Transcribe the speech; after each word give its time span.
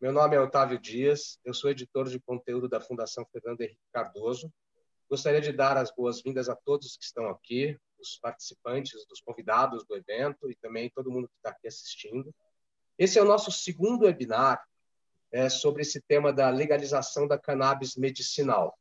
Meu 0.00 0.12
nome 0.12 0.36
é 0.36 0.40
Otávio 0.40 0.78
Dias, 0.78 1.40
eu 1.44 1.52
sou 1.52 1.72
editor 1.72 2.08
de 2.08 2.20
conteúdo 2.20 2.68
da 2.68 2.80
Fundação 2.80 3.26
Fernando 3.32 3.62
Henrique 3.62 3.82
Cardoso. 3.92 4.48
Gostaria 5.10 5.40
de 5.40 5.50
dar 5.50 5.76
as 5.76 5.90
boas-vindas 5.90 6.48
a 6.48 6.54
todos 6.54 6.96
que 6.96 7.02
estão 7.02 7.28
aqui, 7.28 7.76
os 7.98 8.16
participantes, 8.16 8.94
os 9.10 9.20
convidados 9.20 9.84
do 9.84 9.96
evento 9.96 10.48
e 10.48 10.54
também 10.54 10.88
todo 10.88 11.10
mundo 11.10 11.26
que 11.26 11.34
está 11.34 11.50
aqui 11.50 11.66
assistindo. 11.66 12.32
Esse 12.96 13.18
é 13.18 13.22
o 13.22 13.24
nosso 13.24 13.50
segundo 13.50 14.04
webinar 14.04 14.64
é, 15.32 15.48
sobre 15.48 15.82
esse 15.82 16.00
tema 16.00 16.32
da 16.32 16.48
legalização 16.48 17.26
da 17.26 17.36
cannabis 17.36 17.96
medicinal. 17.96 18.78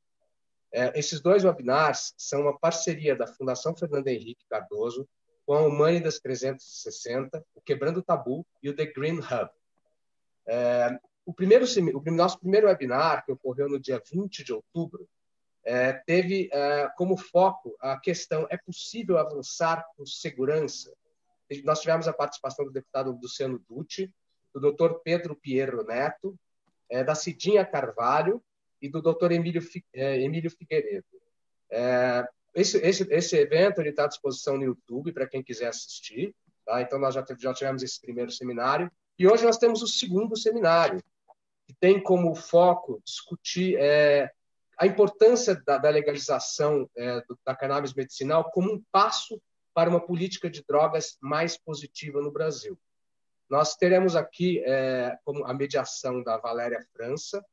É, 0.71 0.99
esses 0.99 1.19
dois 1.19 1.43
webinars 1.43 2.13
são 2.15 2.41
uma 2.41 2.59
parceria 2.59 3.15
da 3.15 3.25
Fundação 3.25 3.75
Fernando 3.75 4.07
Henrique 4.07 4.45
Cardoso 4.47 5.09
com 5.47 5.55
a 5.55 5.61
Humanitas 5.61 6.19
360, 6.19 7.43
o 7.55 7.61
Quebrando 7.61 8.01
o 8.01 8.03
Tabu 8.03 8.45
e 8.61 8.69
o 8.69 8.75
The 8.75 8.85
Green 8.85 9.17
Hub. 9.17 9.49
É, 10.45 10.97
o, 11.27 11.33
primeiro, 11.33 11.65
o 11.93 12.11
nosso 12.11 12.39
primeiro 12.39 12.67
webinar, 12.67 13.25
que 13.25 13.33
ocorreu 13.33 13.67
no 13.67 13.77
dia 13.77 14.01
20 14.09 14.45
de 14.45 14.53
outubro, 14.53 15.07
é, 15.65 15.91
teve 15.91 16.49
é, 16.53 16.87
como 16.95 17.17
foco 17.17 17.75
a 17.81 17.99
questão: 17.99 18.47
é 18.49 18.55
possível 18.55 19.17
avançar 19.17 19.85
com 19.97 20.05
segurança? 20.05 20.93
Nós 21.65 21.81
tivemos 21.81 22.07
a 22.07 22.13
participação 22.13 22.63
do 22.63 22.71
deputado 22.71 23.11
Luciano 23.11 23.59
Dutti, 23.67 24.09
do 24.53 24.61
doutor 24.61 25.01
Pedro 25.01 25.35
Pierro 25.35 25.83
Neto, 25.83 26.39
é, 26.89 27.03
da 27.03 27.13
Cidinha 27.13 27.65
Carvalho 27.65 28.41
e 28.81 28.87
do 28.87 29.01
doutor 29.01 29.33
Emílio, 29.33 29.61
é, 29.93 30.21
Emílio 30.21 30.49
Figueiredo. 30.49 31.05
É, 31.69 32.25
esse, 32.55 32.77
esse, 32.77 33.05
esse 33.11 33.35
evento 33.35 33.81
está 33.81 34.05
à 34.05 34.07
disposição 34.07 34.57
no 34.57 34.63
YouTube 34.63 35.11
para 35.11 35.27
quem 35.27 35.43
quiser 35.43 35.67
assistir. 35.67 36.33
Tá? 36.65 36.81
Então, 36.81 36.97
nós 36.97 37.13
já, 37.13 37.25
já 37.37 37.53
tivemos 37.53 37.83
esse 37.83 37.99
primeiro 37.99 38.31
seminário. 38.31 38.89
E 39.19 39.27
hoje 39.27 39.43
nós 39.43 39.57
temos 39.57 39.81
o 39.81 39.87
segundo 39.87 40.37
seminário, 40.37 41.01
que 41.67 41.73
tem 41.79 42.01
como 42.01 42.33
foco 42.33 43.01
discutir 43.03 43.77
é, 43.77 44.31
a 44.79 44.87
importância 44.87 45.61
da, 45.65 45.77
da 45.77 45.89
legalização 45.89 46.89
é, 46.95 47.21
da 47.45 47.55
cannabis 47.55 47.93
medicinal 47.93 48.49
como 48.51 48.71
um 48.71 48.83
passo 48.91 49.41
para 49.73 49.89
uma 49.89 49.99
política 49.99 50.49
de 50.49 50.63
drogas 50.63 51.17
mais 51.21 51.57
positiva 51.57 52.21
no 52.21 52.31
Brasil. 52.31 52.79
Nós 53.49 53.75
teremos 53.75 54.15
aqui 54.15 54.63
é, 54.65 55.17
como 55.23 55.45
a 55.45 55.53
mediação 55.53 56.23
da 56.23 56.37
Valéria 56.37 56.85
França, 56.93 57.45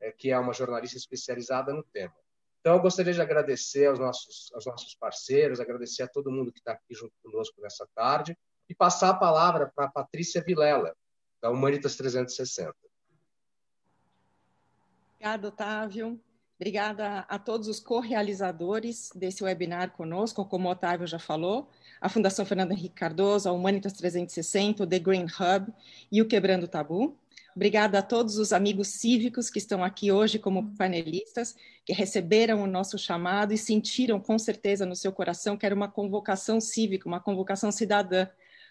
é, 0.00 0.12
que 0.12 0.30
é 0.30 0.38
uma 0.38 0.52
jornalista 0.52 0.96
especializada 0.96 1.72
no 1.72 1.82
tema. 1.82 2.14
Então, 2.60 2.74
eu 2.74 2.80
gostaria 2.80 3.12
de 3.12 3.20
agradecer 3.20 3.86
aos 3.86 3.98
nossos, 3.98 4.52
aos 4.54 4.66
nossos 4.66 4.94
parceiros, 4.94 5.58
agradecer 5.58 6.04
a 6.04 6.08
todo 6.08 6.30
mundo 6.30 6.52
que 6.52 6.60
está 6.60 6.72
aqui 6.72 6.94
junto 6.94 7.12
conosco 7.22 7.60
nessa 7.60 7.86
tarde 7.94 8.38
e 8.68 8.74
passar 8.74 9.10
a 9.10 9.14
palavra 9.14 9.72
para 9.74 9.86
a 9.86 9.90
Patrícia 9.90 10.42
Vilela, 10.42 10.94
da 11.40 11.50
Humanitas 11.50 11.96
360. 11.96 12.72
Obrigada, 15.22 15.46
Otávio. 15.46 16.20
Obrigada 16.56 17.18
a 17.28 17.38
todos 17.38 17.68
os 17.68 17.78
co-realizadores 17.78 19.08
desse 19.14 19.44
webinar 19.44 19.92
conosco, 19.92 20.44
como 20.44 20.68
o 20.68 20.72
Otávio 20.72 21.06
já 21.06 21.18
falou, 21.20 21.70
a 22.00 22.08
Fundação 22.08 22.44
Fernando 22.44 22.72
Henrique 22.72 22.96
Cardoso, 22.96 23.48
a 23.48 23.52
Humanitas 23.52 23.92
360, 23.92 24.82
o 24.82 24.86
The 24.86 24.98
Green 24.98 25.26
Hub 25.26 25.72
e 26.10 26.20
o 26.20 26.26
Quebrando 26.26 26.64
o 26.64 26.68
Tabu. 26.68 27.16
Obrigada 27.54 28.00
a 28.00 28.02
todos 28.02 28.36
os 28.36 28.52
amigos 28.52 28.88
cívicos 28.88 29.48
que 29.48 29.58
estão 29.58 29.84
aqui 29.84 30.10
hoje 30.10 30.40
como 30.40 30.74
panelistas, 30.74 31.54
que 31.86 31.92
receberam 31.92 32.60
o 32.60 32.66
nosso 32.66 32.98
chamado 32.98 33.54
e 33.54 33.58
sentiram 33.58 34.18
com 34.18 34.36
certeza 34.40 34.84
no 34.84 34.96
seu 34.96 35.12
coração 35.12 35.56
que 35.56 35.64
era 35.64 35.74
uma 35.74 35.86
convocação 35.86 36.60
cívica, 36.60 37.08
uma 37.08 37.20
convocação 37.20 37.70
cidadã, 37.70 38.26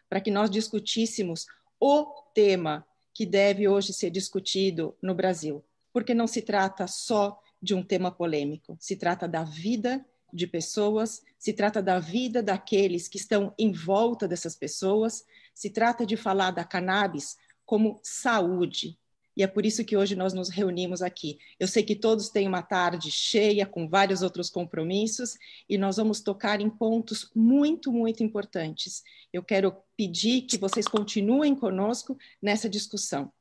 para 0.10 0.20
que 0.20 0.30
nós 0.30 0.50
discutíssemos 0.50 1.46
o 1.80 2.08
tema 2.36 2.86
que 3.14 3.26
deve 3.26 3.70
hoje 3.70 3.94
ser 3.94 4.10
discutido 4.10 4.94
no 5.02 5.16
Brasil. 5.16 5.64
Porque 5.94 6.14
não 6.14 6.28
se 6.28 6.42
trata 6.42 6.88
só 6.88 7.40
de 7.62 7.74
um 7.74 7.84
tema 7.84 8.12
polêmico. 8.12 8.78
Se 8.80 8.96
trata 8.96 9.28
da 9.28 9.44
vida 9.44 10.06
de 10.34 10.48
pessoas, 10.48 11.22
se 11.38 11.54
trata 11.54 11.82
da 11.82 12.00
vida 12.00 12.42
daqueles 12.42 13.08
que 13.08 13.18
estão 13.18 13.54
em 13.58 13.72
volta 13.72 14.28
dessas 14.28 14.56
pessoas, 14.56 15.26
se 15.54 15.70
trata 15.70 16.06
de 16.06 16.16
falar 16.16 16.52
da 16.52 16.64
cannabis 16.64 17.38
como 17.66 18.00
saúde. 18.02 18.98
E 19.36 19.44
é 19.44 19.48
por 19.48 19.66
isso 19.66 19.86
que 19.86 19.96
hoje 19.96 20.16
nós 20.16 20.34
nos 20.34 20.50
reunimos 20.50 21.02
aqui. 21.02 21.40
Eu 21.60 21.68
sei 21.68 21.84
que 21.84 21.96
todos 21.96 22.30
têm 22.30 22.48
uma 22.48 22.62
tarde 22.62 23.10
cheia 23.10 23.66
com 23.66 23.88
vários 23.88 24.22
outros 24.22 24.50
compromissos 24.50 25.38
e 25.70 25.78
nós 25.78 25.98
vamos 25.98 26.20
tocar 26.20 26.60
em 26.60 26.70
pontos 26.70 27.32
muito, 27.34 27.92
muito 27.92 28.24
importantes. 28.24 29.04
Eu 29.32 29.42
quero 29.42 29.74
pedir 29.96 30.42
que 30.42 30.58
vocês 30.58 30.86
continuem 30.86 31.56
conosco 31.56 32.18
nessa 32.42 32.70
discussão. 32.70 33.32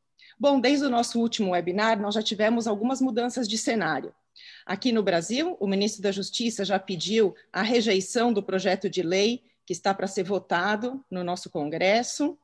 Bom, 0.41 0.59
desde 0.59 0.87
o 0.87 0.91
nosso 0.91 1.21
último 1.21 1.51
webinar, 1.51 2.01
nós 2.01 2.15
já 2.15 2.23
tivemos 2.23 2.67
algumas 2.67 2.99
mudanças 2.99 3.47
de 3.47 3.59
cenário. 3.59 4.15
Aqui 4.65 4.91
no 4.91 5.03
Brasil, 5.03 5.55
o 5.61 5.67
ministro 5.67 6.01
da 6.01 6.11
Justiça 6.11 6.65
já 6.65 6.79
pediu 6.79 7.35
a 7.53 7.61
rejeição 7.61 8.33
do 8.33 8.43
projeto 8.43 8.89
de 8.89 9.03
lei 9.03 9.43
que 9.67 9.75
está 9.75 9.93
para 9.93 10.07
ser 10.07 10.23
votado 10.23 11.05
no 11.11 11.23
nosso 11.23 11.51
Congresso. 11.51 12.39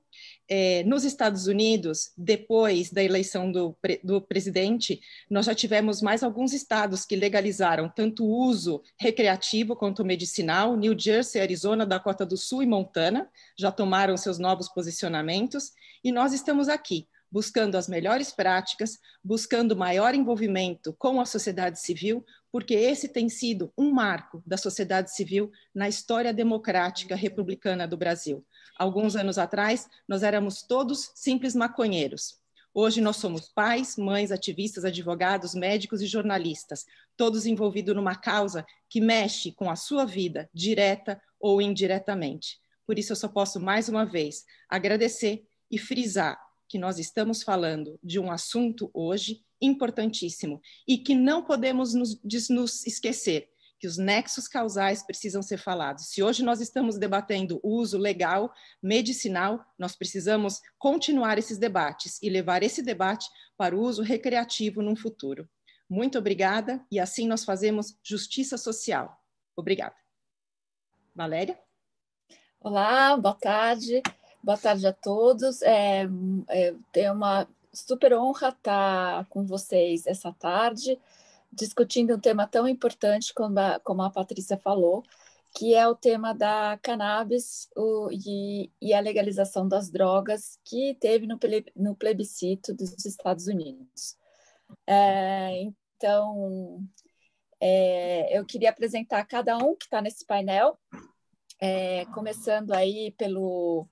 É, 0.46 0.84
nos 0.84 1.04
Estados 1.04 1.46
Unidos, 1.46 2.12
depois 2.18 2.90
da 2.90 3.02
eleição 3.02 3.50
do, 3.50 3.74
do, 4.04 4.20
presidente, 4.20 5.00
nós 5.30 5.46
já 5.46 5.54
tivemos 5.54 6.02
mais 6.02 6.22
alguns 6.22 6.52
estados 6.52 7.06
que 7.06 7.16
legalizaram 7.16 7.88
tanto 7.88 8.26
o 8.26 8.46
uso 8.46 8.82
recreativo 8.98 9.74
quanto 9.74 10.04
medicinal. 10.04 10.76
New 10.76 10.94
Jersey, 10.98 11.40
Arizona, 11.40 11.86
Dakota 11.86 12.26
do 12.26 12.36
Sul 12.36 12.62
e 12.62 12.66
Montana 12.66 13.26
já 13.58 13.72
tomaram 13.72 14.18
seus 14.18 14.38
novos 14.38 14.68
posicionamentos. 14.68 15.72
E 16.04 16.12
nós 16.12 16.34
estamos 16.34 16.68
aqui, 16.68 17.08
buscando 17.36 17.76
as 17.76 17.86
melhores 17.86 18.32
práticas, 18.32 18.98
buscando 19.22 19.76
maior 19.76 20.14
envolvimento 20.14 20.94
com 20.98 21.20
a 21.20 21.26
sociedade 21.26 21.78
civil, 21.78 22.24
porque 22.50 22.72
esse 22.72 23.10
tem 23.10 23.28
sido 23.28 23.70
um 23.76 23.92
marco 23.92 24.42
da 24.46 24.56
sociedade 24.56 25.14
civil 25.14 25.52
na 25.74 25.86
história 25.86 26.32
democrática 26.32 27.14
republicana 27.14 27.86
do 27.86 27.94
Brasil. 27.94 28.42
Alguns 28.78 29.16
anos 29.16 29.36
atrás, 29.36 29.86
nós 30.08 30.22
éramos 30.22 30.62
todos 30.62 31.10
simples 31.14 31.54
maconheiros. 31.54 32.40
Hoje 32.72 33.02
nós 33.02 33.16
somos 33.18 33.50
pais, 33.50 33.98
mães, 33.98 34.32
ativistas, 34.32 34.86
advogados, 34.86 35.54
médicos 35.54 36.00
e 36.00 36.06
jornalistas, 36.06 36.86
todos 37.18 37.44
envolvidos 37.44 37.94
numa 37.94 38.14
causa 38.14 38.64
que 38.88 38.98
mexe 38.98 39.52
com 39.52 39.68
a 39.70 39.76
sua 39.76 40.06
vida, 40.06 40.48
direta 40.54 41.20
ou 41.38 41.60
indiretamente. 41.60 42.58
Por 42.86 42.98
isso, 42.98 43.12
eu 43.12 43.16
só 43.16 43.28
posso 43.28 43.60
mais 43.60 43.90
uma 43.90 44.06
vez 44.06 44.46
agradecer 44.70 45.46
e 45.70 45.76
frisar 45.76 46.45
que 46.68 46.78
nós 46.78 46.98
estamos 46.98 47.42
falando 47.42 47.98
de 48.02 48.18
um 48.18 48.30
assunto 48.30 48.90
hoje 48.92 49.44
importantíssimo 49.60 50.60
e 50.86 50.98
que 50.98 51.14
não 51.14 51.42
podemos 51.42 51.94
nos, 51.94 52.20
nos 52.50 52.86
esquecer 52.86 53.48
que 53.78 53.86
os 53.86 53.98
nexos 53.98 54.48
causais 54.48 55.02
precisam 55.02 55.42
ser 55.42 55.58
falados. 55.58 56.08
Se 56.08 56.22
hoje 56.22 56.42
nós 56.42 56.60
estamos 56.60 56.98
debatendo 56.98 57.60
o 57.62 57.76
uso 57.76 57.98
legal, 57.98 58.52
medicinal, 58.82 59.64
nós 59.78 59.94
precisamos 59.94 60.60
continuar 60.78 61.38
esses 61.38 61.58
debates 61.58 62.18
e 62.22 62.30
levar 62.30 62.62
esse 62.62 62.82
debate 62.82 63.28
para 63.56 63.76
o 63.76 63.80
uso 63.80 64.02
recreativo 64.02 64.82
num 64.82 64.96
futuro. 64.96 65.48
Muito 65.88 66.18
obrigada 66.18 66.84
e 66.90 66.98
assim 66.98 67.28
nós 67.28 67.44
fazemos 67.44 67.98
justiça 68.02 68.56
social. 68.56 69.22
Obrigada. 69.54 69.94
Valéria? 71.14 71.58
Olá, 72.60 73.16
boa 73.16 73.34
tarde. 73.34 74.02
Boa 74.46 74.56
tarde 74.56 74.86
a 74.86 74.92
todos. 74.92 75.60
É, 75.60 76.04
é, 76.94 77.10
uma 77.10 77.48
super 77.72 78.14
honra 78.14 78.50
estar 78.50 79.26
com 79.26 79.44
vocês 79.44 80.06
essa 80.06 80.32
tarde, 80.32 80.96
discutindo 81.52 82.14
um 82.14 82.20
tema 82.20 82.46
tão 82.46 82.68
importante 82.68 83.34
como 83.34 83.58
a, 83.58 83.80
como 83.80 84.02
a 84.02 84.10
Patrícia 84.10 84.56
falou, 84.56 85.02
que 85.52 85.74
é 85.74 85.88
o 85.88 85.96
tema 85.96 86.32
da 86.32 86.78
cannabis 86.80 87.68
o, 87.74 88.08
e, 88.12 88.70
e, 88.80 88.94
a 88.94 89.00
legalização 89.00 89.66
das 89.66 89.90
drogas 89.90 90.60
que 90.64 90.94
teve 91.00 91.26
no, 91.26 91.40
no 91.74 91.96
plebiscito 91.96 92.72
dos 92.72 93.04
Estados 93.04 93.48
Unidos. 93.48 94.16
É, 94.86 95.60
então, 95.96 96.86
é, 97.60 98.38
eu 98.38 98.46
queria 98.46 98.70
apresentar 98.70 99.24
cada 99.24 99.58
um 99.58 99.74
que 99.74 99.86
está 99.86 100.00
nesse 100.00 100.24
painel, 100.24 100.78
é, 101.60 102.04
começando 102.14 102.70
aí 102.72 103.10
pelo 103.18 103.88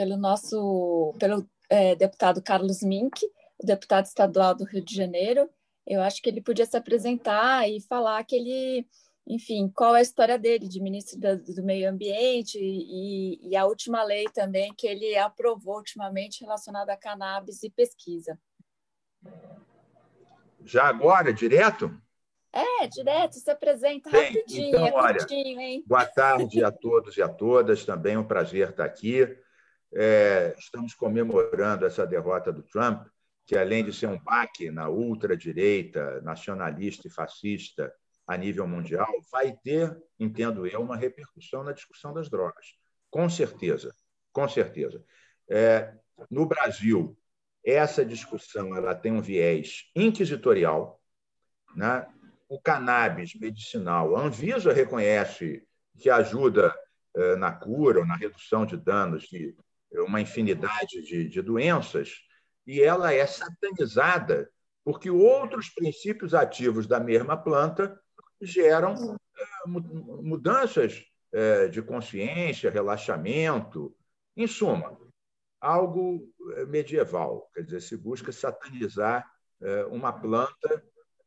pelo 0.00 0.16
nosso 0.16 1.14
pelo 1.18 1.46
é, 1.68 1.94
deputado 1.94 2.42
Carlos 2.42 2.82
Mink, 2.82 3.22
o 3.62 3.66
deputado 3.66 4.06
estadual 4.06 4.54
do 4.54 4.64
Rio 4.64 4.82
de 4.82 4.94
Janeiro. 4.96 5.46
Eu 5.86 6.00
acho 6.00 6.22
que 6.22 6.30
ele 6.30 6.40
podia 6.40 6.64
se 6.64 6.74
apresentar 6.74 7.68
e 7.68 7.82
falar 7.82 8.24
que 8.24 8.34
ele, 8.34 8.88
enfim, 9.28 9.68
qual 9.68 9.94
é 9.94 9.98
a 9.98 10.02
história 10.02 10.38
dele 10.38 10.66
de 10.66 10.80
ministro 10.80 11.20
do, 11.20 11.36
do 11.54 11.62
Meio 11.62 11.90
Ambiente 11.90 12.58
e, 12.58 13.46
e, 13.46 13.54
a 13.54 13.66
última 13.66 14.02
lei 14.02 14.24
também 14.32 14.72
que 14.72 14.86
ele 14.86 15.18
aprovou 15.18 15.76
ultimamente 15.76 16.40
relacionada 16.40 16.94
a 16.94 16.96
cannabis 16.96 17.62
e 17.62 17.68
pesquisa. 17.68 18.38
Já 20.64 20.84
agora, 20.84 21.30
direto? 21.30 21.94
É, 22.50 22.86
direto, 22.86 23.34
se 23.34 23.50
apresenta 23.50 24.08
Bem, 24.08 24.28
rapidinho, 24.28 24.68
então, 24.68 24.86
é 24.86 24.92
olha, 24.94 25.26
hein? 25.30 25.84
Boa 25.86 26.06
tarde 26.06 26.64
a 26.64 26.72
todos 26.72 27.18
e 27.18 27.22
a 27.22 27.28
todas, 27.28 27.84
também 27.84 28.14
é 28.14 28.18
um 28.18 28.26
prazer 28.26 28.70
estar 28.70 28.86
aqui 28.86 29.28
é, 29.94 30.54
estamos 30.58 30.94
comemorando 30.94 31.84
essa 31.84 32.06
derrota 32.06 32.52
do 32.52 32.62
Trump, 32.62 33.06
que 33.46 33.56
além 33.56 33.84
de 33.84 33.92
ser 33.92 34.06
um 34.06 34.18
baque 34.18 34.70
na 34.70 34.88
ultradireita, 34.88 36.20
nacionalista 36.20 37.08
e 37.08 37.10
fascista 37.10 37.92
a 38.26 38.36
nível 38.36 38.66
mundial, 38.66 39.08
vai 39.32 39.52
ter, 39.52 39.96
entendo 40.18 40.66
eu, 40.66 40.80
uma 40.80 40.96
repercussão 40.96 41.64
na 41.64 41.72
discussão 41.72 42.14
das 42.14 42.30
drogas. 42.30 42.76
Com 43.10 43.28
certeza, 43.28 43.92
com 44.32 44.48
certeza. 44.48 45.04
É, 45.48 45.92
no 46.30 46.46
Brasil, 46.46 47.18
essa 47.64 48.04
discussão 48.04 48.76
ela 48.76 48.94
tem 48.94 49.10
um 49.10 49.20
viés 49.20 49.90
inquisitorial. 49.96 51.00
Né? 51.74 52.06
O 52.48 52.60
cannabis 52.60 53.34
medicinal, 53.34 54.16
a 54.16 54.22
Anvisa 54.22 54.72
reconhece 54.72 55.66
que 55.98 56.08
ajuda 56.08 56.74
é, 57.16 57.36
na 57.36 57.50
cura 57.50 57.98
ou 57.98 58.06
na 58.06 58.14
redução 58.14 58.64
de 58.64 58.76
danos 58.76 59.24
de 59.24 59.56
uma 59.92 60.20
infinidade 60.20 61.02
de, 61.02 61.28
de 61.28 61.42
doenças, 61.42 62.20
e 62.66 62.80
ela 62.80 63.12
é 63.12 63.26
satanizada 63.26 64.50
porque 64.84 65.10
outros 65.10 65.68
princípios 65.68 66.34
ativos 66.34 66.86
da 66.86 66.98
mesma 66.98 67.36
planta 67.36 68.00
geram 68.40 69.14
é, 69.14 69.68
mudanças 69.68 71.04
é, 71.32 71.68
de 71.68 71.82
consciência, 71.82 72.70
relaxamento, 72.70 73.94
em 74.36 74.46
suma, 74.46 74.98
algo 75.60 76.32
é, 76.56 76.64
medieval. 76.64 77.50
Quer 77.54 77.64
dizer, 77.64 77.82
se 77.82 77.96
busca 77.96 78.32
satanizar 78.32 79.28
uma 79.90 80.10
planta 80.10 80.82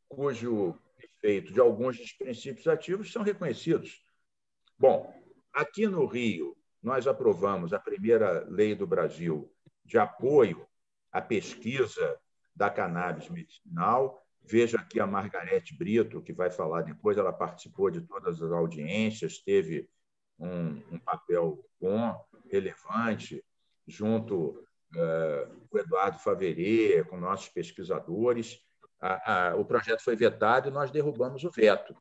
cujo 0.09 0.75
efeito 0.97 1.53
de 1.53 1.59
alguns 1.59 1.99
dos 1.99 2.11
princípios 2.13 2.67
ativos 2.67 3.11
são 3.11 3.21
reconhecidos. 3.21 4.03
Bom, 4.75 5.13
aqui 5.53 5.85
no 5.85 6.07
Rio, 6.07 6.57
nós 6.83 7.07
aprovamos 7.07 7.73
a 7.73 7.79
primeira 7.79 8.45
lei 8.49 8.75
do 8.75 8.85
Brasil 8.85 9.51
de 9.85 9.97
apoio 9.97 10.67
à 11.11 11.21
pesquisa 11.21 12.19
da 12.55 12.69
cannabis 12.69 13.29
medicinal, 13.29 14.23
Veja 14.45 14.77
aqui 14.77 14.99
a 14.99 15.07
Margarete 15.07 15.75
Brito, 15.75 16.21
que 16.21 16.33
vai 16.33 16.51
falar 16.51 16.81
depois, 16.81 17.17
ela 17.17 17.31
participou 17.31 17.89
de 17.89 18.01
todas 18.01 18.41
as 18.41 18.51
audiências, 18.51 19.39
teve 19.39 19.89
um, 20.37 20.81
um 20.91 20.99
papel 20.99 21.65
bom, 21.79 22.21
relevante, 22.51 23.43
junto 23.87 24.65
uh, 24.95 25.67
com 25.69 25.77
o 25.77 25.79
Eduardo 25.79 26.19
Faverê, 26.19 27.03
com 27.05 27.17
nossos 27.17 27.47
pesquisadores. 27.49 28.59
A, 28.99 29.51
a, 29.51 29.55
o 29.55 29.63
projeto 29.63 30.01
foi 30.01 30.15
vetado 30.15 30.67
e 30.67 30.71
nós 30.71 30.91
derrubamos 30.91 31.43
o 31.43 31.51
veto. 31.51 31.95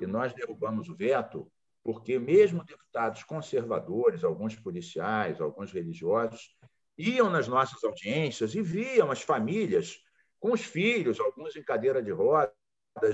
E 0.00 0.06
nós 0.06 0.32
derrubamos 0.32 0.88
o 0.88 0.94
veto 0.94 1.50
porque, 1.88 2.18
mesmo 2.18 2.62
deputados 2.64 3.24
conservadores, 3.24 4.22
alguns 4.22 4.54
policiais, 4.54 5.40
alguns 5.40 5.72
religiosos, 5.72 6.54
iam 6.98 7.30
nas 7.30 7.48
nossas 7.48 7.82
audiências 7.82 8.54
e 8.54 8.60
viam 8.60 9.10
as 9.10 9.22
famílias 9.22 9.98
com 10.38 10.52
os 10.52 10.60
filhos, 10.60 11.18
alguns 11.18 11.56
em 11.56 11.62
cadeira 11.62 12.02
de 12.02 12.10
rodas, 12.10 12.52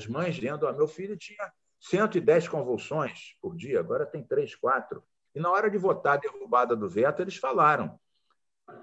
mães 0.09 0.35
dizendo: 0.35 0.67
ah, 0.67 0.73
meu 0.73 0.89
filho 0.89 1.17
tinha 1.17 1.53
110 1.79 2.49
convulsões 2.49 3.37
por 3.41 3.55
dia, 3.55 3.79
agora 3.79 4.05
tem 4.05 4.25
3, 4.25 4.57
4. 4.57 5.01
E 5.37 5.39
na 5.39 5.53
hora 5.53 5.71
de 5.71 5.79
votar 5.79 6.15
a 6.15 6.17
derrubada 6.17 6.75
do 6.75 6.89
veto, 6.89 7.23
eles 7.23 7.37
falaram: 7.37 7.97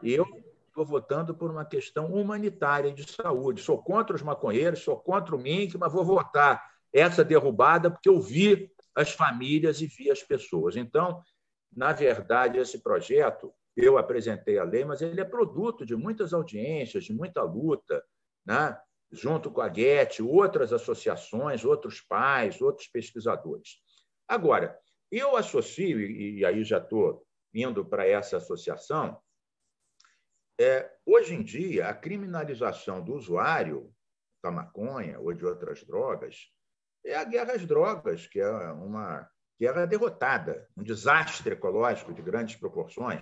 eu 0.01 0.25
estou 0.69 0.85
votando 0.85 1.35
por 1.35 1.51
uma 1.51 1.65
questão 1.65 2.13
humanitária 2.13 2.93
de 2.93 3.11
saúde. 3.11 3.61
Sou 3.61 3.83
contra 3.83 4.15
os 4.15 4.21
maconheiros, 4.21 4.85
sou 4.85 4.95
contra 4.95 5.35
o 5.35 5.37
MINC, 5.37 5.77
mas 5.77 5.91
vou 5.91 6.05
votar 6.05 6.65
essa 6.93 7.25
derrubada 7.25 7.91
porque 7.91 8.07
eu 8.07 8.21
vi 8.21 8.71
as 8.95 9.11
famílias 9.11 9.81
e 9.81 9.87
vi 9.87 10.11
as 10.11 10.23
pessoas. 10.23 10.75
Então, 10.75 11.21
na 11.71 11.93
verdade, 11.93 12.57
esse 12.57 12.81
projeto, 12.81 13.53
eu 13.75 13.97
apresentei 13.97 14.57
a 14.57 14.63
lei, 14.63 14.83
mas 14.83 15.01
ele 15.01 15.21
é 15.21 15.25
produto 15.25 15.85
de 15.85 15.95
muitas 15.95 16.33
audiências, 16.33 17.05
de 17.05 17.13
muita 17.13 17.41
luta, 17.43 18.03
né? 18.45 18.77
junto 19.11 19.51
com 19.51 19.61
a 19.61 19.71
GET, 19.71 20.21
outras 20.21 20.71
associações, 20.71 21.65
outros 21.65 21.99
pais, 22.01 22.61
outros 22.61 22.87
pesquisadores. 22.87 23.81
Agora, 24.27 24.77
eu 25.11 25.35
associo, 25.35 25.99
e 25.99 26.45
aí 26.45 26.63
já 26.63 26.77
estou 26.77 27.25
indo 27.53 27.83
para 27.83 28.07
essa 28.07 28.37
associação, 28.37 29.21
é, 30.59 30.89
hoje 31.05 31.33
em 31.33 31.43
dia, 31.43 31.89
a 31.89 31.93
criminalização 31.93 33.03
do 33.03 33.13
usuário 33.13 33.93
da 34.43 34.51
maconha 34.51 35.19
ou 35.19 35.33
de 35.33 35.45
outras 35.45 35.83
drogas 35.83 36.51
é 37.05 37.15
a 37.15 37.23
guerra 37.23 37.53
às 37.53 37.65
drogas, 37.65 38.27
que 38.27 38.39
é 38.39 38.49
uma 38.71 39.29
guerra 39.59 39.85
derrotada, 39.85 40.67
um 40.75 40.83
desastre 40.83 41.53
ecológico 41.53 42.13
de 42.13 42.21
grandes 42.21 42.55
proporções, 42.55 43.21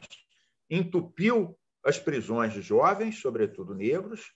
entupiu 0.69 1.57
as 1.83 1.97
prisões 1.97 2.53
de 2.53 2.61
jovens, 2.61 3.19
sobretudo 3.19 3.73
negros, 3.73 4.33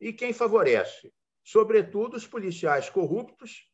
e 0.00 0.12
quem 0.12 0.32
favorece? 0.32 1.12
Sobretudo 1.44 2.16
os 2.16 2.26
policiais 2.26 2.90
corruptos, 2.90 3.70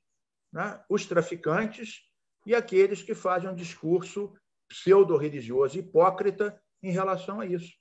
né? 0.52 0.82
os 0.88 1.06
traficantes 1.06 2.02
e 2.46 2.54
aqueles 2.54 3.02
que 3.02 3.14
fazem 3.14 3.48
um 3.48 3.54
discurso 3.54 4.32
pseudo-religioso 4.69 5.78
hipócrita 5.78 6.60
em 6.82 6.90
relação 6.90 7.40
a 7.40 7.46
isso. 7.46 7.72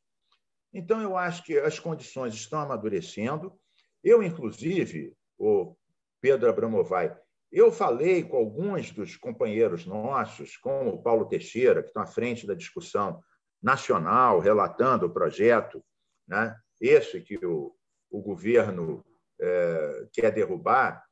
Então, 0.74 1.02
eu 1.02 1.18
acho 1.18 1.44
que 1.44 1.58
as 1.60 1.80
condições 1.80 2.34
estão 2.34 2.60
amadurecendo. 2.60 3.60
Eu, 4.04 4.24
inclusive, 4.24 5.16
o 5.38 5.76
Pedro 6.22 6.50
Abramovay, 6.50 7.12
eu 7.52 7.72
falei 7.72 8.24
com 8.24 8.38
alguns 8.38 8.92
dos 8.92 9.18
companheiros 9.18 9.86
nossos, 9.86 10.56
como 10.58 10.92
o 10.92 11.02
Paulo 11.02 11.26
Teixeira, 11.26 11.82
que 11.82 11.90
estão 11.90 12.02
à 12.02 12.08
frente 12.08 12.48
da 12.48 12.54
discussão 12.54 13.22
nacional, 13.62 14.40
relatando 14.40 15.06
o 15.06 15.14
projeto, 15.14 15.84
né? 16.28 16.56
esse 16.80 17.22
que 17.22 17.38
o 17.46 17.76
o 18.12 18.22
governo 18.22 19.04
é, 19.40 20.08
quer 20.12 20.32
derrubar, 20.32 21.04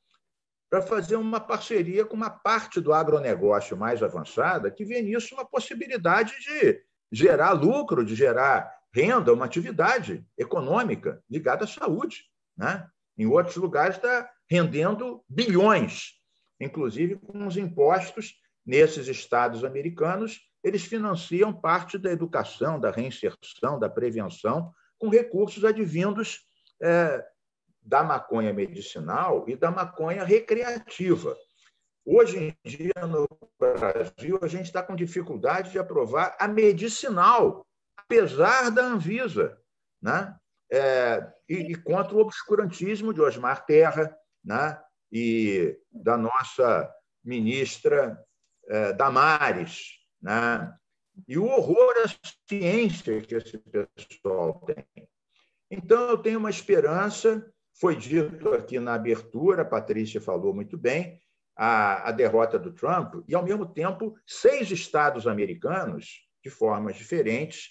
para 0.70 0.82
fazer 0.82 1.16
uma 1.16 1.40
parceria 1.40 2.06
com 2.06 2.16
uma 2.16 2.30
parte 2.30 2.80
do 2.80 2.94
agronegócio 2.94 3.76
mais 3.76 4.04
avançada, 4.04 4.70
que 4.70 4.86
vê 4.86 5.02
nisso 5.02 5.34
uma 5.34 5.46
possibilidade 5.46 6.36
de 6.42 6.84
gerar 7.12 7.54
lucro, 7.54 8.06
de 8.06 8.14
gerar 8.14 8.72
renda, 8.94 9.34
uma 9.34 9.46
atividade 9.46 10.24
econômica 10.38 11.24
ligada 11.28 11.64
à 11.64 11.68
saúde. 11.68 12.26
Né? 12.56 12.88
Em 13.18 13.26
outros 13.26 13.56
lugares 13.56 13.96
está 13.96 14.30
rendendo 14.48 15.24
bilhões, 15.28 16.19
inclusive 16.60 17.16
com 17.16 17.48
os 17.48 17.58
impostos 17.58 18.36
nesses 18.66 19.08
estados 19.08 19.64
americanos, 19.64 20.42
eles 20.64 20.84
financiam 20.84 21.54
parte 21.54 21.98
da 21.98 22.12
educação, 22.12 22.80
da 22.80 22.92
reinserção, 22.92 23.80
da 23.80 23.90
prevenção, 23.90 24.74
com 24.98 25.10
recursos 25.10 25.64
advindos 25.64 26.42
é, 26.82 27.26
da 27.82 28.04
maconha 28.04 28.54
medicinal 28.54 29.46
e 29.48 29.56
da 29.56 29.72
maconha 29.72 30.24
recreativa. 30.24 31.36
Hoje 32.06 32.38
em 32.38 32.70
dia, 32.70 33.08
no 33.08 33.28
Brasil, 33.58 34.40
a 34.42 34.48
gente 34.48 34.66
está 34.66 34.84
com 34.84 34.96
dificuldade 34.96 35.72
de 35.72 35.80
aprovar 35.80 36.36
a 36.40 36.48
medicinal, 36.48 37.66
apesar 37.98 38.70
da 38.70 38.84
Anvisa, 38.84 39.58
né? 40.02 40.36
É, 40.72 41.28
e, 41.48 41.72
e, 41.72 41.76
contra 41.76 42.16
o 42.16 42.20
obscurantismo 42.20 43.12
de 43.12 43.22
Osmar 43.22 43.66
Terra 43.66 44.16
né? 44.44 44.80
E 45.12 45.78
da 45.92 46.18
nossa 46.18 46.90
ministra 47.24 48.18
é, 48.68 48.94
Damares, 48.94 50.00
né? 50.22 50.74
e 51.28 51.38
o 51.38 51.46
horror 51.46 51.94
à 52.06 52.30
ciência 52.48 53.22
que 53.22 53.36
esse 53.36 53.58
pessoal 53.58 54.64
tem. 54.66 54.86
Então, 55.70 56.10
eu 56.10 56.18
tenho 56.18 56.40
uma 56.40 56.50
esperança, 56.50 57.46
foi 57.80 57.96
dito 57.96 58.50
aqui 58.54 58.80
na 58.80 58.96
abertura, 58.96 59.62
a 59.62 59.66
Patrícia 59.66 60.20
falou 60.20 60.54
muito 60.54 60.78
bem, 60.78 61.20
a, 61.56 62.10
a 62.10 62.12
derrota 62.12 62.58
do 62.58 62.72
Trump, 62.72 63.16
e, 63.28 63.36
ao 63.36 63.44
mesmo 63.44 63.66
tempo, 63.66 64.16
seis 64.26 64.72
estados 64.72 65.28
americanos, 65.28 66.28
de 66.44 66.50
formas 66.50 66.96
diferentes, 66.96 67.70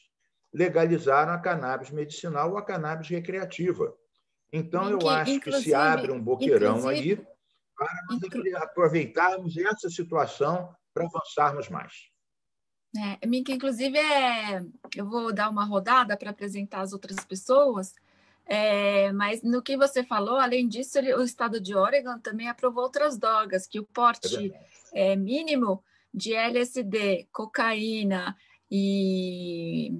legalizaram 0.53 1.33
a 1.33 1.39
cannabis 1.39 1.91
medicinal 1.91 2.51
ou 2.51 2.59
a 2.59 2.65
cannabis 2.65 3.09
recreativa. 3.09 3.95
Então, 4.53 4.91
eu 4.91 5.09
acho 5.09 5.41
que 5.41 5.53
se 5.61 5.75
abre 5.75 6.11
um 6.11 6.21
boqueirão 6.21 6.89
aí 6.89 7.17
para 7.77 7.89
nós 8.09 8.55
aproveitarmos 8.63 9.57
essa 9.57 9.89
situação 9.89 10.75
para 10.93 11.05
avançarmos 11.05 11.69
mais. 11.69 11.93
É, 12.97 13.27
Mink, 13.27 13.53
inclusive, 13.53 13.99
é, 13.99 14.65
eu 14.97 15.09
vou 15.09 15.33
dar 15.33 15.51
uma 15.51 15.65
rodada 15.65 16.17
para 16.17 16.31
apresentar 16.31 16.81
as 16.81 16.93
outras 16.93 17.23
pessoas, 17.25 17.95
é, 18.47 19.13
mas 19.13 19.43
no 19.43 19.63
que 19.63 19.77
você 19.77 20.03
falou, 20.03 20.37
além 20.37 20.67
disso, 20.67 20.99
ele, 20.99 21.15
o 21.15 21.23
estado 21.23 21.61
de 21.61 21.75
Oregon 21.75 22.19
também 22.19 22.49
aprovou 22.49 22.83
outras 22.83 23.19
drogas, 23.19 23.67
que 23.67 23.79
o 23.79 23.85
porte 23.85 24.53
é, 24.95 25.15
mínimo 25.15 25.85
de 26.13 26.33
LSD, 26.33 27.29
cocaína 27.31 28.35
e, 28.71 29.93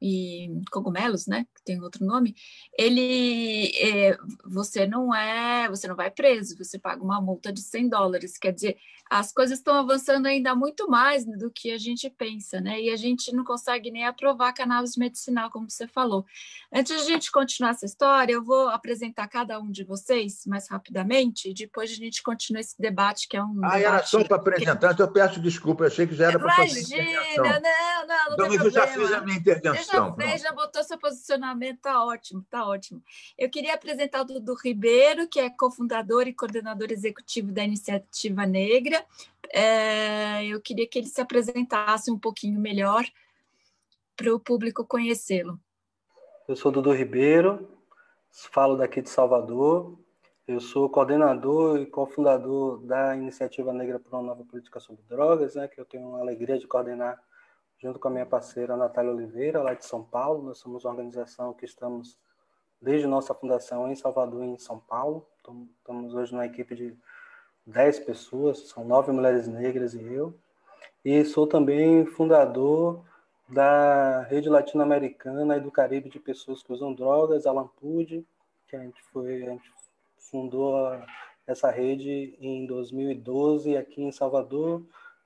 e 0.00 0.60
cogumelos, 0.70 1.28
né? 1.28 1.46
Que 1.62 1.64
tem 1.64 1.80
outro 1.80 2.04
nome, 2.04 2.34
ele 2.76 3.72
é, 3.76 4.18
você 4.44 4.86
não 4.86 5.14
é, 5.14 5.68
você 5.68 5.86
não 5.86 5.94
vai 5.94 6.10
preso, 6.10 6.58
você 6.58 6.78
paga 6.78 7.02
uma 7.02 7.20
multa 7.20 7.52
de 7.52 7.60
100 7.60 7.88
dólares. 7.88 8.36
Quer 8.36 8.52
dizer, 8.52 8.76
as 9.08 9.32
coisas 9.32 9.58
estão 9.58 9.74
avançando 9.74 10.26
ainda 10.26 10.54
muito 10.54 10.88
mais 10.88 11.24
do 11.24 11.50
que 11.50 11.70
a 11.70 11.78
gente 11.78 12.08
pensa, 12.08 12.60
né? 12.60 12.80
E 12.80 12.90
a 12.90 12.96
gente 12.96 13.30
não 13.34 13.44
consegue 13.44 13.90
nem 13.90 14.06
aprovar 14.06 14.54
cannabis 14.54 14.96
medicinal, 14.96 15.50
como 15.50 15.68
você 15.68 15.86
falou. 15.86 16.24
Antes 16.72 16.96
de 16.96 17.02
a 17.02 17.14
gente 17.14 17.30
continuar 17.30 17.70
essa 17.70 17.84
história, 17.84 18.32
eu 18.32 18.42
vou 18.42 18.68
apresentar 18.68 19.28
cada 19.28 19.60
um 19.60 19.70
de 19.70 19.84
vocês 19.84 20.46
mais 20.46 20.68
rapidamente 20.68 21.50
e 21.50 21.54
depois 21.54 21.90
a 21.90 21.94
gente 21.94 22.22
continua 22.22 22.60
esse 22.60 22.80
debate 22.80 23.28
que 23.28 23.36
é 23.36 23.42
um 23.42 23.60
Ah, 23.62 23.76
debate 23.76 23.84
era 23.84 24.02
só 24.04 24.24
para 24.24 24.36
apresentar, 24.36 24.92
então 24.92 25.06
eu 25.06 25.12
peço 25.12 25.40
desculpa, 25.40 25.84
eu 25.84 25.88
achei 25.88 26.06
que 26.06 26.14
já 26.14 26.28
era 26.28 26.38
para 26.38 26.56
fazer 26.56 26.80
Imagina, 26.80 27.20
não, 27.36 27.44
não, 27.44 28.26
não 28.26 28.32
então, 28.32 28.48
tem 28.48 28.58
eu 28.58 28.70
já 28.70 28.86
fiz 28.86 29.12
a 29.12 29.20
minha 29.20 29.36
intervenção. 29.36 30.14
Você 30.14 30.22
já 30.22 30.28
fez, 30.30 30.42
já 30.42 30.52
botou 30.52 30.82
seu 30.82 30.98
posicionamento, 30.98 31.51
tá 31.80 32.04
ótimo, 32.04 32.44
tá 32.50 32.66
ótimo. 32.66 33.02
Eu 33.38 33.50
queria 33.50 33.74
apresentar 33.74 34.22
o 34.22 34.24
Dudu 34.24 34.54
Ribeiro, 34.54 35.28
que 35.28 35.40
é 35.40 35.50
cofundador 35.50 36.26
e 36.26 36.34
coordenador 36.34 36.90
executivo 36.90 37.52
da 37.52 37.64
Iniciativa 37.64 38.46
Negra. 38.46 39.04
É, 39.52 40.44
eu 40.46 40.60
queria 40.60 40.86
que 40.86 40.98
ele 40.98 41.08
se 41.08 41.20
apresentasse 41.20 42.10
um 42.10 42.18
pouquinho 42.18 42.60
melhor 42.60 43.04
para 44.16 44.34
o 44.34 44.40
público 44.40 44.84
conhecê-lo. 44.84 45.58
Eu 46.46 46.56
sou 46.56 46.72
Dudu 46.72 46.92
Ribeiro, 46.92 47.68
falo 48.30 48.76
daqui 48.76 49.00
de 49.00 49.08
Salvador. 49.08 49.98
Eu 50.46 50.60
sou 50.60 50.90
coordenador 50.90 51.80
e 51.80 51.86
cofundador 51.86 52.78
da 52.80 53.16
Iniciativa 53.16 53.72
Negra 53.72 53.98
por 53.98 54.12
uma 54.12 54.22
Nova 54.22 54.44
Política 54.44 54.80
sobre 54.80 55.02
Drogas, 55.08 55.54
né, 55.54 55.68
que 55.68 55.80
eu 55.80 55.84
tenho 55.84 56.16
a 56.16 56.20
alegria 56.20 56.58
de 56.58 56.66
coordenar 56.66 57.22
junto 57.82 57.98
com 57.98 58.06
a 58.06 58.10
minha 58.12 58.24
parceira 58.24 58.76
Natália 58.76 59.10
Oliveira, 59.10 59.60
lá 59.60 59.74
de 59.74 59.84
São 59.84 60.04
Paulo. 60.04 60.44
Nós 60.44 60.58
somos 60.58 60.84
uma 60.84 60.92
organização 60.92 61.52
que 61.52 61.64
estamos 61.64 62.16
desde 62.80 63.08
nossa 63.08 63.34
fundação 63.34 63.90
em 63.90 63.96
Salvador 63.96 64.44
e 64.44 64.50
em 64.50 64.58
São 64.58 64.78
Paulo. 64.78 65.26
Estamos 65.36 66.14
hoje 66.14 66.32
numa 66.32 66.46
equipe 66.46 66.76
de 66.76 66.96
10 67.66 67.98
pessoas, 68.00 68.68
são 68.68 68.84
nove 68.84 69.10
mulheres 69.10 69.48
negras 69.48 69.94
e 69.94 70.02
eu. 70.02 70.32
E 71.04 71.24
sou 71.24 71.44
também 71.44 72.06
fundador 72.06 73.04
da 73.48 74.22
Rede 74.22 74.48
Latino-Americana 74.48 75.56
e 75.56 75.60
do 75.60 75.70
Caribe 75.70 76.08
de 76.08 76.20
Pessoas 76.20 76.62
que 76.62 76.72
Usam 76.72 76.94
Drogas, 76.94 77.46
a 77.46 77.52
Lampude, 77.52 78.24
que 78.68 78.76
a 78.76 78.80
gente, 78.80 79.02
foi, 79.12 79.42
a 79.42 79.50
gente 79.50 79.72
fundou 80.18 80.72
essa 81.44 81.68
rede 81.68 82.36
em 82.40 82.64
2012 82.64 83.76
aqui 83.76 84.02
em 84.02 84.12
Salvador. 84.12 84.82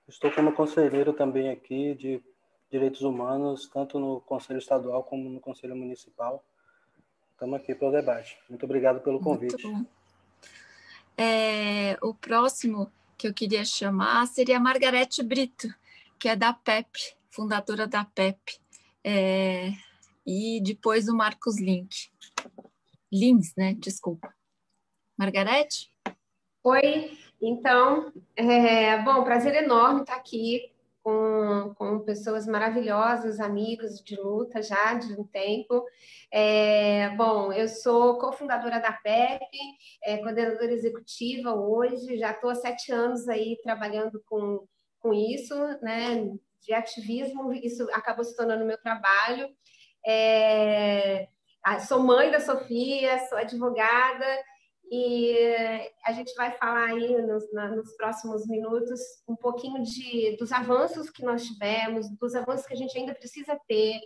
Estou 0.09 0.31
como 0.33 0.53
conselheiro 0.53 1.13
também 1.13 1.51
aqui 1.51 1.95
de 1.95 2.23
Direitos 2.71 3.03
Humanos, 3.03 3.69
tanto 3.69 3.99
no 3.99 4.21
Conselho 4.21 4.59
Estadual 4.59 5.05
como 5.05 5.29
no 5.29 5.41
Conselho 5.41 5.77
Municipal. 5.77 6.45
Estamos 7.33 7.61
aqui 7.61 7.75
para 7.75 7.89
o 7.89 7.93
debate. 7.93 8.39
Muito 8.49 8.65
obrigado 8.65 9.01
pelo 9.01 9.21
convite. 9.21 9.63
É, 11.17 11.97
o 12.03 12.15
próximo 12.15 12.91
que 13.17 13.29
eu 13.29 13.35
queria 13.35 13.65
chamar 13.65 14.27
seria 14.27 14.57
a 14.57 14.61
Margarete 14.61 15.23
Brito, 15.23 15.69
que 16.19 16.29
é 16.29 16.37
da 16.37 16.53
PEP, 16.53 17.15
fundadora 17.31 17.87
da 17.87 18.05
PEP. 18.05 18.59
É, 19.05 19.71
e 20.27 20.61
depois 20.63 21.09
o 21.09 21.17
Marcos 21.17 21.61
Link. 21.61 22.11
Lins, 23.13 23.55
né? 23.57 23.75
Desculpa. 23.79 24.35
Margarete? 25.17 25.93
Oi, 26.65 27.17
então, 27.41 28.13
é, 28.35 29.01
bom, 29.03 29.23
prazer 29.23 29.55
enorme 29.55 30.01
estar 30.01 30.17
aqui 30.17 30.73
com, 31.07 31.73
com 31.77 32.01
pessoas 32.01 32.49
maravilhosas, 32.49 33.39
amigos 33.39 34.03
de 34.03 34.17
luta 34.17 34.61
já 34.61 34.95
de 34.95 35.13
um 35.13 35.23
tempo. 35.23 35.85
É, 36.33 37.11
bom, 37.11 37.53
eu 37.53 37.69
sou 37.69 38.19
cofundadora 38.19 38.81
da 38.81 38.91
PEP, 38.91 39.47
é, 40.03 40.17
coordenadora 40.17 40.73
executiva 40.73 41.55
hoje, 41.55 42.19
já 42.19 42.33
estou 42.33 42.51
há 42.51 42.57
sete 42.57 42.91
anos 42.91 43.29
aí 43.29 43.57
trabalhando 43.63 44.21
com, 44.27 44.67
com 44.99 45.15
isso, 45.15 45.55
né, 45.81 46.29
de 46.61 46.75
ativismo, 46.75 47.53
isso 47.53 47.89
acabou 47.93 48.25
se 48.25 48.35
tornando 48.35 48.65
meu 48.65 48.77
trabalho. 48.77 49.49
É, 50.05 51.29
sou 51.87 52.01
mãe 52.01 52.33
da 52.33 52.41
Sofia, 52.41 53.29
sou 53.29 53.39
advogada, 53.39 54.27
e 54.90 55.90
a 56.05 56.12
gente 56.12 56.35
vai 56.35 56.52
falar 56.52 56.90
aí 56.90 57.21
nos, 57.23 57.52
na, 57.52 57.69
nos, 57.75 57.97
próximos 57.97 58.47
minutos 58.47 59.00
um 59.28 59.35
pouquinho 59.35 59.83
de, 59.83 60.37
dos 60.37 60.52
avanços 60.52 61.11
que 61.11 61.25
nós 61.25 61.45
tivemos, 61.45 62.09
dos 62.19 62.35
avanços 62.35 62.66
que 62.66 62.75
a 62.75 62.76
gente 62.76 62.97
ainda 62.97 63.14
precisa 63.14 63.59
ter, 63.66 64.00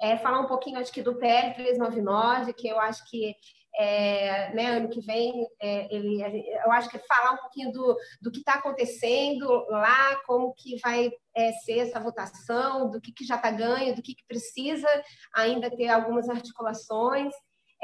é, 0.00 0.16
falar 0.18 0.40
um 0.40 0.46
pouquinho, 0.46 0.78
acho 0.78 0.92
que, 0.92 1.02
do 1.02 1.16
PL 1.16 1.54
399, 1.54 2.52
que 2.54 2.68
eu 2.68 2.80
acho 2.80 3.08
que 3.08 3.34
é, 3.76 4.54
né, 4.54 4.66
ano 4.76 4.88
que 4.88 5.00
vem, 5.00 5.46
é, 5.60 5.94
ele, 5.94 6.22
eu 6.22 6.70
acho 6.72 6.88
que 6.88 6.98
falar 7.00 7.32
um 7.32 7.38
pouquinho 7.38 7.72
do, 7.72 7.96
do 8.20 8.30
que 8.30 8.38
está 8.38 8.54
acontecendo 8.54 9.46
lá, 9.68 10.16
como 10.26 10.54
que 10.54 10.78
vai 10.80 11.10
é, 11.34 11.52
ser 11.52 11.78
essa 11.78 11.98
votação, 11.98 12.90
do 12.90 13.00
que, 13.00 13.12
que 13.12 13.24
já 13.24 13.36
está 13.36 13.50
ganho, 13.50 13.94
do 13.94 14.02
que, 14.02 14.14
que 14.14 14.24
precisa 14.28 14.88
ainda 15.34 15.70
ter 15.70 15.88
algumas 15.88 16.28
articulações 16.28 17.34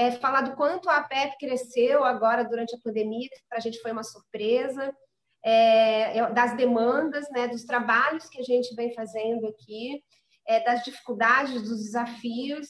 é, 0.00 0.12
falar 0.12 0.40
do 0.40 0.56
quanto 0.56 0.88
a 0.88 1.02
PEP 1.02 1.36
cresceu 1.38 2.02
agora 2.04 2.42
durante 2.42 2.74
a 2.74 2.78
pandemia, 2.82 3.28
que 3.28 3.42
para 3.46 3.58
a 3.58 3.60
gente 3.60 3.78
foi 3.82 3.92
uma 3.92 4.02
surpresa, 4.02 4.96
é, 5.44 6.32
das 6.32 6.56
demandas, 6.56 7.28
né, 7.30 7.48
dos 7.48 7.64
trabalhos 7.64 8.26
que 8.30 8.40
a 8.40 8.42
gente 8.42 8.74
vem 8.74 8.94
fazendo 8.94 9.46
aqui, 9.46 10.02
é, 10.48 10.64
das 10.64 10.82
dificuldades, 10.84 11.62
dos 11.62 11.82
desafios. 11.82 12.66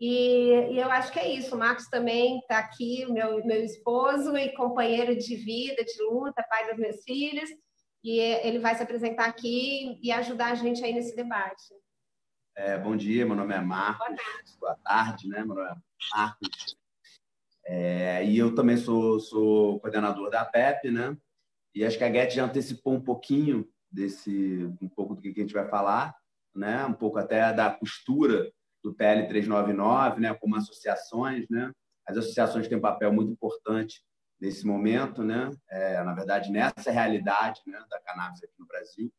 E, 0.00 0.72
e, 0.72 0.78
eu 0.80 0.90
acho 0.90 1.12
que 1.12 1.20
é 1.20 1.32
isso. 1.32 1.54
O 1.54 1.58
Marcos 1.58 1.86
também 1.88 2.38
está 2.40 2.58
aqui, 2.58 3.06
meu, 3.06 3.44
meu 3.46 3.62
esposo 3.62 4.36
e 4.36 4.52
companheiro 4.56 5.16
de 5.16 5.36
vida, 5.36 5.84
de 5.84 6.02
luta, 6.02 6.44
pai 6.50 6.68
dos 6.68 6.78
meus 6.78 7.04
filhos. 7.04 7.50
E 8.02 8.18
ele 8.18 8.58
vai 8.58 8.74
se 8.74 8.82
apresentar 8.82 9.26
aqui 9.26 9.96
e 10.02 10.10
ajudar 10.10 10.50
a 10.50 10.54
gente 10.56 10.84
aí 10.84 10.92
nesse 10.92 11.14
debate. 11.14 11.72
É, 12.56 12.78
bom 12.78 12.96
dia, 12.96 13.26
meu 13.26 13.34
nome 13.34 13.52
é 13.52 13.60
Marcos. 13.60 13.98
Boa 13.98 14.16
tarde, 14.16 14.56
Boa 14.60 14.76
tarde 14.76 15.28
né? 15.28 15.44
Meu 15.44 15.56
nome 15.56 15.70
é 15.70 15.74
Marcos. 16.14 16.76
É, 17.66 18.24
e 18.24 18.38
eu 18.38 18.54
também 18.54 18.76
sou, 18.76 19.18
sou 19.18 19.80
coordenador 19.80 20.30
da 20.30 20.44
PEP, 20.44 20.88
né? 20.88 21.16
E 21.74 21.84
acho 21.84 21.98
que 21.98 22.04
a 22.04 22.12
Get 22.12 22.32
já 22.32 22.44
antecipou 22.44 22.94
um 22.94 23.00
pouquinho 23.00 23.68
desse, 23.90 24.72
um 24.80 24.88
pouco 24.88 25.16
do 25.16 25.20
que 25.20 25.30
a 25.30 25.42
gente 25.42 25.52
vai 25.52 25.66
falar, 25.68 26.14
né? 26.54 26.84
Um 26.84 26.92
pouco 26.92 27.18
até 27.18 27.52
da 27.52 27.70
costura 27.72 28.52
do 28.84 28.94
PL 28.94 29.26
399, 29.26 30.20
né? 30.20 30.32
Como 30.34 30.54
associações, 30.54 31.48
né? 31.50 31.72
As 32.06 32.16
associações 32.16 32.68
têm 32.68 32.78
um 32.78 32.82
papel 32.82 33.12
muito 33.12 33.32
importante 33.32 34.00
nesse 34.40 34.64
momento, 34.64 35.24
né? 35.24 35.50
É, 35.68 36.00
na 36.04 36.14
verdade, 36.14 36.52
nessa 36.52 36.92
realidade, 36.92 37.60
né? 37.66 37.84
Da 37.90 38.00
cannabis 38.00 38.44
aqui 38.44 38.54
no 38.60 38.66
Brasil. 38.66 39.12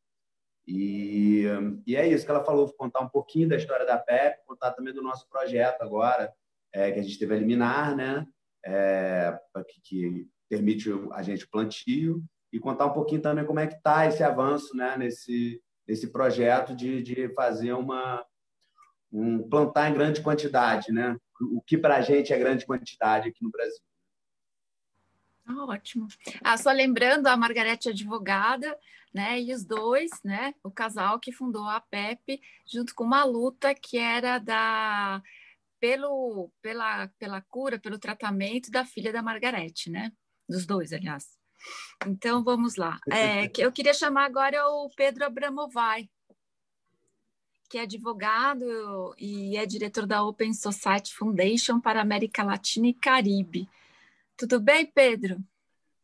E, 0.67 1.43
e 1.85 1.95
é 1.95 2.07
isso 2.07 2.25
que 2.25 2.31
ela 2.31 2.43
falou, 2.43 2.71
contar 2.73 3.01
um 3.01 3.09
pouquinho 3.09 3.49
da 3.49 3.55
história 3.55 3.85
da 3.85 3.97
PEP, 3.97 4.45
contar 4.45 4.71
também 4.71 4.93
do 4.93 5.01
nosso 5.01 5.27
projeto 5.29 5.81
agora, 5.81 6.33
é, 6.73 6.91
que 6.91 6.99
a 6.99 7.03
gente 7.03 7.19
teve 7.19 7.35
a 7.35 7.37
liminar, 7.37 7.95
né? 7.95 8.25
É, 8.65 9.37
que, 9.67 9.81
que, 9.81 10.27
permite 10.49 10.89
a 11.11 11.23
gente 11.23 11.47
plantio, 11.47 12.23
e 12.53 12.59
contar 12.59 12.85
um 12.85 12.93
pouquinho 12.93 13.21
também 13.21 13.45
como 13.45 13.59
é 13.59 13.67
que 13.67 13.75
está 13.75 14.05
esse 14.07 14.23
avanço 14.23 14.75
né? 14.77 14.95
nesse, 14.95 15.61
nesse 15.87 16.07
projeto 16.07 16.75
de, 16.75 17.01
de 17.01 17.27
fazer 17.33 17.73
uma 17.73 18.23
um 19.11 19.47
plantar 19.47 19.89
em 19.89 19.93
grande 19.93 20.21
quantidade, 20.21 20.91
né? 20.91 21.17
O 21.41 21.61
que 21.61 21.77
para 21.77 21.97
a 21.97 22.01
gente 22.01 22.33
é 22.33 22.37
grande 22.37 22.65
quantidade 22.65 23.29
aqui 23.29 23.41
no 23.41 23.49
Brasil. 23.49 23.79
Ah, 25.47 25.65
ótimo. 25.65 26.07
Ah, 26.43 26.57
só 26.57 26.71
lembrando, 26.71 27.27
a 27.27 27.37
Margarete 27.37 27.87
é 27.87 27.91
advogada, 27.91 28.77
né? 29.13 29.39
E 29.39 29.53
os 29.53 29.63
dois, 29.63 30.09
né? 30.23 30.55
O 30.63 30.71
casal 30.71 31.19
que 31.19 31.31
fundou 31.31 31.65
a 31.65 31.79
PEP, 31.79 32.41
junto 32.65 32.95
com 32.95 33.03
uma 33.03 33.23
luta 33.23 33.73
que 33.73 33.97
era 33.97 34.39
da 34.39 35.21
pelo 35.79 36.51
pela 36.61 37.07
pela 37.19 37.41
cura, 37.41 37.79
pelo 37.79 37.99
tratamento 37.99 38.71
da 38.71 38.85
filha 38.85 39.13
da 39.13 39.21
Margarete, 39.21 39.89
né? 39.89 40.11
Dos 40.49 40.65
dois, 40.65 40.91
aliás. 40.91 41.37
Então 42.05 42.43
vamos 42.43 42.75
lá. 42.75 42.99
É, 43.11 43.49
eu 43.57 43.71
queria 43.71 43.93
chamar 43.93 44.25
agora 44.25 44.67
o 44.67 44.89
Pedro 44.95 45.25
Abramovai, 45.25 46.09
que 47.69 47.77
é 47.77 47.81
advogado 47.81 49.15
e 49.17 49.57
é 49.57 49.65
diretor 49.65 50.05
da 50.05 50.23
Open 50.23 50.53
Society 50.53 51.13
Foundation 51.13 51.79
para 51.79 52.01
América 52.01 52.43
Latina 52.43 52.87
e 52.87 52.93
Caribe. 52.93 53.69
Tudo 54.37 54.59
bem, 54.59 54.85
Pedro? 54.85 55.37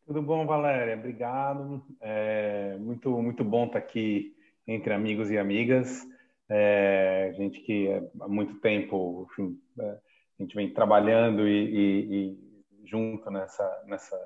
Tudo 0.06 0.22
bom, 0.22 0.46
Valéria? 0.46 0.96
Obrigado. 0.96 1.84
É 2.00 2.76
muito, 2.78 3.10
muito 3.20 3.44
bom 3.44 3.66
estar 3.66 3.78
aqui 3.78 4.34
entre 4.66 4.94
amigos 4.94 5.30
e 5.30 5.36
amigas. 5.36 6.06
É, 6.48 7.32
gente 7.36 7.60
que 7.60 7.88
há 8.20 8.28
muito 8.28 8.58
tempo 8.60 9.28
enfim, 9.30 9.60
é, 9.78 9.84
a 9.84 10.42
gente 10.42 10.54
vem 10.54 10.72
trabalhando 10.72 11.46
e, 11.46 11.64
e, 11.64 12.14
e, 12.14 12.88
junto 12.88 13.30
nessa, 13.30 13.84
nessa 13.86 14.16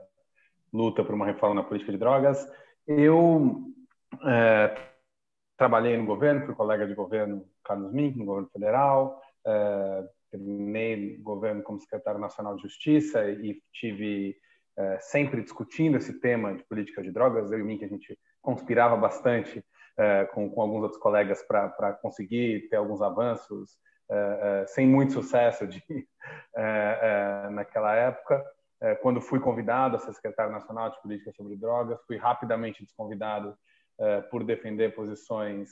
luta 0.73 1.05
por 1.05 1.15
uma 1.15 1.27
reforma 1.27 1.57
na 1.57 1.65
política 1.65 1.91
de 1.91 1.99
drogas. 1.99 2.49
Eu 2.87 3.73
é, 4.25 4.75
trabalhei 5.57 5.97
no 5.97 6.07
governo, 6.07 6.47
fui 6.47 6.55
colega 6.55 6.87
de 6.87 6.95
governo 6.95 7.45
Carlos 7.65 7.93
Mink, 7.93 8.17
no 8.17 8.25
governo 8.25 8.49
federal, 8.51 9.21
é, 9.45 10.09
terminei 10.31 11.17
governo 11.19 11.63
como 11.63 11.81
secretário 11.81 12.21
nacional 12.21 12.57
de 12.57 12.63
Justiça 12.63 13.29
e 13.29 13.61
tive 13.73 14.37
é, 14.79 14.99
sempre 15.01 15.43
discutindo 15.43 15.97
esse 15.97 16.21
tema 16.21 16.55
de 16.55 16.63
política 16.65 17.03
de 17.03 17.11
drogas. 17.11 17.51
Eu 17.51 17.61
e 17.61 17.63
mim 17.63 17.79
que 17.79 17.85
a 17.87 17.89
gente 17.89 18.19
conspirava 18.43 18.95
bastante 18.95 19.65
é, 19.97 20.27
com, 20.27 20.51
com, 20.51 20.61
alguns 20.61 20.83
outros 20.83 21.01
colegas 21.01 21.43
para 21.43 21.95
conseguir 21.95 22.69
ter 22.69 22.77
alguns 22.77 23.01
avanços, 23.01 23.79
é, 24.11 24.67
sem 24.69 24.87
muito 24.87 25.15
sucesso 25.15 25.67
de, 25.67 25.83
naquela 27.51 27.95
época. 27.97 28.45
quando 29.01 29.21
fui 29.21 29.41
convidado 29.41 29.97
a 29.97 29.99
ser 29.99 30.13
secretário 30.13 30.53
nacional 30.53 30.91
de 30.91 31.01
política 31.01 31.33
sobre 31.33 31.57
drogas, 31.57 31.99
fui 32.07 32.19
rapidamente 32.19 32.85
desconvidado 32.85 33.57
por 34.31 34.45
defender 34.45 34.95
posições 34.95 35.71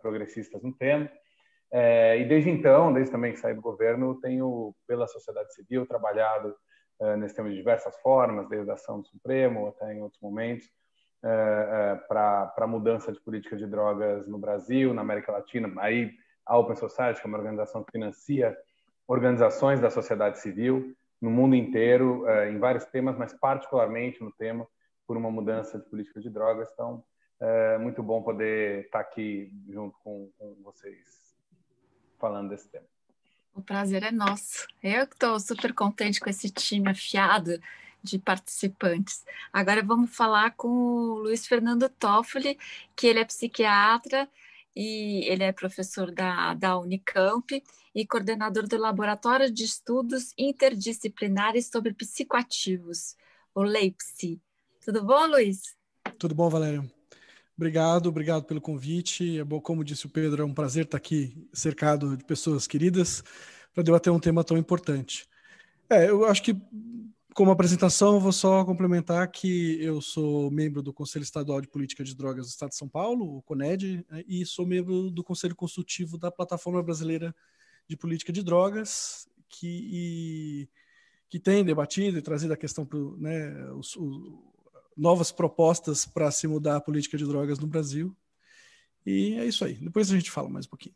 progressistas 0.00 0.62
no 0.62 0.72
tema. 0.72 1.10
E 1.72 2.24
desde 2.24 2.50
então, 2.50 2.92
desde 2.92 3.12
também 3.12 3.32
que 3.32 3.38
saí 3.38 3.54
do 3.54 3.60
governo, 3.60 4.20
tenho 4.20 4.74
pela 4.86 5.06
sociedade 5.06 5.52
civil 5.54 5.86
trabalhado 5.86 6.54
nesse 7.18 7.34
tema 7.34 7.48
de 7.48 7.56
diversas 7.56 7.96
formas, 8.00 8.48
desde 8.48 8.70
a 8.70 8.74
ação 8.74 9.00
do 9.00 9.06
Supremo 9.06 9.68
até 9.68 9.94
em 9.94 10.02
outros 10.02 10.20
momentos, 10.20 10.66
para 11.20 12.52
a 12.56 12.66
mudança 12.66 13.12
de 13.12 13.20
política 13.20 13.56
de 13.56 13.66
drogas 13.66 14.26
no 14.26 14.38
Brasil, 14.38 14.94
na 14.94 15.02
América 15.02 15.32
Latina. 15.32 15.70
Aí 15.78 16.10
a 16.46 16.56
Open 16.56 16.76
Society, 16.76 17.20
que 17.20 17.26
é 17.26 17.28
uma 17.28 17.38
organização 17.38 17.84
que 17.84 17.92
financia 17.92 18.56
organizações 19.06 19.80
da 19.80 19.90
sociedade 19.90 20.38
civil 20.38 20.94
no 21.20 21.30
mundo 21.30 21.54
inteiro, 21.54 22.24
em 22.48 22.58
vários 22.58 22.84
temas, 22.86 23.16
mas 23.16 23.32
particularmente 23.32 24.22
no 24.22 24.32
tema 24.32 24.66
por 25.06 25.16
uma 25.16 25.30
mudança 25.30 25.78
de 25.78 25.88
política 25.88 26.20
de 26.20 26.30
drogas. 26.30 26.70
Então, 26.72 27.04
é 27.40 27.78
muito 27.78 28.02
bom 28.02 28.22
poder 28.22 28.84
estar 28.84 29.00
aqui 29.00 29.50
junto 29.68 29.96
com, 30.02 30.30
com 30.38 30.56
vocês 30.62 31.27
falando 32.18 32.50
desse 32.50 32.68
tema. 32.68 32.86
O 33.54 33.62
prazer 33.62 34.02
é 34.02 34.12
nosso. 34.12 34.66
Eu 34.82 35.06
que 35.06 35.14
estou 35.14 35.38
super 35.40 35.72
contente 35.74 36.20
com 36.20 36.30
esse 36.30 36.50
time 36.50 36.90
afiado 36.90 37.60
de 38.02 38.18
participantes. 38.18 39.24
Agora 39.52 39.82
vamos 39.82 40.14
falar 40.14 40.52
com 40.52 40.68
o 40.68 41.18
Luiz 41.18 41.46
Fernando 41.46 41.88
Toffoli, 41.88 42.58
que 42.94 43.06
ele 43.06 43.18
é 43.18 43.24
psiquiatra 43.24 44.28
e 44.74 45.24
ele 45.28 45.42
é 45.42 45.52
professor 45.52 46.12
da, 46.12 46.54
da 46.54 46.78
Unicamp 46.78 47.62
e 47.94 48.06
coordenador 48.06 48.68
do 48.68 48.78
Laboratório 48.78 49.50
de 49.50 49.64
Estudos 49.64 50.32
Interdisciplinares 50.38 51.66
sobre 51.66 51.92
Psicoativos, 51.92 53.16
o 53.54 53.62
LEIPSI. 53.62 54.40
Tudo 54.84 55.04
bom, 55.04 55.26
Luiz? 55.26 55.76
Tudo 56.18 56.34
bom, 56.34 56.48
Valério. 56.48 56.88
Obrigado, 57.58 58.06
obrigado 58.08 58.44
pelo 58.44 58.60
convite. 58.60 59.36
É 59.36 59.42
bom, 59.42 59.60
como 59.60 59.82
disse 59.82 60.06
o 60.06 60.08
Pedro, 60.08 60.42
é 60.42 60.46
um 60.46 60.54
prazer 60.54 60.84
estar 60.84 60.96
aqui 60.96 61.36
cercado 61.52 62.16
de 62.16 62.22
pessoas 62.22 62.68
queridas 62.68 63.24
para 63.74 63.82
debater 63.82 64.12
um 64.12 64.20
tema 64.20 64.44
tão 64.44 64.56
importante. 64.56 65.28
É, 65.90 66.08
eu 66.08 66.24
acho 66.24 66.40
que, 66.40 66.56
como 67.34 67.50
apresentação, 67.50 68.20
vou 68.20 68.30
só 68.30 68.64
complementar 68.64 69.28
que 69.32 69.76
eu 69.82 70.00
sou 70.00 70.52
membro 70.52 70.80
do 70.80 70.92
Conselho 70.92 71.24
Estadual 71.24 71.60
de 71.60 71.66
Política 71.66 72.04
de 72.04 72.14
Drogas 72.14 72.46
do 72.46 72.50
Estado 72.50 72.68
de 72.68 72.76
São 72.76 72.88
Paulo, 72.88 73.38
o 73.38 73.42
CONED, 73.42 74.06
né, 74.08 74.22
e 74.28 74.46
sou 74.46 74.64
membro 74.64 75.10
do 75.10 75.24
Conselho 75.24 75.56
Consultivo 75.56 76.16
da 76.16 76.30
Plataforma 76.30 76.80
Brasileira 76.80 77.34
de 77.88 77.96
Política 77.96 78.32
de 78.32 78.44
Drogas, 78.44 79.28
que, 79.48 79.88
e, 79.90 80.68
que 81.28 81.40
tem 81.40 81.64
debatido 81.64 82.18
e 82.18 82.22
trazido 82.22 82.52
a 82.52 82.56
questão 82.56 82.86
para 82.86 83.00
né, 83.16 83.52
novas 84.98 85.30
propostas 85.30 86.04
para 86.04 86.30
se 86.30 86.48
mudar 86.48 86.76
a 86.76 86.80
política 86.80 87.16
de 87.16 87.24
drogas 87.24 87.58
no 87.58 87.66
Brasil. 87.66 88.14
E 89.06 89.34
é 89.38 89.46
isso 89.46 89.64
aí. 89.64 89.74
Depois 89.74 90.10
a 90.10 90.14
gente 90.14 90.30
fala 90.30 90.48
mais 90.48 90.66
um 90.66 90.70
pouquinho. 90.70 90.94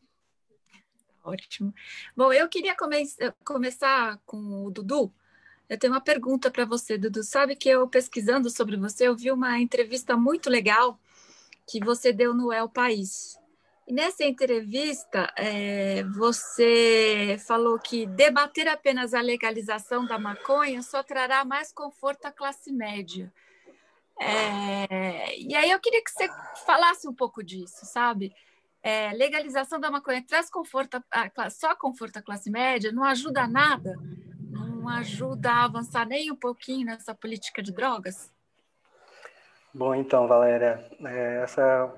Ótimo. 1.25 1.73
Bom, 2.17 2.33
eu 2.33 2.49
queria 2.49 2.77
come 2.77 3.07
começar 3.45 4.21
com 4.27 4.67
o 4.67 4.71
Dudu. 4.71 5.13
Eu 5.69 5.79
tenho 5.79 5.93
uma 5.93 6.01
pergunta 6.01 6.51
para 6.51 6.65
você, 6.65 6.99
Dudu. 6.99 7.23
Sabe 7.23 7.55
que 7.55 7.69
eu 7.69 7.89
pesquisando 7.89 8.51
sobre 8.51 8.77
você, 8.77 9.07
eu 9.07 9.17
vi 9.17 9.31
uma 9.31 9.59
entrevista 9.61 10.17
muito 10.17 10.51
legal 10.51 10.99
que 11.67 11.79
você 11.83 12.13
deu 12.13 12.35
no 12.35 12.53
El 12.53 12.69
País. 12.69 13.39
E 13.87 13.93
nessa 13.93 14.25
entrevista, 14.25 15.33
é, 15.37 16.05
você 16.05 17.37
falou 17.47 17.79
que 17.79 18.07
debater 18.07 18.69
apenas 18.69 19.15
a 19.15 19.21
legalização 19.21 20.05
da 20.05 20.19
maconha 20.19 20.83
só 20.83 21.03
trará 21.03 21.45
mais 21.45 21.73
conforto 21.73 22.27
à 22.27 22.33
classe 22.33 22.73
média. 22.73 23.33
É, 24.23 25.39
e 25.39 25.55
aí 25.55 25.71
eu 25.71 25.81
queria 25.81 26.03
que 26.03 26.11
você 26.11 26.29
falasse 26.65 27.09
um 27.09 27.15
pouco 27.15 27.43
disso, 27.43 27.85
sabe? 27.85 28.33
É, 28.83 29.13
legalização 29.13 29.81
da 29.81 29.91
maconha 29.91 30.25
traz 30.27 30.51
conforto, 30.51 31.03
a, 31.11 31.51
só 31.51 31.75
conforto 31.75 32.19
à 32.19 32.23
classe 32.23 32.51
média, 32.51 32.93
não 32.93 33.05
ajuda 33.05 33.47
nada, 33.47 33.97
não 34.51 34.89
ajuda 34.89 35.51
a 35.51 35.65
avançar 35.65 36.07
nem 36.07 36.31
um 36.31 36.37
pouquinho 36.37 36.87
nessa 36.87 37.15
política 37.15 37.63
de 37.63 37.73
drogas? 37.73 38.31
Bom, 39.75 39.95
então, 39.95 40.29
Valéria, 40.29 40.85
é, 41.05 41.43
essa, 41.43 41.95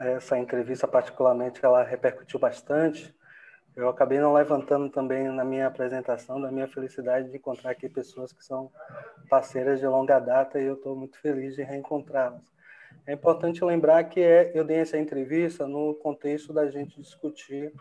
essa 0.00 0.38
entrevista 0.38 0.88
particularmente, 0.88 1.64
ela 1.64 1.82
repercutiu 1.82 2.40
bastante, 2.40 3.14
eu 3.76 3.88
acabei 3.88 4.20
não 4.20 4.32
levantando 4.32 4.88
também 4.88 5.28
na 5.28 5.44
minha 5.44 5.66
apresentação 5.66 6.40
da 6.40 6.50
minha 6.50 6.68
felicidade 6.68 7.30
de 7.30 7.36
encontrar 7.36 7.72
aqui 7.72 7.88
pessoas 7.88 8.32
que 8.32 8.44
são 8.44 8.70
parceiras 9.28 9.80
de 9.80 9.86
longa 9.86 10.20
data 10.20 10.60
e 10.60 10.64
eu 10.64 10.74
estou 10.74 10.94
muito 10.94 11.18
feliz 11.18 11.56
de 11.56 11.62
reencontrá-las. 11.62 12.54
É 13.06 13.12
importante 13.12 13.64
lembrar 13.64 14.04
que 14.04 14.20
é, 14.20 14.52
eu 14.54 14.64
dei 14.64 14.78
essa 14.78 14.96
entrevista 14.96 15.66
no 15.66 15.94
contexto 15.96 16.52
da 16.52 16.70
gente 16.70 17.00
discutir 17.00 17.72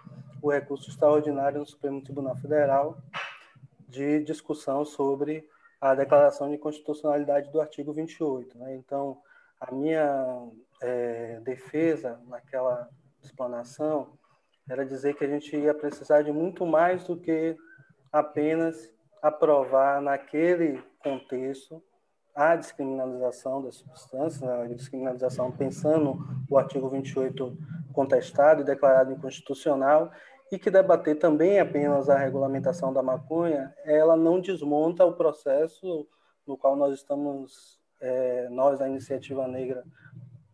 o 0.42 0.52
recurso 0.52 0.90
extraordinário 0.90 1.60
no 1.60 1.66
Supremo 1.66 2.02
Tribunal 2.02 2.36
Federal 2.38 2.98
de 3.88 4.24
discussão 4.24 4.84
sobre 4.84 5.48
a 5.80 5.94
declaração 5.94 6.50
de 6.50 6.58
constitucionalidade 6.58 7.52
do 7.52 7.62
artigo 7.62 7.94
28. 7.94 8.58
Né? 8.58 8.76
Então, 8.76 9.22
a 9.60 9.72
minha 9.72 10.50
é, 10.82 11.40
defesa 11.42 12.20
naquela 12.28 12.90
explanação 13.22 14.18
era 14.70 14.86
dizer 14.86 15.16
que 15.16 15.24
a 15.24 15.28
gente 15.28 15.56
ia 15.56 15.74
precisar 15.74 16.22
de 16.22 16.32
muito 16.32 16.66
mais 16.66 17.04
do 17.04 17.18
que 17.18 17.56
apenas 18.12 18.92
aprovar 19.22 20.02
naquele 20.02 20.82
contexto 21.00 21.82
a 22.36 22.56
descriminalização 22.56 23.62
das 23.62 23.76
substâncias, 23.76 24.44
a 24.44 24.66
descriminalização 24.66 25.52
pensando 25.52 26.18
o 26.50 26.58
artigo 26.58 26.90
28 26.90 27.56
contestado 27.94 28.62
e 28.62 28.66
declarado 28.66 29.12
inconstitucional, 29.12 30.12
e 30.52 30.58
que 30.58 30.70
debater 30.70 31.18
também 31.18 31.60
apenas 31.60 32.10
a 32.10 32.18
regulamentação 32.18 32.92
da 32.92 33.02
maconha, 33.02 33.74
ela 33.86 34.16
não 34.16 34.40
desmonta 34.40 35.06
o 35.06 35.14
processo 35.14 36.08
no 36.46 36.58
qual 36.58 36.76
nós 36.76 36.94
estamos, 36.94 37.80
é, 38.00 38.50
nós 38.50 38.80
da 38.80 38.88
Iniciativa 38.88 39.48
Negra, 39.48 39.84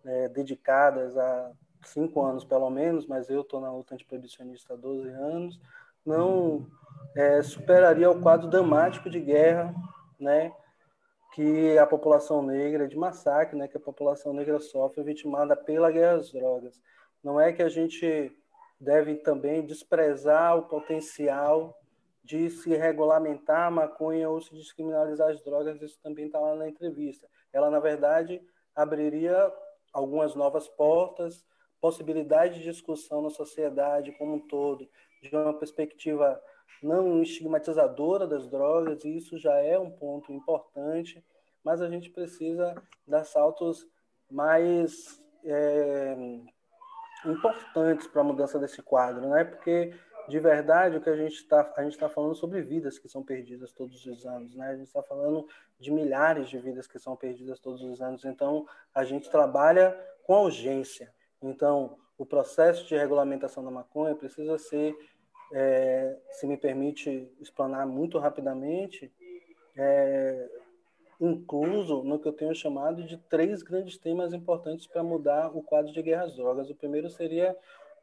é, 0.05 0.29
dedicadas 0.29 1.17
a 1.17 1.51
cinco 1.83 2.23
anos 2.23 2.43
pelo 2.43 2.69
menos, 2.69 3.05
mas 3.05 3.29
eu 3.29 3.41
estou 3.41 3.61
na 3.61 3.71
luta 3.71 3.93
antiproibicionista 3.93 4.73
há 4.73 4.77
12 4.77 5.09
anos, 5.09 5.59
não 6.05 6.67
é, 7.15 7.41
superaria 7.41 8.09
o 8.09 8.21
quadro 8.21 8.49
dramático 8.49 9.09
de 9.09 9.19
guerra, 9.19 9.73
né, 10.19 10.53
que 11.33 11.77
a 11.77 11.85
população 11.85 12.41
negra, 12.41 12.87
de 12.87 12.97
massacre, 12.97 13.57
né, 13.57 13.67
que 13.67 13.77
a 13.77 13.81
população 13.81 14.33
negra 14.33 14.59
sofre 14.59 15.03
vitimada 15.03 15.55
pela 15.55 15.91
guerra 15.91 16.17
às 16.17 16.31
drogas. 16.31 16.81
Não 17.23 17.39
é 17.39 17.53
que 17.53 17.61
a 17.61 17.69
gente 17.69 18.31
deve 18.79 19.15
também 19.15 19.65
desprezar 19.65 20.57
o 20.57 20.63
potencial 20.63 21.77
de 22.23 22.49
se 22.49 22.75
regulamentar 22.75 23.67
a 23.67 23.71
maconha 23.71 24.29
ou 24.29 24.39
se 24.41 24.53
descriminalizar 24.53 25.29
as 25.31 25.41
drogas, 25.41 25.81
isso 25.81 25.99
também 26.01 26.27
está 26.27 26.39
lá 26.39 26.55
na 26.55 26.69
entrevista. 26.69 27.27
Ela, 27.51 27.69
na 27.69 27.79
verdade, 27.79 28.41
abriria 28.75 29.51
algumas 29.91 30.35
novas 30.35 30.67
portas, 30.67 31.43
possibilidade 31.81 32.55
de 32.55 32.63
discussão 32.65 33.21
na 33.21 33.29
sociedade 33.29 34.11
como 34.13 34.35
um 34.35 34.39
todo, 34.39 34.89
de 35.21 35.35
uma 35.35 35.53
perspectiva 35.53 36.41
não 36.81 37.21
estigmatizadora 37.21 38.25
das 38.25 38.47
drogas, 38.47 39.03
e 39.03 39.17
isso 39.17 39.37
já 39.37 39.55
é 39.55 39.77
um 39.77 39.91
ponto 39.91 40.31
importante, 40.31 41.23
mas 41.63 41.81
a 41.81 41.89
gente 41.89 42.09
precisa 42.09 42.75
dar 43.05 43.25
saltos 43.25 43.85
mais 44.31 45.21
é, 45.43 46.15
importantes 47.25 48.07
para 48.07 48.21
a 48.21 48.23
mudança 48.23 48.59
desse 48.59 48.81
quadro, 48.81 49.27
né? 49.29 49.43
Porque 49.43 49.93
de 50.27 50.39
verdade 50.39 50.95
o 50.95 51.01
que 51.01 51.09
a 51.09 51.15
gente 51.15 51.33
está 51.33 51.73
a 51.75 51.83
gente 51.83 51.93
está 51.93 52.07
falando 52.07 52.35
sobre 52.35 52.61
vidas 52.61 52.99
que 52.99 53.09
são 53.09 53.23
perdidas 53.23 53.71
todos 53.73 54.05
os 54.05 54.25
anos, 54.25 54.55
né? 54.55 54.69
A 54.69 54.75
gente 54.75 54.87
está 54.87 55.01
falando 55.03 55.47
de 55.79 55.91
milhares 55.91 56.49
de 56.49 56.57
vidas 56.59 56.87
que 56.87 56.99
são 56.99 57.15
perdidas 57.15 57.59
todos 57.59 57.81
os 57.81 58.01
anos. 58.01 58.23
Então 58.23 58.65
a 58.93 59.03
gente 59.03 59.29
trabalha 59.29 59.97
com 60.23 60.43
urgência. 60.43 61.11
Então, 61.41 61.97
o 62.17 62.25
processo 62.25 62.85
de 62.85 62.95
regulamentação 62.95 63.63
da 63.63 63.71
maconha 63.71 64.15
precisa 64.15 64.57
ser, 64.57 64.95
é, 65.53 66.17
se 66.31 66.45
me 66.45 66.57
permite 66.57 67.31
explanar 67.39 67.87
muito 67.87 68.19
rapidamente, 68.19 69.11
é, 69.75 70.49
incluso 71.19 72.03
no 72.03 72.19
que 72.19 72.27
eu 72.27 72.33
tenho 72.33 72.53
chamado 72.53 73.03
de 73.03 73.17
três 73.17 73.61
grandes 73.61 73.97
temas 73.97 74.33
importantes 74.33 74.87
para 74.87 75.03
mudar 75.03 75.55
o 75.55 75.61
quadro 75.61 75.91
de 75.91 76.01
guerra 76.01 76.23
às 76.23 76.35
drogas. 76.35 76.69
O 76.69 76.75
primeiro 76.75 77.09
seria 77.09 77.55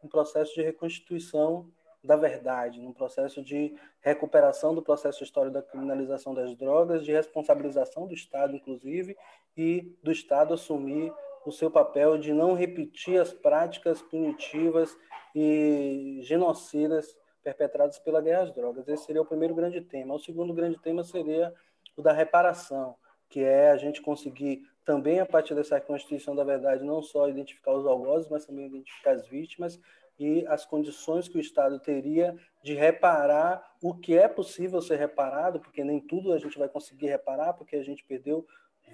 um 0.02 0.08
processo 0.08 0.54
de 0.54 0.62
reconstituição 0.62 1.70
da 2.02 2.16
verdade, 2.16 2.80
num 2.80 2.92
processo 2.92 3.42
de 3.42 3.74
recuperação 4.00 4.74
do 4.74 4.82
processo 4.82 5.24
histórico 5.24 5.54
da 5.54 5.62
criminalização 5.62 6.32
das 6.32 6.54
drogas, 6.54 7.04
de 7.04 7.12
responsabilização 7.12 8.06
do 8.06 8.14
Estado, 8.14 8.54
inclusive, 8.54 9.16
e 9.56 9.92
do 10.02 10.12
Estado 10.12 10.54
assumir 10.54 11.12
o 11.48 11.52
seu 11.52 11.70
papel 11.70 12.18
de 12.18 12.32
não 12.32 12.54
repetir 12.54 13.20
as 13.20 13.32
práticas 13.32 14.02
punitivas 14.02 14.96
e 15.34 16.20
genocidas 16.22 17.16
perpetradas 17.42 17.98
pela 17.98 18.20
guerra 18.20 18.42
às 18.42 18.52
drogas. 18.52 18.88
Esse 18.88 19.04
seria 19.04 19.22
o 19.22 19.26
primeiro 19.26 19.54
grande 19.54 19.80
tema. 19.80 20.14
O 20.14 20.18
segundo 20.18 20.52
grande 20.52 20.78
tema 20.78 21.04
seria 21.04 21.54
o 21.96 22.02
da 22.02 22.12
reparação, 22.12 22.96
que 23.28 23.40
é 23.40 23.70
a 23.70 23.76
gente 23.76 24.02
conseguir 24.02 24.62
também, 24.84 25.20
a 25.20 25.26
partir 25.26 25.54
dessa 25.54 25.80
Constituição 25.80 26.34
da 26.34 26.44
Verdade, 26.44 26.84
não 26.84 27.02
só 27.02 27.28
identificar 27.28 27.72
os 27.72 27.86
algozes, 27.86 28.28
mas 28.28 28.46
também 28.46 28.66
identificar 28.66 29.12
as 29.12 29.26
vítimas 29.26 29.80
e 30.18 30.46
as 30.46 30.64
condições 30.64 31.28
que 31.28 31.36
o 31.36 31.40
Estado 31.40 31.78
teria 31.78 32.36
de 32.62 32.74
reparar 32.74 33.74
o 33.82 33.94
que 33.94 34.16
é 34.16 34.28
possível 34.28 34.80
ser 34.80 34.96
reparado, 34.96 35.60
porque 35.60 35.84
nem 35.84 36.00
tudo 36.00 36.32
a 36.32 36.38
gente 36.38 36.58
vai 36.58 36.68
conseguir 36.68 37.08
reparar, 37.08 37.52
porque 37.54 37.76
a 37.76 37.82
gente 37.82 38.04
perdeu 38.04 38.46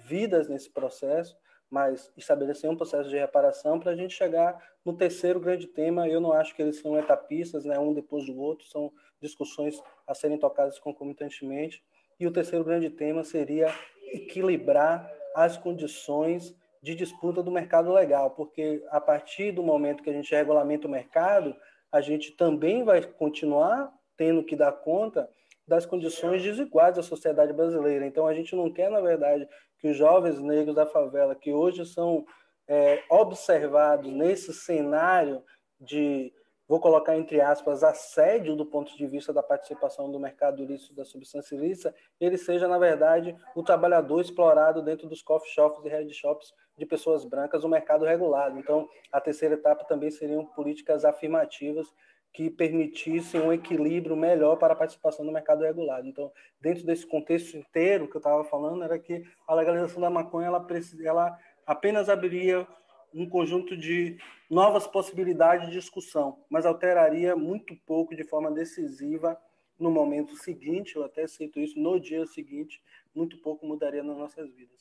vidas 0.03 0.49
nesse 0.49 0.69
processo, 0.69 1.37
mas 1.73 2.13
estabelecer 2.15 2.69
um 2.69 2.75
processo 2.75 3.09
de 3.09 3.17
reparação 3.17 3.79
para 3.79 3.93
a 3.93 3.95
gente 3.95 4.13
chegar 4.13 4.63
no 4.85 4.93
terceiro 4.93 5.39
grande 5.39 5.65
tema. 5.65 6.07
Eu 6.07 6.21
não 6.21 6.31
acho 6.31 6.55
que 6.55 6.61
eles 6.61 6.79
são 6.79 6.95
etapistas, 6.99 7.65
né, 7.65 7.79
um 7.79 7.95
depois 7.95 8.27
do 8.27 8.39
outro, 8.39 8.67
são 8.67 8.91
discussões 9.19 9.81
a 10.05 10.13
serem 10.13 10.37
tocadas 10.37 10.77
concomitantemente. 10.77 11.83
E 12.19 12.27
o 12.27 12.31
terceiro 12.31 12.63
grande 12.63 12.91
tema 12.91 13.23
seria 13.23 13.73
equilibrar 14.11 15.11
as 15.35 15.57
condições 15.57 16.55
de 16.79 16.93
disputa 16.93 17.41
do 17.41 17.49
mercado 17.49 17.91
legal, 17.91 18.29
porque 18.29 18.85
a 18.91 19.01
partir 19.01 19.51
do 19.51 19.63
momento 19.63 20.03
que 20.03 20.11
a 20.11 20.13
gente 20.13 20.35
regulamenta 20.35 20.87
o 20.87 20.91
mercado, 20.91 21.55
a 21.91 22.01
gente 22.01 22.33
também 22.33 22.83
vai 22.83 23.01
continuar 23.01 23.91
tendo 24.15 24.43
que 24.43 24.55
dar 24.55 24.73
conta 24.73 25.27
das 25.67 25.85
condições 25.85 26.43
desiguais 26.43 26.95
da 26.95 27.03
sociedade 27.03 27.53
brasileira. 27.53 28.05
Então, 28.05 28.27
a 28.27 28.33
gente 28.33 28.55
não 28.55 28.71
quer, 28.71 28.89
na 28.89 28.99
verdade, 28.99 29.47
que 29.79 29.89
os 29.89 29.97
jovens 29.97 30.39
negros 30.39 30.75
da 30.75 30.85
favela, 30.85 31.35
que 31.35 31.51
hoje 31.51 31.85
são 31.85 32.25
é, 32.67 33.03
observados 33.09 34.11
nesse 34.11 34.53
cenário 34.53 35.43
de 35.79 36.33
vou 36.67 36.79
colocar 36.79 37.15
entre 37.15 37.41
aspas, 37.41 37.83
assédio 37.83 38.55
do 38.55 38.65
ponto 38.65 38.95
de 38.97 39.05
vista 39.05 39.33
da 39.33 39.43
participação 39.43 40.09
do 40.11 40.19
mercado 40.19 40.61
ilícito 40.61 40.95
da 40.95 41.03
substância 41.03 41.55
ilícita, 41.55 41.93
ele 42.19 42.37
seja, 42.37 42.67
na 42.67 42.77
verdade, 42.77 43.35
o 43.55 43.61
trabalhador 43.61 44.21
explorado 44.21 44.81
dentro 44.81 45.07
dos 45.07 45.21
coffee 45.21 45.51
shops 45.51 45.83
e 45.85 45.89
head 45.89 46.11
shops 46.13 46.53
de 46.77 46.85
pessoas 46.85 47.25
brancas, 47.25 47.63
o 47.63 47.69
mercado 47.69 48.05
regulado. 48.05 48.57
Então, 48.57 48.87
a 49.11 49.21
terceira 49.21 49.55
etapa 49.55 49.83
também 49.83 50.09
seriam 50.09 50.45
políticas 50.45 51.05
afirmativas 51.05 51.93
que 52.33 52.49
permitissem 52.49 53.39
um 53.39 53.53
equilíbrio 53.53 54.17
melhor 54.17 54.55
para 54.57 54.73
a 54.73 54.75
participação 54.75 55.23
no 55.23 55.31
mercado 55.31 55.61
regulado. 55.61 56.07
Então, 56.07 56.31
dentro 56.59 56.83
desse 56.83 57.05
contexto 57.05 57.55
inteiro 57.55 58.09
que 58.09 58.15
eu 58.15 58.19
estava 58.19 58.43
falando, 58.43 58.83
era 58.83 58.97
que 58.97 59.23
a 59.47 59.53
legalização 59.53 60.01
da 60.01 60.09
maconha 60.09 60.47
ela, 60.47 60.67
ela 61.03 61.39
apenas 61.65 62.09
abriria 62.09 62.67
um 63.13 63.29
conjunto 63.29 63.77
de 63.77 64.17
novas 64.49 64.87
possibilidades 64.87 65.67
de 65.67 65.73
discussão, 65.73 66.43
mas 66.49 66.65
alteraria 66.65 67.35
muito 67.35 67.75
pouco 67.85 68.15
de 68.15 68.23
forma 68.23 68.51
decisiva 68.51 69.39
no 69.79 69.91
momento 69.91 70.35
seguinte, 70.35 70.95
eu 70.95 71.03
até 71.03 71.27
cito 71.27 71.59
isso, 71.59 71.79
no 71.79 71.99
dia 71.99 72.25
seguinte, 72.25 72.81
muito 73.13 73.37
pouco 73.37 73.65
mudaria 73.65 74.01
nas 74.01 74.17
nossas 74.17 74.51
vidas. 74.51 74.79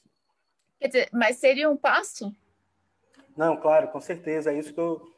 Quer 0.79 0.87
dizer, 0.87 1.09
mas 1.13 1.37
seria 1.37 1.69
um 1.69 1.77
passo? 1.77 2.35
Não, 3.37 3.57
claro, 3.57 3.89
com 3.89 4.01
certeza, 4.01 4.53
é 4.53 4.59
isso 4.59 4.73
que 4.73 4.81
eu 4.81 5.13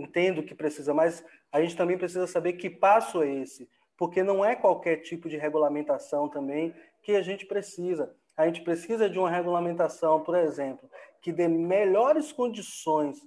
entendo 0.00 0.42
que 0.42 0.54
precisa, 0.54 0.94
mas 0.94 1.24
a 1.50 1.60
gente 1.60 1.76
também 1.76 1.98
precisa 1.98 2.26
saber 2.26 2.54
que 2.54 2.70
passo 2.70 3.22
é 3.22 3.30
esse, 3.30 3.68
porque 3.96 4.22
não 4.22 4.44
é 4.44 4.54
qualquer 4.54 4.98
tipo 4.98 5.28
de 5.28 5.36
regulamentação 5.36 6.28
também 6.28 6.74
que 7.02 7.12
a 7.12 7.22
gente 7.22 7.44
precisa. 7.46 8.14
A 8.36 8.46
gente 8.46 8.62
precisa 8.62 9.10
de 9.10 9.18
uma 9.18 9.30
regulamentação, 9.30 10.20
por 10.20 10.36
exemplo, 10.36 10.88
que 11.20 11.32
dê 11.32 11.48
melhores 11.48 12.30
condições 12.30 13.18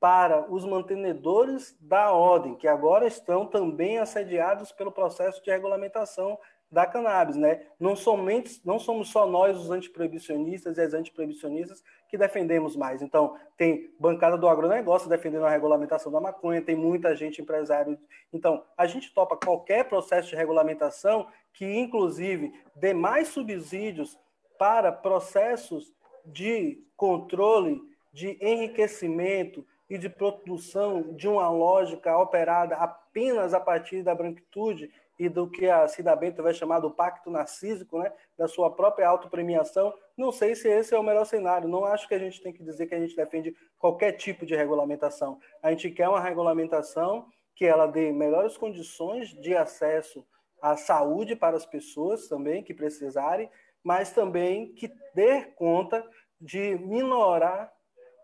para 0.00 0.52
os 0.52 0.64
mantenedores 0.64 1.76
da 1.80 2.12
ordem, 2.12 2.54
que 2.54 2.68
agora 2.68 3.06
estão 3.06 3.46
também 3.46 3.98
assediados 3.98 4.72
pelo 4.72 4.92
processo 4.92 5.42
de 5.42 5.50
regulamentação 5.50 6.38
da 6.76 6.84
cannabis, 6.84 7.36
né? 7.36 7.62
Não 7.80 7.96
somente 7.96 8.60
não 8.62 8.78
somos 8.78 9.08
só 9.08 9.26
nós 9.26 9.56
os 9.56 9.70
antiproibicionistas 9.70 10.76
e 10.76 10.82
as 10.82 10.92
antiproibicionistas 10.92 11.82
que 12.06 12.18
defendemos 12.18 12.76
mais. 12.76 13.00
Então, 13.00 13.34
tem 13.56 13.90
bancada 13.98 14.36
do 14.36 14.46
agronegócio 14.46 15.08
defendendo 15.08 15.46
a 15.46 15.48
regulamentação 15.48 16.12
da 16.12 16.20
maconha, 16.20 16.60
tem 16.60 16.76
muita 16.76 17.16
gente 17.16 17.40
empresário. 17.40 17.98
Então, 18.30 18.62
a 18.76 18.86
gente 18.86 19.14
topa 19.14 19.38
qualquer 19.38 19.88
processo 19.88 20.28
de 20.28 20.36
regulamentação 20.36 21.26
que 21.54 21.64
inclusive 21.64 22.52
dê 22.74 22.92
mais 22.92 23.28
subsídios 23.28 24.18
para 24.58 24.92
processos 24.92 25.94
de 26.26 26.84
controle, 26.94 27.80
de 28.12 28.36
enriquecimento 28.38 29.66
e 29.88 29.96
de 29.96 30.10
produção 30.10 31.14
de 31.14 31.26
uma 31.26 31.48
lógica 31.48 32.18
operada 32.18 32.76
apenas 32.76 33.54
a 33.54 33.60
partir 33.60 34.02
da 34.02 34.14
branquitude 34.14 34.90
e 35.18 35.28
do 35.28 35.48
que 35.50 35.68
a 35.68 35.88
Cida 35.88 36.14
Bento 36.14 36.42
vai 36.42 36.52
chamar 36.52 36.80
do 36.80 36.90
pacto 36.90 37.30
narcísico, 37.30 37.98
né, 37.98 38.12
da 38.36 38.46
sua 38.46 38.70
própria 38.70 39.08
autopremiação, 39.08 39.94
não 40.16 40.30
sei 40.30 40.54
se 40.54 40.68
esse 40.68 40.94
é 40.94 40.98
o 40.98 41.02
melhor 41.02 41.24
cenário. 41.24 41.68
Não 41.68 41.84
acho 41.84 42.06
que 42.06 42.14
a 42.14 42.18
gente 42.18 42.42
tem 42.42 42.52
que 42.52 42.62
dizer 42.62 42.86
que 42.86 42.94
a 42.94 43.00
gente 43.00 43.16
defende 43.16 43.54
qualquer 43.78 44.12
tipo 44.12 44.44
de 44.44 44.54
regulamentação. 44.54 45.38
A 45.62 45.70
gente 45.70 45.90
quer 45.90 46.08
uma 46.08 46.20
regulamentação 46.20 47.28
que 47.54 47.64
ela 47.64 47.86
dê 47.86 48.12
melhores 48.12 48.56
condições 48.56 49.28
de 49.28 49.56
acesso 49.56 50.26
à 50.60 50.76
saúde 50.76 51.34
para 51.34 51.56
as 51.56 51.64
pessoas 51.64 52.28
também 52.28 52.62
que 52.62 52.74
precisarem, 52.74 53.50
mas 53.82 54.12
também 54.12 54.74
que 54.74 54.92
dê 55.14 55.42
conta 55.56 56.04
de 56.40 56.76
minorar 56.78 57.72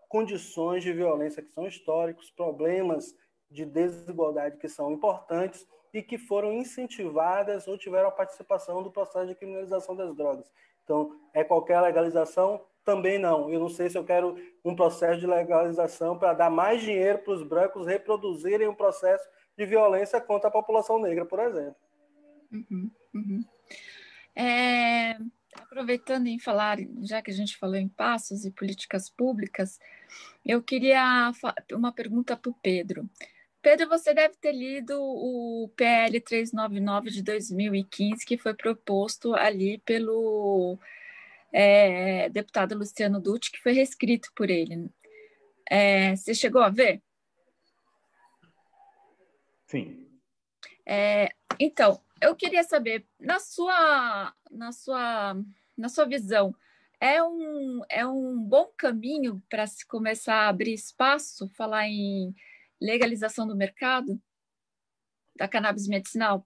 condições 0.07 0.83
de 0.83 0.93
violência 0.93 1.41
que 1.41 1.51
são 1.51 1.65
históricos, 1.65 2.29
problemas 2.29 3.15
de 3.49 3.65
desigualdade 3.65 4.57
que 4.57 4.67
são 4.67 4.91
importantes 4.91 5.65
e 5.93 6.01
que 6.01 6.17
foram 6.17 6.51
incentivadas 6.51 7.67
ou 7.67 7.77
tiveram 7.77 8.07
a 8.07 8.11
participação 8.11 8.81
do 8.81 8.91
processo 8.91 9.27
de 9.27 9.35
criminalização 9.35 9.95
das 9.95 10.15
drogas. 10.15 10.51
Então, 10.83 11.15
é 11.33 11.43
qualquer 11.43 11.79
legalização? 11.81 12.65
Também 12.83 13.17
não. 13.17 13.49
Eu 13.49 13.59
não 13.59 13.69
sei 13.69 13.89
se 13.89 13.97
eu 13.97 14.03
quero 14.03 14.35
um 14.65 14.75
processo 14.75 15.19
de 15.19 15.27
legalização 15.27 16.17
para 16.17 16.33
dar 16.33 16.49
mais 16.49 16.81
dinheiro 16.81 17.19
para 17.19 17.33
os 17.33 17.43
brancos 17.43 17.85
reproduzirem 17.85 18.67
um 18.67 18.75
processo 18.75 19.25
de 19.57 19.65
violência 19.65 20.19
contra 20.19 20.49
a 20.49 20.51
população 20.51 20.99
negra, 20.99 21.25
por 21.25 21.39
exemplo. 21.39 21.75
Uhum, 22.51 22.91
uhum. 23.13 23.45
É, 24.35 25.17
aproveitando 25.55 26.27
em 26.27 26.39
falar, 26.39 26.77
já 27.03 27.21
que 27.21 27.31
a 27.31 27.33
gente 27.33 27.57
falou 27.57 27.75
em 27.75 27.87
passos 27.87 28.45
e 28.45 28.51
políticas 28.51 29.09
públicas, 29.09 29.79
eu 30.45 30.61
queria 30.61 31.31
uma 31.71 31.93
pergunta 31.93 32.35
para 32.35 32.51
o 32.51 32.55
Pedro. 32.61 33.07
Pedro, 33.63 33.87
você 33.87 34.13
deve 34.13 34.35
ter 34.35 34.51
lido 34.51 35.01
o 35.01 35.71
PL 35.77 36.19
399 36.19 37.09
de 37.09 37.23
2015, 37.23 38.25
que 38.25 38.37
foi 38.37 38.53
proposto 38.53 39.33
ali 39.33 39.77
pelo 39.85 40.77
é, 41.49 42.27
deputado 42.27 42.77
Luciano 42.77 43.21
Dutti, 43.21 43.53
que 43.53 43.61
foi 43.61 43.71
reescrito 43.71 44.29
por 44.35 44.49
ele. 44.49 44.91
É, 45.71 46.13
você 46.13 46.35
chegou 46.35 46.61
a 46.61 46.69
ver? 46.69 47.01
Sim. 49.65 50.09
É, 50.85 51.29
então, 51.57 52.01
eu 52.21 52.35
queria 52.35 52.65
saber, 52.65 53.05
na 53.17 53.39
sua, 53.39 54.33
na 54.51 54.73
sua, 54.73 55.37
na 55.77 55.87
sua 55.87 56.03
visão, 56.03 56.53
é 56.99 57.23
um, 57.23 57.81
é 57.87 58.05
um 58.05 58.43
bom 58.43 58.69
caminho 58.77 59.41
para 59.49 59.65
se 59.65 59.87
começar 59.87 60.35
a 60.35 60.49
abrir 60.49 60.73
espaço, 60.73 61.47
falar 61.55 61.87
em 61.87 62.35
legalização 62.83 63.47
do 63.47 63.55
mercado 63.55 64.19
da 65.37 65.47
cannabis 65.47 65.87
medicinal, 65.87 66.45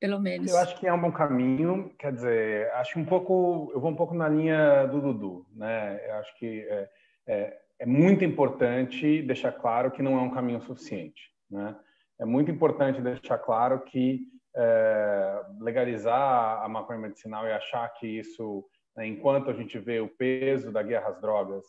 pelo 0.00 0.20
menos? 0.20 0.50
Eu 0.50 0.58
acho 0.58 0.78
que 0.78 0.86
é 0.86 0.92
um 0.92 1.00
bom 1.00 1.12
caminho, 1.12 1.94
quer 1.98 2.12
dizer, 2.12 2.70
acho 2.72 2.98
um 2.98 3.04
pouco, 3.04 3.70
eu 3.72 3.80
vou 3.80 3.90
um 3.90 3.96
pouco 3.96 4.14
na 4.14 4.28
linha 4.28 4.86
do 4.86 5.00
Dudu, 5.00 5.46
né? 5.54 6.00
Eu 6.08 6.14
acho 6.16 6.36
que 6.36 6.66
é, 6.68 6.90
é, 7.28 7.60
é 7.78 7.86
muito 7.86 8.24
importante 8.24 9.22
deixar 9.22 9.52
claro 9.52 9.90
que 9.92 10.02
não 10.02 10.18
é 10.18 10.20
um 10.20 10.30
caminho 10.30 10.60
suficiente, 10.62 11.32
né? 11.48 11.76
É 12.20 12.24
muito 12.24 12.50
importante 12.50 13.00
deixar 13.00 13.38
claro 13.38 13.80
que 13.84 14.26
é, 14.56 15.44
legalizar 15.60 16.60
a 16.62 16.68
maconha 16.68 16.98
medicinal 16.98 17.46
e 17.46 17.52
achar 17.52 17.88
que 17.90 18.06
isso, 18.08 18.64
né, 18.96 19.06
enquanto 19.06 19.50
a 19.50 19.54
gente 19.54 19.78
vê 19.78 20.00
o 20.00 20.08
peso 20.08 20.72
da 20.72 20.82
guerra 20.82 21.10
às 21.10 21.20
drogas 21.20 21.64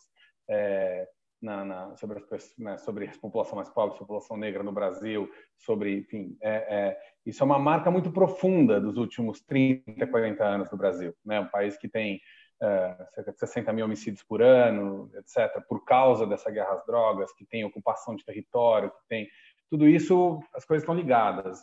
é, 0.48 1.08
na, 1.40 1.64
na, 1.64 1.96
sobre, 1.96 2.18
as, 2.18 2.58
né, 2.58 2.76
sobre 2.78 3.06
a 3.06 3.18
população 3.18 3.56
mais 3.56 3.68
pobre, 3.68 3.98
população 3.98 4.36
negra 4.36 4.62
no 4.62 4.72
Brasil, 4.72 5.30
sobre, 5.56 5.98
enfim, 5.98 6.36
é, 6.40 6.50
é, 6.50 6.98
isso 7.24 7.42
é 7.42 7.46
uma 7.46 7.58
marca 7.58 7.90
muito 7.90 8.10
profunda 8.10 8.80
dos 8.80 8.96
últimos 8.96 9.40
30, 9.40 10.06
40 10.06 10.44
anos 10.44 10.68
do 10.68 10.76
Brasil. 10.76 11.14
Né? 11.24 11.40
Um 11.40 11.48
país 11.48 11.76
que 11.76 11.88
tem 11.88 12.20
é, 12.62 13.06
cerca 13.14 13.32
de 13.32 13.38
60 13.38 13.72
mil 13.72 13.86
homicídios 13.86 14.22
por 14.22 14.42
ano, 14.42 15.10
etc., 15.14 15.62
por 15.66 15.84
causa 15.84 16.26
dessa 16.26 16.50
guerra 16.50 16.74
às 16.74 16.84
drogas, 16.84 17.32
que 17.32 17.44
tem 17.44 17.64
ocupação 17.64 18.14
de 18.14 18.24
território, 18.24 18.90
que 18.90 19.08
tem 19.08 19.28
tudo 19.70 19.88
isso, 19.88 20.42
as 20.54 20.64
coisas 20.64 20.82
estão 20.82 20.94
ligadas. 20.94 21.62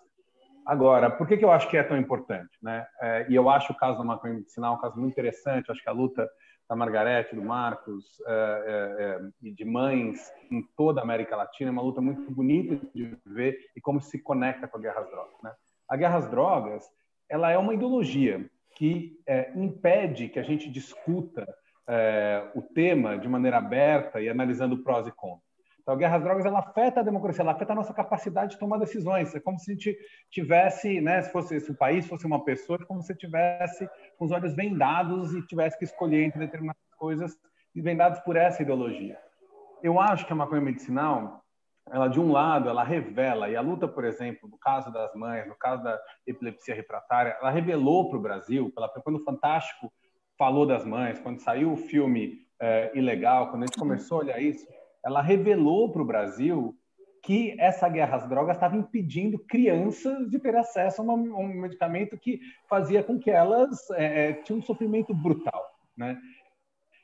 Agora, 0.66 1.10
por 1.10 1.28
que, 1.28 1.38
que 1.38 1.46
eu 1.46 1.52
acho 1.52 1.70
que 1.70 1.78
é 1.78 1.84
tão 1.84 1.98
importante? 1.98 2.58
Né? 2.62 2.86
É, 3.02 3.26
e 3.30 3.36
eu 3.36 3.50
acho 3.50 3.72
o 3.72 3.78
caso 3.78 3.98
da 3.98 4.04
maconha 4.04 4.34
medicinal 4.34 4.76
um 4.76 4.80
caso 4.80 5.00
muito 5.00 5.14
interessante. 5.14 5.72
Acho 5.72 5.82
que 5.82 5.90
a 5.90 5.94
luta 5.94 6.30
da 6.70 6.76
Margarete, 6.76 7.36
do 7.36 7.42
Marcos 7.42 8.22
é, 8.26 8.32
é, 8.32 9.04
é, 9.04 9.30
e 9.42 9.52
de 9.52 9.64
mães 9.64 10.32
em 10.52 10.62
toda 10.76 11.00
a 11.00 11.04
América 11.04 11.36
Latina 11.36 11.70
é 11.70 11.72
uma 11.72 11.82
luta 11.82 12.02
muito 12.02 12.30
bonita 12.32 12.80
de 12.94 13.18
ver 13.26 13.58
e 13.76 13.82
como 13.82 14.02
se 14.02 14.20
conecta 14.20 14.68
com 14.68 14.78
a 14.78 14.82
guerra 14.82 15.02
às 15.02 15.10
drogas. 15.10 15.42
Né? 15.42 15.52
A 15.88 15.96
guerra 15.96 16.18
às 16.18 16.30
drogas 16.30 16.84
ela 17.30 17.52
é 17.52 17.58
uma 17.58 17.74
ideologia 17.74 18.50
que 18.76 19.20
é, 19.26 19.52
impede 19.56 20.30
que 20.30 20.40
a 20.40 20.44
gente 20.44 20.70
discuta 20.70 21.48
é, 21.88 22.52
o 22.54 22.62
tema 22.62 23.18
de 23.18 23.28
maneira 23.28 23.58
aberta 23.58 24.22
e 24.22 24.30
analisando 24.30 24.84
prós 24.84 25.08
e 25.08 25.12
contras. 25.12 25.48
Então, 25.88 25.96
a 25.96 25.98
guerra 25.98 26.18
às 26.18 26.24
drogas 26.24 26.46
ela 26.46 26.60
afeta 26.60 27.00
a 27.00 27.04
democracia, 27.04 27.42
ela 27.42 27.54
afeta 27.54 27.72
a 27.72 27.76
nossa 27.76 27.94
capacidade 27.94 28.52
de 28.52 28.60
tomar 28.60 28.78
decisões. 28.78 29.34
É 29.34 29.40
como 29.40 29.58
se 29.58 29.72
a 29.72 29.74
gente 29.74 29.98
tivesse, 30.30 31.00
né, 31.00 31.22
se 31.22 31.32
fosse 31.32 31.62
se 31.62 31.72
o 31.72 31.78
país 31.78 32.06
fosse 32.06 32.26
uma 32.26 32.44
pessoa, 32.44 32.78
é 32.82 32.86
como 32.86 33.02
se 33.02 33.16
tivesse 33.16 33.90
com 34.18 34.26
os 34.26 34.32
olhos 34.32 34.54
vendados 34.56 35.34
e 35.34 35.46
tivesse 35.46 35.78
que 35.78 35.86
escolher 35.86 36.24
entre 36.24 36.40
determinadas 36.40 36.82
coisas 36.98 37.38
e 37.76 37.82
vendados 37.82 38.20
por 38.22 38.36
essa 38.36 38.64
ideologia. 38.64 39.18
Eu 39.84 40.00
acho 40.00 40.26
que 40.26 40.34
a 40.34 40.36
maconha 40.36 40.62
medicinal, 40.62 41.44
ela 41.90 42.08
de 42.08 42.20
um 42.20 42.32
lado, 42.32 42.68
ela 42.68 42.84
revela 42.84 43.50
e 43.50 43.56
a 43.56 43.62
luta, 43.62 43.88
por 43.88 44.04
exemplo, 44.04 44.50
no 44.50 44.58
caso 44.58 44.92
das 44.92 45.14
mães, 45.14 45.48
no 45.48 45.56
caso 45.56 45.84
da 45.84 46.00
epilepsia 46.26 46.76
refratária, 46.76 47.38
ela 47.40 47.52
revelou 47.52 48.10
para 48.10 48.18
o 48.18 48.22
Brasil, 48.22 48.72
pela 48.74 48.90
quando 48.90 49.18
o 49.18 49.24
Fantástico 49.24 49.92
falou 50.38 50.66
das 50.66 50.86
mães, 50.86 51.20
quando 51.20 51.40
saiu 51.40 51.74
o 51.74 51.78
filme 51.78 52.40
é, 52.60 52.92
Ilegal, 52.96 53.50
quando 53.50 53.64
a 53.64 53.66
gente 53.68 53.80
começou 53.80 54.18
a 54.18 54.22
olhar 54.22 54.42
isso, 54.42 54.68
ela 55.04 55.22
revelou 55.22 55.92
para 55.92 56.02
o 56.02 56.06
Brasil 56.06 56.77
que 57.28 57.60
essa 57.60 57.90
guerra 57.90 58.16
às 58.16 58.30
drogas 58.30 58.56
estava 58.56 58.78
impedindo 58.78 59.38
crianças 59.38 60.30
de 60.30 60.40
ter 60.40 60.56
acesso 60.56 61.02
a 61.02 61.14
um 61.14 61.48
medicamento 61.50 62.18
que 62.18 62.40
fazia 62.70 63.04
com 63.04 63.20
que 63.20 63.30
elas 63.30 63.90
é, 63.92 64.30
é, 64.30 64.34
tinham 64.34 64.60
um 64.60 64.62
sofrimento 64.64 65.14
brutal, 65.14 65.62
né? 65.98 66.18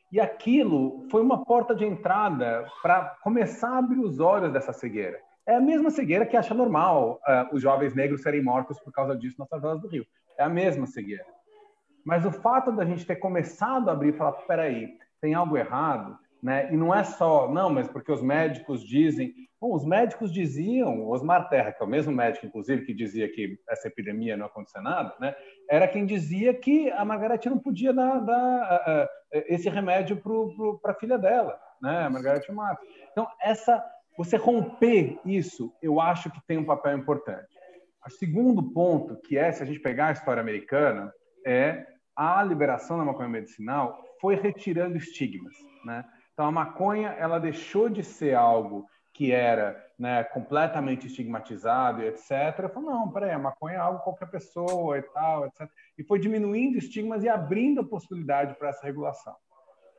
E 0.09 0.21
aquilo 0.21 1.05
foi 1.11 1.21
uma 1.21 1.43
porta 1.43 1.75
de 1.75 1.83
entrada 1.83 2.65
para 2.81 3.17
começar 3.21 3.71
a 3.71 3.79
abrir 3.79 3.99
os 3.99 4.21
olhos 4.21 4.53
dessa 4.53 4.71
cegueira. 4.71 5.19
É 5.45 5.55
a 5.55 5.59
mesma 5.59 5.89
cegueira 5.89 6.25
que 6.25 6.37
acha 6.37 6.53
normal 6.53 7.19
uh, 7.27 7.53
os 7.53 7.61
jovens 7.61 7.93
negros 7.93 8.21
serem 8.21 8.41
mortos 8.41 8.79
por 8.79 8.93
causa 8.93 9.17
disso 9.17 9.35
nas 9.37 9.49
favelas 9.49 9.81
do 9.81 9.89
Rio. 9.89 10.05
É 10.37 10.43
a 10.43 10.49
mesma 10.49 10.87
cegueira. 10.87 11.25
Mas 12.05 12.25
o 12.25 12.31
fato 12.31 12.71
da 12.71 12.85
gente 12.85 13.05
ter 13.05 13.17
começado 13.17 13.89
a 13.89 13.91
abrir 13.91 14.13
e 14.13 14.17
falar, 14.17 14.31
peraí, 14.31 14.97
tem 15.19 15.33
algo 15.33 15.57
errado, 15.57 16.17
né? 16.43 16.67
E 16.73 16.75
não 16.75 16.93
é 16.93 17.05
só, 17.05 17.49
não, 17.49 17.69
mas 17.69 17.87
porque 17.87 18.11
os 18.11 18.21
médicos 18.21 18.85
dizem. 18.85 19.33
Bom, 19.61 19.73
os 19.73 19.85
médicos 19.85 20.29
diziam, 20.29 21.07
Osmar 21.07 21.47
Terra, 21.47 21.71
que 21.71 21.81
é 21.81 21.85
o 21.85 21.89
mesmo 21.89 22.11
médico, 22.11 22.45
inclusive, 22.45 22.85
que 22.85 22.93
dizia 22.93 23.31
que 23.31 23.57
essa 23.69 23.87
epidemia 23.87 24.35
não 24.35 24.47
aconteceu 24.47 24.81
nada, 24.81 25.15
né? 25.21 25.33
Era 25.69 25.87
quem 25.87 26.05
dizia 26.05 26.53
que 26.53 26.91
a 26.91 27.05
Margarete 27.05 27.49
não 27.49 27.57
podia 27.57 27.93
dar, 27.93 28.19
dar 28.19 29.05
uh, 29.33 29.37
uh, 29.37 29.43
esse 29.47 29.69
remédio 29.69 30.21
para 30.81 30.91
a 30.91 30.95
filha 30.95 31.17
dela, 31.17 31.57
né? 31.81 32.03
A 32.03 32.09
Margarete 32.09 32.51
Matos. 32.51 32.85
Então, 33.13 33.25
essa, 33.41 33.81
você 34.17 34.35
romper 34.35 35.17
isso, 35.25 35.73
eu 35.81 36.01
acho 36.01 36.29
que 36.29 36.45
tem 36.45 36.57
um 36.57 36.65
papel 36.65 36.97
importante. 36.97 37.47
O 38.05 38.09
segundo 38.09 38.61
ponto, 38.73 39.15
que 39.21 39.37
é, 39.37 39.49
se 39.53 39.63
a 39.63 39.65
gente 39.65 39.79
pegar 39.79 40.07
a 40.07 40.11
história 40.11 40.41
americana, 40.41 41.09
é 41.47 41.85
a 42.13 42.43
liberação 42.43 42.97
da 42.97 43.05
maconha 43.05 43.29
medicinal 43.29 43.97
foi 44.19 44.35
retirando 44.35 44.97
estigmas, 44.97 45.53
né? 45.85 46.03
Então, 46.33 46.47
a 46.47 46.51
maconha 46.51 47.09
ela 47.09 47.39
deixou 47.39 47.89
de 47.89 48.03
ser 48.03 48.35
algo 48.35 48.87
que 49.13 49.31
era 49.31 49.79
né, 49.97 50.23
completamente 50.23 51.05
estigmatizado 51.05 52.01
e 52.01 52.07
etc. 52.07 52.67
Falou, 52.73 52.89
não, 52.89 53.11
peraí, 53.11 53.31
a 53.31 53.39
maconha 53.39 53.75
é 53.75 53.79
algo 53.79 53.99
qualquer 53.99 54.29
pessoa 54.29 54.97
e 54.97 55.03
tal, 55.03 55.45
etc. 55.45 55.69
E 55.97 56.03
foi 56.03 56.19
diminuindo 56.19 56.77
estigmas 56.77 57.23
e 57.23 57.29
abrindo 57.29 57.81
a 57.81 57.85
possibilidade 57.85 58.55
para 58.55 58.69
essa 58.69 58.85
regulação. 58.85 59.35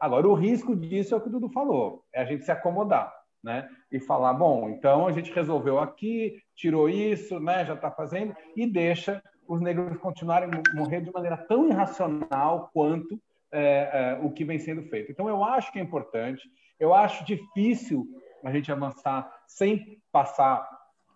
Agora, 0.00 0.28
o 0.28 0.34
risco 0.34 0.74
disso 0.74 1.14
é 1.14 1.16
o 1.16 1.20
que 1.20 1.28
o 1.28 1.30
Dudu 1.30 1.48
falou, 1.50 2.04
é 2.12 2.20
a 2.20 2.24
gente 2.24 2.44
se 2.44 2.50
acomodar, 2.50 3.14
né? 3.42 3.68
E 3.90 4.00
falar, 4.00 4.34
bom, 4.34 4.68
então 4.68 5.06
a 5.06 5.12
gente 5.12 5.32
resolveu 5.32 5.78
aqui, 5.78 6.42
tirou 6.56 6.88
isso, 6.88 7.38
né? 7.38 7.64
Já 7.64 7.74
está 7.74 7.90
fazendo, 7.90 8.34
e 8.56 8.66
deixa 8.66 9.22
os 9.46 9.60
negros 9.60 9.96
continuarem 9.98 10.50
morrer 10.74 11.00
de 11.00 11.12
maneira 11.12 11.36
tão 11.36 11.68
irracional 11.68 12.70
quanto 12.72 13.18
é, 13.54 13.90
é, 13.92 14.18
o 14.22 14.30
que 14.30 14.44
vem 14.44 14.58
sendo 14.58 14.82
feito. 14.82 15.10
Então, 15.10 15.28
eu 15.28 15.44
acho 15.44 15.72
que 15.72 15.78
é 15.78 15.82
importante, 15.82 16.42
eu 16.78 16.92
acho 16.92 17.24
difícil 17.24 18.06
a 18.44 18.52
gente 18.52 18.70
avançar 18.70 19.32
sem 19.46 19.98
passar 20.12 20.68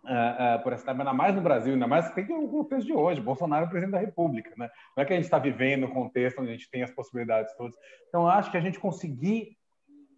é, 0.07 0.55
é 0.55 0.59
por 0.59 0.73
essa 0.73 0.91
ainda 0.91 1.13
mais 1.13 1.35
no 1.35 1.43
Brasil, 1.43 1.75
ainda 1.75 1.87
mais 1.87 2.11
tem 2.13 2.25
o 2.33 2.49
contexto 2.49 2.87
de 2.87 2.93
hoje, 2.95 3.21
Bolsonaro 3.21 3.65
é 3.65 3.67
o 3.67 3.71
presidente 3.71 3.93
da 3.93 3.99
República, 3.99 4.51
né? 4.57 4.71
Não 4.97 5.03
é 5.03 5.07
que 5.07 5.13
a 5.13 5.17
gente 5.17 5.25
está 5.25 5.39
vivendo 5.39 5.87
um 5.87 5.93
contexto 5.93 6.41
onde 6.41 6.51
a 6.51 6.53
gente 6.53 6.71
tem 6.71 6.83
as 6.83 6.91
possibilidades 6.91 7.55
todas. 7.57 7.77
Então, 8.09 8.23
eu 8.23 8.29
acho 8.29 8.51
que 8.51 8.57
a 8.57 8.61
gente 8.61 8.79
conseguir 8.79 9.59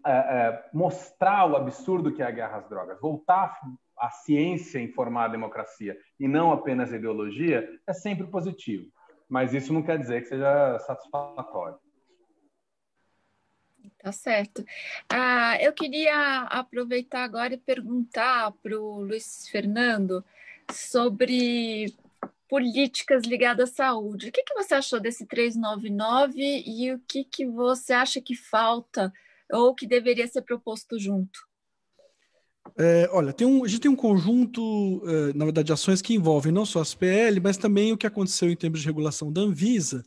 é, 0.07 0.65
mostrar 0.73 1.47
o 1.47 1.57
absurdo 1.57 2.13
que 2.13 2.23
é 2.23 2.27
a 2.27 2.31
guerra 2.31 2.59
às 2.59 2.69
drogas, 2.69 3.01
voltar 3.01 3.59
a 4.01 4.11
ciência 4.11 4.81
informar 4.81 5.27
a 5.27 5.29
democracia 5.29 5.97
e 6.19 6.27
não 6.27 6.51
apenas 6.51 6.93
a 6.93 6.97
ideologia, 6.97 7.69
é 7.87 7.93
sempre 7.93 8.27
positivo. 8.27 8.87
Mas 9.29 9.53
isso 9.53 9.73
não 9.73 9.83
quer 9.83 9.99
dizer 9.99 10.23
que 10.23 10.29
seja 10.29 10.79
satisfatório. 10.81 11.79
Tá 14.03 14.13
certo. 14.13 14.65
Ah, 15.09 15.59
eu 15.61 15.73
queria 15.73 16.43
aproveitar 16.45 17.23
agora 17.23 17.55
e 17.55 17.59
perguntar 17.59 18.53
para 18.63 18.81
o 18.81 19.03
Luiz 19.03 19.47
Fernando 19.49 20.25
sobre 20.73 21.95
políticas 22.49 23.25
ligadas 23.25 23.71
à 23.71 23.75
saúde. 23.75 24.29
O 24.29 24.33
que, 24.33 24.43
que 24.43 24.55
você 24.55 24.75
achou 24.75 24.99
desse 24.99 25.27
399 25.27 26.65
e 26.67 26.93
o 26.93 26.99
que, 27.07 27.25
que 27.25 27.47
você 27.47 27.93
acha 27.93 28.21
que 28.21 28.35
falta 28.35 29.13
ou 29.53 29.75
que 29.75 29.87
deveria 29.87 30.27
ser 30.27 30.43
proposto 30.43 30.99
junto? 30.99 31.39
É, 32.79 33.09
olha, 33.13 33.35
um, 33.43 33.65
a 33.65 33.69
gente 33.69 33.81
tem 33.81 33.91
um 33.91 33.97
conjunto, 33.97 35.03
é, 35.07 35.33
na 35.35 35.45
verdade, 35.45 35.67
de 35.67 35.73
ações 35.73 36.01
que 36.01 36.15
envolvem 36.15 36.53
não 36.53 36.65
só 36.65 36.81
as 36.81 36.95
PL, 36.95 37.41
mas 37.41 37.57
também 37.57 37.93
o 37.93 37.97
que 37.97 38.07
aconteceu 38.07 38.51
em 38.51 38.57
termos 38.57 38.81
de 38.81 38.87
regulação 38.87 39.33
da 39.33 39.41
Anvisa, 39.41 40.05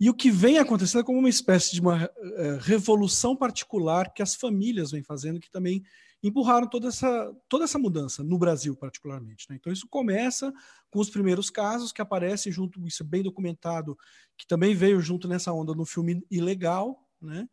e 0.00 0.08
o 0.08 0.14
que 0.14 0.30
vem 0.30 0.58
acontecendo 0.58 1.00
é 1.00 1.04
como 1.04 1.18
uma 1.18 1.28
espécie 1.28 1.72
de 1.72 1.80
uma 1.80 2.04
uh, 2.04 2.58
revolução 2.60 3.34
particular 3.36 4.12
que 4.12 4.22
as 4.22 4.34
famílias 4.34 4.92
vêm 4.92 5.02
fazendo, 5.02 5.40
que 5.40 5.50
também 5.50 5.82
empurraram 6.22 6.68
toda 6.68 6.88
essa, 6.88 7.32
toda 7.48 7.64
essa 7.64 7.78
mudança 7.78 8.22
no 8.22 8.38
Brasil, 8.38 8.76
particularmente. 8.76 9.46
Né? 9.48 9.56
Então, 9.56 9.72
isso 9.72 9.88
começa 9.88 10.52
com 10.90 11.00
os 11.00 11.10
primeiros 11.10 11.50
casos 11.50 11.92
que 11.92 12.00
aparecem 12.00 12.52
junto, 12.52 12.84
isso 12.86 13.02
é 13.02 13.06
bem 13.06 13.22
documentado, 13.22 13.96
que 14.36 14.46
também 14.46 14.74
veio 14.74 15.00
junto 15.00 15.28
nessa 15.28 15.52
onda 15.52 15.74
no 15.74 15.84
filme 15.84 16.24
Ilegal, 16.30 16.96
né? 17.20 17.48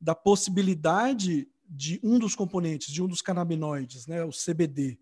da 0.00 0.14
possibilidade 0.14 1.48
de 1.68 2.00
um 2.02 2.18
dos 2.18 2.34
componentes, 2.34 2.92
de 2.92 3.02
um 3.02 3.06
dos 3.06 3.22
canabinoides, 3.22 4.06
né? 4.06 4.24
o 4.24 4.30
CBD, 4.30 4.98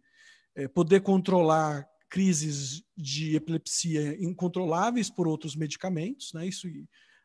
é, 0.55 0.69
poder 0.69 1.01
controlar 1.01 1.87
crises 2.09 2.83
de 2.97 3.37
epilepsia 3.37 4.17
incontroláveis 4.23 5.11
por 5.11 5.29
outros 5.29 5.55
medicamentos, 5.55 6.33
né? 6.33 6.47
Isso 6.47 6.69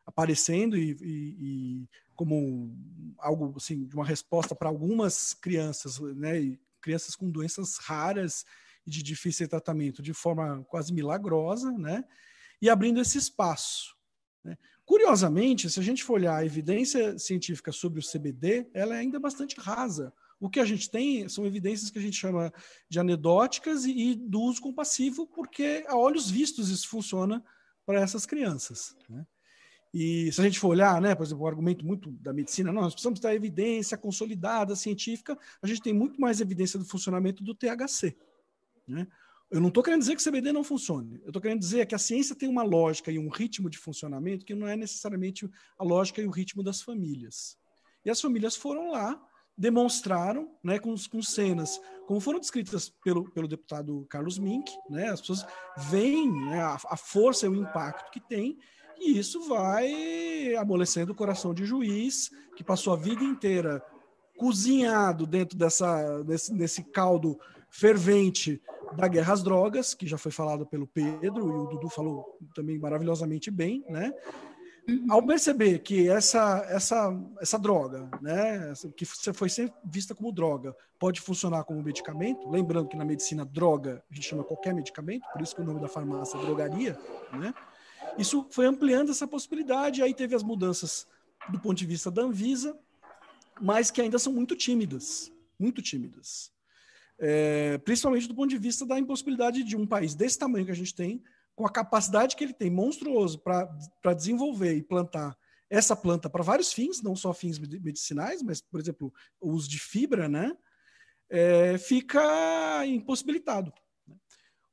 aparecendo 0.06 0.76
e, 0.76 0.96
e, 1.00 1.36
e 1.40 1.88
como 2.14 2.76
algo 3.18 3.54
assim 3.56 3.86
de 3.86 3.94
uma 3.94 4.04
resposta 4.04 4.54
para 4.54 4.68
algumas 4.68 5.32
crianças, 5.32 5.98
né? 5.98 6.56
crianças 6.80 7.16
com 7.16 7.30
doenças 7.30 7.78
raras 7.78 8.44
e 8.86 8.90
de 8.90 9.02
difícil 9.02 9.48
tratamento, 9.48 10.02
de 10.02 10.12
forma 10.12 10.62
quase 10.64 10.92
milagrosa, 10.92 11.72
né? 11.72 12.04
E 12.60 12.68
abrindo 12.68 13.00
esse 13.00 13.16
espaço. 13.16 13.96
Né? 14.44 14.58
Curiosamente, 14.84 15.70
se 15.70 15.80
a 15.80 15.82
gente 15.82 16.04
for 16.04 16.14
olhar 16.14 16.36
a 16.36 16.44
evidência 16.44 17.18
científica 17.18 17.72
sobre 17.72 18.00
o 18.00 18.02
CBD, 18.02 18.68
ela 18.74 18.94
é 18.94 18.98
ainda 18.98 19.18
bastante 19.18 19.58
rasa. 19.58 20.12
O 20.40 20.50
que 20.50 20.60
a 20.60 20.64
gente 20.64 20.90
tem 20.90 21.28
são 21.28 21.46
evidências 21.46 21.90
que 21.90 21.98
a 21.98 22.02
gente 22.02 22.16
chama 22.16 22.52
de 22.88 22.98
anedóticas 22.98 23.84
e, 23.84 23.92
e 23.92 24.14
do 24.14 24.40
uso 24.40 24.60
compassivo, 24.60 25.26
porque 25.26 25.84
a 25.86 25.96
olhos 25.96 26.30
vistos 26.30 26.70
isso 26.70 26.88
funciona 26.88 27.42
para 27.86 28.00
essas 28.00 28.26
crianças. 28.26 28.96
Né? 29.08 29.26
E 29.92 30.32
se 30.32 30.40
a 30.40 30.44
gente 30.44 30.58
for 30.58 30.68
olhar, 30.68 31.00
né, 31.00 31.14
por 31.14 31.24
exemplo, 31.24 31.44
o 31.44 31.46
argumento 31.46 31.86
muito 31.86 32.10
da 32.10 32.32
medicina, 32.32 32.72
nós 32.72 32.94
precisamos 32.94 33.20
da 33.20 33.32
evidência 33.32 33.96
consolidada, 33.96 34.74
científica, 34.74 35.38
a 35.62 35.66
gente 35.68 35.80
tem 35.80 35.92
muito 35.92 36.20
mais 36.20 36.40
evidência 36.40 36.78
do 36.78 36.84
funcionamento 36.84 37.44
do 37.44 37.54
THC. 37.54 38.16
Né? 38.88 39.06
Eu 39.48 39.60
não 39.60 39.68
estou 39.68 39.84
querendo 39.84 40.00
dizer 40.00 40.16
que 40.16 40.20
o 40.20 40.24
CBD 40.24 40.52
não 40.52 40.64
funcione, 40.64 41.20
eu 41.22 41.28
estou 41.28 41.40
querendo 41.40 41.60
dizer 41.60 41.86
que 41.86 41.94
a 41.94 41.98
ciência 41.98 42.34
tem 42.34 42.48
uma 42.48 42.64
lógica 42.64 43.12
e 43.12 43.20
um 43.20 43.28
ritmo 43.28 43.70
de 43.70 43.78
funcionamento 43.78 44.44
que 44.44 44.52
não 44.52 44.66
é 44.66 44.74
necessariamente 44.74 45.48
a 45.78 45.84
lógica 45.84 46.20
e 46.20 46.26
o 46.26 46.30
ritmo 46.30 46.60
das 46.60 46.82
famílias. 46.82 47.56
E 48.04 48.10
as 48.10 48.20
famílias 48.20 48.56
foram 48.56 48.90
lá 48.90 49.20
demonstraram, 49.56 50.50
né, 50.62 50.78
com, 50.78 50.94
com 51.10 51.22
cenas, 51.22 51.80
como 52.06 52.20
foram 52.20 52.40
descritas 52.40 52.92
pelo, 53.02 53.30
pelo 53.30 53.48
deputado 53.48 54.06
Carlos 54.10 54.38
Mink, 54.38 54.72
né, 54.90 55.08
as 55.08 55.20
pessoas 55.20 55.46
veem 55.76 56.30
né, 56.30 56.60
a, 56.60 56.78
a 56.90 56.96
força 56.96 57.46
e 57.46 57.48
o 57.48 57.54
impacto 57.54 58.10
que 58.10 58.20
tem, 58.20 58.58
e 58.98 59.18
isso 59.18 59.48
vai 59.48 60.54
amolecendo 60.56 61.12
o 61.12 61.16
coração 61.16 61.52
de 61.52 61.64
juiz, 61.64 62.30
que 62.56 62.64
passou 62.64 62.92
a 62.92 62.96
vida 62.96 63.22
inteira 63.22 63.84
cozinhado 64.36 65.26
dentro 65.26 65.56
dessa, 65.56 66.22
desse, 66.22 66.52
desse 66.54 66.82
caldo 66.84 67.38
fervente 67.70 68.60
da 68.96 69.08
guerra 69.08 69.32
às 69.32 69.42
drogas, 69.42 69.94
que 69.94 70.06
já 70.06 70.16
foi 70.16 70.30
falado 70.30 70.64
pelo 70.66 70.86
Pedro, 70.86 71.48
e 71.48 71.50
o 71.50 71.66
Dudu 71.66 71.88
falou 71.88 72.38
também 72.54 72.78
maravilhosamente 72.78 73.50
bem, 73.50 73.84
né? 73.88 74.12
Uhum. 74.86 75.06
Ao 75.08 75.22
perceber 75.22 75.78
que 75.78 76.08
essa, 76.08 76.64
essa, 76.68 77.18
essa 77.40 77.58
droga, 77.58 78.08
né, 78.20 78.72
que 78.94 79.06
foi 79.06 79.48
sempre 79.48 79.74
vista 79.84 80.14
como 80.14 80.30
droga, 80.30 80.76
pode 80.98 81.22
funcionar 81.22 81.64
como 81.64 81.82
medicamento, 81.82 82.48
lembrando 82.50 82.88
que 82.88 82.96
na 82.96 83.04
medicina 83.04 83.44
droga 83.44 84.04
a 84.10 84.14
gente 84.14 84.28
chama 84.28 84.44
qualquer 84.44 84.74
medicamento, 84.74 85.24
por 85.32 85.40
isso 85.40 85.54
que 85.54 85.62
o 85.62 85.64
nome 85.64 85.80
da 85.80 85.88
farmácia 85.88 86.36
é 86.36 86.40
drogaria, 86.40 86.98
né? 87.32 87.54
Isso 88.18 88.46
foi 88.50 88.66
ampliando 88.66 89.10
essa 89.10 89.26
possibilidade, 89.26 90.02
aí 90.02 90.14
teve 90.14 90.34
as 90.34 90.42
mudanças 90.42 91.06
do 91.48 91.58
ponto 91.58 91.76
de 91.76 91.86
vista 91.86 92.10
da 92.10 92.22
Anvisa, 92.22 92.78
mas 93.60 93.90
que 93.90 94.00
ainda 94.00 94.18
são 94.18 94.32
muito 94.32 94.54
tímidas, 94.54 95.32
muito 95.58 95.80
tímidas. 95.80 96.52
É, 97.18 97.78
principalmente 97.78 98.28
do 98.28 98.34
ponto 98.34 98.50
de 98.50 98.58
vista 98.58 98.84
da 98.84 98.98
impossibilidade 98.98 99.62
de 99.62 99.76
um 99.76 99.86
país 99.86 100.14
desse 100.14 100.38
tamanho 100.38 100.66
que 100.66 100.72
a 100.72 100.76
gente 100.76 100.94
tem, 100.94 101.22
com 101.54 101.66
a 101.66 101.70
capacidade 101.70 102.36
que 102.36 102.44
ele 102.44 102.52
tem 102.52 102.70
monstruoso 102.70 103.38
para 103.38 104.14
desenvolver 104.14 104.74
e 104.74 104.82
plantar 104.82 105.36
essa 105.70 105.96
planta 105.96 106.28
para 106.28 106.42
vários 106.42 106.72
fins, 106.72 107.02
não 107.02 107.16
só 107.16 107.32
fins 107.32 107.58
medicinais, 107.58 108.42
mas, 108.42 108.60
por 108.60 108.80
exemplo, 108.80 109.12
uso 109.40 109.68
de 109.68 109.78
fibra, 109.78 110.28
né? 110.28 110.56
É, 111.30 111.78
fica 111.78 112.86
impossibilitado. 112.86 113.72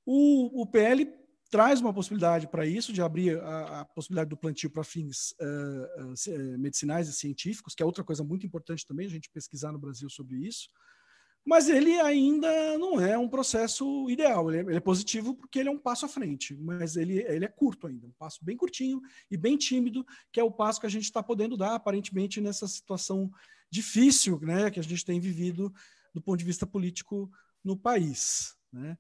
O, 0.05 0.61
o 0.61 0.65
PL 0.65 1.11
traz 1.49 1.81
uma 1.81 1.93
possibilidade 1.93 2.47
para 2.47 2.65
isso, 2.65 2.93
de 2.93 3.01
abrir 3.01 3.39
a, 3.41 3.81
a 3.81 3.85
possibilidade 3.85 4.29
do 4.29 4.37
plantio 4.37 4.69
para 4.69 4.83
fins 4.83 5.33
uh, 5.33 6.03
uh, 6.03 6.57
medicinais 6.57 7.09
e 7.09 7.13
científicos, 7.13 7.75
que 7.75 7.83
é 7.83 7.85
outra 7.85 8.03
coisa 8.03 8.23
muito 8.23 8.45
importante 8.45 8.85
também, 8.87 9.05
a 9.05 9.09
gente 9.09 9.29
pesquisar 9.29 9.71
no 9.71 9.79
Brasil 9.79 10.09
sobre 10.09 10.37
isso. 10.37 10.69
Mas 11.45 11.69
ele 11.69 11.99
ainda 11.99 12.77
não 12.77 12.99
é 12.99 13.17
um 13.17 13.27
processo 13.27 14.09
ideal. 14.09 14.51
Ele 14.51 14.57
é, 14.57 14.61
ele 14.61 14.77
é 14.77 14.79
positivo 14.79 15.33
porque 15.35 15.59
ele 15.59 15.69
é 15.69 15.71
um 15.71 15.77
passo 15.77 16.05
à 16.05 16.09
frente, 16.09 16.55
mas 16.55 16.95
ele, 16.95 17.19
ele 17.23 17.45
é 17.45 17.47
curto 17.47 17.87
ainda, 17.87 18.05
um 18.05 18.13
passo 18.17 18.43
bem 18.43 18.55
curtinho 18.55 19.01
e 19.29 19.35
bem 19.35 19.57
tímido, 19.57 20.05
que 20.31 20.39
é 20.39 20.43
o 20.43 20.51
passo 20.51 20.79
que 20.79 20.85
a 20.85 20.89
gente 20.89 21.05
está 21.05 21.23
podendo 21.23 21.57
dar, 21.57 21.73
aparentemente, 21.73 22.39
nessa 22.39 22.67
situação 22.67 23.31
difícil 23.71 24.39
né, 24.41 24.69
que 24.69 24.79
a 24.79 24.83
gente 24.83 25.03
tem 25.03 25.19
vivido 25.19 25.73
do 26.13 26.21
ponto 26.21 26.37
de 26.37 26.45
vista 26.45 26.67
político 26.67 27.31
no 27.63 27.75
país. 27.75 28.55
Né? 28.71 28.97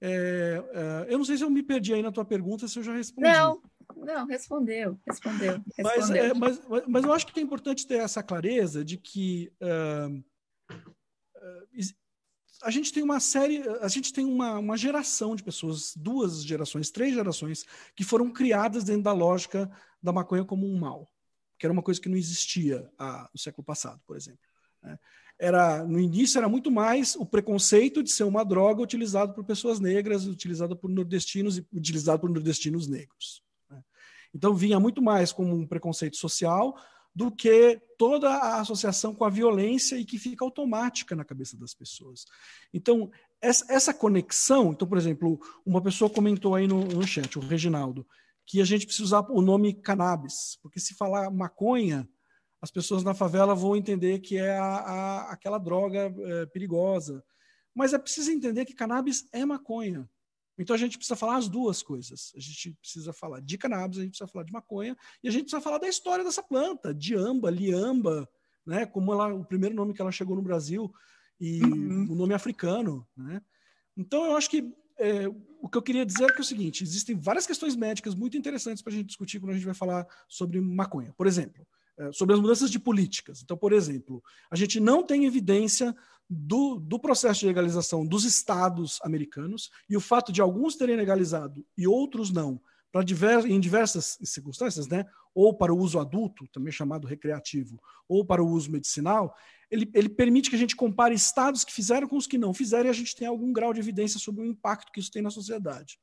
É, 0.00 0.64
é, 0.72 1.12
eu 1.12 1.18
não 1.18 1.24
sei 1.24 1.36
se 1.36 1.44
eu 1.44 1.50
me 1.50 1.62
perdi 1.62 1.92
aí 1.92 2.02
na 2.02 2.12
tua 2.12 2.24
pergunta, 2.24 2.68
se 2.68 2.78
eu 2.78 2.82
já 2.82 2.94
respondi. 2.94 3.28
Não, 3.28 3.60
não, 3.96 4.26
respondeu, 4.26 4.98
respondeu. 5.06 5.62
respondeu. 5.76 5.84
Mas, 5.84 6.10
é, 6.10 6.34
mas, 6.34 6.86
mas 6.86 7.04
eu 7.04 7.12
acho 7.12 7.26
que 7.26 7.38
é 7.38 7.42
importante 7.42 7.86
ter 7.86 7.98
essa 7.98 8.22
clareza 8.22 8.84
de 8.84 8.96
que 8.96 9.52
uh, 9.60 10.24
a 12.62 12.70
gente 12.70 12.92
tem 12.92 13.02
uma 13.02 13.20
série, 13.20 13.62
a 13.80 13.88
gente 13.88 14.12
tem 14.12 14.24
uma, 14.24 14.58
uma 14.58 14.76
geração 14.76 15.34
de 15.34 15.42
pessoas, 15.42 15.94
duas 15.96 16.44
gerações, 16.44 16.90
três 16.90 17.14
gerações, 17.14 17.64
que 17.94 18.04
foram 18.04 18.30
criadas 18.30 18.84
dentro 18.84 19.02
da 19.02 19.12
lógica 19.12 19.70
da 20.02 20.12
maconha 20.12 20.44
como 20.44 20.66
um 20.66 20.78
mal, 20.78 21.10
que 21.58 21.66
era 21.66 21.72
uma 21.72 21.82
coisa 21.82 22.00
que 22.00 22.08
não 22.08 22.16
existia 22.16 22.90
ah, 22.98 23.28
no 23.32 23.38
século 23.38 23.64
passado, 23.64 24.00
por 24.06 24.16
exemplo. 24.16 24.40
Né? 24.82 24.98
era 25.40 25.82
no 25.84 25.98
início 25.98 26.36
era 26.36 26.48
muito 26.48 26.70
mais 26.70 27.16
o 27.16 27.24
preconceito 27.24 28.02
de 28.02 28.10
ser 28.10 28.24
uma 28.24 28.44
droga 28.44 28.82
utilizada 28.82 29.32
por 29.32 29.42
pessoas 29.42 29.80
negras, 29.80 30.26
utilizada 30.26 30.76
por 30.76 30.90
nordestinos 30.90 31.56
e 31.56 31.66
utilizada 31.72 32.18
por 32.18 32.28
nordestinos 32.28 32.86
negros. 32.86 33.42
Né? 33.70 33.82
Então 34.34 34.54
vinha 34.54 34.78
muito 34.78 35.00
mais 35.00 35.32
como 35.32 35.54
um 35.54 35.66
preconceito 35.66 36.18
social 36.18 36.76
do 37.14 37.30
que 37.30 37.80
toda 37.98 38.30
a 38.30 38.60
associação 38.60 39.14
com 39.14 39.24
a 39.24 39.30
violência 39.30 39.96
e 39.96 40.04
que 40.04 40.18
fica 40.18 40.44
automática 40.44 41.14
na 41.14 41.24
cabeça 41.24 41.56
das 41.56 41.74
pessoas. 41.74 42.24
Então 42.72 43.10
essa, 43.40 43.94
conexão, 43.94 44.72
então 44.72 44.86
por 44.86 44.98
exemplo, 44.98 45.40
uma 45.64 45.82
pessoa 45.82 46.10
comentou 46.10 46.54
aí 46.54 46.66
no, 46.66 46.84
no 46.84 47.06
chat, 47.06 47.38
o 47.38 47.42
Reginaldo, 47.42 48.06
que 48.46 48.60
a 48.60 48.64
gente 48.64 48.86
precisa 48.86 49.04
usar 49.04 49.26
o 49.30 49.40
nome 49.42 49.74
cannabis, 49.74 50.58
porque 50.62 50.78
se 50.78 50.94
falar 50.94 51.30
maconha 51.30 52.08
as 52.62 52.70
pessoas 52.70 53.02
na 53.02 53.14
favela 53.14 53.54
vão 53.54 53.74
entender 53.74 54.18
que 54.18 54.36
é 54.36 54.56
a, 54.58 54.64
a, 54.64 55.32
aquela 55.32 55.58
droga 55.58 56.14
é, 56.14 56.46
perigosa. 56.46 57.24
Mas 57.74 57.94
é 57.94 57.98
preciso 57.98 58.30
entender 58.30 58.64
que 58.64 58.74
cannabis 58.74 59.26
é 59.32 59.44
maconha. 59.44 60.08
Então 60.60 60.74
a 60.74 60.78
gente 60.78 60.98
precisa 60.98 61.16
falar 61.16 61.36
as 61.36 61.48
duas 61.48 61.82
coisas. 61.82 62.32
A 62.36 62.40
gente 62.40 62.76
precisa 62.80 63.12
falar 63.14 63.40
de 63.40 63.56
cannabis, 63.56 63.98
a 63.98 64.02
gente 64.02 64.10
precisa 64.10 64.28
falar 64.28 64.44
de 64.44 64.52
maconha, 64.52 64.96
e 65.22 65.28
a 65.28 65.30
gente 65.30 65.44
precisa 65.44 65.62
falar 65.62 65.78
da 65.78 65.88
história 65.88 66.22
dessa 66.22 66.42
planta, 66.42 66.94
diamba, 66.94 67.50
liamba, 67.50 68.28
né? 68.66 68.84
Como 68.84 69.12
ela, 69.12 69.32
o 69.32 69.44
primeiro 69.44 69.74
nome 69.74 69.94
que 69.94 70.02
ela 70.02 70.12
chegou 70.12 70.36
no 70.36 70.42
Brasil 70.42 70.92
e 71.40 71.62
uhum. 71.62 72.06
o 72.10 72.14
nome 72.14 72.34
africano, 72.34 73.08
né? 73.16 73.40
Então 73.96 74.26
eu 74.26 74.36
acho 74.36 74.50
que 74.50 74.70
é, 74.98 75.26
o 75.62 75.68
que 75.68 75.78
eu 75.78 75.82
queria 75.82 76.04
dizer 76.04 76.24
é 76.24 76.32
que 76.32 76.38
é 76.38 76.40
o 76.40 76.44
seguinte: 76.44 76.84
existem 76.84 77.16
várias 77.16 77.46
questões 77.46 77.74
médicas 77.74 78.14
muito 78.14 78.36
interessantes 78.36 78.82
para 78.82 78.92
a 78.92 78.96
gente 78.96 79.06
discutir 79.06 79.40
quando 79.40 79.52
a 79.52 79.54
gente 79.54 79.64
vai 79.64 79.74
falar 79.74 80.06
sobre 80.28 80.60
maconha. 80.60 81.14
Por 81.16 81.26
exemplo, 81.26 81.66
é, 81.98 82.12
sobre 82.12 82.34
as 82.34 82.40
mudanças 82.40 82.70
de 82.70 82.78
políticas. 82.78 83.42
Então, 83.42 83.56
por 83.56 83.72
exemplo, 83.72 84.22
a 84.50 84.56
gente 84.56 84.78
não 84.78 85.02
tem 85.02 85.24
evidência 85.24 85.96
do, 86.32 86.78
do 86.78 86.96
processo 86.96 87.40
de 87.40 87.46
legalização 87.46 88.06
dos 88.06 88.24
estados 88.24 89.00
americanos 89.02 89.68
e 89.88 89.96
o 89.96 90.00
fato 90.00 90.30
de 90.30 90.40
alguns 90.40 90.76
terem 90.76 90.94
legalizado 90.94 91.66
e 91.76 91.88
outros 91.88 92.30
não, 92.30 92.60
para 92.92 93.02
diver, 93.02 93.44
em 93.46 93.58
diversas 93.58 94.16
circunstâncias, 94.22 94.86
né? 94.86 95.04
ou 95.34 95.52
para 95.56 95.74
o 95.74 95.78
uso 95.78 95.98
adulto, 95.98 96.46
também 96.52 96.72
chamado 96.72 97.06
recreativo, 97.06 97.80
ou 98.08 98.24
para 98.24 98.42
o 98.42 98.48
uso 98.48 98.70
medicinal, 98.70 99.34
ele, 99.70 99.90
ele 99.92 100.08
permite 100.08 100.50
que 100.50 100.56
a 100.56 100.58
gente 100.58 100.76
compare 100.76 101.14
estados 101.14 101.64
que 101.64 101.72
fizeram 101.72 102.08
com 102.08 102.16
os 102.16 102.26
que 102.26 102.38
não 102.38 102.54
fizeram 102.54 102.86
e 102.86 102.90
a 102.90 102.94
gente 102.94 103.14
tem 103.14 103.26
algum 103.26 103.52
grau 103.52 103.72
de 103.72 103.80
evidência 103.80 104.18
sobre 104.18 104.42
o 104.42 104.46
impacto 104.46 104.92
que 104.92 105.00
isso 105.00 105.10
tem 105.10 105.22
na 105.22 105.30
sociedade. 105.30 105.98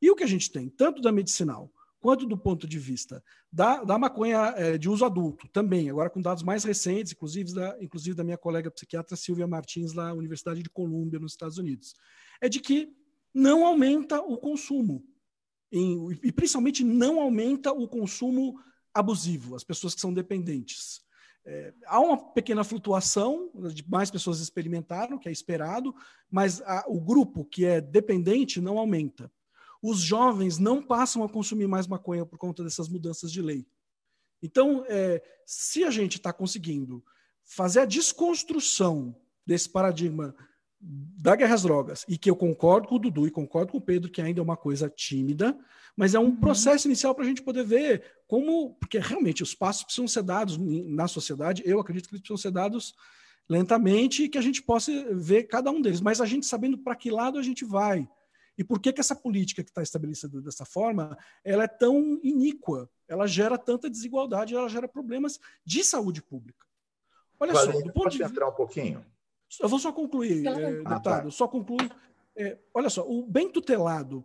E 0.00 0.10
o 0.10 0.16
que 0.16 0.24
a 0.24 0.28
gente 0.28 0.50
tem, 0.50 0.68
tanto 0.68 1.00
da 1.00 1.12
medicinal 1.12 1.72
quanto 2.02 2.26
do 2.26 2.36
ponto 2.36 2.66
de 2.66 2.80
vista 2.80 3.22
da, 3.50 3.84
da 3.84 3.96
maconha 3.96 4.52
é, 4.56 4.76
de 4.76 4.88
uso 4.88 5.04
adulto, 5.04 5.48
também, 5.48 5.88
agora 5.88 6.10
com 6.10 6.20
dados 6.20 6.42
mais 6.42 6.64
recentes, 6.64 7.12
inclusive 7.12 7.54
da, 7.54 7.80
inclusive 7.80 8.16
da 8.16 8.24
minha 8.24 8.36
colega 8.36 8.72
psiquiatra 8.72 9.16
Silvia 9.16 9.46
Martins, 9.46 9.92
lá 9.92 10.06
na 10.06 10.14
Universidade 10.14 10.64
de 10.64 10.68
Colômbia, 10.68 11.20
nos 11.20 11.32
Estados 11.32 11.58
Unidos, 11.58 11.94
é 12.40 12.48
de 12.48 12.58
que 12.58 12.92
não 13.32 13.64
aumenta 13.64 14.20
o 14.20 14.36
consumo, 14.36 15.04
em, 15.70 16.18
e 16.24 16.32
principalmente 16.32 16.82
não 16.82 17.20
aumenta 17.20 17.72
o 17.72 17.86
consumo 17.86 18.58
abusivo, 18.92 19.54
as 19.54 19.62
pessoas 19.62 19.94
que 19.94 20.00
são 20.00 20.12
dependentes. 20.12 21.02
É, 21.44 21.72
há 21.86 22.00
uma 22.00 22.16
pequena 22.32 22.64
flutuação, 22.64 23.48
mais 23.88 24.10
pessoas 24.10 24.40
experimentaram, 24.40 25.18
que 25.18 25.28
é 25.28 25.32
esperado, 25.32 25.94
mas 26.28 26.60
a, 26.62 26.84
o 26.88 27.00
grupo 27.00 27.44
que 27.44 27.64
é 27.64 27.80
dependente 27.80 28.60
não 28.60 28.76
aumenta 28.76 29.30
os 29.82 30.00
jovens 30.00 30.58
não 30.58 30.80
passam 30.80 31.24
a 31.24 31.28
consumir 31.28 31.66
mais 31.66 31.86
maconha 31.86 32.24
por 32.24 32.38
conta 32.38 32.62
dessas 32.62 32.88
mudanças 32.88 33.32
de 33.32 33.42
lei. 33.42 33.66
Então, 34.40 34.84
é, 34.88 35.22
se 35.44 35.84
a 35.84 35.90
gente 35.90 36.16
está 36.16 36.32
conseguindo 36.32 37.04
fazer 37.44 37.80
a 37.80 37.84
desconstrução 37.84 39.14
desse 39.44 39.68
paradigma 39.68 40.34
da 40.84 41.36
guerra 41.36 41.54
às 41.54 41.62
drogas, 41.62 42.04
e 42.08 42.18
que 42.18 42.28
eu 42.28 42.34
concordo 42.34 42.88
com 42.88 42.96
o 42.96 42.98
Dudu 42.98 43.26
e 43.26 43.30
concordo 43.30 43.70
com 43.70 43.78
o 43.78 43.82
Pedro, 43.82 44.10
que 44.10 44.20
ainda 44.20 44.40
é 44.40 44.42
uma 44.42 44.56
coisa 44.56 44.90
tímida, 44.90 45.56
mas 45.96 46.14
é 46.14 46.18
um 46.18 46.24
uhum. 46.24 46.36
processo 46.36 46.88
inicial 46.88 47.14
para 47.14 47.24
a 47.24 47.26
gente 47.26 47.42
poder 47.42 47.64
ver 47.64 48.02
como, 48.26 48.74
porque 48.74 48.98
realmente 48.98 49.44
os 49.44 49.54
passos 49.54 49.84
precisam 49.84 50.08
ser 50.08 50.24
dados 50.24 50.58
na 50.58 51.06
sociedade, 51.06 51.62
eu 51.64 51.78
acredito 51.78 52.08
que 52.08 52.14
eles 52.14 52.22
precisam 52.22 52.36
ser 52.36 52.50
dados 52.50 52.94
lentamente 53.48 54.24
e 54.24 54.28
que 54.28 54.38
a 54.38 54.42
gente 54.42 54.60
possa 54.60 54.90
ver 55.14 55.44
cada 55.44 55.70
um 55.70 55.80
deles, 55.80 56.00
mas 56.00 56.20
a 56.20 56.26
gente 56.26 56.46
sabendo 56.46 56.78
para 56.78 56.96
que 56.96 57.10
lado 57.10 57.38
a 57.38 57.42
gente 57.42 57.64
vai, 57.64 58.08
e 58.56 58.62
por 58.62 58.80
que, 58.80 58.92
que 58.92 59.00
essa 59.00 59.16
política 59.16 59.62
que 59.62 59.70
está 59.70 59.82
estabelecida 59.82 60.40
dessa 60.40 60.64
forma 60.64 61.16
ela 61.44 61.64
é 61.64 61.68
tão 61.68 62.20
iníqua? 62.22 62.88
Ela 63.08 63.26
gera 63.26 63.56
tanta 63.56 63.88
desigualdade, 63.88 64.54
ela 64.54 64.68
gera 64.68 64.86
problemas 64.86 65.38
de 65.64 65.82
saúde 65.82 66.22
pública. 66.22 66.66
Olha 67.40 67.54
só, 67.54 67.72
do 67.72 67.92
ponto 67.92 68.10
de 68.10 68.22
entrar 68.22 68.48
um 68.48 68.54
pouquinho? 68.54 69.04
Eu 69.60 69.68
vou 69.68 69.78
só 69.78 69.92
concluir, 69.92 70.42
claro. 70.42 70.60
eh, 70.60 70.72
deputado. 70.72 71.08
Ah, 71.08 71.22
tá. 71.24 71.30
Só 71.30 71.48
concluir. 71.48 71.90
Eh, 72.36 72.58
olha 72.72 72.88
só, 72.88 73.06
o 73.06 73.26
bem 73.26 73.50
tutelado 73.50 74.24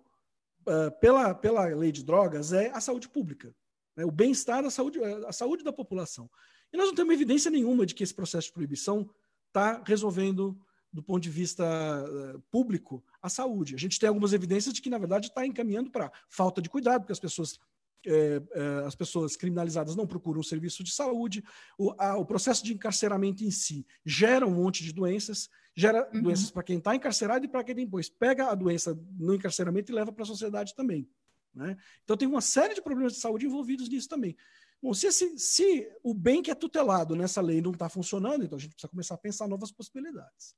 uh, 0.62 0.92
pela, 1.00 1.34
pela 1.34 1.66
lei 1.66 1.92
de 1.92 2.04
drogas 2.04 2.54
é 2.54 2.70
a 2.70 2.80
saúde 2.80 3.10
pública, 3.10 3.54
né? 3.96 4.06
o 4.06 4.12
bem-estar 4.12 4.62
da 4.62 4.70
saúde, 4.70 5.04
a 5.04 5.32
saúde 5.32 5.64
da 5.64 5.74
população. 5.74 6.30
E 6.72 6.78
nós 6.78 6.88
não 6.88 6.96
temos 6.96 7.14
evidência 7.14 7.50
nenhuma 7.50 7.86
de 7.86 7.96
que 7.96 8.04
esse 8.04 8.14
processo 8.14 8.48
de 8.48 8.54
proibição 8.54 9.10
está 9.48 9.82
resolvendo 9.86 10.58
do 10.92 11.04
ponto 11.04 11.22
de 11.22 11.30
vista 11.30 11.66
uh, 11.66 12.40
público, 12.50 13.04
a 13.28 13.30
saúde. 13.30 13.76
A 13.76 13.78
gente 13.78 14.00
tem 14.00 14.10
algumas 14.10 14.34
evidências 14.34 14.74
de 14.74 14.82
que, 14.82 14.90
na 14.90 14.98
verdade, 14.98 15.28
está 15.28 15.46
encaminhando 15.46 15.92
para 15.92 16.12
falta 16.30 16.62
de 16.62 16.70
cuidado, 16.70 17.02
porque 17.02 17.14
as 17.14 17.20
pessoas, 17.20 17.60
é, 18.06 18.42
é, 18.54 18.86
as 18.86 18.96
pessoas 18.96 19.36
criminalizadas 19.36 19.96
não 19.96 20.08
procuram 20.08 20.42
serviço 20.42 20.84
de 20.84 20.92
saúde, 20.92 21.44
o, 21.78 21.94
a, 21.98 22.18
o, 22.18 22.26
processo 22.26 22.64
de 22.64 22.74
encarceramento 22.74 23.44
em 23.44 23.52
si 23.52 23.86
gera 24.06 24.46
um 24.46 24.56
monte 24.56 24.84
de 24.84 24.92
doenças, 24.92 25.50
gera 25.76 26.10
uhum. 26.14 26.24
doenças 26.24 26.50
para 26.52 26.64
quem 26.64 26.78
está 26.78 26.96
encarcerado 26.96 27.46
e 27.46 27.48
para 27.48 27.64
quem 27.64 27.76
depois 27.76 28.10
pega 28.10 28.50
a 28.50 28.56
doença 28.56 28.98
no 29.18 29.34
encarceramento 29.34 29.92
e 29.92 29.96
leva 29.96 30.12
para 30.12 30.24
a 30.24 30.28
sociedade 30.28 30.74
também. 30.76 31.08
Né? 31.54 31.76
Então, 32.04 32.16
tem 32.16 32.28
uma 32.28 32.42
série 32.42 32.76
de 32.76 32.82
problemas 32.82 33.14
de 33.14 33.20
saúde 33.20 33.46
envolvidos 33.46 33.90
nisso 33.90 34.08
também. 34.08 34.36
Bom, 34.82 34.94
se, 34.94 35.12
se, 35.12 35.38
se 35.40 35.92
o 36.04 36.14
bem 36.14 36.42
que 36.42 36.52
é 36.52 36.56
tutelado 36.56 37.16
nessa 37.16 37.42
lei 37.42 37.62
não 37.62 37.72
está 37.72 37.90
funcionando, 37.90 38.46
então 38.46 38.58
a 38.58 38.62
gente 38.62 38.72
precisa 38.72 38.90
começar 38.90 39.16
a 39.16 39.18
pensar 39.18 39.48
novas 39.48 39.72
possibilidades. 39.72 40.56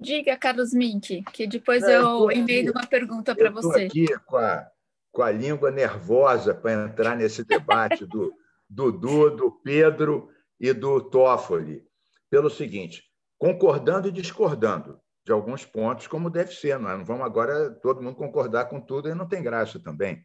Diga, 0.00 0.34
Carlos 0.36 0.72
Mink, 0.72 1.22
que 1.32 1.46
depois 1.46 1.82
eu, 1.82 1.90
eu 1.90 2.30
emendo 2.30 2.72
uma 2.72 2.86
pergunta 2.86 3.36
para 3.36 3.50
você. 3.50 3.84
Estou 3.84 4.02
aqui 4.02 4.24
com 4.24 4.36
a, 4.38 4.66
com 5.12 5.22
a 5.22 5.30
língua 5.30 5.70
nervosa 5.70 6.54
para 6.54 6.84
entrar 6.84 7.14
nesse 7.16 7.44
debate 7.44 8.06
do 8.06 8.32
Dudu, 8.68 9.36
do 9.36 9.50
Pedro 9.50 10.30
e 10.58 10.72
do 10.72 11.02
Toffoli, 11.02 11.84
pelo 12.30 12.48
seguinte, 12.48 13.04
concordando 13.36 14.08
e 14.08 14.12
discordando 14.12 14.98
de 15.22 15.32
alguns 15.32 15.66
pontos, 15.66 16.06
como 16.06 16.30
deve 16.30 16.52
ser. 16.52 16.78
Não, 16.78 16.90
é? 16.90 16.96
não 16.96 17.04
vamos 17.04 17.26
agora 17.26 17.70
todo 17.70 18.02
mundo 18.02 18.16
concordar 18.16 18.70
com 18.70 18.80
tudo 18.80 19.08
e 19.08 19.14
não 19.14 19.28
tem 19.28 19.42
graça 19.42 19.78
também. 19.78 20.24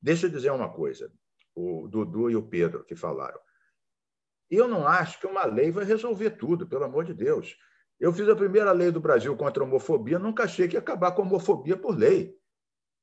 Deixa 0.00 0.26
eu 0.26 0.30
dizer 0.30 0.52
uma 0.52 0.68
coisa, 0.68 1.10
o 1.56 1.88
Dudu 1.88 2.30
e 2.30 2.36
o 2.36 2.42
Pedro 2.42 2.84
que 2.84 2.94
falaram. 2.94 3.40
Eu 4.48 4.68
não 4.68 4.86
acho 4.86 5.18
que 5.18 5.26
uma 5.26 5.44
lei 5.44 5.72
vai 5.72 5.84
resolver 5.84 6.30
tudo, 6.30 6.68
pelo 6.68 6.84
amor 6.84 7.04
de 7.04 7.14
Deus. 7.14 7.56
Eu 8.02 8.12
fiz 8.12 8.28
a 8.28 8.34
primeira 8.34 8.72
lei 8.72 8.90
do 8.90 8.98
Brasil 8.98 9.36
contra 9.36 9.62
a 9.62 9.66
homofobia, 9.66 10.18
nunca 10.18 10.42
achei 10.42 10.66
que 10.66 10.74
ia 10.74 10.80
acabar 10.80 11.12
com 11.12 11.22
a 11.22 11.24
homofobia 11.24 11.76
por 11.76 11.96
lei. 11.96 12.36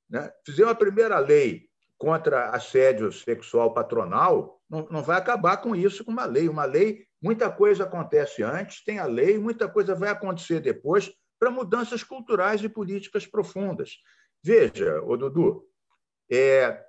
Né? 0.10 0.30
Fizemos 0.46 0.74
a 0.74 0.76
primeira 0.76 1.18
lei 1.20 1.70
contra 1.98 2.50
assédio 2.50 3.10
sexual 3.10 3.74
patronal, 3.74 4.62
não, 4.70 4.86
não 4.92 5.02
vai 5.02 5.18
acabar 5.18 5.56
com 5.56 5.74
isso 5.74 6.04
com 6.04 6.12
uma 6.12 6.26
lei. 6.26 6.50
Uma 6.50 6.66
lei, 6.66 7.08
muita 7.22 7.50
coisa 7.50 7.86
acontece 7.86 8.44
antes, 8.44 8.84
tem 8.84 9.00
a 9.00 9.06
lei, 9.06 9.40
muita 9.40 9.70
coisa 9.70 9.96
vai 9.96 10.10
acontecer 10.10 10.60
depois 10.60 11.10
para 11.40 11.50
mudanças 11.50 12.04
culturais 12.04 12.62
e 12.62 12.68
políticas 12.68 13.26
profundas. 13.26 14.00
Veja, 14.44 15.02
o 15.02 15.16
Dudu, 15.16 15.66
é, 16.30 16.86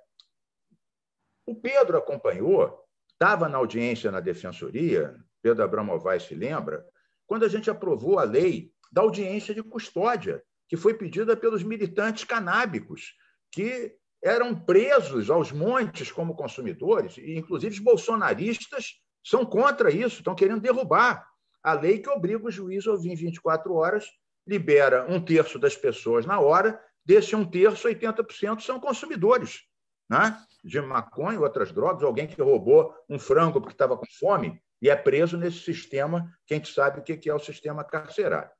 o 1.45 1.55
Pedro 1.55 1.97
acompanhou, 1.97 2.77
estava 3.13 3.47
na 3.47 3.57
audiência 3.57 4.11
na 4.11 4.19
Defensoria, 4.19 5.15
Pedro 5.41 5.63
Abramovay 5.63 6.19
se 6.19 6.35
lembra, 6.35 6.85
quando 7.31 7.45
a 7.45 7.47
gente 7.47 7.69
aprovou 7.69 8.19
a 8.19 8.25
lei 8.25 8.73
da 8.91 9.03
audiência 9.03 9.55
de 9.55 9.63
custódia, 9.63 10.43
que 10.67 10.75
foi 10.75 10.93
pedida 10.93 11.33
pelos 11.33 11.63
militantes 11.63 12.25
canábicos, 12.25 13.13
que 13.49 13.95
eram 14.21 14.53
presos 14.53 15.29
aos 15.29 15.49
montes 15.49 16.11
como 16.11 16.35
consumidores, 16.35 17.17
e 17.17 17.37
inclusive 17.37 17.73
os 17.73 17.79
bolsonaristas 17.79 18.95
são 19.23 19.45
contra 19.45 19.89
isso, 19.89 20.17
estão 20.17 20.35
querendo 20.35 20.59
derrubar 20.59 21.25
a 21.63 21.71
lei 21.71 21.99
que 21.99 22.09
obriga 22.09 22.47
o 22.47 22.51
juiz 22.51 22.85
a 22.85 22.91
ouvir 22.91 23.13
em 23.13 23.15
24 23.15 23.73
horas, 23.75 24.07
libera 24.45 25.05
um 25.09 25.23
terço 25.23 25.57
das 25.57 25.77
pessoas 25.77 26.25
na 26.25 26.41
hora, 26.41 26.81
desse 27.05 27.33
um 27.33 27.49
terço, 27.49 27.87
80% 27.87 28.59
são 28.59 28.77
consumidores 28.77 29.61
né? 30.09 30.37
de 30.65 30.81
maconha 30.81 31.37
e 31.37 31.41
outras 31.41 31.71
drogas, 31.71 32.03
alguém 32.03 32.27
que 32.27 32.41
roubou 32.41 32.93
um 33.09 33.17
frango 33.17 33.61
porque 33.61 33.73
estava 33.73 33.95
com 33.95 34.05
fome, 34.19 34.61
e 34.81 34.89
é 34.89 34.95
preso 34.95 35.37
nesse 35.37 35.59
sistema 35.59 36.31
que 36.45 36.53
a 36.53 36.57
gente 36.57 36.73
sabe 36.73 36.99
o 36.99 37.03
que 37.03 37.29
é 37.29 37.33
o 37.33 37.39
sistema 37.39 37.83
carcerário. 37.83 38.51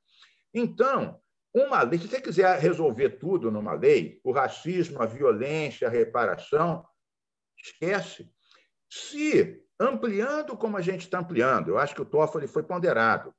Então, 0.54 1.20
uma 1.54 1.82
lei, 1.82 1.98
se 1.98 2.08
você 2.08 2.20
quiser 2.20 2.58
resolver 2.58 3.18
tudo 3.18 3.50
numa 3.50 3.74
lei, 3.74 4.20
o 4.24 4.32
racismo, 4.32 5.02
a 5.02 5.06
violência, 5.06 5.88
a 5.88 5.90
reparação, 5.90 6.86
esquece. 7.58 8.30
Se 8.88 9.62
ampliando 9.78 10.56
como 10.56 10.76
a 10.76 10.80
gente 10.80 11.02
está 11.02 11.18
ampliando, 11.18 11.68
eu 11.68 11.78
acho 11.78 11.94
que 11.94 12.02
o 12.02 12.06
Toffoli 12.06 12.46
foi 12.46 12.62
ponderado, 12.62 13.34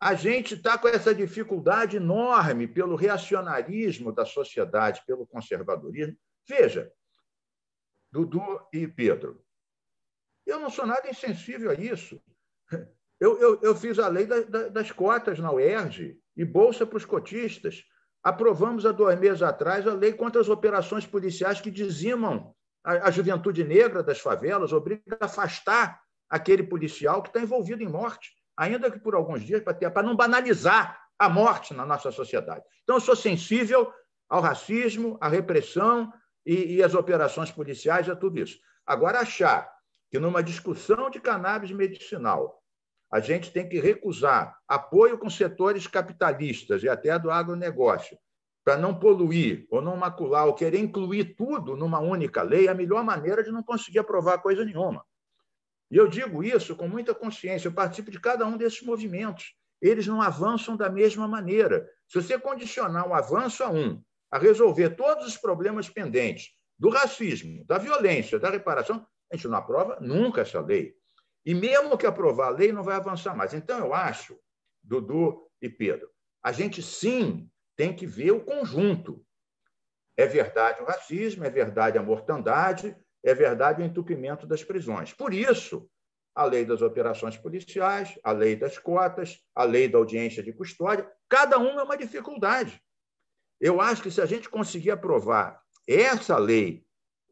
a 0.00 0.14
gente 0.14 0.54
está 0.54 0.76
com 0.76 0.88
essa 0.88 1.14
dificuldade 1.14 1.96
enorme 1.96 2.68
pelo 2.68 2.96
reacionarismo 2.96 4.12
da 4.12 4.26
sociedade, 4.26 5.02
pelo 5.06 5.26
conservadorismo. 5.26 6.16
Veja, 6.46 6.92
Dudu 8.12 8.60
e 8.72 8.86
Pedro, 8.86 9.42
eu 10.46 10.60
não 10.60 10.70
sou 10.70 10.86
nada 10.86 11.08
insensível 11.08 11.70
a 11.70 11.74
isso. 11.74 12.20
Eu, 13.18 13.40
eu, 13.40 13.60
eu 13.62 13.74
fiz 13.74 13.98
a 13.98 14.08
lei 14.08 14.26
da, 14.26 14.40
da, 14.40 14.68
das 14.68 14.92
cotas 14.92 15.38
na 15.38 15.50
UERJ 15.50 16.18
e 16.36 16.44
bolsa 16.44 16.84
para 16.84 16.98
os 16.98 17.04
cotistas. 17.04 17.82
Aprovamos 18.22 18.84
há 18.84 18.92
dois 18.92 19.18
meses 19.18 19.42
atrás 19.42 19.86
a 19.86 19.94
lei 19.94 20.12
contra 20.12 20.40
as 20.40 20.48
operações 20.48 21.06
policiais 21.06 21.60
que 21.60 21.70
dizimam 21.70 22.54
a, 22.84 23.08
a 23.08 23.10
juventude 23.10 23.64
negra 23.64 24.02
das 24.02 24.20
favelas, 24.20 24.72
obriga 24.72 25.16
a 25.20 25.24
afastar 25.24 26.00
aquele 26.28 26.62
policial 26.62 27.22
que 27.22 27.28
está 27.28 27.40
envolvido 27.40 27.82
em 27.82 27.88
morte, 27.88 28.32
ainda 28.56 28.90
que 28.90 28.98
por 28.98 29.14
alguns 29.14 29.42
dias, 29.42 29.62
para 29.62 30.02
não 30.02 30.14
banalizar 30.14 31.00
a 31.18 31.28
morte 31.28 31.72
na 31.72 31.86
nossa 31.86 32.10
sociedade. 32.10 32.64
Então, 32.82 32.96
eu 32.96 33.00
sou 33.00 33.16
sensível 33.16 33.92
ao 34.28 34.40
racismo, 34.40 35.16
à 35.20 35.28
repressão 35.28 36.12
e, 36.44 36.76
e 36.76 36.82
às 36.82 36.94
operações 36.94 37.50
policiais, 37.50 38.08
a 38.08 38.16
tudo 38.16 38.38
isso. 38.38 38.58
Agora, 38.84 39.20
achar 39.20 39.75
que 40.16 40.20
numa 40.20 40.42
discussão 40.42 41.10
de 41.10 41.20
cannabis 41.20 41.70
medicinal 41.70 42.62
a 43.12 43.20
gente 43.20 43.52
tem 43.52 43.68
que 43.68 43.78
recusar 43.78 44.56
apoio 44.66 45.18
com 45.18 45.28
setores 45.28 45.86
capitalistas 45.86 46.82
e 46.82 46.88
até 46.88 47.18
do 47.18 47.30
agronegócio 47.30 48.16
para 48.64 48.78
não 48.78 48.98
poluir 48.98 49.66
ou 49.70 49.82
não 49.82 49.94
macular 49.94 50.46
ou 50.46 50.54
querer 50.54 50.78
incluir 50.78 51.36
tudo 51.36 51.76
numa 51.76 52.00
única 52.00 52.40
lei, 52.40 52.66
é 52.66 52.70
a 52.70 52.74
melhor 52.74 53.04
maneira 53.04 53.44
de 53.44 53.52
não 53.52 53.62
conseguir 53.62 53.98
aprovar 53.98 54.38
coisa 54.38 54.64
nenhuma. 54.64 55.04
E 55.90 55.98
eu 55.98 56.08
digo 56.08 56.42
isso 56.42 56.74
com 56.74 56.88
muita 56.88 57.14
consciência, 57.14 57.68
eu 57.68 57.72
participo 57.72 58.10
de 58.10 58.18
cada 58.18 58.46
um 58.46 58.56
desses 58.56 58.80
movimentos. 58.80 59.54
Eles 59.82 60.06
não 60.06 60.22
avançam 60.22 60.78
da 60.78 60.88
mesma 60.88 61.28
maneira. 61.28 61.86
Se 62.08 62.22
você 62.22 62.38
condicionar 62.38 63.06
um 63.06 63.14
avanço 63.14 63.62
a 63.62 63.68
um, 63.68 64.02
a 64.30 64.38
resolver 64.38 64.96
todos 64.96 65.26
os 65.26 65.36
problemas 65.36 65.90
pendentes 65.90 66.52
do 66.78 66.88
racismo, 66.88 67.66
da 67.66 67.76
violência, 67.76 68.38
da 68.38 68.48
reparação, 68.48 69.06
a 69.30 69.36
gente 69.36 69.48
não 69.48 69.58
aprova 69.58 69.98
nunca 70.00 70.42
essa 70.42 70.60
lei. 70.60 70.94
E 71.44 71.54
mesmo 71.54 71.96
que 71.96 72.06
aprovar 72.06 72.48
a 72.48 72.50
lei, 72.50 72.72
não 72.72 72.82
vai 72.82 72.96
avançar 72.96 73.36
mais. 73.36 73.54
Então, 73.54 73.78
eu 73.78 73.94
acho, 73.94 74.38
Dudu 74.82 75.48
e 75.60 75.68
Pedro, 75.68 76.10
a 76.42 76.52
gente 76.52 76.82
sim 76.82 77.50
tem 77.76 77.94
que 77.94 78.06
ver 78.06 78.32
o 78.32 78.44
conjunto. 78.44 79.24
É 80.16 80.26
verdade 80.26 80.80
o 80.80 80.84
racismo, 80.84 81.44
é 81.44 81.50
verdade 81.50 81.98
a 81.98 82.02
mortandade, 82.02 82.96
é 83.22 83.34
verdade 83.34 83.82
o 83.82 83.84
entupimento 83.84 84.46
das 84.46 84.64
prisões. 84.64 85.12
Por 85.12 85.34
isso, 85.34 85.88
a 86.34 86.44
lei 86.44 86.64
das 86.64 86.82
operações 86.82 87.36
policiais, 87.36 88.18
a 88.22 88.30
lei 88.32 88.56
das 88.56 88.78
cotas, 88.78 89.40
a 89.54 89.64
lei 89.64 89.88
da 89.88 89.98
audiência 89.98 90.42
de 90.42 90.52
custódia, 90.52 91.10
cada 91.28 91.58
uma 91.58 91.80
é 91.80 91.84
uma 91.84 91.96
dificuldade. 91.96 92.80
Eu 93.60 93.80
acho 93.80 94.02
que 94.02 94.10
se 94.10 94.20
a 94.20 94.26
gente 94.26 94.48
conseguir 94.48 94.90
aprovar 94.90 95.60
essa 95.88 96.36
lei 96.38 96.85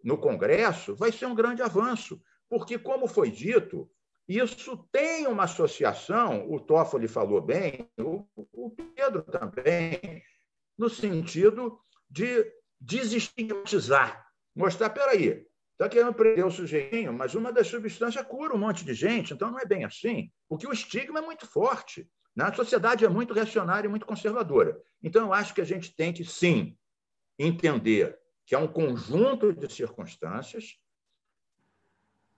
no 0.05 0.19
Congresso, 0.19 0.95
vai 0.95 1.11
ser 1.11 1.25
um 1.25 1.35
grande 1.35 1.63
avanço, 1.63 2.23
porque, 2.49 2.79
como 2.79 3.09
foi 3.09 3.31
dito, 3.31 3.91
isso 4.29 4.77
tem 4.93 5.27
uma 5.27 5.45
associação, 5.45 6.51
o 6.51 6.61
Toffoli 6.61 7.09
falou 7.09 7.41
bem, 7.41 7.91
o, 7.99 8.71
Pedro 8.95 9.23
também, 9.23 10.23
no 10.77 10.91
sentido 10.91 11.81
de 12.09 12.47
desestigmatizar, 12.79 14.27
mostrar, 14.55 14.91
peraí, 14.91 15.47
está 15.73 15.89
querendo 15.89 16.13
prender 16.13 16.47
o 16.47 16.51
sujeitinho, 16.51 17.13
mas 17.13 17.35
uma 17.35 17.51
das 17.51 17.67
substâncias 17.67 18.27
cura 18.27 18.55
um 18.55 18.59
monte 18.59 18.85
de 18.85 18.93
gente, 18.93 19.33
então 19.33 19.51
não 19.51 19.59
é 19.59 19.65
bem 19.65 19.85
assim, 19.85 20.31
porque 20.49 20.67
o 20.67 20.73
estigma 20.73 21.19
é 21.19 21.23
muito 21.23 21.47
forte. 21.47 22.09
Né? 22.37 22.45
A 22.45 22.53
sociedade 22.53 23.05
é 23.05 23.09
muito 23.09 23.33
reacionária 23.33 23.87
e 23.87 23.91
muito 23.91 24.07
conservadora. 24.07 24.81
Então, 25.03 25.27
eu 25.27 25.33
acho 25.33 25.55
que 25.55 25.61
a 25.61 25.65
gente 25.65 25.95
tem 25.95 26.13
que, 26.13 26.25
sim, 26.25 26.77
entender 27.39 28.19
que 28.47 28.55
é 28.55 28.59
um 28.59 28.69
conjunto 28.69 29.53
de 29.53 29.73
circunstâncias 29.73 30.79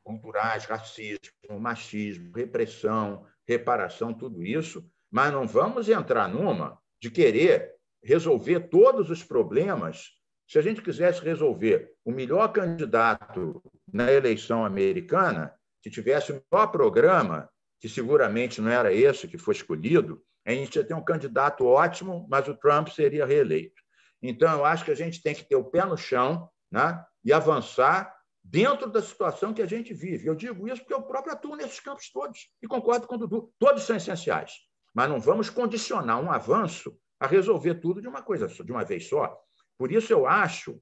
culturais, 0.04 0.64
racismo, 0.64 1.58
machismo, 1.58 2.32
repressão, 2.32 3.26
reparação, 3.46 4.14
tudo 4.14 4.44
isso, 4.44 4.88
mas 5.10 5.32
não 5.32 5.46
vamos 5.48 5.88
entrar 5.88 6.28
numa 6.28 6.78
de 7.00 7.10
querer 7.10 7.74
resolver 8.02 8.68
todos 8.68 9.10
os 9.10 9.24
problemas. 9.24 10.12
Se 10.46 10.58
a 10.58 10.62
gente 10.62 10.80
quisesse 10.80 11.20
resolver 11.22 11.92
o 12.04 12.12
melhor 12.12 12.52
candidato 12.52 13.60
na 13.92 14.12
eleição 14.12 14.64
americana, 14.64 15.52
que 15.82 15.90
tivesse 15.90 16.30
o 16.30 16.42
melhor 16.52 16.68
programa, 16.68 17.50
que 17.80 17.88
seguramente 17.88 18.60
não 18.60 18.70
era 18.70 18.92
esse 18.92 19.26
que 19.26 19.38
foi 19.38 19.54
escolhido, 19.54 20.22
a 20.44 20.52
gente 20.52 20.76
ia 20.76 20.84
ter 20.84 20.94
um 20.94 21.04
candidato 21.04 21.66
ótimo, 21.66 22.26
mas 22.30 22.46
o 22.46 22.54
Trump 22.54 22.88
seria 22.88 23.26
reeleito. 23.26 23.82
Então, 24.22 24.50
eu 24.58 24.64
acho 24.64 24.84
que 24.84 24.90
a 24.90 24.96
gente 24.96 25.22
tem 25.22 25.34
que 25.34 25.44
ter 25.44 25.56
o 25.56 25.64
pé 25.64 25.84
no 25.84 25.96
chão 25.96 26.48
né, 26.70 27.04
e 27.24 27.32
avançar 27.32 28.14
dentro 28.42 28.90
da 28.90 29.02
situação 29.02 29.52
que 29.52 29.62
a 29.62 29.66
gente 29.66 29.92
vive. 29.92 30.26
Eu 30.26 30.34
digo 30.34 30.68
isso 30.68 30.80
porque 30.82 30.94
eu 30.94 31.02
próprio 31.02 31.32
atuo 31.32 31.56
nesses 31.56 31.80
campos 31.80 32.10
todos 32.10 32.48
e 32.62 32.66
concordo 32.66 33.06
com 33.06 33.16
o 33.16 33.18
Dudu. 33.18 33.52
Todos 33.58 33.82
são 33.82 33.96
essenciais, 33.96 34.52
mas 34.94 35.08
não 35.08 35.20
vamos 35.20 35.50
condicionar 35.50 36.20
um 36.20 36.30
avanço 36.30 36.96
a 37.18 37.26
resolver 37.26 37.76
tudo 37.76 38.00
de 38.00 38.08
uma 38.08 38.22
coisa 38.22 38.46
de 38.46 38.72
uma 38.72 38.84
vez 38.84 39.08
só. 39.08 39.36
Por 39.76 39.90
isso 39.90 40.12
eu 40.12 40.26
acho 40.26 40.80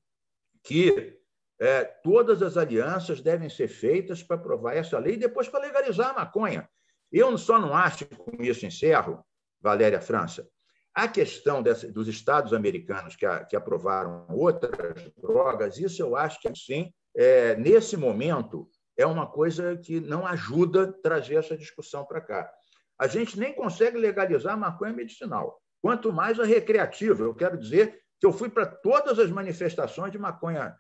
que 0.63 1.19
é, 1.61 1.85
todas 1.85 2.43
as 2.43 2.57
alianças 2.57 3.21
devem 3.21 3.49
ser 3.49 3.69
feitas 3.69 4.23
para 4.23 4.37
aprovar 4.37 4.77
essa 4.77 4.99
lei 4.99 5.15
e 5.15 5.19
depois 5.19 5.49
para 5.49 5.61
legalizar 5.61 6.11
a 6.11 6.15
maconha. 6.15 6.69
Eu 7.11 7.37
só 7.39 7.59
não 7.59 7.75
acho, 7.75 8.07
com 8.07 8.43
isso 8.43 8.67
encerro, 8.67 9.25
Valéria 9.61 10.01
França, 10.01 10.49
a 10.95 11.09
questão 11.09 11.63
dessa, 11.63 11.91
dos 11.91 12.07
estados 12.07 12.53
americanos 12.53 13.17
que, 13.17 13.27
a, 13.27 13.45
que, 13.45 13.57
aprovaram 13.57 14.27
outras 14.31 15.11
drogas, 15.21 15.77
isso 15.79 16.01
eu 16.01 16.15
acho 16.15 16.41
que, 16.41 16.55
sim, 16.55 16.93
é, 17.17 17.57
nesse 17.57 17.97
momento, 17.97 18.69
é 18.97 19.05
uma 19.05 19.27
coisa 19.27 19.77
que 19.77 20.01
não 20.01 20.25
ajuda 20.27 20.85
a 20.85 20.93
trazer 20.93 21.35
essa 21.35 21.57
discussão 21.57 22.05
para 22.05 22.21
cá. 22.21 22.51
A 22.99 23.09
gente 23.09 23.39
nem 23.39 23.53
consegue 23.53 23.99
legalizar 23.99 24.55
a 24.55 24.57
maconha 24.57 24.93
medicinal. 24.93 25.61
quanto 25.83 26.11
mais 26.11 26.41
a 26.41 26.45
recreativa. 26.45 27.25
Eu 27.25 27.35
quero 27.35 27.59
dizer 27.59 28.01
que 28.19 28.27
eu 28.27 28.33
fui 28.33 28.49
para 28.49 28.65
todas 28.65 29.19
as 29.19 29.31
manifestações 29.31 30.11
de 30.11 30.19
maconha, 30.19 30.75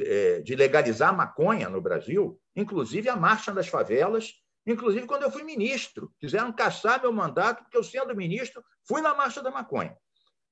eh, 0.00 0.40
de 0.40 0.56
legalizar 0.56 1.14
maconha 1.14 1.68
no 1.68 1.82
Brasil, 1.82 2.40
inclusive 2.56 3.10
a 3.10 3.16
Marcha 3.16 3.52
das 3.52 3.68
Favelas, 3.68 4.32
inclusive 4.72 5.06
quando 5.06 5.22
eu 5.22 5.30
fui 5.30 5.42
ministro. 5.42 6.12
Quiseram 6.20 6.52
caçar 6.52 7.00
meu 7.00 7.12
mandato, 7.12 7.62
porque 7.62 7.76
eu, 7.76 7.82
sendo 7.82 8.14
ministro, 8.14 8.62
fui 8.86 9.00
na 9.00 9.14
Marcha 9.14 9.42
da 9.42 9.50
Maconha. 9.50 9.96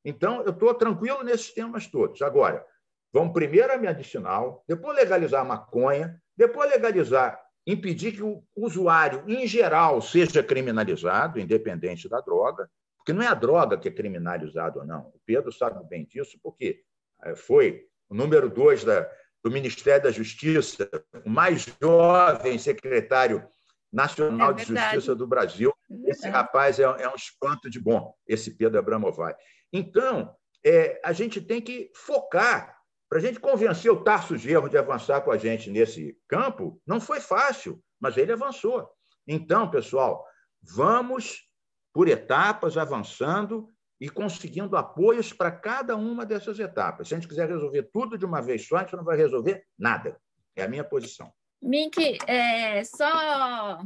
Então, 0.04 0.42
eu 0.42 0.50
estou 0.50 0.72
tranquilo 0.74 1.22
nesses 1.22 1.52
temas 1.52 1.86
todos. 1.86 2.22
Agora, 2.22 2.64
vamos 3.12 3.32
primeiro 3.32 3.72
a 3.72 3.76
medicinal, 3.76 4.64
depois 4.68 4.96
legalizar 4.96 5.40
a 5.40 5.44
maconha, 5.44 6.20
depois 6.36 6.70
legalizar, 6.70 7.40
impedir 7.66 8.12
que 8.12 8.22
o 8.22 8.44
usuário, 8.54 9.24
em 9.26 9.46
geral, 9.46 10.00
seja 10.00 10.42
criminalizado, 10.42 11.40
independente 11.40 12.08
da 12.08 12.20
droga, 12.20 12.70
porque 12.96 13.12
não 13.12 13.22
é 13.22 13.26
a 13.26 13.34
droga 13.34 13.76
que 13.76 13.88
é 13.88 13.90
criminalizada 13.90 14.78
ou 14.78 14.86
não. 14.86 15.08
O 15.08 15.20
Pedro 15.24 15.52
sabe 15.52 15.84
bem 15.88 16.04
disso, 16.04 16.38
porque 16.42 16.82
eh, 17.24 17.34
foi 17.34 17.84
o 18.08 18.14
número 18.14 18.48
dois 18.48 18.84
da, 18.84 19.10
do 19.42 19.50
Ministério 19.50 20.04
da 20.04 20.10
Justiça, 20.10 20.88
o 21.24 21.28
mais 21.28 21.66
jovem 21.80 22.58
secretário 22.58 23.44
nacional 23.92 24.50
é 24.50 24.54
de 24.54 24.64
Justiça 24.64 25.14
do 25.14 25.26
Brasil. 25.26 25.72
É 25.90 26.10
esse 26.10 26.28
rapaz 26.28 26.78
é, 26.78 26.82
é, 26.82 27.08
um 27.08 27.14
espanto 27.14 27.70
de 27.70 27.80
bom, 27.80 28.14
esse 28.26 28.56
Pedro 28.56 28.78
Abramovay. 28.78 29.34
Então, 29.72 30.34
é, 30.64 31.00
a 31.04 31.12
gente 31.12 31.40
tem 31.40 31.60
que 31.60 31.90
focar. 31.94 32.76
Para 33.08 33.18
a 33.18 33.20
gente 33.20 33.38
convencer 33.38 33.90
o 33.90 34.02
Tarso 34.02 34.36
Gerro 34.36 34.68
de 34.68 34.76
avançar 34.76 35.20
com 35.20 35.30
a 35.30 35.38
gente 35.38 35.70
nesse 35.70 36.18
campo, 36.26 36.80
não 36.84 37.00
foi 37.00 37.20
fácil, 37.20 37.80
mas 38.00 38.16
ele 38.16 38.32
avançou. 38.32 38.90
Então, 39.28 39.70
pessoal, 39.70 40.26
vamos 40.60 41.48
por 41.92 42.08
etapas 42.08 42.76
avançando 42.76 43.72
e 44.00 44.10
conseguindo 44.10 44.76
apoios 44.76 45.32
para 45.32 45.50
cada 45.50 45.96
uma 45.96 46.26
dessas 46.26 46.58
etapas. 46.58 47.08
Se 47.08 47.14
a 47.14 47.18
gente 47.18 47.28
quiser 47.28 47.48
resolver 47.48 47.84
tudo 47.92 48.18
de 48.18 48.24
uma 48.24 48.42
vez 48.42 48.66
só, 48.66 48.76
a 48.76 48.80
gente 48.80 48.96
não 48.96 49.04
vai 49.04 49.16
resolver 49.16 49.64
nada. 49.78 50.20
É 50.54 50.64
a 50.64 50.68
minha 50.68 50.84
posição. 50.84 51.32
Mink, 51.66 52.18
é, 52.28 52.84
só 52.84 53.80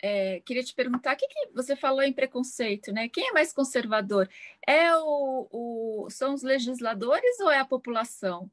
é, 0.00 0.40
queria 0.40 0.62
te 0.62 0.72
perguntar, 0.72 1.14
o 1.14 1.16
que, 1.16 1.26
que, 1.26 1.50
você 1.52 1.74
falou 1.74 2.00
em 2.02 2.12
preconceito, 2.12 2.92
né? 2.92 3.08
Quem 3.08 3.28
é 3.28 3.32
mais 3.32 3.52
conservador? 3.52 4.28
É 4.64 4.94
o, 4.96 5.48
o, 5.50 6.10
são 6.10 6.32
os 6.32 6.44
legisladores 6.44 7.40
ou 7.40 7.50
é 7.50 7.58
a 7.58 7.64
população? 7.64 8.48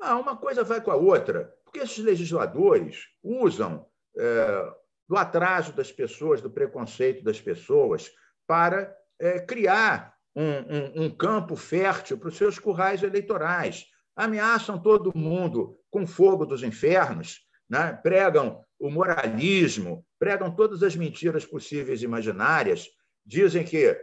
Ah, 0.00 0.16
uma 0.16 0.36
coisa 0.36 0.64
vai 0.64 0.80
com 0.80 0.90
a 0.90 0.96
outra, 0.96 1.54
porque 1.64 1.80
esses 1.80 1.98
legisladores 1.98 3.08
usam 3.22 3.84
é, 4.16 4.72
do 5.06 5.16
atraso 5.16 5.74
das 5.74 5.92
pessoas, 5.92 6.40
do 6.40 6.50
preconceito 6.50 7.22
das 7.22 7.38
pessoas, 7.38 8.10
para 8.46 8.96
é, 9.18 9.38
criar 9.40 10.14
um, 10.34 10.44
um, 10.44 11.04
um 11.04 11.10
campo 11.10 11.56
fértil 11.56 12.16
para 12.16 12.28
os 12.28 12.36
seus 12.38 12.58
currais 12.58 13.02
eleitorais. 13.02 13.84
Ameaçam 14.16 14.80
todo 14.80 15.12
mundo 15.14 15.78
com 15.90 16.06
fogo 16.06 16.46
dos 16.46 16.62
infernos, 16.62 17.46
né? 17.68 17.92
pregam 18.02 18.64
o 18.78 18.90
moralismo, 18.90 20.04
pregam 20.18 20.54
todas 20.54 20.82
as 20.82 20.94
mentiras 20.96 21.44
possíveis 21.44 22.00
e 22.00 22.04
imaginárias, 22.04 22.88
dizem 23.24 23.64
que 23.64 23.96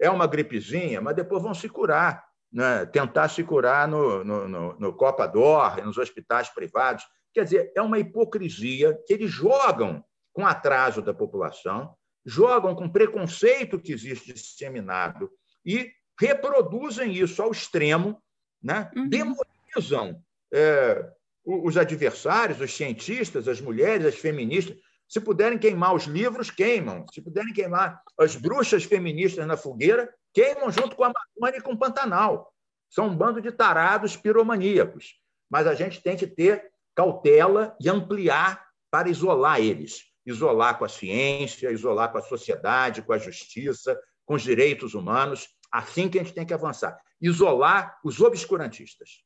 é 0.00 0.10
uma 0.10 0.26
gripezinha, 0.26 1.00
mas 1.00 1.14
depois 1.14 1.42
vão 1.42 1.54
se 1.54 1.68
curar, 1.68 2.24
né? 2.52 2.86
tentar 2.86 3.28
se 3.28 3.44
curar 3.44 3.86
no, 3.86 4.24
no, 4.24 4.48
no, 4.48 4.78
no 4.78 4.92
Copa 4.92 5.26
d'Or, 5.26 5.84
nos 5.84 5.98
hospitais 5.98 6.48
privados. 6.48 7.04
Quer 7.32 7.44
dizer, 7.44 7.72
é 7.76 7.80
uma 7.80 7.98
hipocrisia 7.98 8.98
que 9.06 9.12
eles 9.12 9.30
jogam 9.30 10.04
com 10.32 10.46
atraso 10.46 11.02
da 11.02 11.12
população, 11.14 11.94
jogam 12.24 12.74
com 12.74 12.88
preconceito 12.88 13.78
que 13.78 13.92
existe 13.92 14.32
disseminado 14.32 15.30
e 15.64 15.90
reproduzem 16.18 17.12
isso 17.12 17.42
ao 17.42 17.50
extremo, 17.50 18.22
né? 18.62 18.90
Uhum. 18.96 19.08
demonizam 19.08 20.22
é, 20.52 21.10
os 21.44 21.76
adversários, 21.76 22.60
os 22.60 22.74
cientistas, 22.74 23.48
as 23.48 23.60
mulheres, 23.60 24.06
as 24.06 24.14
feministas. 24.14 24.76
Se 25.08 25.20
puderem 25.20 25.58
queimar 25.58 25.94
os 25.94 26.04
livros, 26.04 26.50
queimam. 26.50 27.04
Se 27.12 27.20
puderem 27.20 27.52
queimar 27.52 28.00
as 28.18 28.36
bruxas 28.36 28.84
feministas 28.84 29.46
na 29.46 29.56
fogueira, 29.56 30.12
queimam 30.32 30.70
junto 30.70 30.96
com 30.96 31.04
a 31.04 31.12
Amazônia 31.12 31.58
e 31.58 31.62
com 31.62 31.72
o 31.72 31.78
Pantanal. 31.78 32.52
São 32.88 33.08
um 33.08 33.16
bando 33.16 33.40
de 33.40 33.50
tarados 33.52 34.16
piromaníacos. 34.16 35.20
Mas 35.50 35.66
a 35.66 35.74
gente 35.74 36.00
tem 36.00 36.16
que 36.16 36.26
ter 36.26 36.70
cautela 36.94 37.76
e 37.80 37.90
ampliar 37.90 38.66
para 38.90 39.08
isolar 39.08 39.60
eles. 39.60 40.04
Isolar 40.24 40.78
com 40.78 40.84
a 40.84 40.88
ciência, 40.88 41.70
isolar 41.70 42.10
com 42.12 42.18
a 42.18 42.22
sociedade, 42.22 43.02
com 43.02 43.12
a 43.12 43.18
justiça, 43.18 44.00
com 44.24 44.34
os 44.34 44.42
direitos 44.42 44.94
humanos. 44.94 45.48
Assim 45.70 46.08
que 46.08 46.18
a 46.18 46.22
gente 46.22 46.34
tem 46.34 46.46
que 46.46 46.54
avançar. 46.54 46.98
Isolar 47.20 47.98
os 48.04 48.20
obscurantistas. 48.20 49.22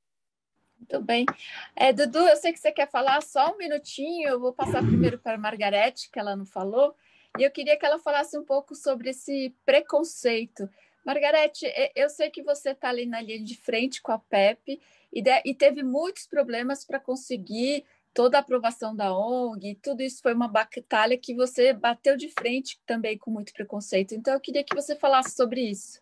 Muito 0.79 1.01
bem. 1.01 1.27
É, 1.75 1.93
Dudu, 1.93 2.21
eu 2.21 2.37
sei 2.37 2.53
que 2.53 2.59
você 2.59 2.71
quer 2.71 2.89
falar 2.91 3.23
só 3.23 3.53
um 3.53 3.57
minutinho, 3.57 4.29
eu 4.29 4.41
vou 4.41 4.53
passar 4.53 4.83
primeiro 4.83 5.19
para 5.19 5.35
a 5.35 5.39
Margarete, 5.39 6.11
que 6.11 6.19
ela 6.19 6.37
não 6.37 6.47
falou, 6.47 6.95
e 7.39 7.43
eu 7.43 7.51
queria 7.51 7.77
que 7.77 7.85
ela 7.85 7.99
falasse 7.99 8.39
um 8.39 8.45
pouco 8.45 8.75
sobre 8.75 9.11
esse 9.11 9.55
preconceito. 9.65 10.69
Margarete, 11.05 11.67
eu 11.95 12.09
sei 12.09 12.31
que 12.31 12.43
você 12.43 12.71
está 12.71 12.89
ali 12.89 13.07
na 13.07 13.21
linha 13.21 13.43
de 13.43 13.57
frente 13.57 14.03
com 14.03 14.13
a 14.13 14.19
PEP 14.19 14.81
e, 15.13 15.23
de, 15.23 15.43
e 15.45 15.55
teve 15.55 15.83
muitos 15.83 16.27
problemas 16.27 16.85
para 16.85 16.99
conseguir 16.99 17.85
toda 18.17 18.39
a 18.39 18.41
aprovação 18.41 18.97
da 18.97 19.15
ONG, 19.15 19.75
tudo 19.83 20.03
isso 20.03 20.23
foi 20.23 20.33
uma 20.33 20.49
batalha 20.49 21.19
que 21.19 21.35
você 21.35 21.75
bateu 21.75 22.17
de 22.17 22.31
frente 22.31 22.81
também 22.87 23.19
com 23.19 23.31
muito 23.31 23.53
preconceito. 23.53 24.15
Então, 24.15 24.33
eu 24.33 24.41
queria 24.41 24.65
que 24.65 24.75
você 24.75 24.97
falasse 24.97 25.37
sobre 25.37 25.61
isso. 25.61 26.01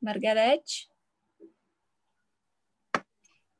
Margarete? 0.00 0.88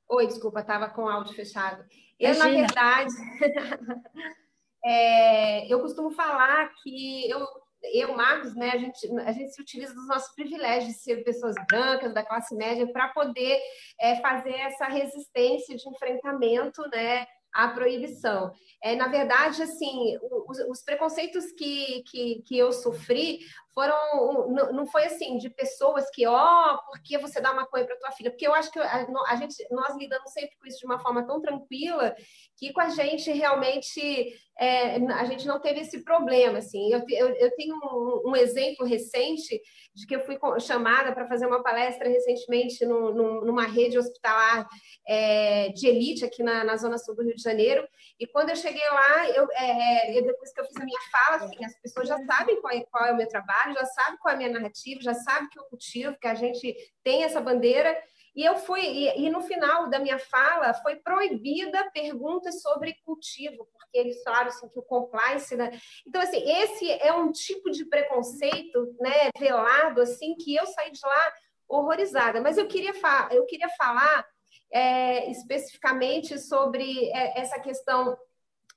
Oi, 0.08 0.26
desculpa, 0.26 0.60
estava 0.60 0.88
com 0.88 1.04
o 1.04 1.08
áudio 1.08 1.34
fechado. 1.34 1.84
Eu, 2.18 2.34
Imagina. 2.34 2.62
na 2.62 2.66
verdade, 2.66 3.14
é, 4.84 5.72
eu 5.72 5.80
costumo 5.80 6.10
falar 6.10 6.68
que 6.82 7.30
eu, 7.30 7.46
eu, 7.94 8.16
Marcos, 8.16 8.54
né, 8.56 8.70
a 8.72 8.76
gente, 8.76 9.20
a 9.20 9.32
gente 9.32 9.54
se 9.54 9.62
utiliza 9.62 9.94
dos 9.94 10.08
nossos 10.08 10.34
privilégios 10.34 10.94
de 10.94 11.00
ser 11.00 11.22
pessoas 11.22 11.54
brancas, 11.70 12.12
da 12.12 12.24
classe 12.24 12.54
média, 12.56 12.90
para 12.92 13.08
poder 13.08 13.60
é, 14.00 14.16
fazer 14.16 14.54
essa 14.54 14.86
resistência 14.86 15.76
de 15.76 15.88
enfrentamento, 15.88 16.82
né, 16.92 17.26
à 17.52 17.68
proibição. 17.68 18.52
É, 18.82 18.96
na 18.96 19.08
verdade, 19.08 19.62
assim, 19.62 20.18
os, 20.48 20.58
os 20.68 20.82
preconceitos 20.82 21.52
que, 21.52 22.02
que, 22.10 22.42
que 22.42 22.58
eu 22.58 22.72
sofri 22.72 23.40
foram 23.72 24.48
não, 24.72 24.86
foi 24.86 25.04
assim 25.04 25.38
de 25.38 25.48
pessoas 25.48 26.10
que 26.10 26.26
ó 26.26 26.74
oh, 26.74 26.78
por 26.86 27.02
que 27.02 27.18
você 27.18 27.40
dá 27.40 27.52
maconha 27.52 27.84
para 27.84 27.98
tua 27.98 28.10
filha? 28.12 28.30
Porque 28.30 28.46
eu 28.46 28.54
acho 28.54 28.70
que 28.70 28.78
a, 28.78 29.06
a, 29.28 29.36
gente 29.36 29.54
nós 29.70 29.96
lidamos 29.96 30.32
sempre 30.32 30.56
com 30.58 30.66
isso 30.66 30.78
de 30.78 30.86
uma 30.86 30.98
forma 30.98 31.26
tão 31.26 31.40
tranquila 31.40 32.14
que 32.56 32.72
com 32.72 32.80
a 32.80 32.88
gente 32.88 33.30
realmente 33.32 34.34
é, 34.58 34.96
a 35.14 35.24
gente 35.24 35.46
não 35.46 35.60
teve 35.60 35.80
esse 35.80 36.04
problema 36.04 36.58
assim. 36.58 36.92
Eu, 36.92 37.02
eu, 37.08 37.28
eu 37.36 37.50
tenho 37.56 37.74
um, 37.76 38.30
um, 38.30 38.36
exemplo 38.36 38.84
recente 38.84 39.60
de 39.94 40.06
que 40.06 40.14
eu 40.14 40.20
fui 40.20 40.38
chamada 40.60 41.12
para 41.12 41.26
fazer 41.26 41.46
uma 41.46 41.62
palestra 41.62 42.08
recentemente 42.08 42.84
no, 42.84 43.14
no, 43.14 43.44
numa 43.46 43.66
rede 43.66 43.98
hospitalar 43.98 44.68
é, 45.08 45.70
de 45.70 45.86
elite 45.86 46.24
aqui 46.24 46.42
na, 46.42 46.62
na 46.64 46.76
zona 46.76 46.98
sul 46.98 47.14
do 47.14 47.22
Rio 47.22 47.36
de 47.36 47.42
Janeiro. 47.42 47.88
E 48.18 48.26
quando 48.26 48.50
eu 48.50 48.56
cheguei 48.56 48.86
lá 48.90 49.30
eu, 49.30 49.48
é, 49.52 50.18
eu 50.18 50.22
depois 50.26 50.52
que 50.52 50.60
eu 50.60 50.64
fiz 50.66 50.76
a 50.76 50.84
minha 50.84 51.00
fala 51.10 51.36
assim, 51.36 51.64
as 51.64 51.80
pessoas 51.80 52.08
já 52.08 52.18
sabem 52.24 52.60
qual 52.60 52.74
é, 52.74 52.84
qual 52.90 53.06
é 53.06 53.12
o 53.12 53.16
meu 53.16 53.28
trabalho 53.28 53.59
já 53.68 53.84
sabe 53.84 54.18
qual 54.18 54.32
é 54.32 54.34
a 54.34 54.38
minha 54.38 54.50
narrativa, 54.50 55.00
já 55.00 55.14
sabe 55.14 55.48
que 55.48 55.58
eu 55.58 55.64
cultivo, 55.64 56.16
que 56.18 56.26
a 56.26 56.34
gente 56.34 56.74
tem 57.02 57.24
essa 57.24 57.40
bandeira. 57.40 57.96
E 58.34 58.44
eu 58.44 58.56
fui, 58.56 58.80
e, 58.80 59.26
e, 59.26 59.30
no 59.30 59.40
final 59.40 59.90
da 59.90 59.98
minha 59.98 60.18
fala 60.18 60.72
foi 60.74 60.96
proibida 60.96 61.90
perguntas 61.92 62.62
sobre 62.62 62.94
cultivo, 63.04 63.68
porque 63.72 63.98
eles 63.98 64.22
falaram 64.22 64.48
assim 64.48 64.68
que 64.68 64.78
o 64.78 64.82
compliance. 64.82 65.56
Né? 65.56 65.70
Então, 66.06 66.22
assim, 66.22 66.42
esse 66.48 66.90
é 66.90 67.12
um 67.12 67.32
tipo 67.32 67.70
de 67.70 67.84
preconceito 67.84 68.96
né, 69.00 69.30
velado, 69.38 70.00
assim, 70.00 70.36
que 70.36 70.54
eu 70.54 70.66
saí 70.66 70.92
de 70.92 71.00
lá 71.02 71.32
horrorizada. 71.68 72.40
Mas 72.40 72.56
eu 72.56 72.66
queria, 72.66 72.92
eu 73.32 73.44
queria 73.46 73.68
falar 73.70 74.24
é, 74.72 75.30
especificamente 75.30 76.38
sobre 76.38 77.10
é, 77.10 77.40
essa 77.40 77.58
questão 77.58 78.16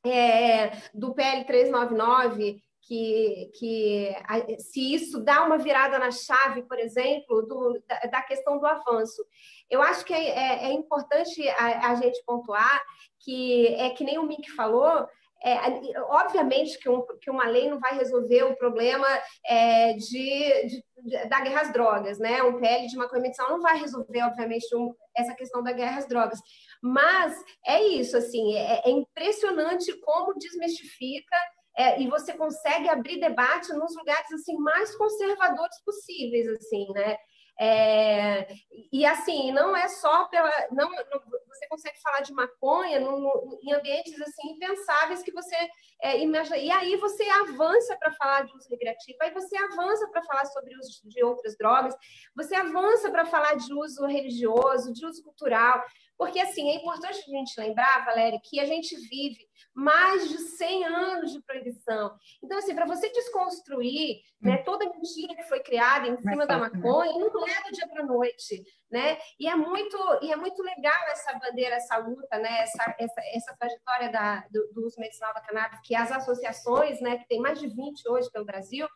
é, 0.06 0.72
do 0.94 1.14
PL 1.14 1.46
399 1.46 2.62
que, 2.88 3.50
que 3.58 4.16
se 4.60 4.94
isso 4.94 5.24
dá 5.24 5.44
uma 5.44 5.58
virada 5.58 5.98
na 5.98 6.12
chave, 6.12 6.64
por 6.64 6.78
exemplo, 6.78 7.42
do, 7.44 7.82
da, 7.88 8.00
da, 8.00 8.22
questão 8.22 8.60
do 8.60 8.66
avanço. 8.66 9.24
Eu 9.70 9.82
acho 9.82 10.04
que 10.06 10.14
é, 10.14 10.30
é, 10.30 10.66
é 10.66 10.74
importante 10.74 11.48
a, 11.50 11.92
a, 11.92 11.96
gente 11.96 12.22
pontuar 12.26 12.82
que 13.20 13.68
é 13.76 13.90
que 13.92 14.04
nem 14.04 14.18
o 14.18 14.24
Mink 14.24 14.52
falou. 14.52 15.08
É, 15.46 15.58
obviamente 16.04 16.80
que, 16.80 16.88
um, 16.88 17.06
que, 17.22 17.30
uma 17.30 17.46
lei 17.46 17.70
não 17.70 17.78
vai 17.78 17.98
resolver 17.98 18.44
o 18.44 18.56
problema 18.56 19.06
é, 19.46 19.92
de, 19.92 20.68
de, 20.68 21.28
da 21.28 21.42
guerra 21.42 21.62
às 21.62 21.74
drogas, 21.74 22.18
né? 22.18 22.42
Um 22.44 22.62
PL 22.62 22.88
de 22.88 22.96
maconha 22.96 23.22
medicinal 23.22 23.50
não 23.50 23.60
vai 23.60 23.78
resolver, 23.78 24.22
obviamente, 24.22 24.74
um, 24.74 24.96
essa 25.14 25.34
questão 25.36 25.62
da 25.62 25.74
guerra 25.74 25.98
às 25.98 26.08
drogas. 26.08 26.40
Mas 26.82 27.36
é 27.66 27.82
isso, 27.84 28.16
assim, 28.16 28.56
é, 28.56 28.84
é 28.86 28.90
impressionante 28.90 29.92
como 30.00 30.38
desmistifica 30.38 31.36
é, 31.78 32.02
e 32.02 32.08
você 32.08 32.34
consegue 32.34 32.88
abrir 32.90 33.20
debate 33.20 33.74
nos 33.74 33.96
lugares 33.96 34.32
assim 34.32 34.56
mais 34.58 34.96
conservadores 34.96 35.80
possíveis, 35.84 36.48
assim, 36.48 36.88
né? 36.94 37.18
É, 37.60 38.48
e 38.92 39.06
assim, 39.06 39.52
não 39.52 39.76
é 39.76 39.88
só 39.88 40.26
pela. 40.26 40.50
Não, 40.72 40.90
não, 40.90 41.22
você 41.48 41.68
consegue 41.70 42.02
falar 42.02 42.22
de 42.22 42.34
maconha 42.34 43.00
no, 43.00 43.20
no, 43.20 43.60
em 43.62 43.72
ambientes 43.74 44.20
assim 44.22 44.54
impensáveis 44.54 45.22
que 45.22 45.32
você 45.32 45.56
é, 46.02 46.20
imagina. 46.20 46.58
E 46.58 46.72
aí 46.72 46.96
você 46.98 47.24
avança 47.30 47.96
para 47.98 48.12
falar 48.14 48.42
de 48.46 48.56
uso 48.56 48.68
recreativo, 48.70 49.20
aí 49.22 49.32
você 49.32 49.56
avança 49.56 50.08
para 50.08 50.24
falar 50.24 50.46
sobre 50.46 50.76
uso 50.78 51.08
de 51.08 51.24
outras 51.24 51.56
drogas, 51.56 51.96
você 52.36 52.56
avança 52.56 53.12
para 53.12 53.26
falar 53.26 53.54
de 53.56 53.72
uso 53.72 54.06
religioso, 54.08 54.92
de 54.92 55.06
uso 55.06 55.24
cultural. 55.24 55.84
Porque, 56.18 56.40
assim, 56.40 56.70
é 56.70 56.76
importante 56.76 57.20
a 57.20 57.38
gente 57.38 57.60
lembrar, 57.60 58.06
Valéria, 58.06 58.40
que 58.44 58.60
a 58.60 58.66
gente 58.66 58.96
vive 59.10 59.48
mais 59.74 60.30
de 60.30 60.38
100 60.38 60.86
anos 60.86 61.32
de 61.32 61.42
proibição. 61.42 62.16
Então, 62.44 62.58
assim, 62.58 62.76
para 62.76 62.86
você 62.86 63.10
desconstruir 63.10 64.22
né, 64.40 64.56
hum. 64.56 64.64
toda 64.64 64.86
a 64.86 64.90
mentira 64.90 65.36
que 65.36 65.44
foi 65.44 65.60
criada 65.62 66.08
em 66.08 66.18
cima 66.18 66.46
da 66.46 66.60
né? 66.60 66.70
maconha, 66.70 67.12
não 67.12 67.48
é 67.48 67.64
do 67.64 67.72
dia 67.72 67.88
para 67.88 68.04
a 68.04 68.06
noite, 68.06 68.64
né? 68.92 69.18
E 69.40 69.48
é 69.48 69.56
muito 69.56 69.98
e 70.22 70.32
é 70.32 70.36
muito 70.36 70.62
legal 70.62 71.04
essa 71.08 71.34
bandeira, 71.40 71.76
essa 71.76 71.98
luta, 71.98 72.38
né? 72.38 72.62
Essa, 72.62 72.96
essa, 73.00 73.22
essa 73.34 73.56
trajetória 73.58 74.12
da, 74.12 74.46
do, 74.52 74.74
do 74.74 74.86
uso 74.86 75.00
medicinal 75.00 75.34
da 75.34 75.42
cannabis, 75.42 75.80
que 75.84 75.96
as 75.96 76.12
associações, 76.12 77.02
né, 77.02 77.18
que 77.18 77.28
tem 77.28 77.40
mais 77.40 77.60
de 77.60 77.68
20 77.68 78.08
hoje 78.10 78.30
pelo 78.32 78.46
Brasil, 78.46 78.88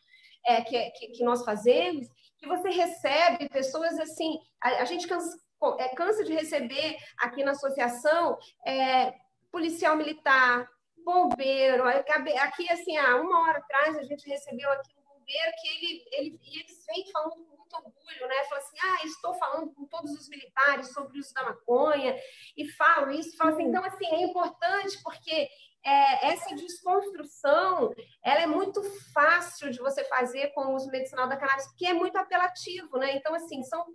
é, 0.45 0.61
que, 0.61 0.91
que, 0.91 1.07
que 1.09 1.23
nós 1.23 1.43
fazemos, 1.43 2.07
que 2.37 2.47
você 2.47 2.69
recebe 2.69 3.49
pessoas 3.49 3.99
assim, 3.99 4.37
a, 4.61 4.81
a 4.81 4.85
gente 4.85 5.07
cansa, 5.07 5.37
é, 5.79 5.89
cansa 5.89 6.23
de 6.23 6.33
receber 6.33 6.97
aqui 7.17 7.43
na 7.43 7.51
associação 7.51 8.37
é, 8.65 9.13
policial 9.51 9.95
militar, 9.95 10.69
bombeiro. 11.03 11.83
Aqui, 11.87 12.71
assim, 12.71 12.97
há 12.97 13.15
uma 13.15 13.41
hora 13.41 13.59
atrás, 13.59 13.97
a 13.97 14.03
gente 14.03 14.27
recebeu 14.27 14.69
aqui 14.71 14.91
um 14.97 15.03
bombeiro 15.03 15.51
que 15.61 15.67
ele, 15.67 16.03
ele, 16.11 16.39
eles 16.53 16.85
vêm 16.85 17.11
falando 17.11 17.31
com 17.31 17.57
muito 17.57 17.75
orgulho, 17.75 18.27
né? 18.27 18.43
Falou 18.45 18.63
assim, 18.63 18.77
ah, 18.81 19.05
estou 19.05 19.33
falando 19.35 19.73
com 19.73 19.85
todos 19.85 20.11
os 20.11 20.29
militares 20.29 20.93
sobre 20.93 21.17
o 21.17 21.19
uso 21.19 21.33
da 21.33 21.43
maconha, 21.43 22.15
e 22.55 22.67
falo 22.71 23.11
isso, 23.11 23.37
falo 23.37 23.51
assim, 23.51 23.63
então, 23.63 23.83
assim, 23.83 24.05
é 24.07 24.21
importante 24.21 25.01
porque 25.03 25.49
é, 25.87 26.33
essa 26.33 26.53
desconstrução 26.53 27.93
ela 28.21 28.41
é 28.41 28.45
muito 28.45 28.83
fácil 29.13 29.71
de 29.71 29.79
você 29.79 30.03
fazer 30.03 30.47
com 30.47 30.65
o 30.65 30.75
uso 30.75 30.91
medicinal 30.91 31.29
da 31.29 31.37
cannabis, 31.37 31.67
porque 31.67 31.85
é 31.85 31.93
muito 31.93 32.17
apelativo, 32.17 32.97
né? 32.97 33.15
Então, 33.15 33.33
assim, 33.33 33.63
são 33.63 33.85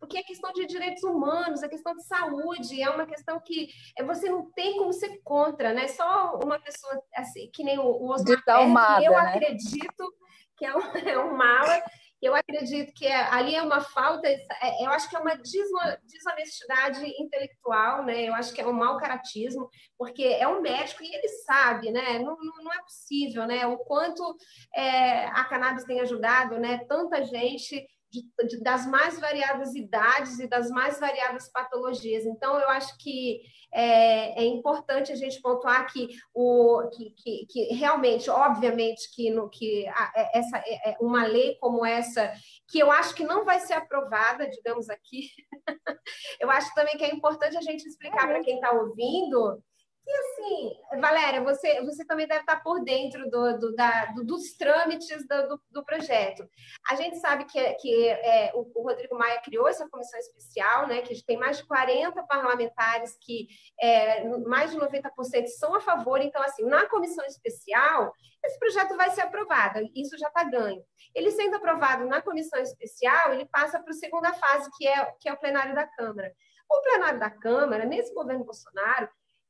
porque 0.00 0.18
é 0.18 0.22
questão 0.24 0.52
de 0.52 0.66
direitos 0.66 1.04
humanos, 1.04 1.62
é 1.62 1.68
questão 1.68 1.94
de 1.94 2.04
saúde, 2.04 2.82
é 2.82 2.90
uma 2.90 3.06
questão 3.06 3.40
que 3.40 3.68
é, 3.96 4.02
você 4.02 4.28
não 4.28 4.50
tem 4.50 4.76
como 4.76 4.92
ser 4.92 5.20
contra, 5.22 5.72
né? 5.72 5.86
Só 5.86 6.36
uma 6.42 6.58
pessoa 6.58 7.00
assim, 7.14 7.48
que 7.54 7.62
nem 7.62 7.78
o, 7.78 7.84
o 7.84 8.10
Osmar 8.10 8.42
Pérez, 8.44 9.04
eu 9.04 9.12
né? 9.12 9.18
acredito 9.18 10.14
que 10.56 10.66
é 10.66 10.74
um, 10.74 10.80
é 11.06 11.18
um 11.18 11.36
mala 11.36 11.80
eu 12.20 12.34
acredito 12.34 12.92
que 12.94 13.06
é, 13.06 13.14
ali 13.30 13.54
é 13.54 13.62
uma 13.62 13.80
falta, 13.80 14.26
é, 14.28 14.84
eu 14.84 14.90
acho 14.90 15.08
que 15.08 15.16
é 15.16 15.18
uma 15.18 15.36
desonestidade 15.36 17.04
intelectual, 17.20 18.04
né? 18.04 18.28
Eu 18.28 18.34
acho 18.34 18.54
que 18.54 18.60
é 18.60 18.66
um 18.66 18.72
mau 18.72 18.96
caratismo, 18.96 19.68
porque 19.98 20.24
é 20.24 20.48
um 20.48 20.62
médico 20.62 21.02
e 21.02 21.14
ele 21.14 21.28
sabe, 21.28 21.90
né? 21.90 22.18
Não, 22.18 22.36
não 22.36 22.72
é 22.72 22.82
possível, 22.82 23.46
né? 23.46 23.66
O 23.66 23.78
quanto 23.78 24.36
é, 24.74 25.26
a 25.26 25.44
cannabis 25.44 25.84
tem 25.84 26.00
ajudado, 26.00 26.58
né? 26.58 26.84
Tanta 26.88 27.22
gente 27.22 27.86
de, 28.10 28.22
de, 28.46 28.62
das 28.62 28.86
mais 28.86 29.18
variadas 29.18 29.74
idades 29.74 30.38
e 30.38 30.46
das 30.46 30.70
mais 30.70 30.98
variadas 30.98 31.50
patologias. 31.50 32.24
Então, 32.24 32.58
eu 32.58 32.68
acho 32.70 32.96
que 32.98 33.40
é, 33.72 34.42
é 34.42 34.44
importante 34.44 35.12
a 35.12 35.16
gente 35.16 35.40
pontuar 35.40 35.92
que, 35.92 36.08
o, 36.34 36.88
que, 36.90 37.10
que, 37.16 37.46
que 37.46 37.74
realmente, 37.74 38.30
obviamente, 38.30 39.10
que, 39.14 39.30
no, 39.30 39.48
que 39.48 39.86
a, 39.88 40.12
é, 40.16 40.38
essa, 40.38 40.58
é, 40.58 40.90
é, 40.90 40.96
uma 41.00 41.26
lei 41.26 41.56
como 41.60 41.84
essa, 41.84 42.32
que 42.68 42.78
eu 42.78 42.90
acho 42.90 43.14
que 43.14 43.24
não 43.24 43.44
vai 43.44 43.60
ser 43.60 43.74
aprovada, 43.74 44.48
digamos 44.48 44.88
aqui, 44.88 45.28
eu 46.40 46.50
acho 46.50 46.72
também 46.74 46.96
que 46.96 47.04
é 47.04 47.12
importante 47.12 47.56
a 47.56 47.62
gente 47.62 47.86
explicar 47.86 48.26
para 48.26 48.42
quem 48.42 48.56
está 48.56 48.70
ouvindo 48.72 49.62
e 50.08 50.16
assim, 50.18 51.00
Valéria, 51.00 51.42
você, 51.42 51.82
você 51.84 52.04
também 52.04 52.28
deve 52.28 52.40
estar 52.40 52.62
por 52.62 52.84
dentro 52.84 53.28
do, 53.28 53.58
do, 53.58 53.74
da, 53.74 54.06
do, 54.06 54.24
dos 54.24 54.56
trâmites 54.56 55.26
do, 55.26 55.60
do, 55.72 55.84
projeto. 55.84 56.48
A 56.88 56.94
gente 56.94 57.18
sabe 57.18 57.44
que, 57.44 57.74
que 57.74 58.08
é, 58.08 58.52
o, 58.54 58.70
o, 58.72 58.82
Rodrigo 58.84 59.18
Maia 59.18 59.40
criou 59.42 59.66
essa 59.66 59.88
comissão 59.88 60.18
especial, 60.20 60.86
né, 60.86 61.02
que 61.02 61.24
tem 61.24 61.36
mais 61.36 61.58
de 61.58 61.66
40 61.66 62.22
parlamentares 62.22 63.16
que 63.20 63.48
é, 63.80 64.22
mais 64.46 64.70
de 64.70 64.78
90% 64.78 65.46
são 65.48 65.74
a 65.74 65.80
favor. 65.80 66.20
Então, 66.20 66.40
assim, 66.42 66.64
na 66.64 66.86
comissão 66.86 67.24
especial, 67.24 68.12
esse 68.44 68.58
projeto 68.60 68.96
vai 68.96 69.10
ser 69.10 69.22
aprovado, 69.22 69.80
isso 69.92 70.16
já 70.16 70.28
está 70.28 70.44
ganho. 70.44 70.84
Ele 71.16 71.32
sendo 71.32 71.56
aprovado 71.56 72.06
na 72.06 72.22
comissão 72.22 72.60
especial, 72.60 73.32
ele 73.32 73.46
passa 73.46 73.80
para 73.80 73.90
a 73.90 73.96
segunda 73.96 74.32
fase, 74.34 74.70
que 74.76 74.86
é, 74.86 75.12
que 75.20 75.28
é 75.28 75.32
o 75.32 75.36
plenário 75.36 75.74
da 75.74 75.84
Câmara. 75.84 76.32
O 76.70 76.80
plenário 76.82 77.18
da 77.18 77.30
Câmara, 77.30 77.84
nesse 77.84 78.14
governo 78.14 78.44
Bolsonaro, 78.44 79.08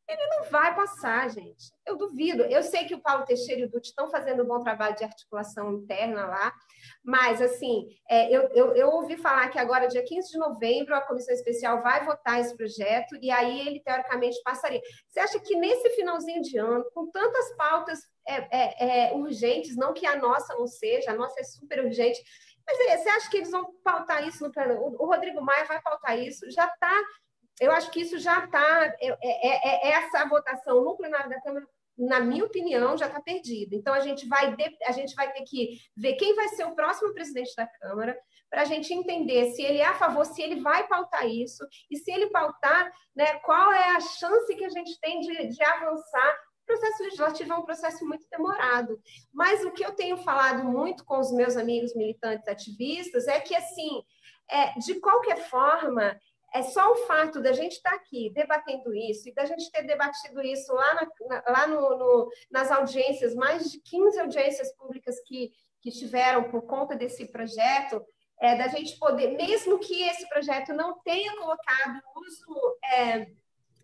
ele 0.09 0.27
não 0.29 0.45
vai 0.45 0.75
passar, 0.75 1.29
gente. 1.31 1.73
Eu 1.85 1.97
duvido. 1.97 2.45
Eu 2.45 2.63
sei 2.63 2.85
que 2.85 2.95
o 2.95 3.01
Paulo 3.01 3.25
Teixeira 3.25 3.63
e 3.63 3.65
o 3.65 3.71
Dutti 3.71 3.89
estão 3.89 4.09
fazendo 4.09 4.43
um 4.43 4.47
bom 4.47 4.61
trabalho 4.61 4.95
de 4.95 5.05
articulação 5.05 5.73
interna 5.73 6.27
lá, 6.27 6.53
mas, 7.05 7.43
assim, 7.43 7.89
é, 8.09 8.31
eu, 8.31 8.43
eu, 8.55 8.77
eu, 8.77 8.89
ouvi 8.91 9.17
falar 9.17 9.49
que 9.49 9.59
agora, 9.59 9.89
dia 9.89 10.05
15 10.05 10.31
de 10.31 10.39
novembro, 10.39 10.95
a 10.95 11.01
comissão 11.01 11.35
especial 11.35 11.83
vai 11.83 12.05
votar 12.05 12.41
esse 12.41 12.57
projeto 12.57 13.17
e 13.21 13.31
aí 13.31 13.67
ele, 13.67 13.81
teoricamente, 13.81 14.41
passaria. 14.45 14.81
Você 15.09 15.21
acha 15.21 15.41
que 15.41 15.57
nesse 15.57 15.91
finalzinho 15.91 16.43
de 16.43 16.57
ano, 16.59 16.85
com 16.95 17.11
tantas 17.11 17.57
pautas 17.57 18.01
é, 18.27 18.57
é, 18.57 19.09
é 19.11 19.15
urgentes, 19.15 19.77
não 19.77 19.93
que 19.93 20.07
a 20.07 20.17
nossa 20.17 20.55
não 20.55 20.67
seja, 20.67 21.11
a 21.11 21.17
nossa 21.17 21.41
é 21.41 21.45
super 21.45 21.85
urgente, 21.85 22.23
mas 22.67 22.79
é, 22.81 22.99
você 22.99 23.09
acha 23.09 23.31
que 23.31 23.37
eles 23.37 23.51
vão 23.51 23.73
pautar 23.85 24.27
isso 24.27 24.43
no 24.45 24.53
plano? 24.53 24.75
O 24.99 25.07
Rodrigo 25.07 25.41
Maia 25.41 25.65
vai 25.65 25.81
pautar 25.81 26.19
isso? 26.19 26.51
Já 26.51 26.67
está 26.67 26.93
eu 27.61 27.73
acho 27.73 27.91
que 27.91 28.01
isso 28.01 28.19
já 28.19 28.45
está. 28.45 28.95
É, 29.01 29.09
é, 29.23 29.89
é, 29.89 29.91
essa 29.93 30.25
votação 30.27 30.83
no 30.85 30.97
plenário 30.97 31.31
da 31.31 31.41
Câmara, 31.41 31.67
na 31.97 32.21
minha 32.21 32.45
opinião, 32.45 32.97
já 32.97 33.07
está 33.07 33.21
perdida. 33.21 33.75
Então, 33.75 33.95
a 33.95 34.01
gente, 34.01 34.27
vai 34.29 34.55
a 34.87 34.93
gente 34.93 35.15
vai 35.15 35.33
ter 35.33 35.43
que 35.43 35.79
ver 35.97 36.15
quem 36.15 36.35
vai 36.35 36.49
ser 36.49 36.65
o 36.65 36.75
próximo 36.75 37.15
presidente 37.15 37.55
da 37.57 37.67
Câmara, 37.67 38.17
para 38.51 38.63
a 38.63 38.65
gente 38.65 38.93
entender 38.93 39.51
se 39.53 39.63
ele 39.63 39.79
é 39.79 39.87
a 39.87 39.95
favor, 39.95 40.25
se 40.25 40.41
ele 40.41 40.61
vai 40.61 40.87
pautar 40.87 41.27
isso, 41.27 41.67
e 41.91 41.97
se 41.97 42.13
ele 42.13 42.29
pautar, 42.29 42.93
né, 43.15 43.35
qual 43.41 43.73
é 43.73 43.97
a 43.97 44.01
chance 44.01 44.55
que 44.55 44.65
a 44.65 44.69
gente 44.69 44.99
tem 45.01 45.21
de, 45.21 45.49
de 45.49 45.65
avançar. 45.65 46.39
O 46.63 46.67
processo 46.67 47.03
legislativo 47.05 47.53
é 47.53 47.57
um 47.57 47.65
processo 47.65 48.05
muito 48.07 48.27
demorado. 48.31 49.01
Mas 49.33 49.65
o 49.65 49.71
que 49.71 49.85
eu 49.85 49.93
tenho 49.95 50.17
falado 50.19 50.65
muito 50.65 51.05
com 51.05 51.19
os 51.19 51.33
meus 51.33 51.57
amigos 51.57 51.95
militantes 51.95 52.47
ativistas 52.49 53.27
é 53.29 53.41
que, 53.41 53.55
assim, 53.55 54.03
é, 54.51 54.79
de 54.79 55.01
qualquer 55.01 55.49
forma, 55.49 56.19
é 56.55 56.63
só 56.63 56.93
o 56.93 57.07
fato 57.07 57.41
da 57.41 57.53
gente 57.53 57.73
estar 57.73 57.91
tá 57.91 57.97
aqui 57.97 58.31
debatendo 58.31 58.95
isso 58.95 59.29
e 59.29 59.35
da 59.35 59.45
gente 59.45 59.71
ter 59.71 59.83
debatido 59.83 60.41
isso 60.43 60.73
lá, 60.73 60.95
na, 60.95 61.45
lá 61.49 61.67
no, 61.67 61.99
no, 61.99 62.31
nas 62.51 62.71
audiências, 62.71 63.35
mais 63.35 63.71
de 63.71 63.81
15 63.81 64.21
audiências 64.21 64.73
públicas 64.77 65.21
que, 65.27 65.53
que 65.81 65.91
tiveram 65.91 66.45
por 66.45 66.63
conta 66.63 66.97
desse 66.97 67.27
projeto, 67.27 68.03
é, 68.41 68.57
da 68.57 68.69
gente 68.69 68.99
poder, 68.99 69.37
mesmo 69.37 69.79
que 69.79 70.03
esse 70.03 70.29
projeto 70.29 70.73
não 70.73 70.99
tenha 71.01 71.37
colocado 71.37 72.01
uso, 72.17 72.79
é, 72.85 73.27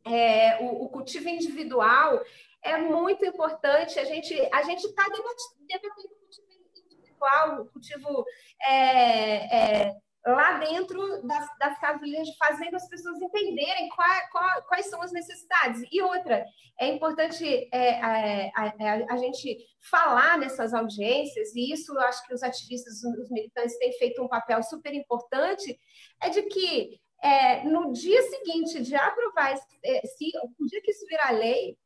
é, 0.04 0.58
o, 0.60 0.84
o, 0.84 0.88
cultivo 0.88 1.28
individual, 1.28 2.22
é 2.62 2.76
muito 2.76 3.24
importante. 3.24 3.98
A 3.98 4.04
gente 4.04 4.34
a 4.52 4.62
gente 4.62 4.84
está 4.84 5.04
debatendo 5.04 5.64
o 6.04 6.18
cultivo 6.18 6.48
individual, 6.90 7.62
o 7.62 7.66
cultivo 7.66 8.24
é, 8.60 9.86
é 9.86 9.96
lá 10.24 10.58
dentro 10.58 11.26
das, 11.26 11.48
das 11.58 11.78
casas 11.80 12.08
fazendo 12.38 12.76
as 12.76 12.88
pessoas 12.88 13.20
entenderem 13.20 13.88
qual, 13.88 14.08
qual, 14.30 14.62
quais 14.64 14.86
são 14.86 15.02
as 15.02 15.12
necessidades. 15.12 15.82
E 15.90 16.00
outra, 16.00 16.44
é 16.78 16.88
importante 16.88 17.44
é, 17.72 18.00
é, 18.00 18.52
é, 18.78 19.06
a 19.10 19.16
gente 19.16 19.58
falar 19.90 20.38
nessas 20.38 20.72
audiências, 20.72 21.54
e 21.54 21.72
isso 21.72 21.92
eu 21.92 22.00
acho 22.02 22.24
que 22.26 22.34
os 22.34 22.42
ativistas, 22.42 23.02
os 23.02 23.30
militantes 23.30 23.78
têm 23.78 23.92
feito 23.98 24.22
um 24.22 24.28
papel 24.28 24.62
super 24.62 24.94
importante, 24.94 25.78
é 26.22 26.30
de 26.30 26.42
que 26.42 27.00
é, 27.22 27.64
no 27.64 27.92
dia 27.92 28.20
seguinte 28.22 28.82
de 28.82 28.94
aprovar, 28.94 29.54
é, 29.84 30.06
se, 30.06 30.32
o 30.58 30.66
dia 30.66 30.80
que 30.82 30.90
isso 30.90 31.06
virar 31.06 31.30
lei, 31.30 31.76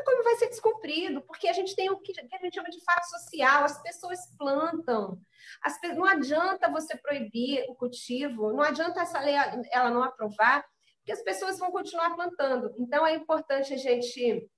como 0.00 0.24
vai 0.24 0.36
ser 0.36 0.48
descumprido, 0.48 1.20
porque 1.22 1.46
a 1.46 1.52
gente 1.52 1.76
tem 1.76 1.90
o 1.90 1.98
que 1.98 2.12
a 2.18 2.38
gente 2.38 2.54
chama 2.54 2.70
de 2.70 2.82
fato 2.82 3.04
social, 3.04 3.64
as 3.64 3.82
pessoas 3.82 4.20
plantam. 4.38 5.20
As, 5.62 5.78
não 5.94 6.04
adianta 6.04 6.70
você 6.70 6.96
proibir 6.96 7.64
o 7.68 7.74
cultivo, 7.74 8.52
não 8.52 8.62
adianta 8.62 9.02
essa 9.02 9.20
lei 9.20 9.34
ela 9.70 9.90
não 9.90 10.02
aprovar, 10.02 10.64
porque 10.98 11.12
as 11.12 11.22
pessoas 11.22 11.58
vão 11.58 11.70
continuar 11.70 12.14
plantando. 12.14 12.72
Então, 12.78 13.06
é 13.06 13.14
importante 13.14 13.74
a 13.74 13.76
gente 13.76 14.48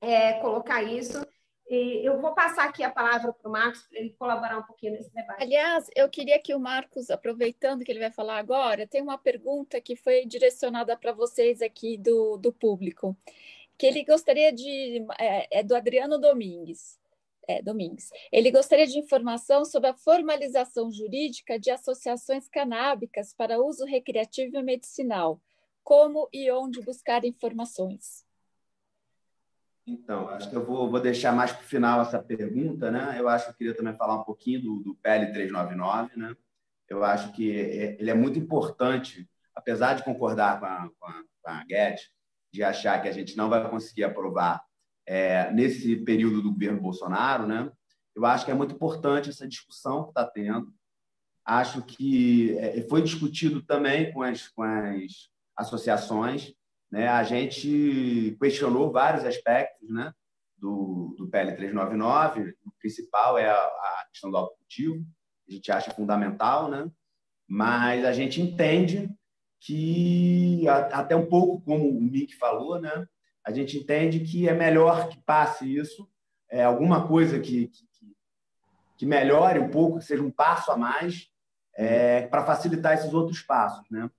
é, 0.00 0.34
colocar 0.40 0.82
isso. 0.82 1.24
E 1.68 2.04
eu 2.04 2.20
vou 2.20 2.34
passar 2.34 2.64
aqui 2.64 2.82
a 2.82 2.90
palavra 2.90 3.32
para 3.32 3.48
o 3.48 3.52
Marcos, 3.52 3.86
para 3.86 4.00
ele 4.00 4.10
colaborar 4.18 4.58
um 4.58 4.62
pouquinho 4.64 4.94
nesse 4.94 5.14
debate. 5.14 5.40
Aliás, 5.40 5.88
eu 5.94 6.08
queria 6.08 6.40
que 6.42 6.52
o 6.52 6.58
Marcos, 6.58 7.10
aproveitando 7.10 7.84
que 7.84 7.92
ele 7.92 8.00
vai 8.00 8.10
falar 8.10 8.38
agora, 8.38 8.88
tem 8.88 9.00
uma 9.00 9.16
pergunta 9.16 9.80
que 9.80 9.94
foi 9.94 10.26
direcionada 10.26 10.96
para 10.96 11.12
vocês 11.12 11.62
aqui 11.62 11.96
do, 11.96 12.36
do 12.38 12.52
público 12.52 13.16
que 13.80 13.86
ele 13.86 14.04
gostaria 14.04 14.52
de. 14.52 15.06
É, 15.18 15.60
é 15.60 15.62
do 15.62 15.74
Adriano 15.74 16.18
Domingues. 16.18 17.00
é, 17.48 17.62
Domingues. 17.62 18.10
Ele 18.30 18.50
gostaria 18.50 18.86
de 18.86 18.98
informação 18.98 19.64
sobre 19.64 19.88
a 19.88 19.94
formalização 19.94 20.92
jurídica 20.92 21.58
de 21.58 21.70
associações 21.70 22.46
canábicas 22.46 23.32
para 23.32 23.58
uso 23.58 23.86
recreativo 23.86 24.58
e 24.58 24.62
medicinal. 24.62 25.40
Como 25.82 26.28
e 26.30 26.50
onde 26.52 26.82
buscar 26.82 27.24
informações? 27.24 28.26
Então, 29.86 30.28
acho 30.28 30.50
que 30.50 30.54
eu 30.54 30.64
vou, 30.64 30.90
vou 30.90 31.00
deixar 31.00 31.32
mais 31.32 31.50
para 31.50 31.62
o 31.62 31.66
final 31.66 32.02
essa 32.02 32.22
pergunta, 32.22 32.90
né? 32.90 33.16
Eu 33.18 33.30
acho 33.30 33.46
que 33.46 33.50
eu 33.52 33.56
queria 33.56 33.74
também 33.74 33.96
falar 33.96 34.20
um 34.20 34.24
pouquinho 34.24 34.60
do, 34.60 34.80
do 34.80 34.94
PL 34.96 35.32
399, 35.32 36.18
né? 36.18 36.36
Eu 36.86 37.02
acho 37.02 37.32
que 37.32 37.58
é, 37.58 37.96
ele 37.98 38.10
é 38.10 38.14
muito 38.14 38.38
importante, 38.38 39.26
apesar 39.54 39.94
de 39.94 40.04
concordar 40.04 40.60
com 40.60 40.66
a, 40.66 40.90
com 40.98 41.06
a, 41.06 41.24
com 41.42 41.50
a 41.50 41.64
Guedes, 41.64 42.10
de 42.52 42.62
achar 42.62 43.00
que 43.00 43.08
a 43.08 43.12
gente 43.12 43.36
não 43.36 43.48
vai 43.48 43.68
conseguir 43.68 44.04
aprovar 44.04 44.62
é, 45.06 45.50
nesse 45.52 45.96
período 45.96 46.42
do 46.42 46.52
governo 46.52 46.80
Bolsonaro, 46.80 47.46
né? 47.46 47.70
Eu 48.14 48.24
acho 48.26 48.44
que 48.44 48.50
é 48.50 48.54
muito 48.54 48.74
importante 48.74 49.30
essa 49.30 49.46
discussão 49.46 50.04
que 50.04 50.10
está 50.10 50.26
tendo. 50.26 50.72
Acho 51.44 51.82
que 51.82 52.56
é, 52.58 52.82
foi 52.88 53.02
discutido 53.02 53.62
também 53.62 54.12
com 54.12 54.22
as, 54.22 54.48
com 54.48 54.62
as 54.62 55.30
associações. 55.56 56.52
Né? 56.90 57.08
A 57.08 57.22
gente 57.22 58.36
questionou 58.40 58.92
vários 58.92 59.24
aspectos 59.24 59.88
né? 59.88 60.12
do, 60.56 61.14
do 61.16 61.28
PL 61.28 61.56
399. 61.56 62.54
O 62.64 62.72
principal 62.78 63.38
é 63.38 63.48
a, 63.48 63.56
a 63.56 64.06
questão 64.10 64.30
do 64.30 64.36
autocultivo, 64.36 65.04
a 65.48 65.52
gente 65.52 65.72
acha 65.72 65.92
fundamental, 65.92 66.68
né? 66.68 66.90
mas 67.48 68.04
a 68.04 68.12
gente 68.12 68.40
entende 68.40 69.10
que, 69.60 70.66
até 70.68 71.14
um 71.14 71.26
pouco 71.26 71.60
como 71.60 71.88
o 71.88 72.00
Mick 72.00 72.34
falou, 72.36 72.80
né? 72.80 73.06
a 73.44 73.52
gente 73.52 73.78
entende 73.78 74.20
que 74.20 74.48
é 74.48 74.54
melhor 74.54 75.08
que 75.08 75.20
passe 75.22 75.76
isso, 75.76 76.08
é 76.50 76.64
alguma 76.64 77.06
coisa 77.06 77.38
que, 77.38 77.68
que, 77.68 77.86
que 78.96 79.06
melhore 79.06 79.58
um 79.58 79.68
pouco, 79.68 79.98
que 79.98 80.04
seja 80.04 80.22
um 80.22 80.30
passo 80.30 80.72
a 80.72 80.76
mais, 80.76 81.28
é, 81.76 82.26
para 82.26 82.44
facilitar 82.44 82.94
esses 82.94 83.12
outros 83.12 83.40
passos. 83.42 83.88
Né? 83.90 84.10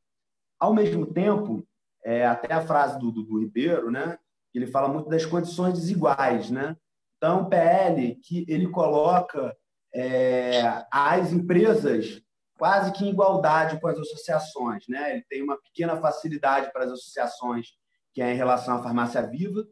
Ao 0.60 0.74
mesmo 0.74 1.06
tempo, 1.06 1.68
é, 2.04 2.26
até 2.26 2.54
a 2.54 2.62
frase 2.62 3.00
do, 3.00 3.12
do, 3.12 3.24
do 3.24 3.40
Ribeiro, 3.40 3.92
né? 3.92 4.18
ele 4.54 4.68
fala 4.68 4.88
muito 4.88 5.10
das 5.10 5.26
condições 5.26 5.74
desiguais. 5.74 6.50
Né? 6.50 6.76
Então, 7.18 7.46
PL, 7.46 8.16
que 8.16 8.46
ele 8.48 8.68
coloca 8.70 9.56
é, 9.94 10.86
as 10.92 11.32
empresas 11.32 12.22
quase 12.62 12.92
que 12.92 13.04
em 13.04 13.10
igualdade 13.10 13.80
com 13.82 13.88
as 13.88 13.98
associações. 13.98 14.88
Né? 14.88 15.14
Ele 15.14 15.26
tem 15.28 15.42
uma 15.42 15.60
pequena 15.60 15.98
facilidade 15.98 16.72
para 16.72 16.84
as 16.84 16.92
associações 16.92 17.70
que 18.14 18.22
é 18.22 18.32
em 18.32 18.38
relação 18.38 18.76
à 18.78 18.84
farmácia 18.84 19.26
viva, 19.26 19.66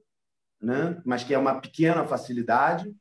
né? 0.59 0.99
mas 1.05 1.23
que 1.23 1.31
é 1.31 1.37
uma 1.37 1.61
pequena 1.61 2.03
facilidade. 2.07 2.91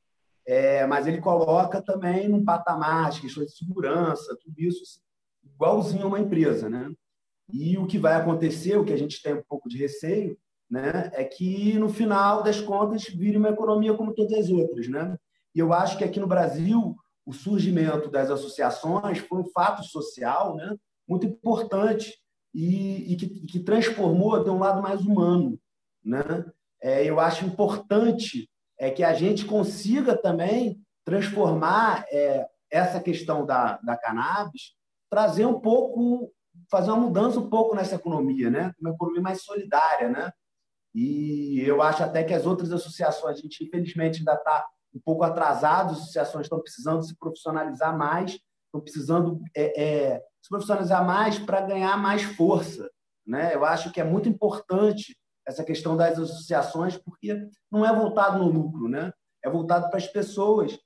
É, 0.47 0.87
mas 0.87 1.07
ele 1.07 1.23
coloca 1.23 1.81
também 1.81 2.29
num 2.29 2.45
patamar 2.45 3.13
de 3.13 3.23
questões 3.23 3.53
de 3.53 3.57
segurança, 3.57 4.37
tudo 4.43 4.61
isso 4.61 5.01
igualzinho 5.43 6.05
a 6.05 6.09
uma 6.09 6.21
empresa. 6.21 6.69
Né? 6.69 6.93
E 7.51 7.79
o 7.79 7.87
que 7.87 7.97
vai 7.97 8.15
acontecer, 8.15 8.77
o 8.77 8.85
que 8.85 8.93
a 8.93 8.99
gente 8.99 9.23
tem 9.23 9.33
um 9.33 9.43
pouco 9.49 9.71
de 9.71 9.79
receio, 9.79 10.37
né, 10.71 11.11
é 11.15 11.25
que 11.25 11.79
no 11.79 11.89
final 11.89 12.43
das 12.43 12.61
contas 12.61 13.05
vire 13.05 13.39
uma 13.39 13.49
economia 13.49 13.95
como 13.95 14.13
todas 14.13 14.39
as 14.39 14.51
outras. 14.51 14.87
Né? 14.87 15.17
E 15.55 15.61
eu 15.61 15.73
acho 15.73 15.97
que 15.97 16.05
aqui 16.05 16.21
no 16.21 16.27
Brasil 16.27 16.95
o 17.29 17.33
surgimento 17.35 18.11
das 18.11 18.31
associações 18.31 19.19
foi 19.19 19.41
um 19.41 19.51
fato 19.51 19.85
social 19.85 20.57
né, 20.57 20.75
muito 21.07 21.27
importante 21.27 22.19
e, 22.55 23.13
e 23.13 23.17
que, 23.17 23.29
que, 23.45 23.61
transformou 23.61 24.43
de 24.43 24.49
um 24.49 24.59
lado 24.59 24.81
mais 24.81 25.03
humano. 25.03 25.61
Né? 26.03 26.23
É, 26.81 27.05
eu 27.05 27.21
acho 27.21 27.45
importante 27.45 28.49
é 28.79 28.91
que 28.91 29.05
a 29.05 29.13
gente 29.13 29.45
consiga 29.45 30.17
também 30.17 30.81
transformar 31.05 32.07
é, 32.11 32.47
essa 32.71 32.99
questão 32.99 33.45
da, 33.45 33.77
da 33.83 33.95
cannabis, 33.95 34.73
trazer 35.11 35.45
um 35.45 35.61
pouco, 35.61 36.33
fazer 36.71 36.93
uma 36.93 37.01
mudança 37.01 37.39
um 37.39 37.51
pouco 37.51 37.77
nessa 37.77 37.97
economia, 37.97 38.49
né? 38.49 38.73
uma 38.81 38.95
economia 38.95 39.21
mais 39.21 39.43
solidária. 39.43 40.09
Né? 40.09 40.33
E 40.95 41.61
eu 41.61 41.83
acho 41.83 42.03
até 42.03 42.25
que 42.25 42.33
as 42.33 42.47
outras 42.47 42.73
associações, 42.73 43.37
a 43.37 43.43
gente 43.43 43.65
infelizmente 43.65 44.21
ainda 44.21 44.33
está 44.33 44.67
um 44.99 45.01
pouco 45.05 45.25
atrasado, 45.25 45.93
as 45.93 46.01
associações 46.01 46.47
estão 46.47 46.61
precisando 46.61 47.03
se 47.03 47.17
profissionalizar 47.17 47.97
mais, 47.97 48.33
estão 48.67 48.81
precisando 48.81 49.41
é, 49.57 49.83
é, 49.83 50.23
se 50.43 50.49
profissionalizar 50.49 51.07
mais 51.07 51.39
para 51.39 51.61
ganhar 51.63 51.97
mais 51.97 52.23
força. 52.23 52.91
Né? 53.27 53.55
Eu 53.55 53.65
acho 53.65 53.93
que 53.93 54.01
é 54.01 54.05
muito 54.05 54.29
importante 54.29 55.17
essa 55.47 55.65
questão 55.65 55.97
das 55.97 56.19
associações, 56.19 56.97
porque 56.97 57.49
não 57.71 57.87
é 57.87 57.95
voltado 57.95 58.39
no 58.39 58.51
lucro, 58.51 58.89
né? 58.89 59.13
é 59.43 59.49
voltado 59.49 59.89
para 59.89 59.99
as 59.99 60.07
pessoas. 60.07 60.79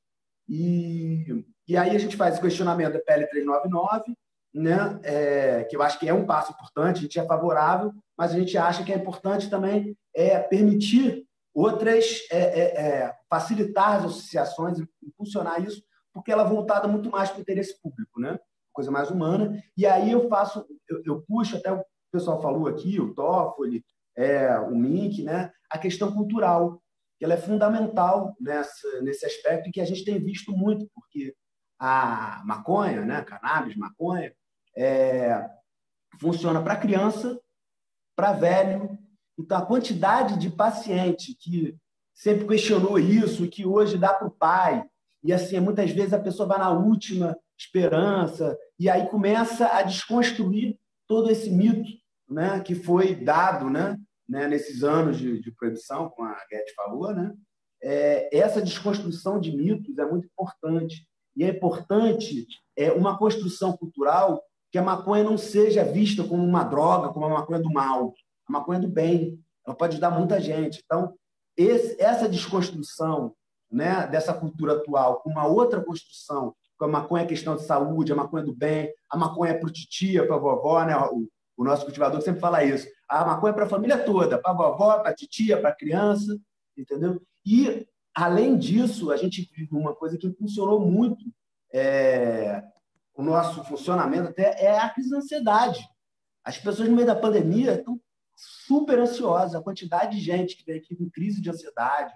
E, 0.48 1.44
e 1.66 1.76
aí 1.76 1.96
a 1.96 1.98
gente 1.98 2.16
faz 2.16 2.34
esse 2.34 2.42
questionamento 2.42 2.94
da 2.94 3.00
PL 3.00 3.26
399, 3.28 4.14
né? 4.54 5.00
É, 5.02 5.64
que 5.64 5.74
eu 5.74 5.82
acho 5.82 5.98
que 5.98 6.08
é 6.08 6.12
um 6.12 6.26
passo 6.26 6.52
importante, 6.52 6.98
a 6.98 7.02
gente 7.02 7.18
é 7.18 7.24
favorável, 7.24 7.92
mas 8.18 8.32
a 8.32 8.38
gente 8.38 8.56
acha 8.58 8.84
que 8.84 8.92
é 8.92 8.96
importante 8.96 9.48
também 9.48 9.96
é, 10.14 10.38
permitir 10.38 11.24
outras, 11.54 12.26
é, 12.30 12.38
é, 12.38 12.80
é 12.80 13.16
facilitar 13.28 13.96
as 13.96 14.04
associações, 14.06 14.78
impulsionar 15.02 15.62
isso, 15.62 15.82
porque 16.12 16.30
ela 16.32 16.44
é 16.44 16.48
voltada 16.48 16.86
muito 16.88 17.10
mais 17.10 17.30
para 17.30 17.38
o 17.38 17.42
interesse 17.42 17.80
público. 17.80 18.20
Né? 18.20 18.38
coisa 18.72 18.90
mais 18.90 19.10
humana. 19.10 19.62
E 19.76 19.86
aí 19.86 20.10
eu 20.10 20.28
faço, 20.28 20.66
eu, 20.88 21.02
eu 21.04 21.22
puxo, 21.22 21.56
até 21.56 21.72
o 21.72 21.84
pessoal 22.10 22.40
falou 22.40 22.66
aqui, 22.66 22.98
o 22.98 23.14
Toffoli, 23.14 23.84
é, 24.16 24.58
o 24.58 24.74
Mink, 24.74 25.22
né? 25.22 25.52
a 25.70 25.78
questão 25.78 26.12
cultural, 26.12 26.82
que 27.18 27.24
ela 27.24 27.34
é 27.34 27.38
fundamental 27.38 28.34
nessa, 28.40 29.00
nesse 29.02 29.24
aspecto 29.24 29.70
que 29.70 29.80
a 29.80 29.84
gente 29.84 30.04
tem 30.04 30.18
visto 30.18 30.52
muito, 30.52 30.88
porque 30.94 31.34
a 31.78 32.42
maconha, 32.44 33.04
né? 33.04 33.22
cannabis, 33.22 33.76
maconha, 33.76 34.34
é, 34.76 35.48
funciona 36.20 36.62
para 36.62 36.76
criança, 36.76 37.38
para 38.16 38.32
velho. 38.32 38.98
Então, 39.38 39.58
a 39.58 39.66
quantidade 39.66 40.38
de 40.38 40.50
paciente 40.50 41.34
que 41.38 41.76
sempre 42.14 42.46
questionou 42.46 42.98
isso, 42.98 43.48
que 43.48 43.64
hoje 43.64 43.98
dá 43.98 44.12
para 44.12 44.28
o 44.28 44.30
pai, 44.30 44.84
e 45.24 45.32
assim, 45.32 45.58
muitas 45.60 45.90
vezes 45.90 46.12
a 46.12 46.20
pessoa 46.20 46.48
vai 46.48 46.58
na 46.58 46.70
última 46.70 47.36
esperança, 47.58 48.56
e 48.78 48.90
aí 48.90 49.08
começa 49.08 49.66
a 49.68 49.82
desconstruir 49.82 50.78
todo 51.06 51.30
esse 51.30 51.50
mito 51.50 51.90
né, 52.28 52.60
que 52.60 52.74
foi 52.74 53.14
dado 53.14 53.70
né, 53.70 53.96
né, 54.28 54.48
nesses 54.48 54.82
anos 54.82 55.18
de, 55.18 55.40
de 55.40 55.52
proibição, 55.52 56.08
como 56.10 56.28
a 56.28 56.46
Guedes 56.50 56.74
falou. 56.74 57.14
Né? 57.14 57.32
É, 57.82 58.36
essa 58.36 58.62
desconstrução 58.62 59.38
de 59.38 59.54
mitos 59.54 59.98
é 59.98 60.04
muito 60.04 60.26
importante. 60.26 61.06
E 61.36 61.44
é 61.44 61.48
importante 61.48 62.46
é, 62.76 62.92
uma 62.92 63.18
construção 63.18 63.76
cultural 63.76 64.42
que 64.70 64.78
a 64.78 64.82
maconha 64.82 65.24
não 65.24 65.36
seja 65.36 65.84
vista 65.84 66.24
como 66.24 66.42
uma 66.42 66.64
droga, 66.64 67.10
como 67.10 67.26
a 67.26 67.30
maconha 67.30 67.60
do 67.60 67.70
mal. 67.70 68.14
A 68.48 68.52
maconha 68.52 68.80
do 68.80 68.88
bem. 68.88 69.38
Ela 69.66 69.76
pode 69.76 69.92
ajudar 69.92 70.10
muita 70.10 70.40
gente. 70.40 70.82
Então, 70.84 71.14
esse, 71.56 72.00
essa 72.00 72.28
desconstrução 72.28 73.34
né, 73.70 74.06
dessa 74.06 74.34
cultura 74.34 74.74
atual 74.74 75.20
com 75.20 75.30
uma 75.30 75.46
outra 75.46 75.82
construção 75.82 76.54
a 76.84 76.88
maconha 76.88 77.24
é 77.24 77.26
questão 77.26 77.56
de 77.56 77.62
saúde, 77.62 78.12
a 78.12 78.16
maconha 78.16 78.42
é 78.42 78.46
do 78.46 78.54
bem, 78.54 78.92
a 79.10 79.16
maconha 79.16 79.52
é 79.52 79.54
para 79.54 79.68
o 79.68 79.72
titia, 79.72 80.26
para 80.26 80.36
a 80.36 80.38
vovó, 80.38 80.84
né? 80.84 80.96
O, 80.96 81.28
o, 81.56 81.64
nosso 81.64 81.84
cultivador 81.84 82.20
sempre 82.22 82.40
fala 82.40 82.64
isso. 82.64 82.88
A 83.08 83.24
maconha 83.24 83.52
é 83.52 83.54
para 83.54 83.64
a 83.64 83.68
família 83.68 83.98
toda, 83.98 84.38
para 84.38 84.50
a 84.50 84.54
vovó, 84.54 84.98
para 84.98 85.10
a 85.10 85.14
titia, 85.14 85.60
para 85.60 85.70
a 85.70 85.76
criança, 85.76 86.36
entendeu? 86.76 87.20
E, 87.44 87.86
além 88.14 88.58
disso, 88.58 89.10
a 89.10 89.16
gente 89.16 89.48
vive 89.54 89.74
uma 89.74 89.94
coisa 89.94 90.18
que 90.18 90.32
funcionou 90.32 90.80
muito 90.80 91.24
é, 91.72 92.62
o 93.14 93.22
nosso 93.22 93.62
funcionamento 93.64 94.28
até 94.28 94.64
é 94.64 94.78
a 94.78 94.88
crise 94.88 95.10
de 95.10 95.16
ansiedade. 95.16 95.88
As 96.44 96.58
pessoas, 96.58 96.88
no 96.88 96.96
meio 96.96 97.06
da 97.06 97.14
pandemia, 97.14 97.74
estão 97.74 98.00
super 98.66 98.98
ansiosas. 98.98 99.54
A 99.54 99.62
quantidade 99.62 100.16
de 100.16 100.22
gente 100.22 100.56
que 100.56 100.64
vem 100.64 100.78
aqui 100.78 100.96
com 100.96 101.10
crise 101.10 101.40
de 101.40 101.50
ansiedade, 101.50 102.12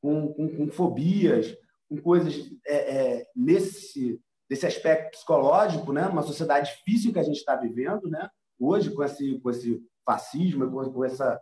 com, 0.00 0.32
com, 0.32 0.56
com 0.56 0.70
fobias, 0.70 1.56
com 1.88 2.00
coisas 2.00 2.50
é, 2.66 2.76
é, 2.76 3.26
nesse, 3.34 4.20
nesse 4.48 4.66
aspecto 4.66 5.12
psicológico, 5.12 5.92
né? 5.92 6.06
uma 6.06 6.22
sociedade 6.22 6.70
difícil 6.70 7.12
que 7.12 7.18
a 7.18 7.22
gente 7.22 7.36
está 7.36 7.56
vivendo 7.56 8.08
né? 8.08 8.28
hoje, 8.58 8.90
com 8.90 9.02
esse, 9.02 9.38
com 9.40 9.50
esse 9.50 9.82
fascismo, 10.04 10.70
com, 10.70 10.92
com, 10.92 11.04
essa, 11.04 11.40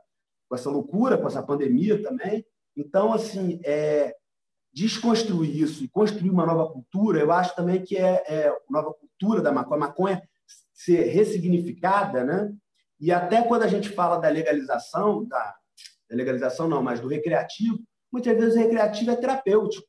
com 0.48 0.54
essa 0.54 0.70
loucura, 0.70 1.18
com 1.18 1.26
essa 1.26 1.42
pandemia 1.42 2.02
também. 2.02 2.44
Então, 2.76 3.12
assim, 3.12 3.60
é, 3.64 4.14
desconstruir 4.72 5.60
isso 5.60 5.84
e 5.84 5.88
construir 5.88 6.30
uma 6.30 6.46
nova 6.46 6.72
cultura, 6.72 7.20
eu 7.20 7.30
acho 7.30 7.54
também 7.54 7.82
que 7.82 7.96
é, 7.96 8.24
é 8.26 8.56
nova 8.70 8.94
cultura 8.94 9.42
da 9.42 9.52
maconha, 9.52 9.76
a 9.76 9.86
maconha 9.88 10.22
ser 10.72 11.04
ressignificada, 11.08 12.24
né? 12.24 12.52
E 13.02 13.12
até 13.12 13.42
quando 13.42 13.64
a 13.64 13.68
gente 13.68 13.90
fala 13.90 14.16
da 14.16 14.28
legalização, 14.30 15.26
da, 15.26 15.54
da 16.08 16.16
legalização 16.16 16.66
não, 16.66 16.82
mas 16.82 17.00
do 17.00 17.08
recreativo, 17.08 17.78
muitas 18.10 18.34
vezes 18.34 18.54
o 18.54 18.58
recreativo 18.58 19.10
é 19.10 19.16
terapêutico 19.16 19.86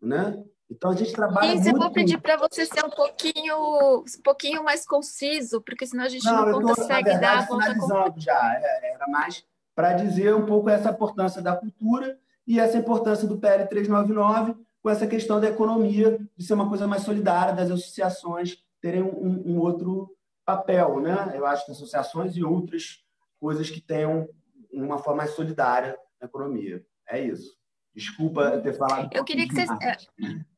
né? 0.00 0.42
Então 0.68 0.90
a 0.90 0.96
gente 0.96 1.12
trabalha 1.12 1.54
Isso, 1.54 1.62
muito... 1.62 1.76
eu 1.76 1.80
vou 1.80 1.92
pedir 1.92 2.20
para 2.20 2.36
você 2.36 2.66
ser 2.66 2.84
um 2.84 2.90
pouquinho, 2.90 3.56
um 4.00 4.22
pouquinho 4.22 4.64
mais 4.64 4.84
conciso, 4.84 5.60
porque 5.60 5.86
senão 5.86 6.04
a 6.04 6.08
gente 6.08 6.24
não, 6.24 6.46
não 6.46 6.62
consegue 6.62 7.04
tô, 7.04 7.10
verdade, 7.10 7.20
dar 7.20 7.70
a 7.70 7.78
com... 7.78 8.20
já. 8.20 8.54
É, 8.60 8.94
era 8.94 9.06
mais 9.08 9.44
para 9.74 9.92
dizer 9.92 10.34
um 10.34 10.46
pouco 10.46 10.70
essa 10.70 10.90
importância 10.90 11.42
da 11.42 11.54
cultura 11.54 12.18
e 12.46 12.58
essa 12.58 12.78
importância 12.78 13.28
do 13.28 13.38
PL 13.38 13.68
399 13.68 14.56
com 14.82 14.90
essa 14.90 15.06
questão 15.06 15.40
da 15.40 15.48
economia, 15.48 16.18
de 16.36 16.44
ser 16.44 16.54
uma 16.54 16.68
coisa 16.68 16.86
mais 16.86 17.02
solidária, 17.02 17.52
das 17.52 17.70
associações 17.70 18.58
terem 18.80 19.02
um, 19.02 19.42
um 19.44 19.58
outro 19.58 20.15
papel. 20.46 21.00
Né? 21.00 21.32
Eu 21.34 21.44
acho 21.44 21.66
que 21.66 21.72
associações 21.72 22.36
e 22.36 22.44
outras 22.44 23.04
coisas 23.38 23.68
que 23.68 23.80
tenham 23.80 24.28
uma 24.72 24.98
forma 24.98 25.18
mais 25.18 25.32
solidária 25.32 25.98
na 26.20 26.26
economia. 26.26 26.82
É 27.08 27.20
isso. 27.20 27.54
Desculpa 27.94 28.58
ter 28.60 28.74
falado. 28.74 29.10
Eu 29.12 29.24
queria 29.24 29.48
que 29.48 29.54
vocês. 29.54 29.68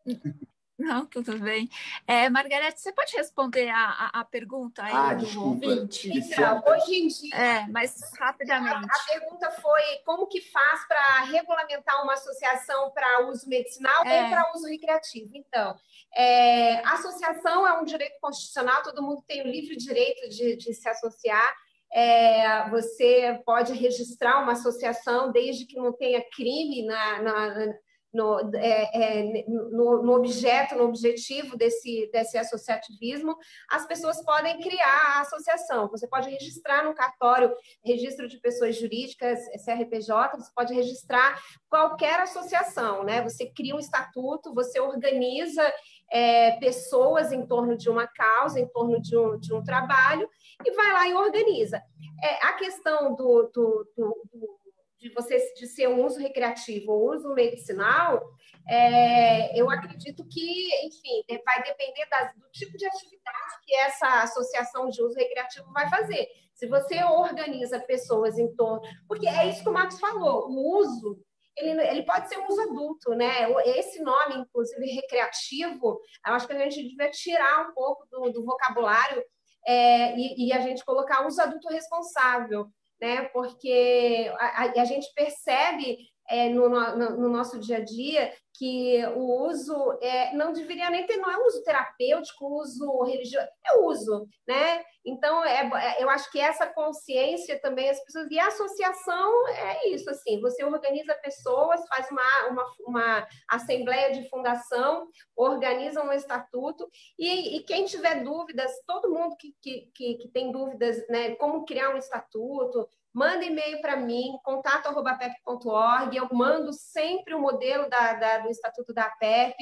Não, 0.78 1.04
tudo 1.06 1.36
bem. 1.40 1.68
É, 2.06 2.30
Margarete, 2.30 2.80
você 2.80 2.92
pode 2.92 3.12
responder 3.16 3.68
a, 3.68 3.88
a, 3.88 4.20
a 4.20 4.24
pergunta 4.24 4.84
aí 4.84 4.92
ah, 4.94 5.14
do 5.14 5.24
desculpa. 5.24 5.66
ouvinte? 5.66 6.08
Então, 6.16 6.62
hoje 6.64 6.94
em 6.94 7.08
dia. 7.08 7.34
É, 7.34 7.66
mas 7.66 8.00
rapidamente. 8.16 8.86
A 8.88 9.12
pergunta 9.12 9.50
foi 9.60 9.82
como 10.04 10.28
que 10.28 10.40
faz 10.40 10.86
para 10.86 11.24
regulamentar 11.24 12.00
uma 12.04 12.12
associação 12.12 12.92
para 12.92 13.26
uso 13.26 13.48
medicinal 13.48 14.04
É. 14.06 14.22
ou 14.22 14.30
para 14.30 14.52
uso 14.54 14.68
recreativo. 14.68 15.32
Então, 15.34 15.76
é, 16.14 16.78
associação 16.86 17.66
é 17.66 17.80
um 17.80 17.84
direito 17.84 18.16
constitucional, 18.20 18.82
todo 18.82 19.02
mundo 19.02 19.22
tem 19.26 19.42
o 19.42 19.46
livre 19.46 19.76
direito 19.76 20.28
de, 20.28 20.56
de 20.56 20.74
se 20.74 20.88
associar. 20.88 21.54
É, 21.92 22.68
você 22.68 23.40
pode 23.46 23.72
registrar 23.72 24.42
uma 24.42 24.52
associação 24.52 25.32
desde 25.32 25.64
que 25.66 25.76
não 25.76 25.92
tenha 25.92 26.22
crime 26.34 26.84
na, 26.84 27.22
na- 27.22 27.74
no, 28.12 28.38
é, 28.56 29.18
é, 29.20 29.44
no- 29.48 30.02
no 30.02 30.12
objeto, 30.14 30.74
no 30.74 30.84
objetivo 30.84 31.56
desse, 31.56 32.08
desse 32.12 32.38
associativismo. 32.38 33.36
As 33.70 33.86
pessoas 33.86 34.22
podem 34.24 34.58
criar 34.60 35.16
a 35.18 35.20
associação. 35.20 35.88
Você 35.88 36.08
pode 36.08 36.28
registrar 36.30 36.84
no 36.84 36.94
cartório 36.94 37.54
registro 37.84 38.26
de 38.26 38.40
pessoas 38.40 38.76
jurídicas, 38.76 39.38
CRPJ, 39.64 40.36
você 40.38 40.50
pode 40.54 40.74
registrar 40.74 41.38
qualquer 41.68 42.20
associação, 42.20 43.04
né? 43.04 43.22
Você 43.22 43.46
cria 43.50 43.74
um 43.76 43.78
estatuto, 43.78 44.54
você 44.54 44.80
organiza 44.80 45.62
é, 46.10 46.52
pessoas 46.58 47.32
em 47.32 47.46
torno 47.46 47.76
de 47.76 47.88
uma 47.90 48.06
causa, 48.06 48.58
em 48.60 48.66
torno 48.68 49.00
de 49.00 49.16
um, 49.16 49.38
de 49.38 49.52
um 49.54 49.62
trabalho, 49.62 50.28
e 50.64 50.70
vai 50.72 50.92
lá 50.92 51.08
e 51.08 51.14
organiza. 51.14 51.82
É, 52.22 52.46
a 52.46 52.52
questão 52.54 53.14
do, 53.14 53.50
do- 53.54 53.86
do- 53.96 54.58
de 54.98 55.10
você 55.14 55.38
de 55.54 55.66
ser 55.68 55.88
um 55.88 56.04
uso 56.04 56.18
recreativo 56.18 56.90
ou 56.90 57.14
uso 57.14 57.32
medicinal, 57.32 58.20
é, 58.68 59.58
eu 59.58 59.70
acredito 59.70 60.26
que, 60.28 60.68
enfim, 60.86 61.22
de- 61.28 61.42
vai 61.44 61.62
depender 61.62 62.04
das- 62.10 62.34
do 62.34 62.50
tipo 62.50 62.76
de 62.76 62.84
atividade 62.86 63.60
que 63.64 63.74
essa 63.76 64.22
associação 64.22 64.88
de 64.88 65.00
uso 65.02 65.14
recreativo 65.16 65.70
vai 65.72 65.88
fazer. 65.88 66.26
Se 66.54 66.66
você 66.66 67.02
organiza 67.04 67.78
pessoas 67.78 68.36
em 68.38 68.52
torno. 68.56 68.82
Porque 69.06 69.28
é 69.28 69.48
isso 69.48 69.62
que 69.62 69.68
o 69.68 69.72
Marcos 69.72 70.00
falou, 70.00 70.48
o 70.50 70.78
uso. 70.80 71.22
Ele, 71.60 71.82
ele 71.88 72.02
pode 72.04 72.28
ser 72.28 72.38
um 72.38 72.46
uso 72.48 72.60
adulto, 72.62 73.10
né? 73.14 73.50
Esse 73.66 74.00
nome, 74.02 74.36
inclusive, 74.36 74.86
recreativo, 74.86 76.00
eu 76.26 76.34
acho 76.34 76.46
que 76.46 76.52
a 76.52 76.58
gente 76.70 76.88
devia 76.88 77.10
tirar 77.10 77.68
um 77.68 77.74
pouco 77.74 78.06
do, 78.10 78.30
do 78.30 78.44
vocabulário 78.44 79.22
é, 79.66 80.16
e, 80.16 80.48
e 80.48 80.52
a 80.52 80.60
gente 80.60 80.84
colocar 80.84 81.26
uso 81.26 81.40
adulto 81.42 81.68
responsável, 81.68 82.66
né? 83.00 83.22
Porque 83.32 84.32
a, 84.38 84.64
a- 84.64 84.80
a 84.82 84.84
gente 84.84 85.12
percebe 85.14 85.98
é, 86.28 86.48
no, 86.48 86.68
no- 86.68 87.16
no 87.16 87.28
nosso 87.28 87.58
dia 87.58 87.78
a 87.78 87.84
dia 87.84 88.32
que 88.58 89.00
o 89.14 89.46
uso 89.48 89.96
é, 90.02 90.34
não 90.34 90.52
deveria 90.52 90.90
nem 90.90 91.06
ter, 91.06 91.16
não 91.16 91.30
é 91.30 91.36
uso 91.46 91.62
terapêutico, 91.62 92.44
uso 92.60 93.04
religioso, 93.04 93.46
é 93.64 93.78
uso, 93.78 94.26
né? 94.48 94.82
Então, 95.06 95.44
é, 95.44 95.60
é- 95.98 96.02
eu 96.02 96.10
acho 96.10 96.30
que 96.32 96.40
essa 96.40 96.66
consciência 96.66 97.60
também 97.62 97.88
as 97.88 98.02
pessoas 98.04 98.26
e 98.30 98.38
a 98.38 98.48
associação 98.48 99.48
é 99.48 99.88
isso, 99.90 100.10
assim, 100.10 100.40
você 100.40 100.64
organiza 100.64 101.14
pessoas, 101.22 101.80
faz 101.88 102.10
uma, 102.10 102.48
uma, 102.50 102.64
uma 102.86 103.28
assembleia 103.48 104.10
de 104.12 104.28
fundação, 104.28 105.06
organiza 105.36 106.02
um 106.02 106.12
estatuto 106.12 106.88
e, 107.16 107.58
e 107.58 107.62
quem 107.62 107.84
tiver 107.84 108.24
dúvidas, 108.24 108.72
todo 108.86 109.12
mundo 109.14 109.36
que, 109.38 109.54
que, 109.62 109.90
que, 109.94 110.14
que 110.16 110.28
tem 110.30 110.50
dúvidas, 110.50 110.96
né, 111.08 111.36
como 111.36 111.64
criar 111.64 111.94
um 111.94 111.96
estatuto, 111.98 112.88
manda 113.18 113.44
e-mail 113.44 113.80
para 113.80 113.96
mim, 113.96 114.38
contato.pep.org, 114.44 116.16
eu 116.16 116.28
mando 116.32 116.72
sempre 116.72 117.34
o 117.34 117.40
modelo 117.40 117.88
da, 117.90 118.12
da- 118.14 118.38
do 118.38 118.48
Estatuto 118.48 118.94
da 118.94 119.10
PEP. 119.10 119.56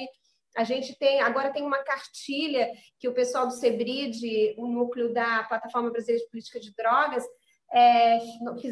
A 0.57 0.63
gente 0.65 0.97
tem, 0.99 1.21
agora 1.23 1.51
tem 1.53 1.63
uma 1.65 1.83
cartilha 1.83 2.71
que 2.99 3.09
o 3.09 3.15
pessoal 3.15 3.47
do 3.47 3.53
SEBRID, 3.55 4.55
o 4.59 4.67
núcleo 4.67 5.13
da 5.13 5.45
Plataforma 5.45 5.91
Brasileira 5.91 6.23
de 6.23 6.31
Política 6.31 6.61
de 6.61 6.75
Drogas, 6.75 7.25
é, 7.73 8.19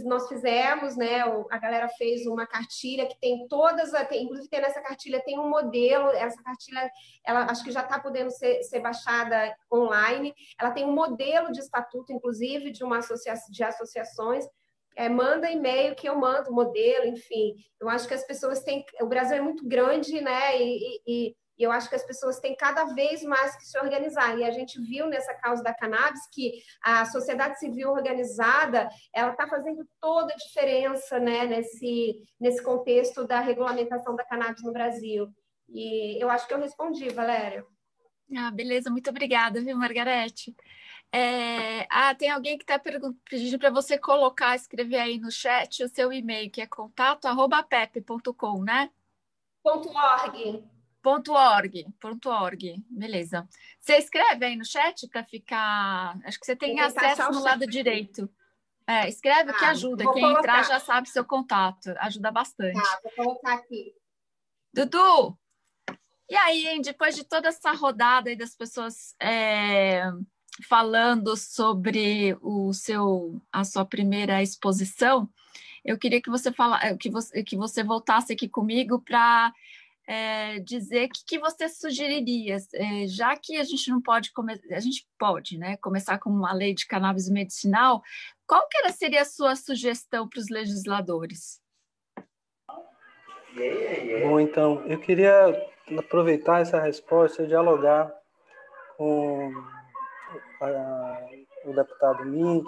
nós 0.05 0.29
fizemos, 0.29 0.97
né? 0.97 1.23
A 1.51 1.59
galera 1.59 1.89
fez 1.89 2.27
uma 2.27 2.47
cartilha 2.47 3.07
que 3.07 3.19
tem 3.19 3.47
todas, 3.49 3.91
tem- 4.09 4.23
inclusive 4.23 4.49
tem 4.49 4.61
nessa 4.61 4.81
cartilha 4.81 5.21
tem 5.25 5.39
um 5.39 5.49
modelo. 5.49 6.09
Essa 6.11 6.41
cartilha, 6.43 6.91
ela 7.27 7.45
acho 7.51 7.65
que 7.65 7.73
já 7.73 7.83
está 7.83 7.99
podendo 7.99 8.31
ser, 8.31 8.63
ser 8.63 8.81
baixada 8.81 9.53
online. 9.73 10.33
Ela 10.61 10.71
tem 10.71 10.85
um 10.85 10.93
modelo 10.95 11.51
de 11.51 11.59
estatuto, 11.61 12.13
inclusive 12.13 12.71
de 12.71 12.85
uma 12.85 12.99
associação 12.99 13.51
de 13.51 13.65
associações. 13.65 14.45
É, 14.97 15.09
manda 15.09 15.51
e-mail 15.51 15.95
que 15.95 16.09
eu 16.09 16.17
mando 16.17 16.53
modelo, 16.53 17.07
enfim. 17.07 17.55
Eu 17.81 17.89
acho 17.89 18.07
que 18.07 18.15
as 18.15 18.25
pessoas 18.27 18.63
têm. 18.63 18.85
O 19.01 19.07
Brasil 19.07 19.37
é 19.37 19.41
muito 19.41 19.67
grande, 19.67 20.21
né? 20.21 20.61
E, 20.61 21.01
e- 21.07 21.37
e 21.57 21.63
eu 21.63 21.71
acho 21.71 21.89
que 21.89 21.95
as 21.95 22.05
pessoas 22.05 22.41
têm 22.41 22.57
cada 22.57 22.85
vez 22.95 23.23
mais 23.23 23.55
que 23.57 23.65
se 23.65 23.79
organizar. 23.79 24.37
E 24.37 24.43
a 24.45 24.51
gente 24.51 24.81
viu 24.81 25.07
nessa 25.07 25.33
causa 25.35 25.63
da 25.63 25.73
cannabis 25.73 26.21
que 26.33 26.53
a 26.83 27.05
sociedade 27.05 27.59
civil 27.61 27.91
organizada 27.93 28.89
ela 29.15 29.31
está 29.31 29.47
fazendo 29.47 29.87
toda 30.01 30.33
a 30.33 30.37
diferença, 30.37 31.19
né? 31.21 31.47
Nesse, 31.47 32.17
nesse 32.41 32.63
contexto 32.63 33.25
da 33.27 33.41
regulamentação 33.41 34.17
da 34.17 34.25
cannabis 34.25 34.63
no 34.65 34.73
Brasil. 34.73 35.29
E 35.69 36.21
eu 36.23 36.29
acho 36.29 36.47
que 36.47 36.55
eu 36.55 36.59
respondi, 36.61 37.09
Valéria. 37.11 37.65
Ah, 38.37 38.51
beleza, 38.51 38.91
muito 38.91 39.11
obrigada, 39.11 39.61
viu, 39.61 39.77
Margarete? 39.77 40.55
É, 41.17 41.87
Ah, 41.89 42.13
tem 42.13 42.29
alguém 42.29 42.59
que 42.59 42.65
está 42.65 42.77
pedindo 42.79 43.59
para 43.59 43.71
você 43.71 43.97
colocar, 43.97 44.57
escrever 44.57 44.97
aí 44.99 45.17
no 45.19 45.31
chat 45.31 45.85
o 45.85 45.89
seu 45.89 46.13
e-mail, 46.13 46.51
que 46.51 46.61
é 46.61 46.67
contato@pep.com, 46.67 48.63
né? 48.65 48.91
Ponto 49.63 49.91
.org. 49.91 50.65
Ponto 51.01 51.33
.org, 51.33 51.87
ponto 52.01 52.29
.org, 52.29 52.85
beleza. 52.91 53.49
Você 53.79 53.97
escreve 53.99 54.45
aí 54.45 54.57
no 54.57 54.65
chat 54.65 55.07
para 55.09 55.23
ficar. 55.23 56.19
Acho 56.25 56.41
que 56.41 56.47
você 56.47 56.57
tem 56.57 56.81
acesso 56.81 57.31
no 57.31 57.41
lado 57.43 57.65
direito. 57.67 58.29
É, 58.87 59.09
escreve 59.09 59.53
que 59.53 59.61
Tá, 59.61 59.71
ajuda. 59.71 60.03
Quem 60.13 60.23
colocar. 60.23 60.41
entrar 60.41 60.65
já 60.65 60.81
sabe 60.81 61.09
seu 61.09 61.25
contato, 61.25 61.95
ajuda 61.99 62.33
bastante. 62.33 62.75
Tá, 62.83 63.01
vou 63.05 63.13
colocar 63.13 63.55
aqui. 63.55 63.95
Dudu, 64.75 65.39
e 66.29 66.35
aí, 66.37 66.67
hein, 66.67 66.81
depois 66.81 67.15
de 67.15 67.23
toda 67.23 67.49
essa 67.49 67.71
rodada 67.73 68.31
aí 68.31 68.37
das 68.37 68.57
pessoas 68.57 69.15
é, 69.21 70.11
falando 70.63 71.37
sobre 71.37 72.37
o 72.41 72.73
seu, 72.73 73.41
a 73.53 73.65
sua 73.65 73.85
primeira 73.85 74.43
exposição, 74.43 75.29
eu 75.85 75.99
queria 75.99 76.21
que 76.23 76.31
você 76.31 76.53
fala, 76.53 76.81
eh, 76.83 76.97
que 76.97 77.11
você, 77.11 77.43
que 77.43 77.57
você 77.57 77.83
voltasse 77.83 78.33
aqui 78.33 78.49
comigo 78.49 79.01
para 79.01 79.53
dizer 80.65 81.07
o 81.07 81.09
que, 81.09 81.25
que 81.27 81.39
você 81.39 81.67
sugeriria, 81.67 82.59
eh, 82.75 83.07
já 83.07 83.35
que 83.37 83.57
a 83.57 83.65
gente 83.65 83.89
não 83.89 84.03
pode 84.03 84.33
começar, 84.33 84.75
a 84.75 84.81
gente 84.81 85.07
pode, 85.19 85.57
né, 85.57 85.79
começar 85.79 86.19
com 86.19 86.29
uma 86.29 86.53
lei 86.53 86.75
de 86.75 86.87
cannabis 86.87 87.29
medicinal, 87.31 88.03
qual 88.47 88.69
que 88.69 88.77
era, 88.79 88.91
seria 88.91 89.23
a 89.23 89.25
sua 89.25 89.57
sugestão 89.57 90.29
para 90.29 90.39
os 90.39 90.51
legisladores? 90.51 91.59
Bom, 94.23 94.41
então, 94.41 94.85
eu 94.87 94.99
queria 94.99 95.33
aproveitar 95.97 96.61
essa 96.61 96.81
resposta 96.81 97.43
e 97.43 97.47
dialogar 97.47 98.13
com 98.97 99.53
a- 100.61 101.21
o 101.65 101.73
deputado 101.75 102.25
Mink 102.25 102.67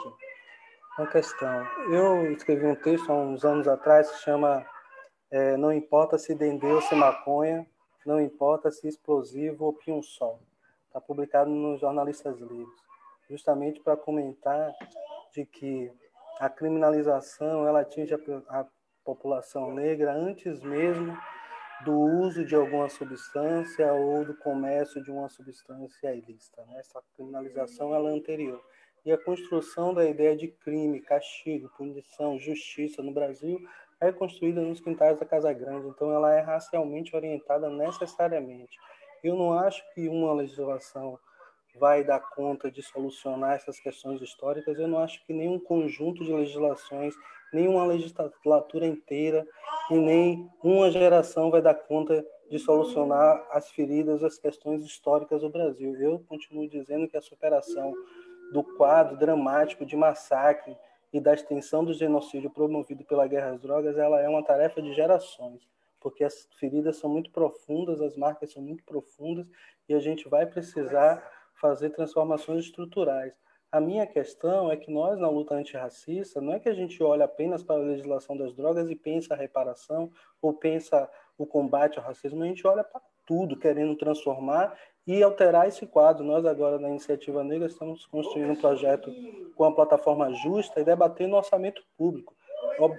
uma 0.98 1.06
questão. 1.08 1.66
Eu 1.90 2.32
escrevi 2.32 2.64
um 2.66 2.74
texto 2.74 3.10
há 3.10 3.14
uns 3.14 3.44
anos 3.44 3.68
atrás 3.68 4.10
que 4.10 4.18
chama 4.18 4.64
é, 5.30 5.56
Não 5.56 5.72
importa 5.72 6.16
se 6.16 6.34
dendê 6.34 6.66
ou 6.72 6.80
se 6.80 6.94
maconha, 6.94 7.66
não 8.06 8.20
importa 8.20 8.70
se 8.70 8.86
explosivo 8.88 9.64
ou 9.66 9.72
pinho-sol. 9.72 10.40
Está 10.86 11.00
publicado 11.00 11.50
nos 11.50 11.80
Jornalistas 11.80 12.38
Livres, 12.38 12.68
justamente 13.28 13.80
para 13.80 13.96
comentar 13.96 14.72
de 15.34 15.44
que 15.44 15.92
a 16.40 16.48
criminalização 16.48 17.66
ela 17.66 17.80
atinge 17.80 18.14
a, 18.14 18.18
a 18.60 18.64
população 19.04 19.72
negra 19.72 20.12
antes 20.12 20.62
mesmo 20.62 21.16
do 21.84 21.92
uso 21.92 22.44
de 22.44 22.54
alguma 22.54 22.88
substância 22.88 23.92
ou 23.92 24.24
do 24.24 24.34
comércio 24.36 25.02
de 25.02 25.10
uma 25.10 25.28
substância 25.28 26.14
ilícita. 26.14 26.64
Né? 26.66 26.78
Essa 26.78 27.02
criminalização 27.14 27.94
ela 27.94 28.10
é 28.10 28.14
anterior. 28.14 28.62
E 29.04 29.12
a 29.12 29.18
construção 29.18 29.94
da 29.94 30.04
ideia 30.04 30.36
de 30.36 30.48
crime, 30.48 31.00
castigo, 31.00 31.70
punição, 31.76 32.38
justiça 32.38 33.02
no 33.02 33.12
Brasil 33.12 33.60
é 34.00 34.10
construída 34.12 34.60
nos 34.60 34.80
quintais 34.80 35.18
da 35.18 35.24
Casa 35.24 35.52
Grande, 35.52 35.88
então 35.88 36.12
ela 36.12 36.34
é 36.34 36.40
racialmente 36.40 37.14
orientada 37.14 37.70
necessariamente. 37.70 38.76
Eu 39.22 39.36
não 39.36 39.58
acho 39.58 39.82
que 39.94 40.08
uma 40.08 40.34
legislação 40.34 41.18
vai 41.78 42.04
dar 42.04 42.20
conta 42.20 42.70
de 42.70 42.82
solucionar 42.82 43.54
essas 43.54 43.78
questões 43.78 44.20
históricas, 44.20 44.78
eu 44.78 44.88
não 44.88 44.98
acho 44.98 45.24
que 45.24 45.32
nenhum 45.32 45.58
conjunto 45.58 46.24
de 46.24 46.32
legislações, 46.32 47.14
nenhuma 47.52 47.84
legislatura 47.84 48.86
inteira 48.86 49.46
e 49.90 49.94
nem 49.94 50.50
uma 50.62 50.90
geração 50.90 51.50
vai 51.50 51.62
dar 51.62 51.74
conta 51.74 52.24
de 52.50 52.58
solucionar 52.58 53.46
as 53.50 53.70
feridas, 53.70 54.22
as 54.22 54.38
questões 54.38 54.84
históricas 54.84 55.40
do 55.40 55.50
Brasil. 55.50 55.94
Eu 56.00 56.20
continuo 56.28 56.68
dizendo 56.68 57.08
que 57.08 57.16
a 57.16 57.22
superação 57.22 57.92
do 58.52 58.62
quadro 58.62 59.16
dramático 59.16 59.84
de 59.84 59.96
massacre 59.96 60.76
e 61.12 61.20
da 61.20 61.34
extensão 61.34 61.84
do 61.84 61.92
genocídio 61.92 62.50
promovido 62.50 63.04
pela 63.04 63.26
guerra 63.26 63.50
às 63.50 63.60
drogas, 63.60 63.96
ela 63.96 64.20
é 64.20 64.28
uma 64.28 64.42
tarefa 64.42 64.80
de 64.82 64.92
gerações, 64.94 65.66
porque 66.00 66.22
as 66.22 66.48
feridas 66.58 66.96
são 66.96 67.10
muito 67.10 67.30
profundas, 67.30 68.00
as 68.00 68.16
marcas 68.16 68.52
são 68.52 68.62
muito 68.62 68.84
profundas 68.84 69.48
e 69.88 69.94
a 69.94 69.98
gente 69.98 70.28
vai 70.28 70.46
precisar 70.46 71.22
fazer 71.60 71.90
transformações 71.90 72.64
estruturais. 72.64 73.32
A 73.70 73.80
minha 73.80 74.06
questão 74.06 74.70
é 74.70 74.76
que 74.76 74.90
nós, 74.90 75.18
na 75.18 75.28
luta 75.28 75.54
antirracista, 75.54 76.40
não 76.40 76.54
é 76.54 76.60
que 76.60 76.68
a 76.68 76.74
gente 76.74 77.02
olha 77.02 77.24
apenas 77.24 77.62
para 77.62 77.76
a 77.76 77.84
legislação 77.84 78.36
das 78.36 78.54
drogas 78.54 78.88
e 78.88 78.94
pensa 78.94 79.34
a 79.34 79.36
reparação 79.36 80.10
ou 80.40 80.54
pensa 80.54 81.10
o 81.36 81.44
combate 81.46 81.98
ao 81.98 82.04
racismo, 82.04 82.42
a 82.42 82.46
gente 82.46 82.66
olha 82.66 82.82
para 82.82 83.00
tudo, 83.26 83.58
querendo 83.58 83.96
transformar 83.96 84.78
e 85.06 85.22
alterar 85.22 85.68
esse 85.68 85.86
quadro. 85.86 86.24
Nós, 86.24 86.46
agora, 86.46 86.78
na 86.78 86.88
Iniciativa 86.88 87.44
Negra, 87.44 87.66
estamos 87.66 88.06
construindo 88.06 88.52
um 88.52 88.56
projeto 88.56 89.12
com 89.54 89.64
a 89.64 89.74
plataforma 89.74 90.32
justa 90.32 90.80
e 90.80 90.84
debatendo 90.84 91.34
o 91.34 91.38
orçamento 91.38 91.82
público, 91.98 92.34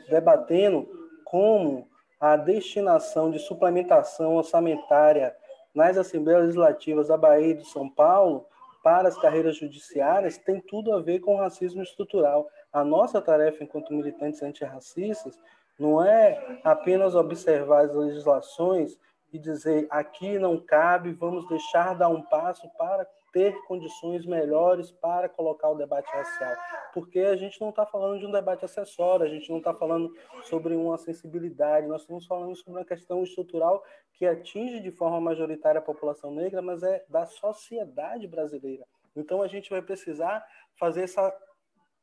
debatendo 0.10 0.88
como 1.26 1.90
a 2.20 2.36
destinação 2.36 3.32
de 3.32 3.40
suplementação 3.40 4.36
orçamentária 4.36 5.36
nas 5.74 5.98
Assembleias 5.98 6.44
Legislativas 6.44 7.08
da 7.08 7.18
Bahia 7.18 7.52
e 7.52 7.58
de 7.58 7.66
São 7.68 7.90
Paulo 7.90 8.46
para 8.84 9.08
as 9.08 9.18
carreiras 9.18 9.58
judiciárias 9.58 10.38
tem 10.38 10.62
tudo 10.62 10.94
a 10.94 11.02
ver 11.02 11.20
com 11.20 11.36
o 11.36 11.40
racismo 11.40 11.82
estrutural. 11.82 12.48
A 12.72 12.84
nossa 12.84 13.22
tarefa 13.22 13.64
enquanto 13.64 13.94
militantes 13.94 14.42
antirracistas 14.42 15.40
não 15.80 16.04
é 16.04 16.60
apenas 16.64 17.16
observar 17.16 17.86
as 17.86 17.94
legislações 17.94 18.98
e 19.32 19.38
dizer 19.38 19.88
aqui 19.90 20.40
não 20.40 20.58
cabe, 20.60 21.12
vamos 21.12 21.48
deixar 21.48 21.94
dar 21.94 22.10
um 22.10 22.22
passo 22.22 22.68
para 22.78 23.08
ter 23.32 23.54
condições 23.66 24.26
melhores 24.26 24.92
para 24.92 25.30
colocar 25.30 25.70
o 25.70 25.76
debate 25.76 26.10
racial. 26.12 26.56
Porque 26.94 27.20
a 27.20 27.36
gente 27.36 27.60
não 27.62 27.70
está 27.70 27.86
falando 27.86 28.20
de 28.20 28.26
um 28.26 28.32
debate 28.32 28.66
acessório, 28.66 29.26
a 29.26 29.30
gente 29.30 29.50
não 29.50 29.60
está 29.60 29.74
falando 29.74 30.14
sobre 30.44 30.76
uma 30.76 30.98
sensibilidade, 30.98 31.88
nós 31.88 32.02
estamos 32.02 32.26
falando 32.26 32.56
sobre 32.56 32.80
uma 32.80 32.86
questão 32.86 33.24
estrutural 33.24 33.84
que 34.14 34.26
atinge 34.26 34.80
de 34.80 34.92
forma 34.92 35.22
majoritária 35.22 35.80
a 35.80 35.84
população 35.84 36.32
negra, 36.32 36.62
mas 36.62 36.82
é 36.84 37.04
da 37.10 37.26
sociedade 37.26 38.28
brasileira. 38.28 38.86
Então 39.16 39.42
a 39.42 39.48
gente 39.48 39.70
vai 39.70 39.82
precisar 39.82 40.46
fazer 40.80 41.04
essa 41.04 41.34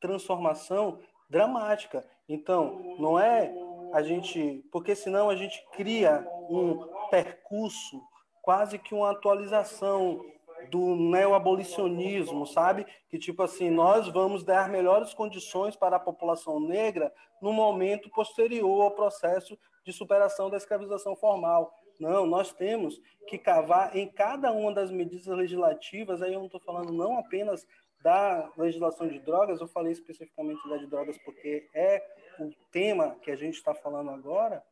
transformação 0.00 1.00
dramática. 1.28 2.04
Então, 2.28 2.96
não 2.98 3.18
é 3.18 3.52
a 3.92 4.02
gente, 4.02 4.64
porque 4.70 4.94
senão 4.94 5.30
a 5.30 5.36
gente 5.36 5.64
cria 5.72 6.26
um 6.48 6.86
percurso, 7.10 8.02
quase 8.42 8.78
que 8.78 8.94
uma 8.94 9.10
atualização 9.10 10.24
do 10.70 10.96
neoabolicionismo, 10.96 12.46
sabe? 12.46 12.86
Que 13.08 13.18
tipo 13.18 13.42
assim, 13.42 13.70
nós 13.70 14.08
vamos 14.08 14.44
dar 14.44 14.68
melhores 14.68 15.14
condições 15.14 15.76
para 15.76 15.96
a 15.96 16.00
população 16.00 16.60
negra 16.60 17.12
no 17.40 17.52
momento 17.52 18.10
posterior 18.10 18.82
ao 18.82 18.90
processo 18.90 19.58
de 19.84 19.92
superação 19.92 20.48
da 20.48 20.56
escravização 20.56 21.14
formal. 21.14 21.72
Não, 22.00 22.26
nós 22.26 22.52
temos 22.52 23.00
que 23.28 23.38
cavar 23.38 23.96
em 23.96 24.08
cada 24.08 24.52
uma 24.52 24.72
das 24.72 24.90
medidas 24.90 25.26
legislativas, 25.26 26.22
aí 26.22 26.32
eu 26.32 26.40
não 26.40 26.46
estou 26.46 26.60
falando 26.60 26.92
não 26.92 27.18
apenas 27.18 27.66
da 28.02 28.50
legislação 28.58 29.08
de 29.08 29.18
drogas, 29.18 29.60
eu 29.60 29.68
falei 29.68 29.92
especificamente 29.92 30.68
da 30.68 30.76
de 30.76 30.86
drogas 30.86 31.16
porque 31.18 31.68
é 31.72 32.04
o 32.38 32.50
tema 32.70 33.16
que 33.22 33.30
a 33.30 33.36
gente 33.36 33.54
está 33.54 33.74
falando 33.74 34.10
agora, 34.10 34.62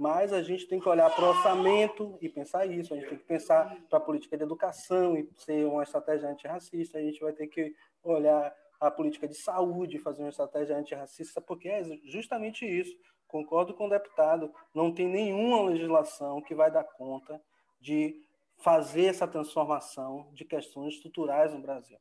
mas 0.00 0.32
a 0.32 0.42
gente 0.42 0.66
tem 0.66 0.80
que 0.80 0.88
olhar 0.88 1.14
para 1.14 1.26
o 1.26 1.28
orçamento 1.28 2.16
e 2.22 2.28
pensar 2.30 2.64
isso, 2.64 2.94
a 2.94 2.96
gente 2.96 3.10
tem 3.10 3.18
que 3.18 3.24
pensar 3.24 3.76
para 3.86 3.98
a 3.98 4.00
política 4.00 4.34
de 4.34 4.42
educação 4.42 5.14
e 5.14 5.28
ser 5.36 5.66
uma 5.66 5.82
estratégia 5.82 6.30
antirracista, 6.30 6.96
a 6.96 7.02
gente 7.02 7.20
vai 7.20 7.34
ter 7.34 7.48
que 7.48 7.76
olhar 8.02 8.50
a 8.80 8.90
política 8.90 9.28
de 9.28 9.34
saúde, 9.34 9.98
fazer 9.98 10.22
uma 10.22 10.30
estratégia 10.30 10.74
antirracista, 10.74 11.38
porque 11.38 11.68
é 11.68 11.84
justamente 12.06 12.64
isso. 12.64 12.96
Concordo 13.28 13.74
com 13.74 13.88
o 13.88 13.90
deputado, 13.90 14.50
não 14.74 14.90
tem 14.90 15.06
nenhuma 15.06 15.64
legislação 15.64 16.40
que 16.40 16.54
vai 16.54 16.70
dar 16.70 16.84
conta 16.84 17.38
de 17.78 18.24
fazer 18.56 19.04
essa 19.04 19.28
transformação 19.28 20.30
de 20.32 20.46
questões 20.46 20.94
estruturais 20.94 21.52
no 21.52 21.60
Brasil. 21.60 21.98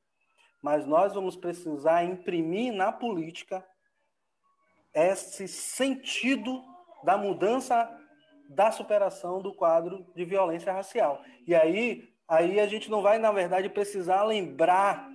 Mas 0.62 0.86
nós 0.86 1.14
vamos 1.14 1.36
precisar 1.36 2.06
imprimir 2.06 2.72
na 2.72 2.94
política 2.94 3.62
esse 4.94 5.50
sentido 5.50 6.64
da 7.04 7.18
mudança 7.18 7.90
da 8.50 8.72
superação 8.72 9.42
do 9.42 9.54
quadro 9.54 10.06
de 10.16 10.26
violência 10.26 10.74
racial. 10.74 11.22
E 11.46 11.54
aí, 11.54 12.10
aí 12.28 12.60
a 12.60 12.66
gente 12.66 12.90
não 12.90 13.02
vai, 13.02 13.20
na 13.20 13.32
verdade, 13.32 13.70
precisar 13.70 14.24
lembrar 14.24 15.08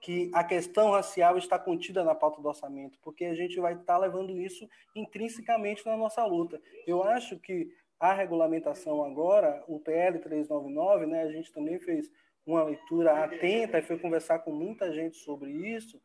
que 0.00 0.30
a 0.34 0.42
questão 0.42 0.90
racial 0.90 1.36
está 1.36 1.58
contida 1.58 2.02
na 2.02 2.14
pauta 2.14 2.40
do 2.40 2.48
orçamento, 2.48 2.98
porque 3.02 3.26
a 3.26 3.34
gente 3.34 3.60
vai 3.60 3.74
estar 3.74 3.98
levando 3.98 4.36
isso 4.36 4.66
intrinsecamente 4.96 5.84
na 5.86 5.96
nossa 5.96 6.24
luta. 6.24 6.60
Eu 6.86 7.04
acho 7.04 7.38
que 7.38 7.70
a 7.98 8.12
regulamentação 8.12 9.04
agora, 9.04 9.62
o 9.68 9.78
PL 9.78 10.18
399, 10.18 11.06
né, 11.06 11.22
a 11.22 11.30
gente 11.30 11.52
também 11.52 11.78
fez 11.78 12.10
uma 12.46 12.64
leitura 12.64 13.24
atenta 13.24 13.78
e 13.78 13.82
foi 13.82 13.98
conversar 13.98 14.38
com 14.38 14.50
muita 14.50 14.90
gente 14.90 15.18
sobre 15.18 15.50
isso, 15.50 16.00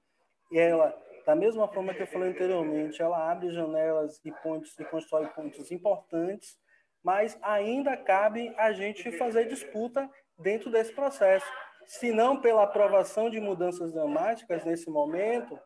e 0.52 0.60
ela 0.60 0.96
da 1.26 1.36
mesma 1.36 1.68
forma 1.68 1.94
que 1.94 2.04
eu 2.04 2.08
falei 2.08 2.30
anteriormente, 2.30 3.02
ela 3.02 3.32
abre 3.32 3.50
janelas 3.50 4.22
e 4.24 4.32
pontes 4.32 4.78
e 4.80 4.86
constrói 4.86 5.28
pontos 5.30 5.72
importantes, 5.72 6.58
mas 7.04 7.38
ainda 7.42 7.98
cabe 7.98 8.54
a 8.58 8.72
gente 8.72 9.12
fazer 9.12 9.48
disputa 9.48 10.10
dentro 10.38 10.70
desse 10.70 10.94
processo. 10.94 11.46
Se 11.86 12.12
não 12.12 12.40
pela 12.40 12.64
aprovação 12.64 13.30
de 13.30 13.40
mudanças 13.40 13.92
dramáticas 13.92 14.64
nesse 14.66 14.90
momento, 14.90 15.60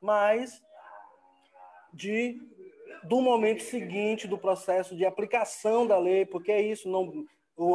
mas 0.00 0.62
de 1.92 2.38
do 3.04 3.20
momento 3.20 3.62
seguinte 3.62 4.26
do 4.26 4.36
processo 4.36 4.96
de 4.96 5.04
aplicação 5.04 5.86
da 5.86 5.98
lei, 5.98 6.26
porque 6.26 6.50
é 6.50 6.60
isso, 6.60 6.88
não, 6.88 7.24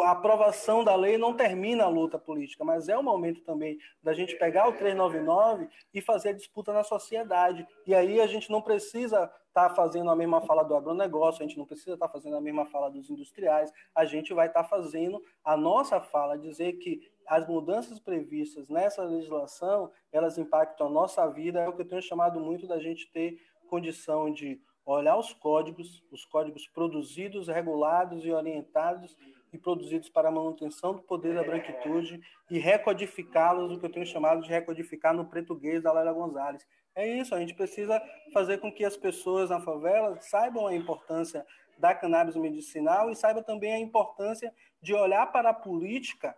a 0.03 0.11
aprovação 0.11 0.83
da 0.83 0.95
lei 0.95 1.17
não 1.17 1.35
termina 1.35 1.85
a 1.85 1.89
luta 1.89 2.19
política, 2.19 2.63
mas 2.63 2.87
é 2.87 2.95
o 2.95 3.03
momento 3.03 3.41
também 3.41 3.79
da 4.01 4.13
gente 4.13 4.35
pegar 4.35 4.67
o 4.67 4.73
399 4.73 5.67
e 5.93 6.01
fazer 6.01 6.29
a 6.29 6.33
disputa 6.33 6.71
na 6.71 6.83
sociedade. 6.83 7.67
E 7.87 7.95
aí 7.95 8.21
a 8.21 8.27
gente 8.27 8.51
não 8.51 8.61
precisa 8.61 9.23
estar 9.47 9.69
tá 9.69 9.75
fazendo 9.75 10.11
a 10.11 10.15
mesma 10.15 10.41
fala 10.41 10.63
do 10.63 10.75
agronegócio, 10.75 11.43
a 11.43 11.47
gente 11.47 11.57
não 11.57 11.65
precisa 11.65 11.95
estar 11.95 12.07
tá 12.07 12.13
fazendo 12.13 12.37
a 12.37 12.41
mesma 12.41 12.65
fala 12.67 12.91
dos 12.91 13.09
industriais, 13.09 13.73
a 13.95 14.05
gente 14.05 14.33
vai 14.33 14.47
estar 14.47 14.63
tá 14.63 14.69
fazendo 14.69 15.21
a 15.43 15.57
nossa 15.57 15.99
fala, 15.99 16.37
dizer 16.37 16.73
que 16.73 17.01
as 17.27 17.47
mudanças 17.47 17.99
previstas 17.99 18.69
nessa 18.69 19.03
legislação, 19.03 19.91
elas 20.11 20.37
impactam 20.37 20.87
a 20.87 20.89
nossa 20.89 21.27
vida, 21.27 21.59
é 21.59 21.67
o 21.67 21.73
que 21.73 21.81
eu 21.81 21.87
tenho 21.87 22.01
chamado 22.01 22.39
muito 22.39 22.67
da 22.67 22.79
gente 22.79 23.11
ter 23.11 23.41
condição 23.67 24.31
de 24.31 24.61
olhar 24.85 25.17
os 25.17 25.33
códigos, 25.33 26.03
os 26.11 26.25
códigos 26.25 26.67
produzidos, 26.67 27.47
regulados 27.47 28.25
e 28.25 28.31
orientados 28.31 29.15
e 29.51 29.57
produzidos 29.57 30.09
para 30.09 30.29
a 30.29 30.31
manutenção 30.31 30.93
do 30.93 31.01
poder 31.01 31.35
da 31.35 31.43
branquitude 31.43 32.21
e 32.49 32.57
recodificá-los, 32.57 33.71
o 33.71 33.79
que 33.79 33.85
eu 33.85 33.91
tenho 33.91 34.05
chamado 34.05 34.41
de 34.41 34.49
recodificar 34.49 35.13
no 35.13 35.25
português 35.25 35.83
da 35.83 35.91
Lélia 35.91 36.13
Gonzalez. 36.13 36.65
É 36.95 37.07
isso, 37.07 37.33
a 37.35 37.39
gente 37.39 37.53
precisa 37.53 38.01
fazer 38.33 38.59
com 38.59 38.71
que 38.71 38.83
as 38.83 38.97
pessoas 38.97 39.49
na 39.49 39.59
favela 39.59 40.19
saibam 40.21 40.67
a 40.67 40.75
importância 40.75 41.45
da 41.77 41.95
cannabis 41.95 42.35
medicinal 42.35 43.09
e 43.09 43.15
saibam 43.15 43.43
também 43.43 43.73
a 43.73 43.79
importância 43.79 44.53
de 44.81 44.93
olhar 44.93 45.31
para 45.31 45.49
a 45.49 45.53
política 45.53 46.35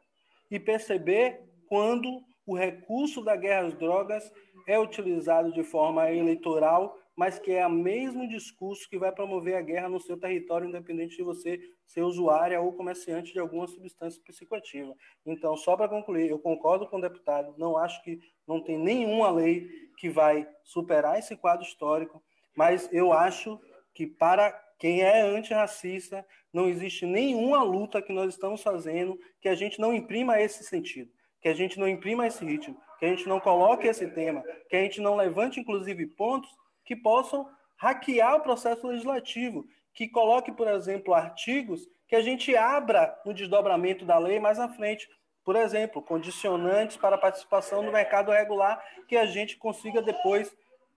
e 0.50 0.60
perceber 0.60 1.42
quando 1.68 2.24
o 2.46 2.56
recurso 2.56 3.24
da 3.24 3.36
guerra 3.36 3.68
às 3.68 3.74
drogas 3.74 4.32
é 4.68 4.80
utilizado 4.80 5.52
de 5.52 5.64
forma 5.64 6.12
eleitoral 6.12 6.98
mas 7.16 7.38
que 7.38 7.52
é 7.52 7.66
o 7.66 7.72
mesmo 7.72 8.28
discurso 8.28 8.90
que 8.90 8.98
vai 8.98 9.12
promover 9.12 9.56
a 9.56 9.62
guerra 9.62 9.90
no 9.90 10.00
seu 10.00 10.18
território, 10.18 10.68
independente 10.68 11.16
de 11.16 11.24
você 11.24 11.60
ser 11.86 12.02
usuária 12.02 12.60
ou 12.60 12.74
comerciante 12.74 13.32
de 13.32 13.40
alguma 13.40 13.68
substância 13.68 14.22
psicoativa. 14.26 14.96
Então, 15.26 15.56
só 15.56 15.78
para 15.78 15.88
concluir, 15.88 16.30
eu 16.30 16.40
concordo 16.40 16.88
com 16.88 16.98
o 16.98 17.02
deputado, 17.02 17.54
não 17.58 17.78
acho 17.78 18.04
que 18.04 18.20
não 18.48 18.62
tem 18.62 18.78
nenhuma 18.78 19.32
lei 19.32 19.68
que 19.98 20.10
vai 20.10 20.48
superar 20.64 21.20
esse 21.20 21.36
quadro 21.36 21.66
histórico, 21.66 22.22
mas 22.56 22.90
eu 22.92 23.14
acho 23.14 23.60
que 23.94 24.08
para 24.08 24.52
quem 24.80 25.02
é 25.02 25.22
antirracista, 25.22 26.26
não 26.52 26.68
existe 26.68 27.06
nenhuma 27.06 27.64
luta 27.64 28.02
que 28.02 28.12
nós 28.12 28.34
estamos 28.34 28.62
fazendo 28.62 29.18
que 29.40 29.48
a 29.48 29.56
gente 29.56 29.80
não 29.80 29.94
imprima 29.94 30.42
esse 30.42 30.64
sentido, 30.64 31.12
que 31.42 31.48
a 31.48 31.54
gente 31.54 31.80
não 31.80 31.88
imprima 31.88 32.28
esse 32.28 32.44
ritmo, 32.44 32.78
que 33.00 33.06
a 33.06 33.10
gente 33.10 33.28
não 33.28 33.40
coloque 33.40 33.88
esse 33.88 34.08
tema, 34.08 34.44
que 34.70 34.76
a 34.76 34.82
gente 34.82 35.00
não 35.00 35.16
levante, 35.16 35.60
inclusive, 35.60 36.06
pontos 36.08 36.50
que 36.86 36.96
possam 36.96 37.50
hackear 37.78 38.36
o 38.36 38.42
processo 38.42 38.88
legislativo, 38.88 39.66
que 39.94 40.08
coloque, 40.08 40.52
por 40.52 40.68
exemplo, 40.68 41.14
artigos 41.14 41.88
que 42.08 42.16
a 42.16 42.22
gente 42.22 42.56
abra 42.56 43.20
no 43.26 43.34
desdobramento 43.34 44.06
da 44.06 44.18
lei 44.18 44.40
mais 44.40 44.60
à 44.60 44.70
frente. 44.70 45.10
Por 45.44 45.56
exemplo, 45.56 46.02
condicionantes 46.02 46.96
para 46.96 47.16
a 47.16 47.20
participação 47.20 47.82
no 47.82 47.92
mercado 47.92 48.32
regular, 48.32 48.82
que 49.08 49.18
a 49.18 49.26
gente 49.26 49.58
consiga 49.58 50.02
depois 50.02 50.56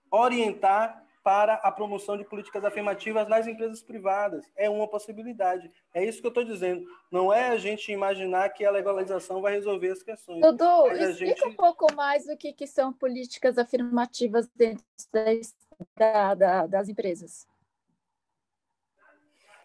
orientar 0.09 1.03
para 1.27 1.55
a 1.55 1.69
promoção 1.69 2.17
de 2.17 2.23
políticas 2.23 2.63
afirmativas 2.63 3.27
nas 3.27 3.45
empresas 3.45 3.83
privadas. 3.83 4.49
É 4.55 4.69
uma 4.69 4.87
possibilidade. 4.87 5.69
É 5.93 6.01
isso 6.01 6.21
que 6.21 6.25
eu 6.25 6.29
estou 6.29 6.45
dizendo. 6.45 6.85
Não 7.11 7.33
é 7.33 7.49
a 7.49 7.57
gente 7.57 7.91
imaginar 7.91 8.47
que 8.49 8.63
a 8.63 8.71
legalização 8.71 9.41
vai 9.41 9.51
resolver 9.51 9.89
as 9.89 10.01
questões. 10.01 10.39
Dudu, 10.39 10.87
explica 10.93 11.15
gente... 11.15 11.47
um 11.49 11.53
pouco 11.53 11.93
mais 11.93 12.25
o 12.29 12.37
que, 12.37 12.53
que 12.53 12.65
são 12.65 12.93
políticas 12.93 13.57
afirmativas 13.57 14.47
dentro 14.55 14.85
da, 15.11 15.25
da, 15.95 16.67
das 16.67 16.89
empresas. 16.89 17.47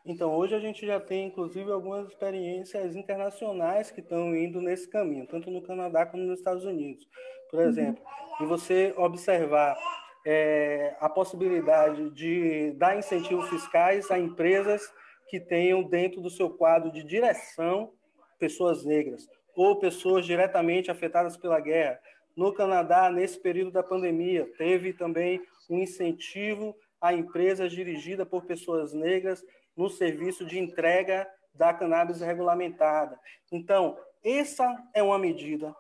Então, 0.05 0.35
hoje 0.35 0.55
a 0.55 0.59
gente 0.59 0.85
já 0.85 0.99
tem, 0.99 1.29
inclusive, 1.29 1.71
algumas 1.71 2.09
experiências 2.09 2.97
internacionais 2.97 3.91
que 3.91 4.01
estão 4.01 4.35
indo 4.35 4.61
nesse 4.61 4.89
caminho, 4.89 5.27
tanto 5.29 5.49
no 5.51 5.63
Canadá 5.63 6.05
como 6.05 6.25
nos 6.25 6.39
Estados 6.39 6.65
Unidos. 6.65 7.09
Por 7.51 7.61
uhum. 7.61 7.67
exemplo, 7.67 8.03
uhum. 8.41 8.47
e 8.47 8.49
você 8.49 8.93
observar 8.97 9.77
é, 10.27 10.97
a 11.01 11.09
possibilidade 11.09 12.11
de 12.11 12.73
dar 12.73 12.99
incentivos 12.99 13.49
fiscais 13.49 14.11
a 14.11 14.19
empresas 14.19 14.83
que 15.29 15.39
tenham 15.39 15.83
dentro 15.83 16.21
do 16.21 16.31
seu 16.31 16.51
quadro 16.51 16.91
de 16.91 17.05
direção 17.05 17.93
pessoas 18.39 18.85
negras 18.85 19.29
ou 19.55 19.79
pessoas 19.79 20.27
diretamente 20.27 20.91
afetadas 20.91 21.37
pela 21.37 21.61
guerra. 21.61 22.01
No 22.37 22.53
Canadá, 22.53 23.11
nesse 23.11 23.39
período 23.39 23.71
da 23.71 23.83
pandemia, 23.83 24.51
teve 24.57 24.93
também 24.93 25.41
um 25.69 25.79
incentivo 25.79 26.77
a 27.01 27.13
empresas 27.13 27.73
dirigidas 27.73 28.29
por 28.29 28.45
pessoas 28.45 28.93
negras 28.93 29.45
no 29.77 29.89
serviço 29.89 30.45
de 30.45 30.59
entrega 30.59 31.29
da 31.55 31.75
cannabis 31.75 32.21
regulamentada. 32.21 33.19
Então, 33.51 33.99
essa 34.25 34.77
é 34.95 35.03
uma 35.03 35.19
medida 35.19 35.75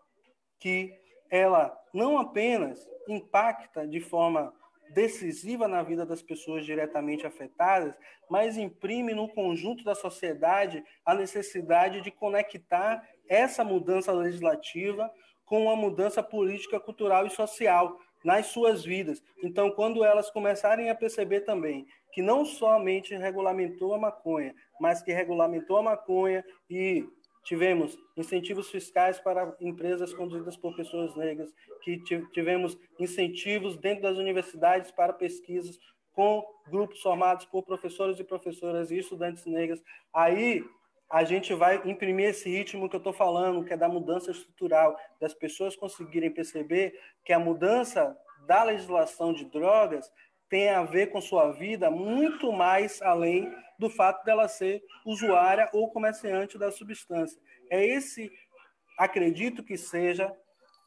que 0.58 0.92
ela 1.30 1.76
não 1.94 2.18
apenas 2.18 2.86
impacta 3.08 3.86
de 3.86 4.00
forma 4.00 4.52
decisiva 4.92 5.66
na 5.66 5.82
vida 5.82 6.04
das 6.04 6.22
pessoas 6.22 6.64
diretamente 6.64 7.26
afetadas, 7.26 7.94
mas 8.28 8.56
imprime 8.56 9.14
no 9.14 9.28
conjunto 9.28 9.82
da 9.84 9.94
sociedade 9.94 10.84
a 11.04 11.14
necessidade 11.14 12.00
de 12.02 12.10
conectar 12.10 13.02
essa 13.28 13.64
mudança 13.64 14.12
legislativa 14.12 15.10
com 15.44 15.64
uma 15.64 15.76
mudança 15.76 16.22
política, 16.22 16.78
cultural 16.78 17.26
e 17.26 17.30
social 17.30 17.98
nas 18.24 18.46
suas 18.46 18.84
vidas. 18.84 19.22
Então, 19.42 19.70
quando 19.70 20.04
elas 20.04 20.30
começarem 20.30 20.90
a 20.90 20.94
perceber 20.94 21.40
também 21.40 21.86
que 22.12 22.22
não 22.22 22.44
somente 22.44 23.16
regulamentou 23.16 23.94
a 23.94 23.98
maconha, 23.98 24.54
mas 24.80 25.02
que 25.02 25.12
regulamentou 25.12 25.78
a 25.78 25.82
maconha 25.82 26.44
e 26.68 27.08
tivemos 27.44 27.98
incentivos 28.16 28.70
fiscais 28.70 29.18
para 29.18 29.56
empresas 29.60 30.12
conduzidas 30.14 30.56
por 30.56 30.76
pessoas 30.76 31.16
negras, 31.16 31.52
que 31.82 31.98
tivemos 32.32 32.78
incentivos 32.98 33.76
dentro 33.76 34.02
das 34.02 34.18
universidades 34.18 34.90
para 34.90 35.12
pesquisas 35.12 35.78
com 36.12 36.44
grupos 36.68 37.00
formados 37.00 37.46
por 37.46 37.62
professores 37.62 38.18
e 38.20 38.24
professoras 38.24 38.90
e 38.90 38.98
estudantes 38.98 39.44
negras. 39.46 39.82
Aí 40.12 40.64
a 41.12 41.24
gente 41.24 41.52
vai 41.52 41.78
imprimir 41.84 42.30
esse 42.30 42.48
ritmo 42.48 42.88
que 42.88 42.96
eu 42.96 42.98
estou 42.98 43.12
falando, 43.12 43.62
que 43.66 43.74
é 43.74 43.76
da 43.76 43.86
mudança 43.86 44.30
estrutural, 44.30 44.98
das 45.20 45.34
pessoas 45.34 45.76
conseguirem 45.76 46.30
perceber 46.30 46.98
que 47.22 47.34
a 47.34 47.38
mudança 47.38 48.16
da 48.46 48.64
legislação 48.64 49.30
de 49.34 49.44
drogas 49.44 50.10
tem 50.48 50.70
a 50.70 50.82
ver 50.84 51.08
com 51.08 51.20
sua 51.20 51.52
vida 51.52 51.90
muito 51.90 52.50
mais 52.50 53.02
além 53.02 53.54
do 53.78 53.90
fato 53.90 54.24
dela 54.24 54.48
ser 54.48 54.82
usuária 55.04 55.68
ou 55.74 55.90
comerciante 55.90 56.56
da 56.56 56.72
substância. 56.72 57.38
É 57.68 57.84
esse, 57.84 58.32
acredito 58.98 59.62
que 59.62 59.76
seja, 59.76 60.34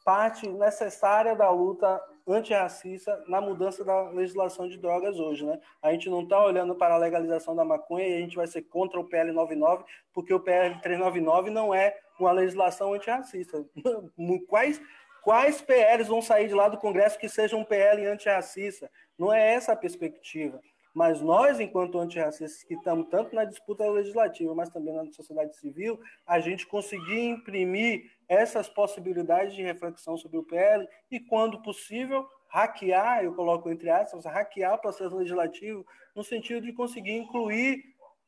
parte 0.04 0.48
necessária 0.48 1.36
da 1.36 1.48
luta 1.50 2.02
antirracista 2.26 3.22
na 3.28 3.40
mudança 3.40 3.84
da 3.84 4.10
legislação 4.10 4.68
de 4.68 4.78
drogas 4.78 5.18
hoje. 5.18 5.44
Né? 5.44 5.60
A 5.80 5.92
gente 5.92 6.10
não 6.10 6.22
está 6.22 6.44
olhando 6.44 6.74
para 6.74 6.94
a 6.94 6.98
legalização 6.98 7.54
da 7.54 7.64
maconha 7.64 8.06
e 8.08 8.16
a 8.16 8.20
gente 8.20 8.36
vai 8.36 8.46
ser 8.46 8.62
contra 8.62 8.98
o 8.98 9.04
PL 9.04 9.32
99, 9.32 9.84
porque 10.12 10.34
o 10.34 10.40
PL 10.40 10.80
399 10.80 11.50
não 11.50 11.74
é 11.74 11.96
uma 12.18 12.32
legislação 12.32 12.94
antirracista. 12.94 13.64
Quais, 14.48 14.80
quais 15.22 15.60
PLs 15.60 16.08
vão 16.08 16.22
sair 16.22 16.48
de 16.48 16.54
lá 16.54 16.68
do 16.68 16.78
Congresso 16.78 17.18
que 17.18 17.28
sejam 17.28 17.60
um 17.60 17.64
PL 17.64 18.06
antirracista? 18.06 18.90
Não 19.18 19.32
é 19.32 19.54
essa 19.54 19.72
a 19.72 19.76
perspectiva. 19.76 20.60
Mas 20.96 21.20
nós, 21.20 21.60
enquanto 21.60 21.98
antirracistas, 21.98 22.62
que 22.62 22.72
estamos 22.72 23.08
tanto 23.10 23.34
na 23.34 23.44
disputa 23.44 23.86
legislativa, 23.86 24.54
mas 24.54 24.70
também 24.70 24.94
na 24.94 25.04
sociedade 25.12 25.54
civil, 25.54 26.00
a 26.26 26.40
gente 26.40 26.66
conseguir 26.66 27.20
imprimir 27.20 28.10
essas 28.26 28.66
possibilidades 28.66 29.54
de 29.54 29.62
reflexão 29.62 30.16
sobre 30.16 30.38
o 30.38 30.42
PL 30.42 30.88
e, 31.10 31.20
quando 31.20 31.60
possível, 31.60 32.26
hackear, 32.48 33.22
eu 33.22 33.34
coloco 33.34 33.68
entre 33.68 33.90
aspas, 33.90 34.24
hackear 34.24 34.76
o 34.76 34.78
processo 34.78 35.14
legislativo 35.14 35.84
no 36.14 36.24
sentido 36.24 36.64
de 36.64 36.72
conseguir 36.72 37.12
incluir 37.12 37.84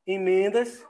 emendas 0.07 0.87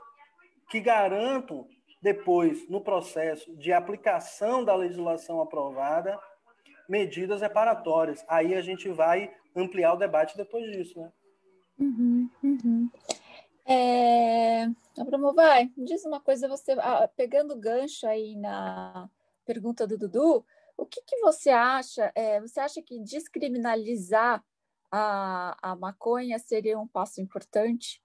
que 0.69 0.81
garantam 0.81 1.65
depois, 2.01 2.67
no 2.67 2.81
processo 2.81 3.55
de 3.55 3.71
aplicação 3.71 4.65
da 4.65 4.75
legislação 4.75 5.39
aprovada, 5.39 6.19
medidas 6.89 7.39
reparatórias. 7.39 8.21
Aí 8.27 8.53
a 8.53 8.61
gente 8.61 8.89
vai 8.89 9.33
ampliar 9.55 9.93
o 9.93 9.97
debate 9.97 10.35
depois 10.35 10.69
disso, 10.73 10.99
né? 10.99 11.09
Uhum, 11.79 12.29
uhum. 12.43 12.89
É... 13.65 14.65
Abramo, 14.99 15.33
vai, 15.33 15.71
diz 15.77 16.03
uma 16.03 16.19
coisa, 16.19 16.47
você 16.47 16.73
ah, 16.73 17.07
pegando 17.15 17.55
gancho 17.55 18.05
aí 18.05 18.35
na 18.35 19.09
pergunta 19.45 19.87
do 19.87 19.97
Dudu, 19.97 20.45
o 20.75 20.85
que, 20.85 21.01
que 21.01 21.19
você 21.19 21.49
acha? 21.49 22.11
É, 22.15 22.39
você 22.41 22.59
acha 22.59 22.81
que 22.81 22.99
descriminalizar 22.99 24.43
a, 24.91 25.71
a 25.71 25.75
maconha 25.75 26.39
seria 26.39 26.79
um 26.79 26.87
passo 26.87 27.21
importante? 27.21 28.01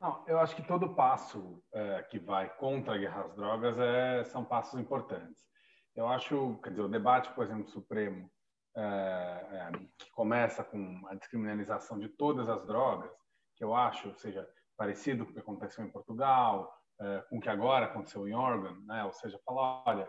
Não, 0.00 0.24
eu 0.26 0.38
acho 0.40 0.56
que 0.56 0.66
todo 0.66 0.94
passo 0.94 1.62
é, 1.72 2.02
que 2.02 2.18
vai 2.18 2.52
contra 2.56 2.94
a 2.94 2.98
guerra 2.98 3.22
às 3.22 3.34
drogas 3.34 3.78
é, 3.78 4.24
são 4.24 4.44
passos 4.44 4.78
importantes. 4.80 5.46
Eu 5.94 6.08
acho, 6.08 6.58
quer 6.62 6.70
dizer, 6.70 6.82
o 6.82 6.88
debate, 6.88 7.32
por 7.32 7.44
exemplo, 7.44 7.68
Supremo 7.68 8.28
é, 8.76 8.80
é, 8.80 9.70
que 9.98 10.10
começa 10.12 10.64
com 10.64 11.02
a 11.08 11.14
descriminalização 11.14 11.98
de 11.98 12.08
todas 12.08 12.48
as 12.48 12.66
drogas, 12.66 13.10
que 13.56 13.64
eu 13.64 13.74
acho, 13.74 14.14
seja, 14.18 14.48
parecido 14.76 15.24
com 15.24 15.30
o 15.30 15.34
que 15.34 15.40
aconteceu 15.40 15.84
em 15.84 15.90
Portugal, 15.90 16.72
é, 17.00 17.24
com 17.28 17.38
o 17.38 17.40
que 17.40 17.48
agora 17.48 17.86
aconteceu 17.86 18.26
em 18.26 18.34
Oregon, 18.34 18.74
né? 18.86 19.04
ou 19.04 19.12
seja, 19.12 19.38
falar, 19.44 19.82
olha, 19.86 20.08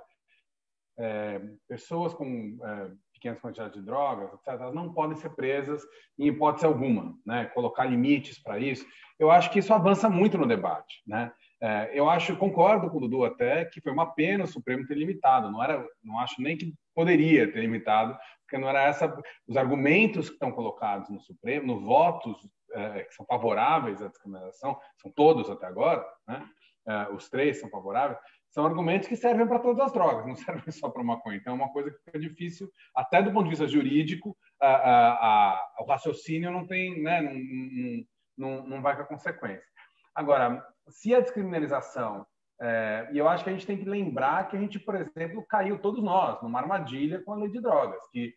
é, 0.98 1.42
pessoas 1.68 2.14
com 2.14 2.58
é, 2.64 2.92
pequenas 3.14 3.40
quantidades 3.40 3.80
de 3.80 3.86
drogas, 3.86 4.34
etc., 4.34 4.48
elas 4.48 4.76
não 4.76 4.94
podem 4.94 5.18
ser 5.18 5.30
presas 5.32 5.84
em 6.18 6.28
hipótese 6.28 6.66
alguma, 6.66 7.18
né? 7.26 7.46
colocar 7.46 7.86
limites 7.86 8.42
para 8.42 8.60
isso. 8.60 8.86
Eu 9.20 9.32
acho 9.32 9.50
que 9.52 9.60
isso 9.60 9.74
avança 9.74 10.10
muito 10.10 10.38
no 10.38 10.48
debate. 10.48 11.02
Né? 11.08 11.32
É, 11.62 11.92
eu 11.94 12.10
acho, 12.10 12.36
concordo 12.36 12.90
com 12.90 12.98
o 12.98 13.00
Dudu 13.02 13.24
até, 13.24 13.66
que 13.66 13.82
foi 13.82 13.92
uma 13.92 14.14
pena 14.14 14.44
o 14.44 14.48
Supremo 14.48 14.86
ter 14.86 14.96
limitado. 14.96 15.50
Não 15.50 15.64
era, 15.64 15.88
não 16.04 16.20
acho 16.20 16.42
nem 16.42 16.58
que 16.58 16.74
poderia 16.94 17.52
ter 17.52 17.62
limitado, 17.62 18.18
porque 18.54 18.58
não 18.60 18.70
era 18.70 18.84
essa 18.84 19.12
os 19.48 19.58
argumentos 19.58 20.28
que 20.28 20.36
estão 20.36 20.52
colocados 20.52 21.10
no 21.10 21.20
Supremo, 21.20 21.74
nos 21.74 21.84
votos 21.84 22.38
é, 22.74 23.04
que 23.04 23.14
são 23.16 23.26
favoráveis 23.26 24.00
à 24.00 24.08
discriminação, 24.08 24.80
são 25.02 25.12
todos 25.12 25.50
até 25.50 25.66
agora, 25.66 26.06
né? 26.28 26.48
É, 26.86 27.14
os 27.14 27.30
três 27.30 27.60
são 27.60 27.70
favoráveis, 27.70 28.20
são 28.50 28.66
argumentos 28.66 29.08
que 29.08 29.16
servem 29.16 29.48
para 29.48 29.58
todas 29.58 29.80
as 29.80 29.92
drogas, 29.92 30.28
não 30.28 30.36
servem 30.38 30.72
só 30.72 30.90
para 30.90 31.04
maconha. 31.04 31.38
Então, 31.38 31.54
é 31.54 31.56
uma 31.56 31.72
coisa 31.72 31.90
que 31.90 31.98
fica 32.04 32.20
difícil, 32.20 32.70
até 32.96 33.24
do 33.24 33.32
ponto 33.32 33.46
de 33.46 33.50
vista 33.50 33.68
jurídico, 33.68 34.38
a, 34.62 34.68
a, 34.68 35.14
a, 35.14 35.76
o 35.80 35.86
raciocínio 35.86 36.52
não 36.52 36.68
tem, 36.68 37.02
né, 37.02 37.22
não, 37.22 38.06
não, 38.38 38.68
não 38.68 38.82
vai 38.84 38.96
com 38.96 39.02
a 39.02 39.08
consequência. 39.08 39.66
Agora, 40.14 40.64
se 40.90 41.16
a 41.16 41.22
descriminalização 41.22 42.28
é, 42.62 43.10
e 43.12 43.18
eu 43.18 43.28
acho 43.28 43.44
que 43.44 43.50
a 43.50 43.54
gente 43.54 43.66
tem 43.66 43.78
que 43.78 43.90
lembrar 43.90 44.48
que 44.48 44.56
a 44.56 44.60
gente, 44.60 44.80
por 44.80 44.96
exemplo, 44.96 45.46
caiu 45.50 45.80
todos 45.80 46.04
nós 46.04 46.42
numa 46.42 46.60
armadilha 46.60 47.22
com 47.22 47.34
a 47.34 47.36
lei 47.36 47.50
de 47.50 47.60
drogas, 47.60 48.00
que 48.12 48.34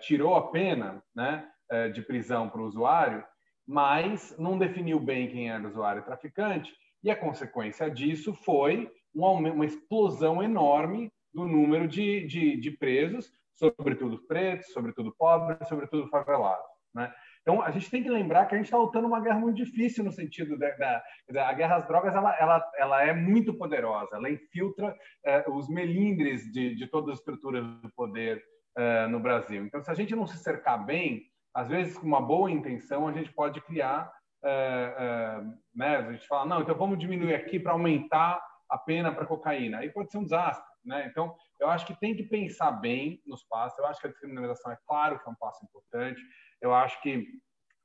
tirou 0.00 0.34
a 0.34 0.50
pena 0.50 1.02
né, 1.14 1.48
é, 1.70 1.88
de 1.88 2.02
prisão 2.02 2.48
para 2.48 2.60
o 2.60 2.66
usuário, 2.66 3.24
mas 3.66 4.36
não 4.38 4.58
definiu 4.58 4.98
bem 4.98 5.28
quem 5.28 5.50
era 5.50 5.68
usuário 5.68 6.00
e 6.00 6.04
traficante, 6.04 6.72
e 7.02 7.10
a 7.10 7.16
consequência 7.16 7.88
disso 7.88 8.34
foi 8.34 8.90
uma, 9.14 9.64
explosão 9.64 10.42
enorme 10.42 11.12
do 11.32 11.46
número 11.46 11.86
de, 11.86 12.26
de, 12.26 12.56
de 12.56 12.70
presos, 12.72 13.30
sobretudo 13.54 14.18
pretos, 14.26 14.72
sobretudo 14.72 15.14
pobres, 15.16 15.68
sobretudo 15.68 16.08
favelados. 16.08 16.66
Né? 16.94 17.12
Então, 17.42 17.62
a 17.62 17.70
gente 17.70 17.90
tem 17.90 18.02
que 18.02 18.10
lembrar 18.10 18.46
que 18.46 18.54
a 18.54 18.58
gente 18.58 18.66
está 18.66 18.76
lutando 18.76 19.06
uma 19.06 19.20
guerra 19.20 19.38
muito 19.38 19.56
difícil 19.56 20.04
no 20.04 20.12
sentido 20.12 20.58
da, 20.58 20.70
da, 20.76 21.02
da 21.30 21.52
guerra 21.52 21.76
às 21.76 21.86
drogas, 21.86 22.14
ela, 22.14 22.36
ela, 22.38 22.70
ela 22.76 23.02
é 23.02 23.14
muito 23.14 23.54
poderosa, 23.54 24.16
ela 24.16 24.30
infiltra 24.30 24.94
eh, 25.24 25.44
os 25.48 25.68
melindres 25.68 26.42
de, 26.52 26.74
de 26.74 26.86
todas 26.88 27.10
as 27.10 27.18
estruturas 27.20 27.64
do 27.80 27.90
poder 27.92 28.42
eh, 28.76 29.06
no 29.08 29.20
Brasil. 29.20 29.64
Então, 29.64 29.82
se 29.82 29.90
a 29.90 29.94
gente 29.94 30.14
não 30.14 30.26
se 30.26 30.38
cercar 30.38 30.84
bem, 30.84 31.24
às 31.54 31.68
vezes 31.68 31.98
com 31.98 32.06
uma 32.06 32.20
boa 32.20 32.50
intenção, 32.50 33.08
a 33.08 33.12
gente 33.12 33.32
pode 33.32 33.60
criar, 33.62 34.12
eh, 34.44 35.40
né? 35.74 35.96
A 35.96 36.12
gente 36.12 36.26
fala, 36.26 36.46
não, 36.46 36.62
então 36.62 36.74
vamos 36.74 36.98
diminuir 36.98 37.34
aqui 37.34 37.58
para 37.58 37.72
aumentar 37.72 38.40
a 38.68 38.78
pena 38.78 39.12
para 39.12 39.26
cocaína. 39.26 39.78
Aí 39.78 39.90
pode 39.90 40.10
ser 40.10 40.18
um 40.18 40.24
desastre, 40.24 40.64
né? 40.84 41.06
Então, 41.10 41.34
eu 41.58 41.68
acho 41.68 41.86
que 41.86 41.98
tem 41.98 42.14
que 42.14 42.22
pensar 42.22 42.70
bem 42.72 43.20
nos 43.26 43.44
passos. 43.44 43.78
Eu 43.78 43.86
acho 43.86 44.00
que 44.00 44.06
a 44.06 44.10
descriminalização 44.10 44.72
é 44.72 44.78
claro 44.86 45.18
que 45.18 45.28
é 45.28 45.32
um 45.32 45.36
passo 45.36 45.64
importante. 45.64 46.20
Eu 46.60 46.72
acho 46.72 47.00
que 47.02 47.26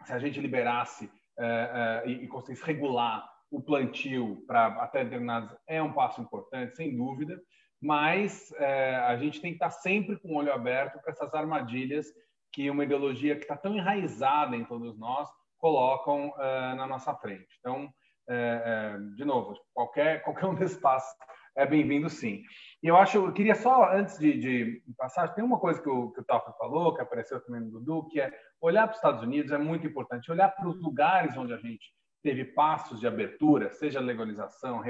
se 0.05 0.13
a 0.13 0.19
gente 0.19 0.39
liberasse 0.39 1.11
é, 1.37 2.03
é, 2.05 2.09
e, 2.09 2.27
conseguisse 2.27 2.63
regular 2.63 3.27
o 3.51 3.61
plantio 3.61 4.43
para 4.47 4.67
até 4.83 5.03
determinados 5.03 5.55
é 5.67 5.81
um 5.81 5.91
passo 5.91 6.21
importante, 6.21 6.75
sem 6.75 6.95
dúvida, 6.95 7.39
mas 7.81 8.51
é, 8.57 8.95
a 8.95 9.17
gente 9.17 9.41
tem 9.41 9.51
que 9.51 9.57
estar 9.57 9.69
sempre 9.69 10.17
com 10.17 10.29
o 10.29 10.37
olho 10.37 10.53
aberto 10.53 10.99
para 11.01 11.11
essas 11.11 11.33
armadilhas 11.33 12.07
que 12.51 12.69
uma 12.69 12.83
ideologia 12.83 13.35
que 13.35 13.43
está 13.43 13.57
tão 13.57 13.75
enraizada 13.75 14.55
em 14.55 14.63
todos 14.63 14.97
nós 14.97 15.29
colocam 15.57 16.29
uh, 16.29 16.75
na 16.75 16.87
nossa 16.87 17.13
frente. 17.15 17.47
Então, 17.59 17.85
uh, 17.85 18.97
uh, 18.97 19.15
de 19.15 19.25
novo, 19.25 19.55
qualquer, 19.73 20.21
qualquer 20.23 20.45
um 20.45 20.55
desses 20.55 20.77
passos 20.77 21.13
é 21.57 21.65
bem-vindo, 21.65 22.09
sim. 22.09 22.43
E 22.83 22.87
eu 22.87 22.97
acho, 22.97 23.17
eu 23.17 23.33
queria 23.33 23.55
só, 23.55 23.91
antes 23.91 24.17
de, 24.19 24.37
de 24.37 24.83
passar, 24.97 25.29
tem 25.29 25.43
uma 25.43 25.59
coisa 25.59 25.81
que 25.81 25.89
o, 25.89 26.11
que 26.11 26.21
o 26.21 26.53
falou, 26.57 26.93
que 26.93 27.01
apareceu 27.01 27.43
também 27.43 27.61
no 27.61 27.71
Dudu, 27.71 28.07
que 28.09 28.19
é 28.19 28.31
olhar 28.61 28.83
para 28.83 28.91
os 28.91 28.97
Estados 28.97 29.23
Unidos 29.23 29.51
é 29.51 29.57
muito 29.57 29.87
importante, 29.87 30.31
olhar 30.31 30.49
para 30.49 30.67
os 30.67 30.79
lugares 30.81 31.35
onde 31.37 31.53
a 31.53 31.57
gente 31.57 31.93
teve 32.21 32.43
passos 32.45 32.99
de 32.99 33.07
abertura, 33.07 33.71
seja 33.73 33.99
legalização, 33.99 34.83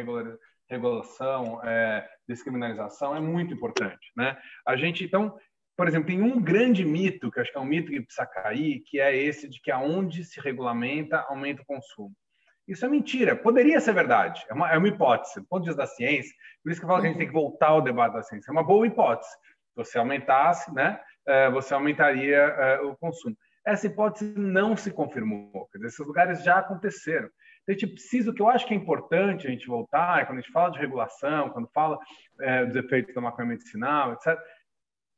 regulação, 0.70 1.62
é, 1.64 2.08
descriminalização, 2.28 3.16
é 3.16 3.20
muito 3.20 3.54
importante. 3.54 4.12
Né? 4.16 4.38
A 4.68 4.76
gente, 4.76 5.04
então, 5.04 5.38
por 5.78 5.88
exemplo, 5.88 6.08
tem 6.08 6.22
um 6.22 6.42
grande 6.42 6.86
mito, 6.86 7.30
que 7.32 7.40
acho 7.40 7.52
que 7.52 7.58
é 7.58 7.62
um 7.62 7.66
mito 7.66 7.92
que 7.92 8.02
precisa 8.02 8.26
cair, 8.26 8.82
que 8.86 9.00
é 9.00 9.16
esse 9.16 9.50
de 9.50 9.62
que 9.62 9.72
aonde 9.72 10.24
se 10.24 10.40
regulamenta, 10.40 11.26
aumenta 11.28 11.62
o 11.62 11.66
consumo. 11.66 12.14
Isso 12.68 12.86
é 12.86 12.90
mentira. 12.90 13.36
Poderia 13.36 13.80
ser 13.80 13.94
verdade. 13.94 14.44
É 14.50 14.54
uma, 14.54 14.72
é 14.72 14.78
uma 14.78 14.88
hipótese. 14.88 15.40
Do 15.40 15.48
ponto 15.48 15.64
de 15.64 15.70
vista 15.70 15.84
da 15.84 15.88
ciência, 15.88 16.34
por 16.64 16.72
isso 16.72 16.80
que 16.80 16.86
eu 16.86 16.90
falo 16.90 17.02
que 17.02 17.08
a 17.08 17.10
gente 17.10 17.20
tem 17.20 17.28
que 17.28 17.34
voltar 17.34 17.68
ao 17.68 17.82
debate 17.82 18.14
da 18.14 18.24
ciência. 18.24 18.50
É 18.50 18.52
uma 18.52 18.64
boa 18.64 18.88
hipótese. 18.88 19.30
Se 19.32 19.76
você 19.76 19.98
aumentasse, 19.98 20.74
né, 20.74 21.00
é, 21.28 21.50
você 21.52 21.74
aumentaria 21.74 22.38
é, 22.38 22.82
o 22.82 22.96
consumo. 22.96 23.36
Essa 23.66 23.88
hipótese 23.88 24.34
não 24.38 24.76
se 24.76 24.92
confirmou. 24.92 25.68
Dizer, 25.74 25.88
esses 25.88 26.06
lugares 26.06 26.44
já 26.44 26.58
aconteceram. 26.58 27.30
Então, 27.66 27.76
a 27.76 27.80
gente 27.80 27.88
precisa, 27.88 28.30
o 28.30 28.34
que 28.34 28.42
eu 28.42 28.48
acho 28.48 28.68
que 28.68 28.74
é 28.74 28.78
importante 28.78 29.48
a 29.48 29.50
gente 29.50 29.66
voltar, 29.66 30.26
quando 30.28 30.38
a 30.38 30.42
gente 30.42 30.52
fala 30.52 30.72
de 30.72 30.80
regulação, 30.80 31.50
quando 31.50 31.68
fala 31.74 31.98
é, 32.40 32.66
dos 32.66 32.76
efeitos 32.76 33.14
da 33.14 33.22
maconha 33.22 33.50
medicinal, 33.50 34.14
etc. 34.14 34.40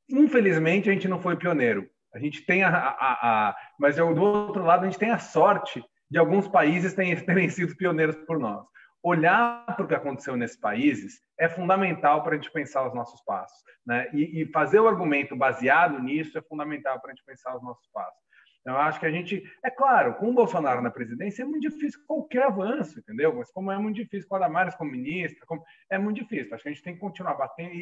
Infelizmente, 0.10 0.90
a 0.90 0.94
gente 0.94 1.10
não 1.10 1.22
foi 1.22 1.36
pioneiro. 1.36 1.90
A 2.14 2.19
gente 2.19 2.45
tem 2.45 2.64
a, 2.64 2.69
a, 2.69 3.49
a 3.49 3.56
mas 3.78 3.98
do 3.98 4.22
outro 4.22 4.64
lado, 4.64 4.84
a 4.84 4.86
gente 4.86 4.98
tem 4.98 5.11
a 5.11 5.19
sorte 5.19 5.84
de 6.10 6.18
alguns 6.18 6.48
países 6.48 6.94
terem, 6.94 7.15
terem 7.26 7.49
sido 7.49 7.76
pioneiros 7.76 8.15
por 8.26 8.40
nós. 8.40 8.65
Olhar 9.03 9.65
para 9.65 9.86
o 9.86 9.88
que 9.88 9.94
aconteceu 9.94 10.36
nesses 10.36 10.57
países 10.57 11.22
é 11.38 11.48
fundamental 11.48 12.24
para 12.24 12.34
a 12.34 12.36
gente 12.36 12.52
pensar 12.52 12.88
os 12.88 12.94
nossos 12.94 13.22
passos. 13.24 13.61
Né? 13.86 14.10
E, 14.14 14.41
e 14.41 14.52
fazer 14.52 14.80
o 14.80 14.88
argumento 14.88 15.36
baseado 15.36 15.99
nisso 15.99 16.38
é 16.38 16.41
fundamental 16.41 16.99
para 17.02 17.11
a 17.11 17.14
gente 17.14 17.26
pensar 17.26 17.56
os 17.56 17.64
nossos 17.64 17.88
passos. 17.94 18.27
Então, 18.68 18.77
acho 18.77 18.99
que 18.99 19.06
a 19.06 19.11
gente, 19.11 19.49
é 19.64 19.72
claro, 19.72 20.15
com 20.15 20.30
o 20.30 20.34
Bolsonaro 20.34 20.81
na 20.81 20.91
presidência 20.91 21.41
é 21.41 21.45
muito 21.45 21.69
difícil 21.69 22.02
qualquer 22.06 22.44
avanço, 22.44 22.99
entendeu? 22.99 23.34
Mas 23.34 23.49
como 23.49 23.72
é 23.72 23.77
muito 23.77 23.95
difícil 23.95 24.27
com 24.27 24.35
a 24.35 24.39
Damares 24.39 24.76
como 24.76 24.91
ministra, 24.91 25.45
como, 25.45 25.64
é 25.89 25.98
muito 25.98 26.19
difícil. 26.22 26.53
Acho 26.53 26.64
que 26.64 26.68
a 26.68 26.73
gente 26.73 26.84
tem 26.84 26.94
que 26.94 26.99
continuar 26.99 27.35
batendo 27.35 27.73
e, 27.73 27.77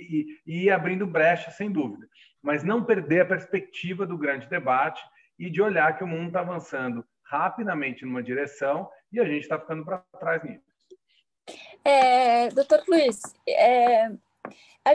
e, 0.46 0.54
e 0.54 0.64
ir 0.66 0.70
abrindo 0.70 1.08
brecha, 1.08 1.50
sem 1.50 1.72
dúvida. 1.72 2.08
Mas 2.40 2.64
não 2.64 2.86
perder 2.86 3.22
a 3.22 3.26
perspectiva 3.26 4.06
do 4.06 4.16
grande 4.16 4.48
debate 4.48 5.04
e 5.40 5.50
de 5.50 5.60
olhar 5.60 5.98
que 5.98 6.04
o 6.04 6.08
mundo 6.08 6.28
está 6.28 6.42
avançando 6.42 7.04
rapidamente 7.24 8.06
numa 8.06 8.22
direção 8.22 8.88
e 9.12 9.20
a 9.20 9.26
gente 9.26 9.42
está 9.42 9.58
ficando 9.58 9.84
para 9.84 9.98
trás 10.20 10.44
nisso. 10.44 10.72
É, 11.84 12.50
doutor 12.50 12.84
Luiz, 12.88 13.20
é, 13.50 14.12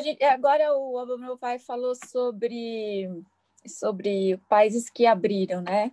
gente, 0.01 0.23
agora 0.23 0.73
o 0.73 1.19
meu 1.19 1.37
pai 1.37 1.59
falou 1.59 1.97
sobre, 1.97 3.09
sobre 3.67 4.39
países 4.49 4.89
que 4.91 5.07
abriram, 5.07 5.63
né? 5.63 5.93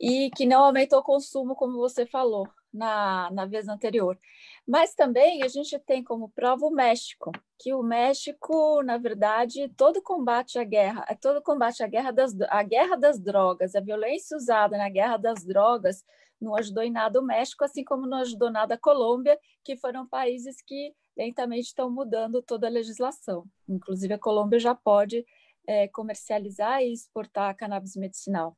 E 0.00 0.30
que 0.30 0.46
não 0.46 0.64
aumentou 0.64 1.00
o 1.00 1.04
consumo, 1.04 1.54
como 1.54 1.76
você 1.78 2.06
falou 2.06 2.48
na, 2.72 3.30
na 3.32 3.46
vez 3.46 3.68
anterior. 3.68 4.18
Mas 4.66 4.94
também 4.94 5.42
a 5.42 5.48
gente 5.48 5.78
tem 5.78 6.04
como 6.04 6.28
prova 6.28 6.66
o 6.66 6.70
México, 6.70 7.32
que 7.58 7.72
o 7.72 7.82
México, 7.82 8.82
na 8.82 8.98
verdade, 8.98 9.68
todo 9.76 10.02
combate 10.02 10.58
à 10.58 10.64
guerra, 10.64 11.04
é 11.08 11.14
todo 11.14 11.42
combate 11.42 11.82
à 11.82 11.86
guerra 11.86 12.12
das, 12.12 12.38
a 12.48 12.62
guerra 12.62 12.96
das 12.96 13.18
drogas, 13.18 13.74
a 13.74 13.80
violência 13.80 14.36
usada 14.36 14.76
na 14.76 14.88
guerra 14.88 15.16
das 15.16 15.44
drogas 15.44 16.04
não 16.40 16.54
ajudou 16.54 16.84
em 16.84 16.90
nada 16.90 17.18
o 17.18 17.24
México, 17.24 17.64
assim 17.64 17.82
como 17.82 18.06
não 18.06 18.18
ajudou 18.18 18.50
nada 18.50 18.74
a 18.74 18.78
Colômbia, 18.78 19.38
que 19.64 19.76
foram 19.76 20.06
países 20.06 20.62
que 20.62 20.94
lentamente 21.16 21.68
estão 21.68 21.90
mudando 21.90 22.40
toda 22.40 22.68
a 22.68 22.70
legislação. 22.70 23.44
Inclusive, 23.68 24.14
a 24.14 24.18
Colômbia 24.18 24.60
já 24.60 24.74
pode 24.74 25.26
é, 25.68 25.86
comercializar 25.88 26.82
e 26.82 26.94
exportar 26.94 27.54
cannabis 27.54 27.94
medicinal. 27.94 28.56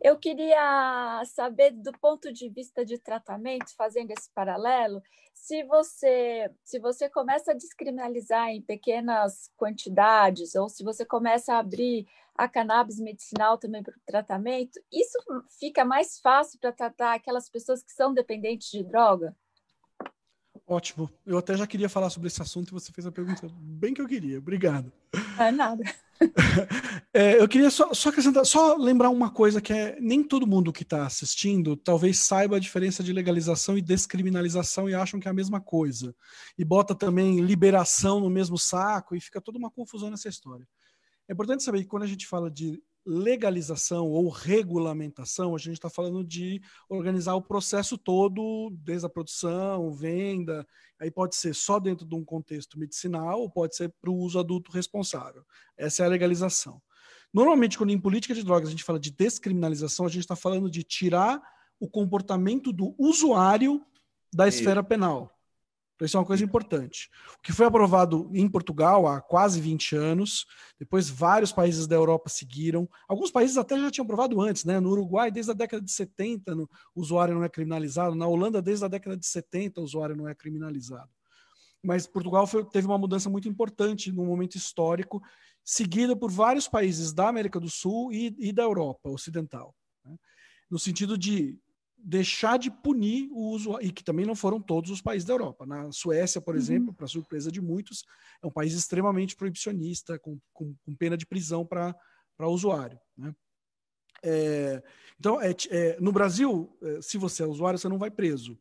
Eu 0.00 0.16
queria 0.16 1.22
saber, 1.26 1.72
do 1.72 1.92
ponto 2.00 2.32
de 2.32 2.48
vista 2.48 2.84
de 2.86 2.98
tratamento, 2.98 3.74
fazendo 3.76 4.12
esse 4.12 4.32
paralelo, 4.32 5.02
se 5.34 5.62
você, 5.64 6.50
se 6.64 6.78
você 6.78 7.10
começa 7.10 7.50
a 7.50 7.54
descriminalizar 7.54 8.48
em 8.48 8.62
pequenas 8.62 9.50
quantidades, 9.56 10.54
ou 10.54 10.68
se 10.68 10.82
você 10.82 11.04
começa 11.04 11.54
a 11.54 11.58
abrir 11.58 12.06
a 12.34 12.48
cannabis 12.48 12.98
medicinal 12.98 13.58
também 13.58 13.82
para 13.82 13.94
o 13.94 14.00
tratamento, 14.06 14.80
isso 14.90 15.18
fica 15.58 15.84
mais 15.84 16.18
fácil 16.20 16.58
para 16.60 16.72
tratar 16.72 17.14
aquelas 17.14 17.50
pessoas 17.50 17.82
que 17.82 17.92
são 17.92 18.14
dependentes 18.14 18.70
de 18.70 18.84
droga? 18.84 19.36
Ótimo. 20.68 21.10
Eu 21.24 21.38
até 21.38 21.56
já 21.56 21.66
queria 21.66 21.88
falar 21.88 22.10
sobre 22.10 22.26
esse 22.26 22.42
assunto 22.42 22.68
e 22.68 22.72
você 22.72 22.92
fez 22.92 23.06
a 23.06 23.10
pergunta 23.10 23.48
bem 23.58 23.94
que 23.94 24.02
eu 24.02 24.06
queria. 24.06 24.36
Obrigado. 24.36 24.92
É 25.38 25.50
nada. 25.50 25.82
é, 27.14 27.40
eu 27.40 27.48
queria 27.48 27.70
só, 27.70 27.94
só 27.94 28.10
acrescentar, 28.10 28.44
só 28.44 28.76
lembrar 28.76 29.08
uma 29.08 29.30
coisa 29.30 29.62
que 29.62 29.72
é 29.72 29.98
nem 29.98 30.22
todo 30.22 30.46
mundo 30.46 30.70
que 30.70 30.82
está 30.82 31.06
assistindo 31.06 31.74
talvez 31.74 32.20
saiba 32.20 32.56
a 32.56 32.60
diferença 32.60 33.02
de 33.02 33.14
legalização 33.14 33.78
e 33.78 33.82
descriminalização 33.82 34.90
e 34.90 34.94
acham 34.94 35.18
que 35.18 35.26
é 35.26 35.30
a 35.30 35.34
mesma 35.34 35.58
coisa. 35.58 36.14
E 36.58 36.64
bota 36.66 36.94
também 36.94 37.40
liberação 37.40 38.20
no 38.20 38.28
mesmo 38.28 38.58
saco 38.58 39.16
e 39.16 39.20
fica 39.20 39.40
toda 39.40 39.56
uma 39.56 39.70
confusão 39.70 40.10
nessa 40.10 40.28
história. 40.28 40.68
É 41.26 41.32
importante 41.32 41.62
saber 41.62 41.78
que 41.82 41.88
quando 41.88 42.02
a 42.02 42.06
gente 42.06 42.26
fala 42.26 42.50
de 42.50 42.82
legalização 43.08 44.06
ou 44.06 44.28
regulamentação, 44.28 45.54
a 45.54 45.58
gente 45.58 45.74
está 45.74 45.88
falando 45.88 46.22
de 46.22 46.60
organizar 46.90 47.34
o 47.34 47.42
processo 47.42 47.96
todo, 47.96 48.70
desde 48.82 49.06
a 49.06 49.08
produção, 49.08 49.90
venda, 49.94 50.66
aí 51.00 51.10
pode 51.10 51.34
ser 51.34 51.54
só 51.54 51.80
dentro 51.80 52.06
de 52.06 52.14
um 52.14 52.22
contexto 52.22 52.78
medicinal, 52.78 53.40
ou 53.40 53.50
pode 53.50 53.74
ser 53.74 53.92
para 53.98 54.10
o 54.10 54.16
uso 54.16 54.38
adulto 54.38 54.70
responsável. 54.70 55.42
Essa 55.76 56.02
é 56.02 56.06
a 56.06 56.10
legalização. 56.10 56.82
Normalmente, 57.32 57.78
quando 57.78 57.90
em 57.90 58.00
política 58.00 58.34
de 58.34 58.44
drogas 58.44 58.68
a 58.68 58.70
gente 58.70 58.84
fala 58.84 59.00
de 59.00 59.10
descriminalização, 59.10 60.04
a 60.04 60.10
gente 60.10 60.22
está 60.22 60.36
falando 60.36 60.70
de 60.70 60.82
tirar 60.82 61.40
o 61.80 61.88
comportamento 61.88 62.72
do 62.72 62.94
usuário 62.98 63.82
da 64.34 64.46
esfera 64.46 64.82
penal. 64.82 65.37
Isso 66.04 66.16
é 66.16 66.20
uma 66.20 66.26
coisa 66.26 66.44
importante. 66.44 67.10
O 67.38 67.42
que 67.42 67.52
foi 67.52 67.66
aprovado 67.66 68.30
em 68.32 68.48
Portugal 68.48 69.06
há 69.06 69.20
quase 69.20 69.60
20 69.60 69.96
anos, 69.96 70.46
depois 70.78 71.08
vários 71.08 71.52
países 71.52 71.86
da 71.86 71.96
Europa 71.96 72.28
seguiram. 72.28 72.88
Alguns 73.08 73.30
países 73.30 73.56
até 73.56 73.78
já 73.78 73.90
tinham 73.90 74.04
aprovado 74.04 74.40
antes, 74.40 74.64
né? 74.64 74.78
No 74.78 74.90
Uruguai, 74.90 75.30
desde 75.30 75.50
a 75.50 75.54
década 75.54 75.82
de 75.82 75.90
70, 75.90 76.54
no, 76.54 76.70
o 76.94 77.00
usuário 77.00 77.34
não 77.34 77.44
é 77.44 77.48
criminalizado. 77.48 78.14
Na 78.14 78.26
Holanda, 78.26 78.62
desde 78.62 78.84
a 78.84 78.88
década 78.88 79.16
de 79.16 79.26
70, 79.26 79.80
o 79.80 79.84
usuário 79.84 80.16
não 80.16 80.28
é 80.28 80.34
criminalizado. 80.34 81.10
Mas 81.82 82.06
Portugal 82.06 82.46
foi, 82.46 82.64
teve 82.64 82.86
uma 82.86 82.98
mudança 82.98 83.28
muito 83.30 83.48
importante 83.48 84.12
num 84.12 84.26
momento 84.26 84.56
histórico, 84.56 85.22
seguida 85.64 86.16
por 86.16 86.30
vários 86.30 86.68
países 86.68 87.12
da 87.12 87.28
América 87.28 87.60
do 87.60 87.68
Sul 87.68 88.12
e, 88.12 88.34
e 88.38 88.52
da 88.52 88.62
Europa 88.62 89.08
Ocidental. 89.10 89.74
Né? 90.04 90.16
No 90.70 90.78
sentido 90.78 91.16
de 91.16 91.58
deixar 91.98 92.58
de 92.58 92.70
punir 92.70 93.28
o 93.32 93.50
uso 93.50 93.78
e 93.80 93.90
que 93.90 94.04
também 94.04 94.24
não 94.24 94.34
foram 94.34 94.60
todos 94.60 94.90
os 94.90 95.02
países 95.02 95.26
da 95.26 95.34
Europa. 95.34 95.66
Na 95.66 95.90
Suécia, 95.92 96.40
por 96.40 96.54
uhum. 96.54 96.60
exemplo, 96.60 96.94
para 96.94 97.06
surpresa 97.06 97.50
de 97.50 97.60
muitos, 97.60 98.04
é 98.42 98.46
um 98.46 98.50
país 98.50 98.72
extremamente 98.72 99.36
proibicionista, 99.36 100.18
com, 100.18 100.38
com, 100.52 100.74
com 100.84 100.94
pena 100.94 101.16
de 101.16 101.26
prisão 101.26 101.66
para 101.66 101.94
o 102.40 102.46
usuário. 102.46 102.98
Né? 103.16 103.34
É, 104.22 104.82
então, 105.18 105.40
é, 105.40 105.54
é, 105.70 106.00
no 106.00 106.12
Brasil, 106.12 106.76
é, 106.82 107.02
se 107.02 107.18
você 107.18 107.42
é 107.42 107.46
usuário, 107.46 107.78
você 107.78 107.88
não 107.88 107.98
vai 107.98 108.10
preso. 108.10 108.58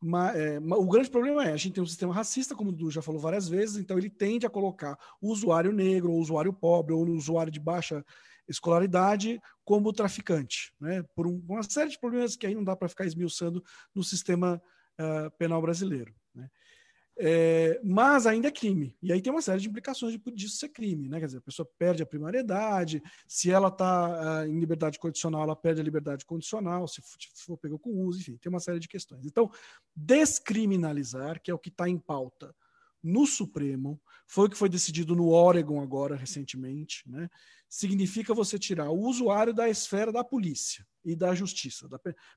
Mas, 0.00 0.34
é, 0.34 0.58
o 0.58 0.88
grande 0.88 1.10
problema 1.10 1.44
é 1.44 1.52
a 1.52 1.56
gente 1.56 1.74
tem 1.74 1.82
um 1.82 1.86
sistema 1.86 2.12
racista, 2.12 2.56
como 2.56 2.70
o 2.70 2.72
Du 2.72 2.90
já 2.90 3.00
falou 3.00 3.20
várias 3.20 3.48
vezes, 3.48 3.76
então 3.76 3.96
ele 3.96 4.10
tende 4.10 4.44
a 4.44 4.50
colocar 4.50 4.98
o 5.20 5.30
usuário 5.30 5.72
negro, 5.72 6.10
ou 6.10 6.18
o 6.18 6.20
usuário 6.20 6.52
pobre, 6.52 6.92
ou 6.92 7.06
o 7.06 7.12
usuário 7.12 7.52
de 7.52 7.60
baixa 7.60 8.04
escolaridade 8.48 9.40
como 9.64 9.92
traficante, 9.92 10.72
né? 10.80 11.02
por 11.14 11.26
um, 11.26 11.42
uma 11.48 11.62
série 11.62 11.90
de 11.90 11.98
problemas 11.98 12.36
que 12.36 12.46
aí 12.46 12.54
não 12.54 12.64
dá 12.64 12.76
para 12.76 12.88
ficar 12.88 13.06
esmiuçando 13.06 13.62
no 13.94 14.02
sistema 14.02 14.60
uh, 15.00 15.30
penal 15.38 15.60
brasileiro. 15.60 16.14
Né? 16.34 16.50
É, 17.16 17.80
mas 17.84 18.26
ainda 18.26 18.48
é 18.48 18.50
crime. 18.50 18.96
E 19.02 19.12
aí 19.12 19.20
tem 19.20 19.32
uma 19.32 19.42
série 19.42 19.60
de 19.60 19.68
implicações 19.68 20.12
de, 20.12 20.18
disso 20.32 20.56
ser 20.56 20.70
crime. 20.70 21.08
Né? 21.08 21.20
Quer 21.20 21.26
dizer, 21.26 21.38
a 21.38 21.42
pessoa 21.42 21.68
perde 21.78 22.02
a 22.02 22.06
primariedade, 22.06 23.02
se 23.28 23.50
ela 23.50 23.68
está 23.68 24.42
uh, 24.42 24.46
em 24.46 24.58
liberdade 24.58 24.98
condicional, 24.98 25.42
ela 25.42 25.56
perde 25.56 25.80
a 25.80 25.84
liberdade 25.84 26.24
condicional, 26.24 26.88
se 26.88 27.00
for, 27.02 27.18
for 27.34 27.58
pegou 27.58 27.78
com 27.78 27.90
uso, 27.90 28.20
enfim, 28.20 28.36
tem 28.36 28.50
uma 28.50 28.60
série 28.60 28.78
de 28.78 28.88
questões. 28.88 29.26
Então, 29.26 29.50
descriminalizar, 29.94 31.40
que 31.40 31.50
é 31.50 31.54
o 31.54 31.58
que 31.58 31.68
está 31.68 31.88
em 31.88 31.98
pauta 31.98 32.54
no 33.02 33.26
Supremo, 33.26 34.00
foi 34.26 34.46
o 34.46 34.50
que 34.50 34.56
foi 34.56 34.68
decidido 34.68 35.16
no 35.16 35.28
Oregon 35.30 35.82
agora, 35.82 36.14
recentemente, 36.14 37.02
né? 37.10 37.28
Significa 37.72 38.34
você 38.34 38.58
tirar 38.58 38.90
o 38.90 39.00
usuário 39.00 39.54
da 39.54 39.66
esfera 39.66 40.12
da 40.12 40.22
polícia 40.22 40.86
e 41.02 41.16
da 41.16 41.34
justiça. 41.34 41.88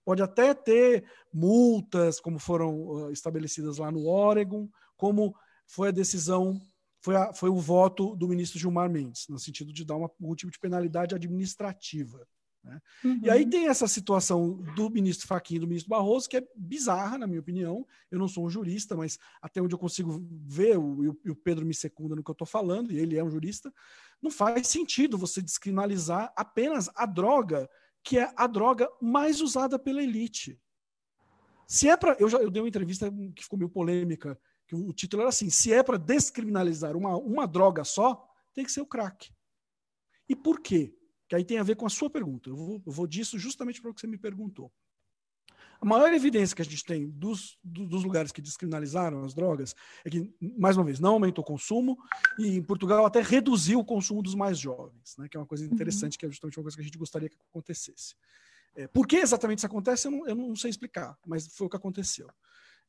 Pode 0.06 0.24
até 0.24 0.54
ter 0.54 1.04
multas, 1.32 2.22
como 2.22 2.40
foram 2.40 3.12
estabelecidas 3.12 3.78
lá 3.78 3.92
no 3.92 4.08
Oregon, 4.08 4.70
como 4.96 5.36
foi 5.68 5.90
a 5.90 5.92
decisão, 5.92 6.58
foi, 7.02 7.18
a, 7.18 7.34
foi 7.34 7.50
o 7.50 7.60
voto 7.60 8.16
do 8.16 8.30
ministro 8.30 8.58
Gilmar 8.58 8.90
Mendes, 8.90 9.26
no 9.28 9.38
sentido 9.38 9.74
de 9.74 9.84
dar 9.84 9.98
uma, 9.98 10.10
um 10.22 10.36
tipo 10.36 10.54
de 10.54 10.58
penalidade 10.58 11.14
administrativa. 11.14 12.26
Né? 12.66 12.82
Uhum. 13.04 13.20
E 13.24 13.30
aí 13.30 13.44
uhum. 13.44 13.50
tem 13.50 13.68
essa 13.68 13.88
situação 13.88 14.56
do 14.76 14.90
ministro 14.90 15.28
Fachin 15.28 15.56
e 15.56 15.60
do 15.60 15.68
ministro 15.68 15.90
Barroso, 15.90 16.28
que 16.28 16.38
é 16.38 16.48
bizarra, 16.56 17.18
na 17.18 17.28
minha 17.28 17.40
opinião. 17.40 17.86
Eu 18.10 18.18
não 18.18 18.28
sou 18.28 18.46
um 18.46 18.50
jurista, 18.50 18.96
mas 18.96 19.20
até 19.42 19.62
onde 19.62 19.76
eu 19.76 19.80
consigo 19.80 20.26
ver, 20.48 20.78
o, 20.78 21.16
e 21.24 21.30
o 21.30 21.36
Pedro 21.36 21.66
me 21.66 21.74
secunda 21.74 22.16
no 22.16 22.24
que 22.24 22.30
eu 22.30 22.34
estou 22.34 22.48
falando, 22.48 22.92
e 22.92 22.98
ele 22.98 23.18
é 23.18 23.24
um 23.24 23.30
jurista, 23.30 23.72
não 24.22 24.32
faz 24.32 24.68
sentido 24.68 25.18
você 25.18 25.42
descriminalizar 25.42 26.34
apenas 26.36 26.90
a 26.96 27.06
droga, 27.06 27.70
que 28.04 28.18
é 28.18 28.34
a 28.36 28.48
droga 28.48 28.90
mais 29.00 29.42
usada 29.42 29.78
pela 29.78 30.02
elite. 30.02 30.60
Se 31.68 31.88
é 31.88 31.96
para. 31.96 32.16
Eu 32.20 32.30
já 32.30 32.40
eu 32.40 32.50
dei 32.50 32.62
uma 32.62 32.68
entrevista 32.68 33.12
que 33.36 33.44
ficou 33.44 33.58
meio 33.58 33.70
polêmica, 33.70 34.40
que 34.68 34.76
o 34.76 34.94
título 34.94 35.22
era 35.22 35.30
assim: 35.30 35.50
se 35.50 35.72
é 35.72 35.84
para 35.84 35.98
descriminalizar 35.98 36.96
uma, 36.96 37.18
uma 37.18 37.48
droga 37.48 37.84
só, 37.84 38.28
tem 38.54 38.64
que 38.64 38.72
ser 38.72 38.82
o 38.82 38.86
crack. 38.86 39.32
E 40.30 40.36
por 40.36 40.60
quê? 40.60 40.96
Que 41.28 41.36
aí 41.36 41.44
tem 41.44 41.58
a 41.58 41.64
ver 41.64 41.76
com 41.76 41.86
a 41.86 41.90
sua 41.90 42.10
pergunta. 42.10 42.50
Eu 42.50 42.56
vou, 42.56 42.82
eu 42.86 42.92
vou 42.92 43.08
disso 43.08 43.38
justamente 43.40 43.82
para 43.82 43.92
o 43.92 43.94
que 43.94 44.02
você 44.02 44.08
me 44.08 44.18
perguntou. 44.18 44.72
A 45.82 45.86
maior 45.86 46.12
evidência 46.14 46.56
que 46.56 46.62
a 46.62 46.66
gente 46.66 46.84
tem 46.84 47.10
dos, 47.10 47.58
dos 47.64 48.04
lugares 48.04 48.32
que 48.32 48.42
descriminalizaram 48.42 49.24
as 49.24 49.34
drogas 49.34 49.76
é 50.06 50.10
que, 50.10 50.34
mais 50.58 50.78
uma 50.78 50.86
vez, 50.86 51.00
não 51.00 51.14
aumentou 51.14 51.44
o 51.44 51.48
consumo 51.48 51.98
e 52.40 52.56
em 52.58 52.64
Portugal 52.64 53.06
até 53.06 53.22
reduziu 53.22 53.80
o 53.80 53.86
consumo 53.86 54.22
dos 54.22 54.36
mais 54.36 54.58
jovens, 54.58 55.16
né, 55.18 55.28
que 55.30 55.36
é 55.36 55.40
uma 55.40 55.46
coisa 55.46 55.66
interessante, 55.66 56.14
uhum. 56.14 56.20
que 56.20 56.26
é 56.26 56.30
justamente 56.30 56.58
uma 56.58 56.64
coisa 56.64 56.78
que 56.78 56.82
a 56.82 56.86
gente 56.86 56.98
gostaria 56.98 57.30
que 57.30 57.38
acontecesse. 57.50 58.16
É, 58.76 58.88
por 58.88 59.08
que 59.08 59.18
exatamente 59.18 59.60
isso 59.60 59.68
acontece, 59.68 60.08
eu 60.08 60.12
não, 60.12 60.28
eu 60.28 60.36
não 60.36 60.56
sei 60.56 60.70
explicar, 60.70 61.18
mas 61.26 61.48
foi 61.48 61.68
o 61.68 61.70
que 61.70 61.78
aconteceu, 61.78 62.30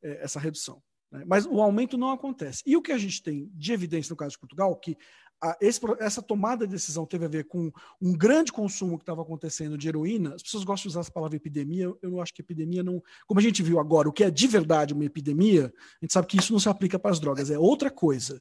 é, 0.02 0.22
essa 0.22 0.40
redução. 0.40 0.82
Né? 1.16 1.24
Mas 1.26 1.46
o 1.46 1.60
aumento 1.60 1.96
não 1.96 2.10
acontece. 2.10 2.62
E 2.66 2.76
o 2.76 2.82
que 2.82 2.92
a 2.92 2.98
gente 2.98 3.22
tem 3.22 3.50
de 3.54 3.72
evidência 3.72 4.12
no 4.12 4.16
caso 4.16 4.32
de 4.32 4.38
Portugal, 4.38 4.76
que 4.76 4.96
a, 5.42 5.56
esse, 5.60 5.80
essa 5.98 6.22
tomada 6.22 6.66
de 6.66 6.72
decisão 6.72 7.06
teve 7.06 7.24
a 7.24 7.28
ver 7.28 7.44
com 7.44 7.70
um 8.00 8.12
grande 8.12 8.52
consumo 8.52 8.96
que 8.96 9.02
estava 9.02 9.22
acontecendo 9.22 9.76
de 9.76 9.88
heroína. 9.88 10.34
As 10.34 10.42
pessoas 10.42 10.64
gostam 10.64 10.82
de 10.82 10.88
usar 10.88 11.00
essa 11.00 11.10
palavra 11.10 11.36
epidemia. 11.36 11.92
Eu 12.02 12.20
acho 12.20 12.34
que 12.34 12.42
epidemia 12.42 12.82
não. 12.82 13.02
Como 13.26 13.40
a 13.40 13.42
gente 13.42 13.62
viu 13.62 13.78
agora, 13.78 14.08
o 14.08 14.12
que 14.12 14.24
é 14.24 14.30
de 14.30 14.46
verdade 14.46 14.94
uma 14.94 15.04
epidemia, 15.04 15.72
a 16.00 16.04
gente 16.04 16.12
sabe 16.12 16.26
que 16.26 16.38
isso 16.38 16.52
não 16.52 16.60
se 16.60 16.68
aplica 16.68 16.98
para 16.98 17.10
as 17.10 17.20
drogas, 17.20 17.50
é 17.50 17.58
outra 17.58 17.90
coisa. 17.90 18.40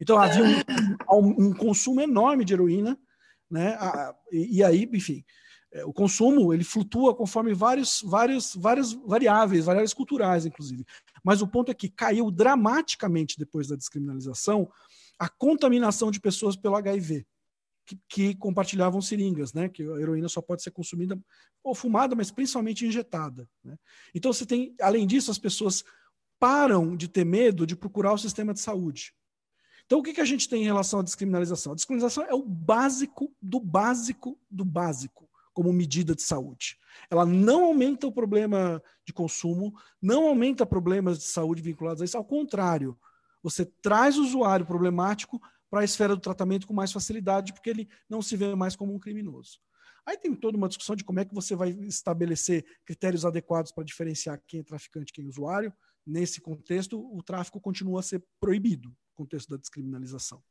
Então 0.00 0.18
havia 0.18 0.42
um, 0.42 1.18
um, 1.18 1.48
um 1.48 1.52
consumo 1.52 2.00
enorme 2.00 2.44
de 2.44 2.54
heroína, 2.54 2.98
né? 3.50 3.74
A, 3.74 4.14
e, 4.32 4.58
e, 4.58 4.64
aí, 4.64 4.88
enfim, 4.92 5.22
é, 5.72 5.84
o 5.84 5.92
consumo 5.92 6.54
ele 6.54 6.64
flutua 6.64 7.14
conforme 7.14 7.52
vários, 7.52 8.02
vários, 8.02 8.54
várias 8.56 8.92
variáveis, 8.92 9.66
variáveis 9.66 9.92
culturais, 9.92 10.46
inclusive. 10.46 10.84
Mas 11.24 11.42
o 11.42 11.46
ponto 11.46 11.70
é 11.70 11.74
que 11.74 11.88
caiu 11.88 12.30
dramaticamente 12.30 13.38
depois 13.38 13.68
da 13.68 13.76
descriminalização 13.76 14.70
a 15.18 15.28
contaminação 15.28 16.10
de 16.10 16.20
pessoas 16.20 16.56
pelo 16.56 16.76
HIV, 16.76 17.26
que, 17.84 17.98
que, 18.08 18.34
compartilhavam 18.36 19.02
seringas, 19.02 19.52
né? 19.52 19.68
Que 19.68 19.82
a 19.82 20.00
heroína 20.00 20.28
só 20.28 20.40
pode 20.40 20.62
ser 20.62 20.70
consumida 20.70 21.18
ou 21.62 21.74
fumada, 21.74 22.16
mas 22.16 22.30
principalmente 22.30 22.86
injetada. 22.86 23.48
Né? 23.62 23.76
Então 24.14 24.32
você 24.32 24.46
tem, 24.46 24.74
além 24.80 25.06
disso, 25.06 25.30
as 25.30 25.38
pessoas 25.38 25.84
param 26.38 26.96
de 26.96 27.06
ter 27.06 27.24
medo 27.24 27.66
de 27.66 27.76
procurar 27.76 28.14
o 28.14 28.18
sistema 28.18 28.54
de 28.54 28.60
saúde. 28.60 29.12
Então, 29.84 29.98
o 29.98 30.02
que, 30.02 30.14
que 30.14 30.20
a 30.20 30.24
gente 30.24 30.48
tem 30.48 30.62
em 30.62 30.66
relação 30.66 31.00
à 31.00 31.02
descriminalização? 31.02 31.72
A 31.72 31.74
descriminalização 31.74 32.24
é 32.24 32.32
o 32.32 32.44
básico 32.44 33.34
do 33.42 33.60
básico 33.60 34.38
do 34.48 34.64
básico 34.64 35.29
como 35.60 35.74
medida 35.74 36.14
de 36.14 36.22
saúde. 36.22 36.78
Ela 37.10 37.26
não 37.26 37.64
aumenta 37.64 38.06
o 38.06 38.12
problema 38.12 38.82
de 39.04 39.12
consumo, 39.12 39.78
não 40.00 40.26
aumenta 40.26 40.64
problemas 40.64 41.18
de 41.18 41.24
saúde 41.24 41.60
vinculados 41.60 42.00
a 42.00 42.06
isso, 42.06 42.16
ao 42.16 42.24
contrário, 42.24 42.98
você 43.42 43.66
traz 43.66 44.16
o 44.16 44.22
usuário 44.22 44.64
problemático 44.64 45.38
para 45.68 45.80
a 45.80 45.84
esfera 45.84 46.16
do 46.16 46.22
tratamento 46.22 46.66
com 46.66 46.72
mais 46.72 46.90
facilidade, 46.90 47.52
porque 47.52 47.68
ele 47.68 47.90
não 48.08 48.22
se 48.22 48.38
vê 48.38 48.54
mais 48.54 48.74
como 48.74 48.94
um 48.94 48.98
criminoso. 48.98 49.60
Aí 50.06 50.16
tem 50.16 50.34
toda 50.34 50.56
uma 50.56 50.66
discussão 50.66 50.96
de 50.96 51.04
como 51.04 51.20
é 51.20 51.26
que 51.26 51.34
você 51.34 51.54
vai 51.54 51.68
estabelecer 51.68 52.64
critérios 52.86 53.26
adequados 53.26 53.70
para 53.70 53.84
diferenciar 53.84 54.42
quem 54.46 54.60
é 54.60 54.62
traficante 54.62 55.10
e 55.10 55.12
quem 55.12 55.26
é 55.26 55.28
usuário. 55.28 55.74
Nesse 56.06 56.40
contexto, 56.40 56.98
o 57.14 57.22
tráfico 57.22 57.60
continua 57.60 58.00
a 58.00 58.02
ser 58.02 58.24
proibido, 58.40 58.88
no 58.88 58.96
contexto 59.14 59.50
da 59.50 59.58
descriminalização. 59.58 60.42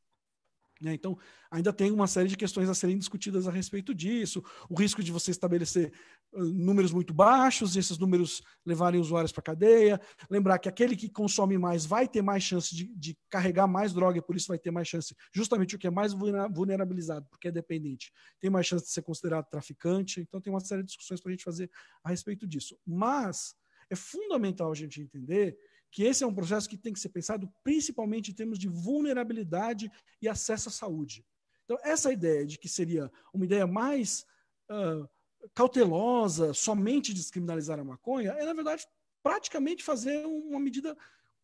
Né? 0.81 0.93
Então, 0.93 1.17
ainda 1.51 1.73
tem 1.73 1.91
uma 1.91 2.07
série 2.07 2.29
de 2.29 2.37
questões 2.37 2.69
a 2.69 2.73
serem 2.73 2.97
discutidas 2.97 3.47
a 3.47 3.51
respeito 3.51 3.93
disso, 3.93 4.43
o 4.69 4.79
risco 4.79 5.03
de 5.03 5.11
você 5.11 5.31
estabelecer 5.31 5.91
uh, 6.31 6.43
números 6.43 6.93
muito 6.93 7.13
baixos 7.13 7.75
e 7.75 7.79
esses 7.79 7.97
números 7.97 8.41
levarem 8.65 8.99
usuários 8.99 9.31
para 9.31 9.41
a 9.41 9.43
cadeia. 9.43 10.01
Lembrar 10.29 10.57
que 10.57 10.69
aquele 10.69 10.95
que 10.95 11.09
consome 11.09 11.57
mais 11.57 11.85
vai 11.85 12.07
ter 12.07 12.21
mais 12.21 12.43
chance 12.43 12.73
de, 12.73 12.85
de, 12.95 13.17
carregar 13.29 13.67
mais 13.67 13.93
droga 13.93 14.19
e 14.19 14.21
por 14.21 14.35
isso 14.35 14.47
vai 14.47 14.57
ter 14.57 14.71
mais 14.71 14.87
chance, 14.87 15.13
justamente 15.33 15.75
o 15.75 15.79
que 15.79 15.87
é 15.87 15.91
mais 15.91 16.13
vulnerabilizado, 16.13 17.27
porque 17.29 17.49
é 17.49 17.51
dependente, 17.51 18.11
tem 18.39 18.49
mais 18.49 18.65
chance 18.65 18.85
de 18.85 18.91
ser 18.91 19.01
considerado 19.01 19.47
traficante. 19.49 20.21
Então, 20.21 20.39
tem 20.39 20.51
uma 20.51 20.61
série 20.61 20.81
de 20.81 20.87
discussões 20.87 21.19
para 21.19 21.29
a 21.29 21.33
gente 21.33 21.43
fazer 21.43 21.69
a 22.03 22.09
respeito 22.09 22.47
disso. 22.47 22.77
Mas 22.85 23.53
é 23.89 23.95
fundamental 23.95 24.71
a 24.71 24.75
gente 24.75 25.01
entender 25.01 25.57
que 25.91 26.03
esse 26.03 26.23
é 26.23 26.27
um 26.27 26.33
processo 26.33 26.69
que 26.69 26.77
tem 26.77 26.93
que 26.93 26.99
ser 26.99 27.09
pensado 27.09 27.51
principalmente 27.63 28.31
em 28.31 28.33
termos 28.33 28.59
de 28.59 28.67
vulnerabilidade 28.67 29.91
e 30.21 30.27
acesso 30.27 30.69
à 30.69 30.71
saúde. 30.71 31.25
Então, 31.65 31.77
essa 31.83 32.11
ideia 32.11 32.45
de 32.45 32.57
que 32.57 32.67
seria 32.67 33.11
uma 33.33 33.45
ideia 33.45 33.67
mais 33.67 34.25
uh, 34.71 35.07
cautelosa, 35.53 36.53
somente 36.53 37.13
descriminalizar 37.13 37.79
a 37.79 37.83
maconha, 37.83 38.31
é, 38.31 38.45
na 38.45 38.53
verdade, 38.53 38.87
praticamente 39.21 39.83
fazer 39.83 40.25
uma 40.25 40.59
medida 40.59 40.97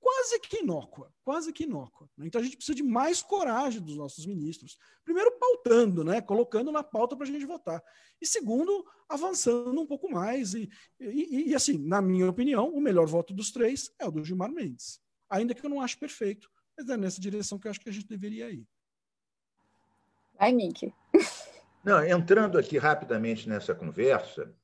quase 0.06 0.40
que 0.40 0.58
inócua, 0.58 1.12
quase 1.24 1.52
que 1.52 1.64
inócua. 1.64 2.08
Né? 2.16 2.28
Então 2.28 2.40
a 2.40 2.44
gente 2.44 2.58
precisa 2.58 2.76
de 2.76 2.84
mais 2.84 3.24
coragem 3.24 3.82
dos 3.82 3.98
nossos 3.98 4.24
ministros. 4.28 4.78
Primeiro, 5.04 5.32
pautando, 5.40 6.04
né? 6.04 6.22
colocando 6.22 6.72
na 6.72 6.84
pauta 6.84 7.16
para 7.16 7.26
a 7.26 7.28
gente 7.28 7.44
votar. 7.44 7.84
E 8.22 8.28
segundo, 8.28 8.86
avançando 9.10 9.82
um 9.82 9.88
pouco 9.88 10.08
mais. 10.08 10.54
E, 10.54 10.70
e, 11.00 11.50
e, 11.50 11.56
assim, 11.56 11.80
na 11.80 12.04
minha 12.04 12.30
opinião, 12.30 12.70
o 12.70 12.80
melhor 12.80 13.08
voto 13.08 13.34
dos 13.34 13.50
três 13.50 13.92
é 13.98 14.06
o 14.06 14.12
do 14.12 14.24
Gilmar 14.24 14.52
Mendes. 14.52 15.02
Ainda 15.28 15.56
que 15.56 15.66
eu 15.66 15.70
não 15.72 15.82
ache 15.82 15.98
perfeito, 15.98 16.52
mas 16.78 16.88
é 16.88 16.96
nessa 16.96 17.20
direção 17.20 17.58
que 17.58 17.66
eu 17.66 17.72
acho 17.72 17.80
que 17.80 17.90
a 17.90 17.94
gente 17.94 18.08
deveria 18.08 18.52
ir. 18.52 18.64
Vai, 20.38 20.54
Mink. 20.54 20.94
Não, 21.84 22.04
entrando 22.06 22.60
aqui 22.60 22.78
rapidamente 22.78 23.50
nessa 23.50 23.74
conversa, 23.74 24.56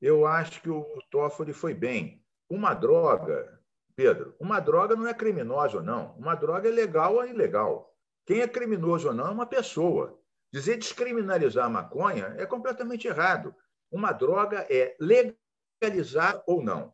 eu 0.00 0.26
acho 0.26 0.62
que 0.62 0.70
o 0.70 0.84
Toffoli 1.10 1.52
foi 1.52 1.74
bem. 1.74 2.22
Uma 2.48 2.74
droga 2.74 3.59
Pedro, 3.96 4.34
uma 4.38 4.60
droga 4.60 4.96
não 4.96 5.06
é 5.06 5.14
criminosa 5.14 5.78
ou 5.78 5.82
não. 5.82 6.14
Uma 6.16 6.34
droga 6.34 6.68
é 6.68 6.72
legal 6.72 7.14
ou 7.14 7.26
ilegal. 7.26 7.94
Quem 8.26 8.40
é 8.40 8.48
criminoso 8.48 9.08
ou 9.08 9.14
não 9.14 9.26
é 9.26 9.30
uma 9.30 9.46
pessoa. 9.46 10.18
Dizer 10.52 10.76
descriminalizar 10.76 11.66
a 11.66 11.70
maconha 11.70 12.34
é 12.38 12.46
completamente 12.46 13.06
errado. 13.06 13.54
Uma 13.90 14.12
droga 14.12 14.66
é 14.70 14.96
legalizar 15.00 16.42
ou 16.46 16.62
não. 16.62 16.92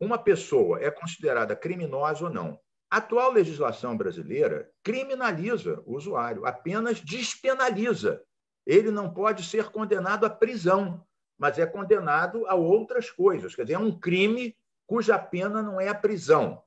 Uma 0.00 0.18
pessoa 0.18 0.80
é 0.80 0.90
considerada 0.90 1.54
criminosa 1.54 2.24
ou 2.24 2.30
não. 2.30 2.60
A 2.90 2.96
atual 2.96 3.32
legislação 3.32 3.96
brasileira 3.96 4.68
criminaliza 4.82 5.80
o 5.86 5.96
usuário, 5.96 6.44
apenas 6.44 7.00
despenaliza. 7.00 8.22
Ele 8.66 8.90
não 8.90 9.12
pode 9.12 9.44
ser 9.44 9.70
condenado 9.70 10.26
à 10.26 10.30
prisão, 10.30 11.06
mas 11.38 11.58
é 11.58 11.66
condenado 11.66 12.46
a 12.46 12.54
outras 12.54 13.10
coisas. 13.10 13.54
Quer 13.54 13.62
dizer, 13.62 13.74
é 13.74 13.78
um 13.78 13.96
crime 13.96 14.56
cuja 14.90 15.16
pena 15.16 15.62
não 15.62 15.80
é 15.80 15.86
a 15.86 15.94
prisão. 15.94 16.60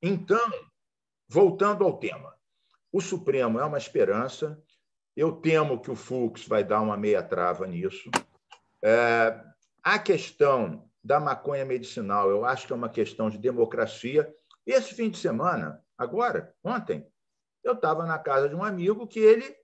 Então, 0.00 0.50
voltando 1.28 1.84
ao 1.84 1.98
tema, 1.98 2.34
o 2.90 2.98
Supremo 2.98 3.60
é 3.60 3.64
uma 3.66 3.76
esperança. 3.76 4.58
Eu 5.14 5.32
temo 5.32 5.82
que 5.82 5.90
o 5.90 5.94
Fux 5.94 6.48
vai 6.48 6.64
dar 6.64 6.80
uma 6.80 6.96
meia 6.96 7.22
trava 7.22 7.66
nisso. 7.66 8.10
É, 8.82 9.38
a 9.82 9.98
questão 9.98 10.90
da 11.04 11.20
maconha 11.20 11.62
medicinal, 11.62 12.30
eu 12.30 12.42
acho 12.46 12.66
que 12.66 12.72
é 12.72 12.76
uma 12.76 12.88
questão 12.88 13.28
de 13.28 13.36
democracia. 13.36 14.34
Esse 14.66 14.94
fim 14.94 15.10
de 15.10 15.18
semana, 15.18 15.84
agora, 15.98 16.54
ontem, 16.64 17.06
eu 17.62 17.74
estava 17.74 18.06
na 18.06 18.18
casa 18.18 18.48
de 18.48 18.54
um 18.54 18.64
amigo 18.64 19.06
que 19.06 19.20
ele 19.20 19.54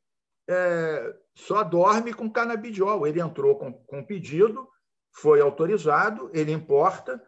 é, 0.47 1.16
só 1.35 1.65
dorme 1.65 2.12
com 2.12 2.31
canabidiol. 2.31 3.07
Ele 3.07 3.19
entrou 3.19 3.57
com, 3.59 3.73
com 3.73 4.05
pedido, 4.05 4.69
foi 5.11 5.41
autorizado, 5.41 6.31
ele 6.35 6.53
importa, 6.53 7.19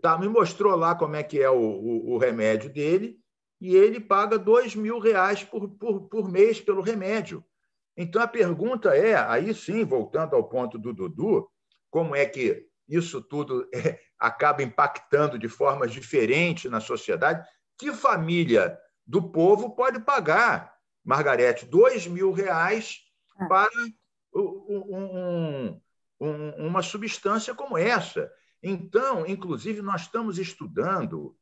tá, 0.00 0.18
me 0.18 0.28
mostrou 0.28 0.76
lá 0.76 0.94
como 0.94 1.16
é 1.16 1.22
que 1.22 1.40
é 1.40 1.50
o, 1.50 1.58
o, 1.58 2.14
o 2.14 2.18
remédio 2.18 2.70
dele 2.70 3.18
e 3.60 3.76
ele 3.76 4.00
paga 4.00 4.38
dois 4.38 4.74
mil 4.74 4.98
reais 4.98 5.44
por, 5.44 5.68
por, 5.68 6.08
por 6.08 6.30
mês 6.30 6.60
pelo 6.60 6.82
remédio. 6.82 7.44
Então 7.96 8.22
a 8.22 8.26
pergunta 8.26 8.96
é, 8.96 9.14
aí 9.14 9.54
sim, 9.54 9.84
voltando 9.84 10.34
ao 10.34 10.48
ponto 10.48 10.78
do 10.78 10.92
Dudu, 10.92 11.48
como 11.90 12.16
é 12.16 12.26
que 12.26 12.66
isso 12.88 13.22
tudo 13.22 13.68
é, 13.74 13.98
acaba 14.18 14.62
impactando 14.62 15.38
de 15.38 15.48
formas 15.48 15.92
diferentes 15.92 16.70
na 16.70 16.80
sociedade? 16.80 17.46
Que 17.78 17.92
família 17.92 18.78
do 19.06 19.30
povo 19.30 19.74
pode 19.74 20.00
pagar, 20.00 20.74
Margarete, 21.04 21.66
dois 21.66 22.06
mil 22.06 22.32
reais 22.32 22.98
ah. 23.38 23.46
para 23.46 23.70
um, 24.34 25.80
um, 26.20 26.66
uma 26.66 26.82
substância 26.82 27.54
como 27.54 27.76
essa. 27.76 28.30
Então, 28.62 29.26
inclusive, 29.26 29.82
nós 29.82 30.02
estamos 30.02 30.38
estudando, 30.38 31.36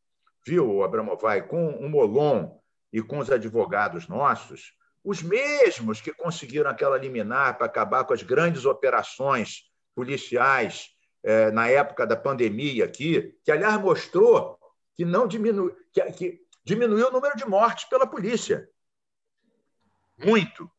viu, 0.44 0.82
Abramovai, 0.82 1.46
com 1.46 1.70
o 1.76 1.88
Molon 1.88 2.58
e 2.92 3.02
com 3.02 3.18
os 3.18 3.30
advogados 3.30 4.08
nossos, 4.08 4.72
os 5.04 5.22
mesmos 5.22 6.00
que 6.00 6.12
conseguiram 6.12 6.70
aquela 6.70 6.96
liminar 6.96 7.56
para 7.56 7.66
acabar 7.66 8.04
com 8.04 8.12
as 8.12 8.22
grandes 8.22 8.64
operações 8.64 9.70
policiais 9.94 10.90
é, 11.22 11.50
na 11.50 11.68
época 11.68 12.06
da 12.06 12.16
pandemia 12.16 12.84
aqui, 12.84 13.36
que, 13.44 13.52
aliás, 13.52 13.80
mostrou 13.80 14.58
que 14.94 15.04
não 15.04 15.28
que, 15.28 15.38
que 16.12 16.40
diminuiu 16.64 17.08
o 17.08 17.12
número 17.12 17.36
de 17.36 17.44
mortes 17.46 17.84
pela 17.84 18.06
polícia. 18.06 18.68
Muito. 20.18 20.70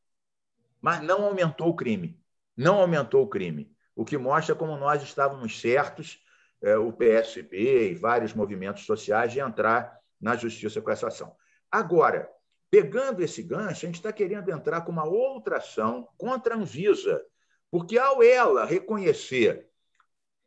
Mas 0.79 1.01
não 1.01 1.25
aumentou 1.25 1.69
o 1.69 1.75
crime. 1.75 2.19
Não 2.55 2.79
aumentou 2.79 3.23
o 3.23 3.27
crime. 3.27 3.75
O 3.95 4.05
que 4.05 4.17
mostra 4.17 4.55
como 4.55 4.77
nós 4.77 5.03
estávamos 5.03 5.59
certos, 5.59 6.20
o 6.61 6.93
PSB 6.93 7.91
e 7.91 7.95
vários 7.95 8.33
movimentos 8.33 8.85
sociais, 8.85 9.31
de 9.31 9.39
entrar 9.39 9.99
na 10.19 10.35
justiça 10.35 10.81
com 10.81 10.91
essa 10.91 11.07
ação. 11.07 11.35
Agora, 11.71 12.29
pegando 12.69 13.21
esse 13.21 13.41
gancho, 13.41 13.85
a 13.85 13.87
gente 13.87 13.95
está 13.95 14.13
querendo 14.13 14.49
entrar 14.51 14.81
com 14.81 14.91
uma 14.91 15.05
outra 15.05 15.57
ação 15.57 16.07
contra 16.17 16.53
a 16.53 16.57
Anvisa, 16.57 17.23
porque 17.69 17.97
ao 17.97 18.21
ela 18.21 18.65
reconhecer 18.65 19.67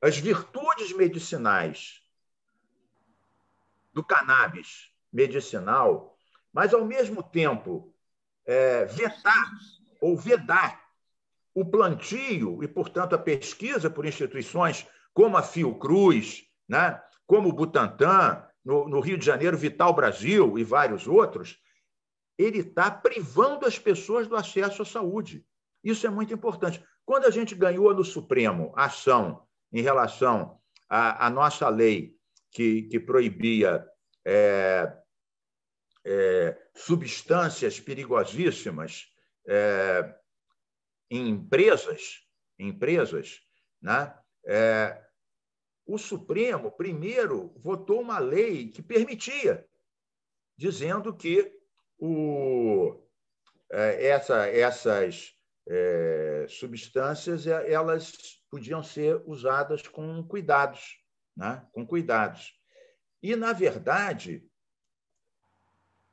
as 0.00 0.18
virtudes 0.18 0.92
medicinais 0.92 2.02
do 3.92 4.04
cannabis 4.04 4.90
medicinal, 5.12 6.16
mas 6.52 6.74
ao 6.74 6.84
mesmo 6.84 7.22
tempo 7.22 7.94
é, 8.44 8.84
vetar 8.84 9.50
ou 10.00 10.16
vedar 10.16 10.84
o 11.54 11.64
plantio 11.64 12.62
e, 12.62 12.68
portanto, 12.68 13.14
a 13.14 13.18
pesquisa 13.18 13.88
por 13.88 14.04
instituições 14.04 14.86
como 15.14 15.36
a 15.36 15.42
Fiocruz, 15.42 16.44
né? 16.68 17.00
como 17.26 17.48
o 17.48 17.52
Butantan, 17.52 18.46
no, 18.64 18.88
no 18.88 19.00
Rio 19.00 19.16
de 19.16 19.24
Janeiro, 19.24 19.56
Vital 19.56 19.94
Brasil 19.94 20.58
e 20.58 20.64
vários 20.64 21.06
outros, 21.06 21.58
ele 22.36 22.58
está 22.58 22.90
privando 22.90 23.64
as 23.64 23.78
pessoas 23.78 24.26
do 24.26 24.36
acesso 24.36 24.82
à 24.82 24.84
saúde. 24.84 25.46
Isso 25.82 26.06
é 26.06 26.10
muito 26.10 26.34
importante. 26.34 26.84
Quando 27.04 27.26
a 27.26 27.30
gente 27.30 27.54
ganhou 27.54 27.94
no 27.94 28.04
Supremo 28.04 28.72
a 28.74 28.86
ação 28.86 29.46
em 29.72 29.82
relação 29.82 30.58
à, 30.88 31.26
à 31.26 31.30
nossa 31.30 31.68
lei 31.68 32.16
que, 32.50 32.82
que 32.82 32.98
proibia 32.98 33.86
é, 34.24 34.96
é, 36.04 36.58
substâncias 36.74 37.78
perigosíssimas 37.78 39.12
é, 39.46 40.14
em 41.10 41.28
empresas, 41.28 42.26
empresas, 42.58 43.40
né? 43.80 44.14
É, 44.46 45.03
o 45.86 45.98
Supremo 45.98 46.70
primeiro 46.72 47.52
votou 47.56 48.00
uma 48.00 48.18
lei 48.18 48.70
que 48.70 48.82
permitia, 48.82 49.66
dizendo 50.56 51.14
que 51.14 51.52
o, 51.98 53.02
é, 53.70 54.06
essa, 54.06 54.46
essas 54.46 55.34
é, 55.68 56.46
substâncias 56.48 57.46
é, 57.46 57.70
elas 57.70 58.12
podiam 58.50 58.82
ser 58.82 59.22
usadas 59.26 59.86
com 59.86 60.22
cuidados, 60.26 60.98
né? 61.36 61.66
com 61.72 61.86
cuidados. 61.86 62.58
E, 63.22 63.36
na 63.36 63.52
verdade, 63.52 64.46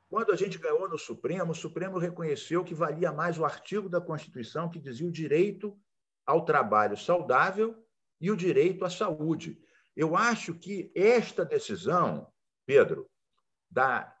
quando 0.08 0.32
a 0.32 0.36
gente 0.36 0.58
ganhou 0.58 0.88
no 0.88 0.98
Supremo, 0.98 1.52
o 1.52 1.54
Supremo 1.54 1.98
reconheceu 1.98 2.64
que 2.64 2.74
valia 2.74 3.12
mais 3.12 3.38
o 3.38 3.44
artigo 3.44 3.88
da 3.88 4.00
Constituição 4.00 4.68
que 4.68 4.78
dizia 4.78 5.06
o 5.06 5.12
direito 5.12 5.78
ao 6.26 6.44
trabalho 6.44 6.96
saudável 6.96 7.81
e 8.22 8.30
o 8.30 8.36
direito 8.36 8.84
à 8.84 8.88
saúde. 8.88 9.60
Eu 9.96 10.16
acho 10.16 10.54
que 10.54 10.92
esta 10.94 11.44
decisão, 11.44 12.32
Pedro, 12.64 13.10
da 13.68 14.16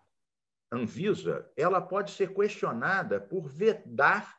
Anvisa, 0.72 1.48
ela 1.56 1.80
pode 1.80 2.10
ser 2.10 2.34
questionada 2.34 3.20
por 3.20 3.48
vedar 3.48 4.36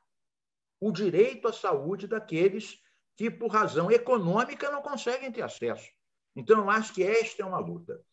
o 0.81 0.91
direito 0.91 1.47
à 1.47 1.53
saúde 1.53 2.07
daqueles 2.07 2.77
que, 3.15 3.31
por 3.31 3.47
razão 3.47 3.89
econômica, 3.89 4.69
não 4.69 4.81
conseguem 4.81 5.31
ter 5.31 5.43
acesso. 5.43 5.89
Então, 6.35 6.59
eu 6.59 6.69
acho 6.69 6.93
que 6.93 7.03
esta 7.03 7.41
é 7.41 7.45
uma 7.45 7.59
luta. 7.59 8.03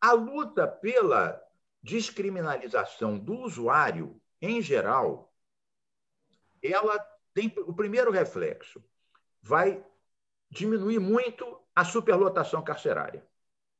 A 0.00 0.12
luta 0.12 0.66
pela 0.66 1.40
descriminalização 1.82 3.16
do 3.16 3.34
usuário, 3.34 4.20
em 4.42 4.60
geral, 4.60 5.32
ela 6.60 6.98
tem 7.32 7.54
o 7.58 7.72
primeiro 7.72 8.10
reflexo. 8.10 8.82
Vai 9.40 9.84
diminuir 10.50 10.98
muito 10.98 11.60
a 11.74 11.84
superlotação 11.84 12.62
carcerária. 12.62 13.26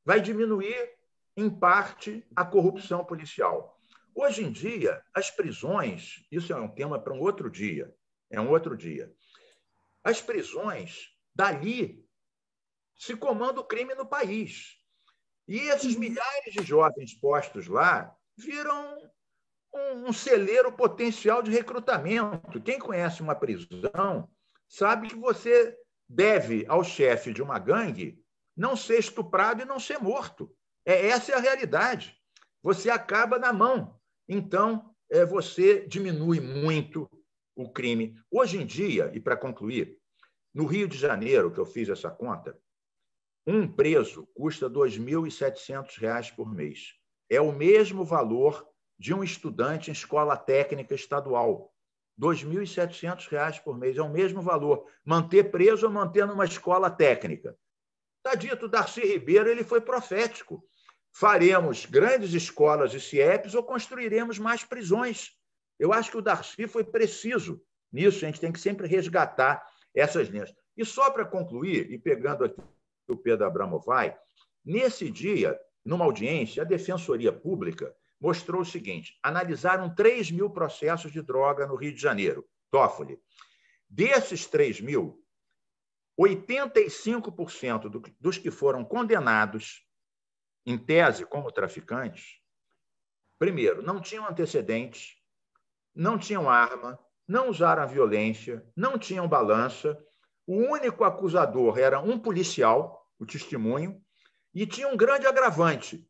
Vai 0.05 0.21
diminuir, 0.21 0.95
em 1.35 1.49
parte, 1.49 2.25
a 2.35 2.45
corrupção 2.45 3.03
policial. 3.03 3.79
Hoje 4.13 4.43
em 4.43 4.51
dia, 4.51 5.03
as 5.13 5.29
prisões, 5.29 6.25
isso 6.31 6.51
é 6.51 6.55
um 6.55 6.67
tema 6.67 6.99
para 6.99 7.13
um 7.13 7.19
outro 7.19 7.49
dia, 7.49 7.93
é 8.29 8.41
um 8.41 8.49
outro 8.49 8.75
dia. 8.75 9.13
As 10.03 10.21
prisões, 10.21 11.09
dali, 11.35 12.03
se 12.95 13.15
comanda 13.15 13.59
o 13.59 13.63
crime 13.63 13.93
no 13.93 14.05
país. 14.05 14.77
E 15.47 15.59
esses 15.69 15.95
milhares 15.95 16.53
de 16.53 16.63
jovens 16.63 17.13
postos 17.13 17.67
lá 17.67 18.15
viram 18.35 18.97
um, 19.73 20.07
um 20.07 20.13
celeiro 20.13 20.71
potencial 20.71 21.41
de 21.43 21.51
recrutamento. 21.51 22.61
Quem 22.61 22.79
conhece 22.79 23.21
uma 23.21 23.35
prisão 23.35 24.29
sabe 24.67 25.07
que 25.09 25.15
você 25.15 25.77
deve 26.09 26.65
ao 26.67 26.83
chefe 26.83 27.33
de 27.33 27.41
uma 27.41 27.59
gangue 27.59 28.23
não 28.55 28.75
ser 28.75 28.99
estuprado 28.99 29.61
e 29.61 29.65
não 29.65 29.79
ser 29.79 29.99
morto. 29.99 30.51
É, 30.85 31.07
essa 31.07 31.31
é 31.31 31.35
a 31.35 31.39
realidade. 31.39 32.17
Você 32.63 32.89
acaba 32.89 33.37
na 33.37 33.53
mão. 33.53 33.99
Então, 34.27 34.93
é, 35.09 35.25
você 35.25 35.85
diminui 35.87 36.39
muito 36.39 37.09
o 37.55 37.69
crime. 37.69 38.15
Hoje 38.31 38.57
em 38.57 38.65
dia, 38.65 39.11
e 39.13 39.19
para 39.19 39.37
concluir, 39.37 39.99
no 40.53 40.65
Rio 40.65 40.87
de 40.87 40.97
Janeiro, 40.97 41.51
que 41.51 41.59
eu 41.59 41.65
fiz 41.65 41.89
essa 41.89 42.09
conta, 42.09 42.57
um 43.45 43.67
preso 43.67 44.27
custa 44.33 44.67
R$ 44.67 44.73
2.700 44.73 46.35
por 46.35 46.53
mês. 46.53 46.95
É 47.29 47.39
o 47.39 47.51
mesmo 47.51 48.03
valor 48.03 48.67
de 48.99 49.13
um 49.13 49.23
estudante 49.23 49.89
em 49.89 49.93
escola 49.93 50.35
técnica 50.35 50.95
estadual. 50.95 51.73
R$ 52.19 52.27
2.700 52.27 53.61
por 53.61 53.77
mês 53.77 53.97
é 53.97 54.01
o 54.01 54.09
mesmo 54.09 54.41
valor. 54.41 54.85
Manter 55.05 55.51
preso 55.51 55.85
ou 55.85 55.91
manter 55.91 56.25
numa 56.25 56.45
escola 56.45 56.89
técnica. 56.89 57.55
Está 58.17 58.35
dito, 58.35 58.67
Darcy 58.67 59.01
Ribeiro 59.01 59.49
ele 59.49 59.63
foi 59.63 59.79
profético. 59.79 60.63
Faremos 61.13 61.85
grandes 61.85 62.33
escolas 62.33 62.93
e 62.93 62.99
CIEPs 62.99 63.55
ou 63.55 63.63
construiremos 63.63 64.37
mais 64.39 64.63
prisões. 64.63 65.31
Eu 65.79 65.93
acho 65.93 66.11
que 66.11 66.17
o 66.17 66.21
Darcy 66.21 66.67
foi 66.67 66.83
preciso 66.83 67.61
nisso. 67.91 68.25
A 68.25 68.27
gente 68.27 68.41
tem 68.41 68.51
que 68.51 68.59
sempre 68.59 68.87
resgatar 68.87 69.63
essas 69.95 70.27
linhas. 70.27 70.53
E 70.75 70.83
só 70.83 71.09
para 71.09 71.25
concluir, 71.25 71.91
e 71.91 71.97
pegando 71.97 72.43
aqui 72.43 72.61
o 73.07 73.15
Pedro 73.15 73.45
Abramovai, 73.45 74.15
nesse 74.65 75.09
dia, 75.09 75.57
numa 75.85 76.05
audiência, 76.05 76.63
a 76.63 76.65
Defensoria 76.65 77.31
Pública 77.31 77.95
mostrou 78.19 78.61
o 78.61 78.65
seguinte: 78.65 79.17
analisaram 79.21 79.93
3 79.93 80.31
mil 80.31 80.49
processos 80.49 81.11
de 81.11 81.21
droga 81.21 81.67
no 81.67 81.75
Rio 81.75 81.93
de 81.93 82.01
Janeiro, 82.01 82.47
Toffoli. 82.71 83.19
Desses 83.89 84.45
3 84.45 84.81
mil, 84.81 85.23
85% 86.19 87.89
do, 87.89 88.01
dos 88.19 88.37
que 88.37 88.51
foram 88.51 88.83
condenados, 88.83 89.85
em 90.65 90.77
tese 90.77 91.25
como 91.25 91.51
traficantes, 91.51 92.41
primeiro, 93.39 93.81
não 93.81 94.01
tinham 94.01 94.27
antecedentes, 94.27 95.15
não 95.95 96.17
tinham 96.17 96.49
arma, 96.49 96.99
não 97.27 97.49
usaram 97.49 97.87
violência, 97.87 98.65
não 98.75 98.97
tinham 98.97 99.27
balança. 99.27 99.97
O 100.45 100.55
único 100.55 101.03
acusador 101.03 101.77
era 101.77 101.99
um 101.99 102.19
policial, 102.19 103.09
o 103.19 103.25
testemunho, 103.25 104.01
e 104.53 104.65
tinha 104.65 104.87
um 104.87 104.97
grande 104.97 105.27
agravante: 105.27 106.09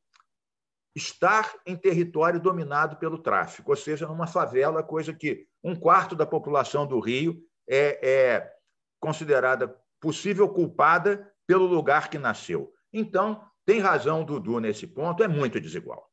estar 0.98 1.54
em 1.64 1.76
território 1.76 2.40
dominado 2.40 2.98
pelo 2.98 3.20
tráfico, 3.20 3.70
ou 3.70 3.78
seja, 3.78 4.08
numa 4.08 4.26
favela, 4.26 4.82
coisa 4.82 5.14
que 5.14 5.46
um 5.64 5.76
quarto 5.76 6.16
da 6.16 6.26
população 6.26 6.88
do 6.88 7.00
Rio 7.00 7.40
é, 7.70 8.00
é 8.02 8.54
considerada 9.00 9.74
possível 10.02 10.50
culpada 10.50 11.32
pelo 11.46 11.68
lugar 11.68 12.10
que 12.10 12.18
nasceu. 12.18 12.74
Então, 12.92 13.44
tem 13.64 13.80
razão 13.80 14.24
Dudu 14.24 14.60
nesse 14.60 14.88
ponto, 14.88 15.24
é 15.24 15.28
muito 15.28 15.62
desigual. 15.62 16.12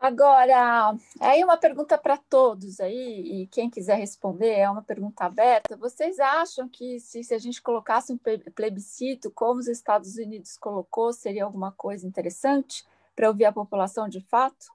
Agora, 0.00 0.94
aí 1.20 1.42
uma 1.42 1.56
pergunta 1.56 1.98
para 1.98 2.16
todos 2.16 2.78
aí, 2.78 3.42
e 3.42 3.46
quem 3.48 3.68
quiser 3.68 3.96
responder, 3.96 4.52
é 4.52 4.70
uma 4.70 4.82
pergunta 4.82 5.24
aberta. 5.24 5.76
Vocês 5.76 6.20
acham 6.20 6.68
que 6.68 7.00
se, 7.00 7.24
se 7.24 7.34
a 7.34 7.38
gente 7.38 7.60
colocasse 7.60 8.12
um 8.12 8.18
plebiscito, 8.54 9.28
como 9.32 9.58
os 9.58 9.66
Estados 9.66 10.16
Unidos 10.16 10.56
colocou, 10.56 11.12
seria 11.12 11.44
alguma 11.44 11.72
coisa 11.72 12.06
interessante 12.06 12.86
para 13.16 13.26
ouvir 13.26 13.44
a 13.44 13.52
população 13.52 14.08
de 14.08 14.20
fato? 14.20 14.66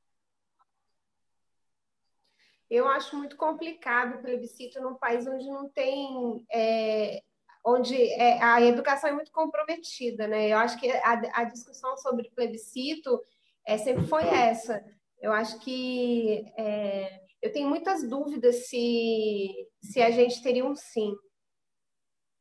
Eu 2.69 2.85
acho 2.89 3.15
muito 3.15 3.37
complicado 3.37 4.15
o 4.15 4.21
plebiscito 4.21 4.81
num 4.81 4.95
país 4.95 5.25
onde 5.25 5.47
não 5.47 5.69
tem. 5.69 6.45
É, 6.51 7.23
onde 7.63 7.95
é, 7.95 8.43
a 8.43 8.61
educação 8.61 9.09
é 9.09 9.13
muito 9.13 9.31
comprometida, 9.31 10.27
né? 10.27 10.49
Eu 10.49 10.57
acho 10.57 10.77
que 10.77 10.91
a, 10.91 11.13
a 11.33 11.43
discussão 11.45 11.95
sobre 11.95 12.29
plebiscito 12.31 13.23
é, 13.65 13.77
sempre 13.77 14.05
foi 14.05 14.23
essa. 14.27 14.83
Eu 15.23 15.31
acho 15.31 15.57
que 15.59 16.51
é, 16.57 17.21
eu 17.41 17.49
tenho 17.49 17.69
muitas 17.69 18.03
dúvidas 18.03 18.67
se, 18.67 19.47
se 19.81 20.01
a 20.01 20.11
gente 20.11 20.43
teria 20.43 20.65
um 20.65 20.75
sim. 20.75 21.15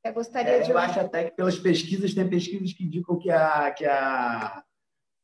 Eu 0.04 0.12
gostaria 0.12 0.54
é, 0.54 0.60
de. 0.62 0.72
Eu 0.72 0.78
acho 0.78 0.98
até 0.98 1.30
que 1.30 1.36
pelas 1.36 1.56
pesquisas, 1.56 2.12
tem 2.12 2.28
pesquisas 2.28 2.72
que 2.72 2.82
indicam 2.82 3.16
que 3.20 3.30
a, 3.30 3.70
que 3.70 3.84
a, 3.86 4.64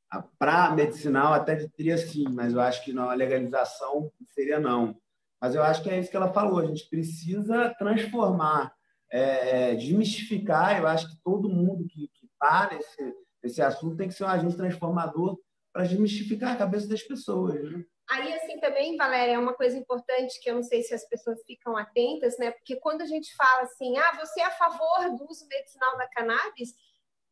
a 0.09 0.23
para 0.39 0.71
medicinal 0.71 1.33
até 1.33 1.57
teria 1.71 1.99
sim, 1.99 2.27
mas 2.29 2.55
eu 2.55 2.61
acho 2.61 2.85
que 2.85 2.93
não, 2.93 3.11
a 3.11 3.15
legalização 3.15 4.09
seria 4.29 4.61
não. 4.61 4.97
Mas 5.41 5.57
eu 5.57 5.63
acho 5.65 5.83
que 5.83 5.91
é 5.91 5.99
isso 5.99 6.13
que 6.13 6.17
ela 6.17 6.33
falou, 6.33 6.61
a 6.61 6.67
gente 6.67 6.89
precisa 6.89 7.75
transformar, 7.77 8.73
é, 9.11 9.73
é 9.73 9.75
desmistificar. 9.75 10.79
Eu 10.79 10.87
acho 10.87 11.09
que 11.09 11.21
todo 11.25 11.49
mundo 11.49 11.89
que 11.89 12.09
está 12.23 12.71
nesse, 12.73 13.15
nesse 13.43 13.61
assunto 13.61 13.97
tem 13.97 14.07
que 14.07 14.15
ser 14.15 14.23
um 14.23 14.29
agente 14.29 14.57
transformador 14.57 15.37
para 15.79 15.87
desmistificar 15.87 16.55
a 16.55 16.57
cabeça 16.57 16.89
das 16.89 17.05
pessoas. 17.05 17.55
Né? 17.55 17.85
Aí, 18.11 18.35
assim, 18.35 18.59
também, 18.59 18.97
Valéria, 18.97 19.35
é 19.35 19.39
uma 19.39 19.55
coisa 19.55 19.77
importante 19.77 20.41
que 20.43 20.51
eu 20.51 20.57
não 20.57 20.63
sei 20.65 20.83
se 20.83 20.93
as 20.93 21.09
pessoas 21.09 21.41
ficam 21.47 21.77
atentas, 21.77 22.37
né? 22.37 22.51
Porque 22.51 22.75
quando 22.81 23.03
a 23.03 23.07
gente 23.07 23.33
fala 23.37 23.63
assim, 23.63 23.97
ah, 23.97 24.19
você 24.19 24.41
é 24.41 24.45
a 24.47 24.51
favor 24.51 25.17
do 25.17 25.25
uso 25.31 25.47
medicinal 25.47 25.97
da 25.97 26.09
cannabis, 26.09 26.71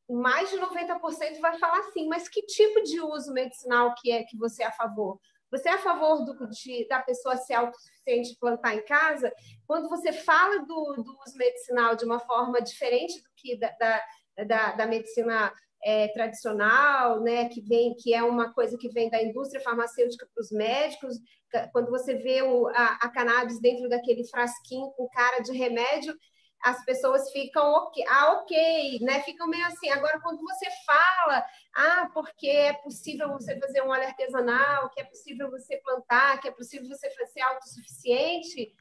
mais 0.08 0.48
de 0.48 0.58
90% 0.58 1.40
vai 1.40 1.58
falar 1.58 1.80
assim, 1.80 2.06
mas 2.06 2.28
que 2.28 2.40
tipo 2.42 2.84
de 2.84 3.00
uso 3.00 3.32
medicinal 3.32 3.92
que 4.00 4.12
é 4.12 4.22
que 4.22 4.36
você 4.36 4.62
é 4.62 4.66
a 4.66 4.72
favor? 4.72 5.18
Você 5.50 5.68
é 5.68 5.72
a 5.72 5.78
favor 5.78 6.24
do, 6.24 6.48
de, 6.48 6.86
da 6.86 7.00
pessoa 7.00 7.36
ser 7.36 7.54
autossuficiente 7.54 8.30
de 8.30 8.38
plantar 8.38 8.76
em 8.76 8.84
casa? 8.84 9.32
Quando 9.66 9.88
você 9.88 10.12
fala 10.12 10.60
do, 10.60 11.02
do 11.02 11.18
uso 11.26 11.36
medicinal 11.36 11.96
de 11.96 12.04
uma 12.04 12.20
forma 12.20 12.62
diferente 12.62 13.20
do 13.20 13.28
que 13.34 13.58
da, 13.58 13.70
da, 13.72 14.04
da, 14.44 14.72
da 14.72 14.86
medicina 14.86 15.52
é, 15.82 16.08
tradicional, 16.08 17.20
né, 17.20 17.48
que 17.48 17.60
vem, 17.60 17.94
que 17.94 18.12
é 18.12 18.22
uma 18.22 18.52
coisa 18.52 18.76
que 18.78 18.88
vem 18.88 19.10
da 19.10 19.22
indústria 19.22 19.62
farmacêutica 19.62 20.26
para 20.32 20.40
os 20.40 20.50
médicos. 20.50 21.16
Quando 21.72 21.90
você 21.90 22.14
vê 22.14 22.42
o, 22.42 22.66
a, 22.68 22.98
a, 23.02 23.08
cannabis 23.08 23.60
dentro 23.60 23.88
daquele 23.88 24.26
frasquinho 24.28 24.90
com 24.96 25.08
cara 25.08 25.40
de 25.40 25.52
remédio, 25.52 26.14
as 26.62 26.84
pessoas 26.84 27.30
ficam 27.30 27.64
ok, 27.72 28.04
ah, 28.08 28.32
ok, 28.32 28.98
né? 29.02 29.22
Ficam 29.22 29.46
meio 29.46 29.64
assim. 29.66 29.88
Agora, 29.90 30.20
quando 30.20 30.40
você 30.40 30.66
fala, 30.84 31.44
ah, 31.74 32.10
porque 32.12 32.48
é 32.48 32.72
possível 32.72 33.28
você 33.28 33.58
fazer 33.60 33.82
um 33.82 33.88
óleo 33.88 34.04
artesanal, 34.04 34.90
que 34.90 35.00
é 35.00 35.04
possível 35.04 35.50
você 35.50 35.76
plantar, 35.78 36.40
que 36.40 36.48
é 36.48 36.50
possível 36.50 36.88
você 36.88 37.08
ser 37.10 37.40
autossuficiente, 37.42 38.74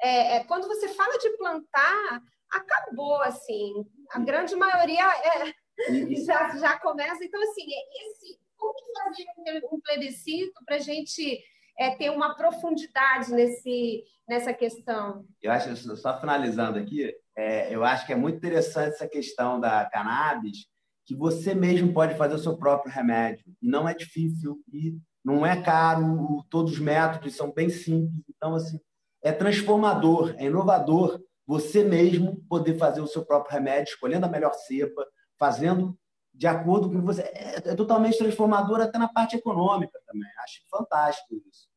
é, 0.00 0.36
é, 0.36 0.44
quando 0.44 0.66
você 0.66 0.88
fala 0.88 1.16
de 1.18 1.30
plantar, 1.36 2.22
acabou 2.50 3.20
assim. 3.22 3.72
A 4.10 4.18
grande 4.18 4.54
maioria 4.54 5.04
é, 5.04 5.54
já, 6.24 6.56
já 6.56 6.78
começa. 6.78 7.24
Então, 7.24 7.40
assim, 7.42 7.64
esse, 8.06 8.38
como 8.56 8.74
que 8.74 9.24
fazer 9.24 9.62
um 9.72 9.80
plebiscito 9.80 10.64
para 10.64 10.76
a 10.76 10.80
gente 10.80 11.42
é, 11.78 11.90
ter 11.94 12.10
uma 12.10 12.34
profundidade 12.34 13.32
nesse, 13.32 14.04
nessa 14.28 14.52
questão? 14.52 15.24
Eu 15.42 15.50
acho, 15.52 15.74
só 15.96 16.18
finalizando 16.20 16.78
aqui, 16.78 17.14
é, 17.36 17.74
eu 17.74 17.84
acho 17.84 18.06
que 18.06 18.12
é 18.12 18.16
muito 18.16 18.36
interessante 18.36 18.94
essa 18.94 19.08
questão 19.08 19.58
da 19.58 19.84
cannabis, 19.86 20.66
que 21.04 21.16
você 21.16 21.54
mesmo 21.54 21.92
pode 21.92 22.16
fazer 22.16 22.34
o 22.34 22.38
seu 22.38 22.56
próprio 22.56 22.92
remédio. 22.92 23.44
E 23.60 23.68
não 23.68 23.88
é 23.88 23.94
difícil, 23.94 24.62
e 24.72 24.96
não 25.24 25.44
é 25.44 25.60
caro, 25.60 26.44
todos 26.48 26.72
os 26.72 26.78
métodos 26.78 27.34
são 27.34 27.52
bem 27.52 27.68
simples. 27.68 28.24
Então, 28.28 28.54
assim, 28.54 28.78
é 29.22 29.32
transformador, 29.32 30.34
é 30.38 30.46
inovador 30.46 31.20
você 31.46 31.82
mesmo 31.84 32.42
poder 32.48 32.78
fazer 32.78 33.00
o 33.00 33.06
seu 33.06 33.24
próprio 33.24 33.52
remédio, 33.52 33.92
escolhendo 33.92 34.26
a 34.26 34.28
melhor 34.28 34.54
cepa, 34.54 35.06
fazendo 35.42 35.98
de 36.32 36.46
acordo 36.46 36.88
com 36.88 37.00
você. 37.02 37.22
É, 37.22 37.56
é 37.70 37.74
totalmente 37.74 38.16
transformador 38.16 38.80
até 38.80 38.96
na 38.96 39.08
parte 39.08 39.36
econômica 39.36 39.98
também. 40.06 40.30
Acho 40.38 40.62
fantástico 40.70 41.34
isso. 41.48 41.68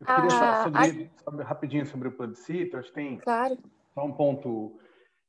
Eu 0.00 0.06
queria 0.06 0.30
falar 0.30 0.64
sobre, 0.64 1.10
sobre, 1.22 1.44
rapidinho 1.44 1.86
sobre 1.86 2.08
o 2.08 2.12
plebiscito. 2.12 2.78
Acho 2.78 2.88
que 2.88 2.94
tem 2.94 3.18
claro. 3.18 3.58
só 3.92 4.02
um 4.02 4.12
ponto. 4.12 4.80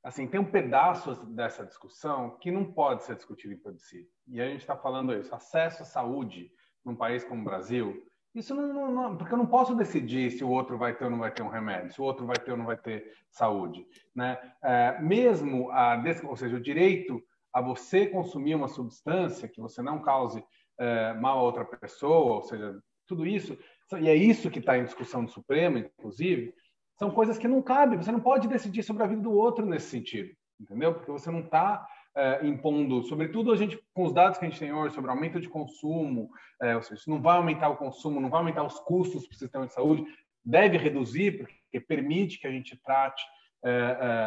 Assim, 0.01 0.27
tem 0.27 0.39
um 0.39 0.49
pedaço 0.49 1.13
dessa 1.25 1.65
discussão 1.65 2.37
que 2.37 2.49
não 2.49 2.71
pode 2.71 3.03
ser 3.03 3.17
discutido 3.17 3.53
em 3.53 3.57
plebiscito. 3.57 4.09
E 4.25 4.39
a 4.39 4.45
gente 4.45 4.61
está 4.61 4.77
falando 4.77 5.13
isso. 5.13 5.35
Acesso 5.35 5.81
à 5.83 5.85
saúde 5.85 6.49
num 6.85 6.95
país 6.95 7.25
como 7.25 7.41
o 7.41 7.45
Brasil 7.45 8.01
isso 8.33 8.53
não, 8.53 8.73
não, 8.73 8.91
não, 8.91 9.17
porque 9.17 9.33
eu 9.33 9.37
não 9.37 9.47
posso 9.47 9.75
decidir 9.75 10.31
se 10.31 10.43
o 10.43 10.49
outro 10.49 10.77
vai 10.77 10.95
ter 10.95 11.05
ou 11.05 11.09
não 11.09 11.17
vai 11.17 11.31
ter 11.31 11.41
um 11.41 11.49
remédio, 11.49 11.91
se 11.91 11.99
o 11.99 12.03
outro 12.03 12.25
vai 12.25 12.35
ter 12.35 12.51
ou 12.51 12.57
não 12.57 12.65
vai 12.65 12.77
ter 12.77 13.11
saúde, 13.31 13.85
né? 14.15 14.37
É, 14.63 15.01
mesmo 15.01 15.71
a, 15.71 16.01
ou 16.27 16.35
seja, 16.35 16.55
o 16.55 16.61
direito 16.61 17.21
a 17.51 17.61
você 17.61 18.05
consumir 18.05 18.55
uma 18.55 18.67
substância 18.67 19.47
que 19.47 19.59
você 19.59 19.81
não 19.81 19.99
cause 19.99 20.43
é, 20.77 21.13
mal 21.13 21.39
a 21.39 21.43
outra 21.43 21.65
pessoa, 21.65 22.35
ou 22.35 22.43
seja, 22.43 22.79
tudo 23.07 23.25
isso 23.25 23.57
e 23.97 24.07
é 24.07 24.15
isso 24.15 24.51
que 24.51 24.59
está 24.59 24.77
em 24.77 24.83
discussão 24.83 25.25
do 25.25 25.31
Supremo, 25.31 25.79
inclusive, 25.79 26.53
são 26.95 27.09
coisas 27.09 27.37
que 27.37 27.47
não 27.47 27.61
cabem. 27.61 27.97
Você 27.97 28.11
não 28.11 28.19
pode 28.19 28.47
decidir 28.47 28.83
sobre 28.83 29.03
a 29.03 29.07
vida 29.07 29.21
do 29.21 29.31
outro 29.31 29.65
nesse 29.65 29.89
sentido, 29.89 30.29
entendeu? 30.59 30.93
Porque 30.93 31.11
você 31.11 31.31
não 31.31 31.39
está 31.39 31.87
é, 32.19 32.45
impondo, 32.45 33.01
sobretudo 33.03 33.51
a 33.51 33.55
gente 33.55 33.79
com 33.93 34.03
os 34.03 34.13
dados 34.13 34.37
que 34.37 34.45
a 34.45 34.49
gente 34.49 34.59
tem 34.59 34.73
hoje 34.73 34.93
sobre 34.93 35.09
aumento 35.09 35.39
de 35.39 35.47
consumo, 35.47 36.29
é, 36.61 36.75
ou 36.75 36.81
seja, 36.81 36.95
isso 36.95 37.09
não 37.09 37.21
vai 37.21 37.37
aumentar 37.37 37.69
o 37.69 37.77
consumo, 37.77 38.19
não 38.19 38.29
vai 38.29 38.39
aumentar 38.39 38.63
os 38.63 38.77
custos 38.81 39.25
para 39.25 39.35
o 39.35 39.37
sistema 39.37 39.65
de 39.65 39.73
saúde, 39.73 40.05
deve 40.43 40.77
reduzir, 40.77 41.37
porque 41.37 41.79
permite 41.79 42.39
que 42.39 42.47
a 42.47 42.51
gente 42.51 42.75
trate 42.83 43.23
é, 43.63 43.69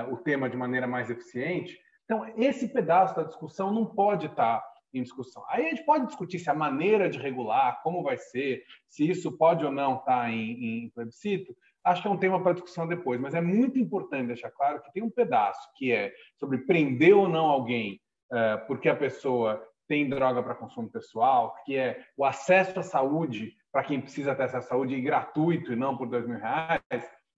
é, 0.09 0.13
o 0.13 0.17
tema 0.17 0.49
de 0.49 0.57
maneira 0.57 0.87
mais 0.87 1.11
eficiente. 1.11 1.79
Então, 2.05 2.27
esse 2.37 2.69
pedaço 2.69 3.15
da 3.15 3.25
discussão 3.25 3.73
não 3.73 3.85
pode 3.85 4.27
estar 4.27 4.65
em 4.95 5.03
discussão. 5.03 5.45
Aí 5.49 5.67
a 5.67 5.71
gente 5.71 5.85
pode 5.85 6.07
discutir 6.07 6.39
se 6.39 6.51
a 6.51 6.55
maneira 6.55 7.09
de 7.09 7.19
regular, 7.19 7.83
como 7.83 8.03
vai 8.03 8.17
ser, 8.17 8.65
se 8.89 9.09
isso 9.09 9.37
pode 9.37 9.65
ou 9.65 9.73
não 9.73 9.97
estar 9.97 10.31
em, 10.31 10.85
em 10.85 10.91
plebiscito, 10.91 11.55
acho 11.85 12.03
que 12.03 12.09
é 12.09 12.11
um 12.11 12.17
tema 12.17 12.43
para 12.43 12.53
discussão 12.53 12.87
depois, 12.87 13.21
mas 13.21 13.35
é 13.35 13.41
muito 13.41 13.79
importante 13.79 14.29
deixar 14.29 14.51
claro 14.51 14.83
que 14.83 14.93
tem 14.93 15.03
um 15.03 15.11
pedaço 15.11 15.61
que 15.77 15.93
é 15.93 16.13
sobre 16.37 16.59
prender 16.59 17.17
ou 17.17 17.29
não 17.29 17.47
alguém 17.47 18.01
uh, 18.33 18.67
porque 18.67 18.89
a 18.89 18.97
pessoa 18.97 19.63
tem 19.89 20.09
droga 20.09 20.43
para 20.43 20.55
consumo 20.55 20.91
pessoal, 20.91 21.55
que 21.65 21.77
é 21.77 22.03
o 22.17 22.25
acesso 22.25 22.81
à 22.81 22.83
saúde 22.83 23.55
para 23.71 23.85
quem 23.85 24.01
precisa 24.01 24.35
ter 24.35 24.45
à 24.45 24.61
saúde 24.61 24.95
e 24.95 25.01
gratuito 25.01 25.73
e 25.73 25.77
não 25.77 25.97
por 25.97 26.09
dois 26.09 26.27
mil 26.27 26.39
reais. 26.39 26.81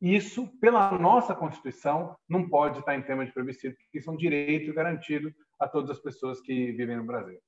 Isso, 0.00 0.48
pela 0.60 0.98
nossa 0.98 1.34
Constituição, 1.34 2.16
não 2.28 2.48
pode 2.48 2.80
estar 2.80 2.94
em 2.94 3.02
tema 3.02 3.24
de 3.24 3.32
plebiscito, 3.32 3.76
porque 3.76 3.98
isso 3.98 4.10
é 4.10 4.12
um 4.12 4.16
direito 4.16 4.74
garantido 4.74 5.32
a 5.58 5.66
todas 5.66 5.90
as 5.90 5.98
pessoas 5.98 6.40
que 6.40 6.72
vivem 6.72 6.96
no 6.96 7.04
Brasil. 7.04 7.38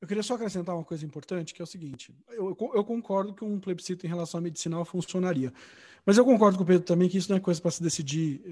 Eu 0.00 0.06
queria 0.06 0.22
só 0.22 0.34
acrescentar 0.34 0.74
uma 0.74 0.84
coisa 0.84 1.06
importante, 1.06 1.54
que 1.54 1.62
é 1.62 1.64
o 1.64 1.66
seguinte: 1.66 2.14
eu, 2.28 2.54
eu 2.74 2.84
concordo 2.84 3.32
que 3.32 3.44
um 3.44 3.58
plebiscito 3.58 4.04
em 4.04 4.08
relação 4.08 4.38
à 4.38 4.40
medicinal 4.42 4.84
funcionaria. 4.84 5.50
Mas 6.06 6.18
eu 6.18 6.24
concordo 6.24 6.58
com 6.58 6.64
o 6.64 6.66
Pedro 6.66 6.84
também 6.84 7.08
que 7.08 7.16
isso 7.16 7.30
não 7.30 7.36
é 7.36 7.40
coisa 7.40 7.60
para 7.60 7.70
se 7.70 7.82
decidir, 7.82 8.42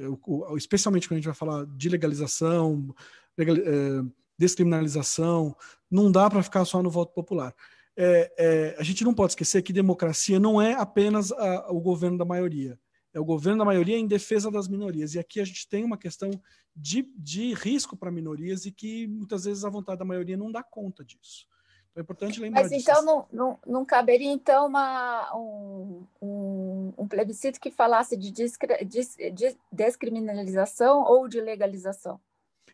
especialmente 0.56 1.06
quando 1.06 1.16
a 1.16 1.20
gente 1.20 1.26
vai 1.26 1.34
falar 1.34 1.66
de 1.66 1.88
legalização, 1.88 2.94
legal, 3.36 3.56
é, 3.56 4.04
descriminalização, 4.38 5.54
não 5.90 6.10
dá 6.10 6.30
para 6.30 6.42
ficar 6.42 6.64
só 6.64 6.82
no 6.82 6.90
voto 6.90 7.12
popular. 7.12 7.54
É, 7.94 8.32
é, 8.38 8.76
a 8.78 8.82
gente 8.82 9.04
não 9.04 9.12
pode 9.12 9.32
esquecer 9.32 9.60
que 9.62 9.72
democracia 9.72 10.40
não 10.40 10.60
é 10.60 10.72
apenas 10.72 11.30
a, 11.30 11.70
o 11.70 11.80
governo 11.80 12.16
da 12.16 12.24
maioria 12.24 12.78
é 13.14 13.20
o 13.20 13.24
governo 13.24 13.58
da 13.58 13.64
maioria 13.64 13.98
em 13.98 14.06
defesa 14.06 14.50
das 14.50 14.68
minorias. 14.68 15.14
E 15.14 15.18
aqui 15.18 15.40
a 15.40 15.44
gente 15.44 15.68
tem 15.68 15.84
uma 15.84 15.98
questão 15.98 16.30
de, 16.74 17.02
de 17.16 17.52
risco 17.54 17.96
para 17.96 18.10
minorias 18.10 18.64
e 18.64 18.72
que 18.72 19.06
muitas 19.06 19.44
vezes 19.44 19.64
a 19.64 19.70
vontade 19.70 19.98
da 19.98 20.04
maioria 20.04 20.36
não 20.36 20.50
dá 20.50 20.62
conta 20.62 21.04
disso. 21.04 21.46
Então 21.92 22.00
é 22.00 22.02
importante 22.02 22.40
lembrar 22.40 22.62
Mas 22.62 22.70
disso. 22.70 22.90
então 22.90 23.04
não, 23.04 23.26
não, 23.30 23.58
não 23.66 23.84
caberia 23.84 24.32
então 24.32 24.66
uma, 24.66 25.36
um, 25.36 26.06
um, 26.20 26.92
um, 26.98 27.06
plebiscito 27.06 27.60
que 27.60 27.70
falasse 27.70 28.16
de, 28.16 28.30
discre, 28.30 28.84
de 28.84 29.56
descriminalização 29.70 31.04
ou 31.04 31.28
de 31.28 31.40
legalização? 31.40 32.18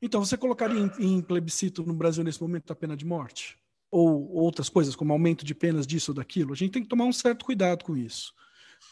Então, 0.00 0.24
você 0.24 0.36
colocaria 0.36 0.78
em, 0.78 1.16
em 1.16 1.20
plebiscito 1.20 1.82
no 1.82 1.92
Brasil 1.92 2.22
nesse 2.22 2.40
momento 2.40 2.72
a 2.72 2.76
pena 2.76 2.96
de 2.96 3.04
morte? 3.04 3.58
Ou 3.90 4.30
outras 4.32 4.68
coisas, 4.68 4.94
como 4.94 5.12
aumento 5.12 5.44
de 5.44 5.54
penas 5.54 5.86
disso 5.86 6.12
ou 6.12 6.14
daquilo? 6.14 6.52
A 6.52 6.56
gente 6.56 6.70
tem 6.70 6.82
que 6.82 6.88
tomar 6.88 7.04
um 7.04 7.12
certo 7.12 7.44
cuidado 7.44 7.84
com 7.84 7.96
isso. 7.96 8.32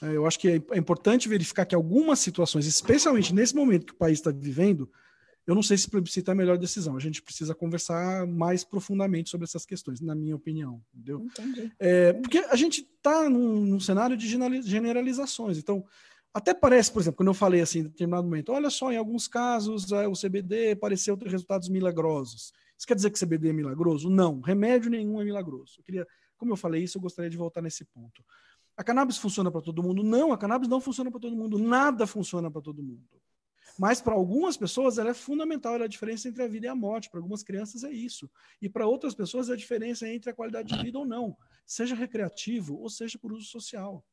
É, 0.03 0.17
eu 0.17 0.27
acho 0.27 0.39
que 0.41 0.49
é, 0.49 0.55
é 0.73 0.79
importante 0.79 1.29
verificar 1.29 1.65
que 1.65 1.75
algumas 1.75 2.19
situações, 2.19 2.67
especialmente 2.67 3.33
nesse 3.33 3.55
momento 3.55 3.87
que 3.87 3.93
o 3.93 3.97
país 3.97 4.19
está 4.19 4.33
vivendo, 4.33 4.91
eu 5.47 5.55
não 5.55 5.63
sei 5.63 5.79
se 5.79 5.89
plebiscito 5.89 6.31
é 6.31 6.33
a 6.33 6.35
melhor 6.35 6.59
decisão. 6.59 6.97
A 6.97 7.01
gente 7.01 7.23
precisa 7.23 7.55
conversar 7.55 8.27
mais 8.27 8.65
profundamente 8.65 9.31
sobre 9.31 9.45
essas 9.45 9.65
questões, 9.65 10.01
na 10.01 10.15
minha 10.15 10.35
opinião. 10.35 10.83
Entendeu? 10.93 11.21
Entendi. 11.21 11.73
É, 11.79 12.13
porque 12.15 12.39
a 12.39 12.57
gente 12.57 12.81
está 12.81 13.31
num, 13.31 13.65
num, 13.65 13.81
cenário 13.81 14.17
de 14.17 14.27
generalizações. 14.29 15.57
Então, 15.57 15.85
até 16.35 16.53
parece, 16.53 16.91
por 16.91 17.01
exemplo, 17.01 17.19
quando 17.19 17.29
eu 17.29 17.35
falei 17.35 17.61
assim, 17.61 17.79
em 17.79 17.85
determinado 17.85 18.25
momento, 18.25 18.53
olha 18.53 18.69
só, 18.71 18.91
em 18.91 18.97
alguns 18.97 19.29
casos 19.29 19.93
é, 19.93 20.09
o 20.09 20.15
CBD 20.15 20.75
pareceu 20.75 21.17
ter 21.17 21.29
resultados 21.29 21.69
milagrosos. 21.69 22.53
Isso 22.77 22.87
quer 22.87 22.97
dizer 22.97 23.11
que 23.11 23.19
CBD 23.19 23.51
é 23.51 23.53
milagroso? 23.53 24.11
Não, 24.11 24.41
remédio 24.41 24.91
nenhum 24.91 25.21
é 25.21 25.25
milagroso. 25.25 25.77
Eu 25.79 25.85
queria, 25.85 26.07
como 26.37 26.53
eu 26.53 26.57
falei 26.57 26.83
isso, 26.83 26.99
eu 26.99 27.03
gostaria 27.03 27.31
de 27.31 27.37
voltar 27.37 27.63
nesse 27.63 27.85
ponto. 27.85 28.23
A 28.77 28.83
cannabis 28.83 29.17
funciona 29.17 29.51
para 29.51 29.63
todo 29.63 29.83
mundo? 29.83 30.03
Não, 30.03 30.33
a 30.33 30.37
cannabis 30.37 30.69
não 30.69 30.81
funciona 30.81 31.11
para 31.11 31.21
todo 31.21 31.35
mundo. 31.35 31.59
Nada 31.59 32.07
funciona 32.07 32.51
para 32.51 32.61
todo 32.61 32.83
mundo. 32.83 33.09
Mas 33.79 34.01
para 34.01 34.15
algumas 34.15 34.57
pessoas 34.57 34.97
ela 34.99 35.11
é 35.11 35.15
fundamental, 35.15 35.75
ela 35.75 35.85
é 35.85 35.87
a 35.87 35.89
diferença 35.89 36.29
entre 36.29 36.43
a 36.43 36.49
vida 36.49 36.67
e 36.67 36.69
a 36.69 36.75
morte. 36.75 37.11
Para 37.11 37.21
algumas 37.21 37.43
crianças 37.43 37.85
é 37.85 37.91
isso. 37.91 38.31
E 38.61 38.69
para 38.69 38.87
outras 38.87 39.15
pessoas 39.15 39.51
é 39.51 39.53
a 39.53 39.57
diferença 39.57 40.09
entre 40.09 40.31
a 40.31 40.35
qualidade 40.35 40.75
de 40.75 40.83
vida 40.83 40.99
ou 40.99 41.05
não, 41.05 41.37
seja 41.67 41.95
recreativo 41.95 42.79
ou 42.79 42.89
seja 42.89 43.19
por 43.19 43.33
uso 43.33 43.47
social. 43.47 44.05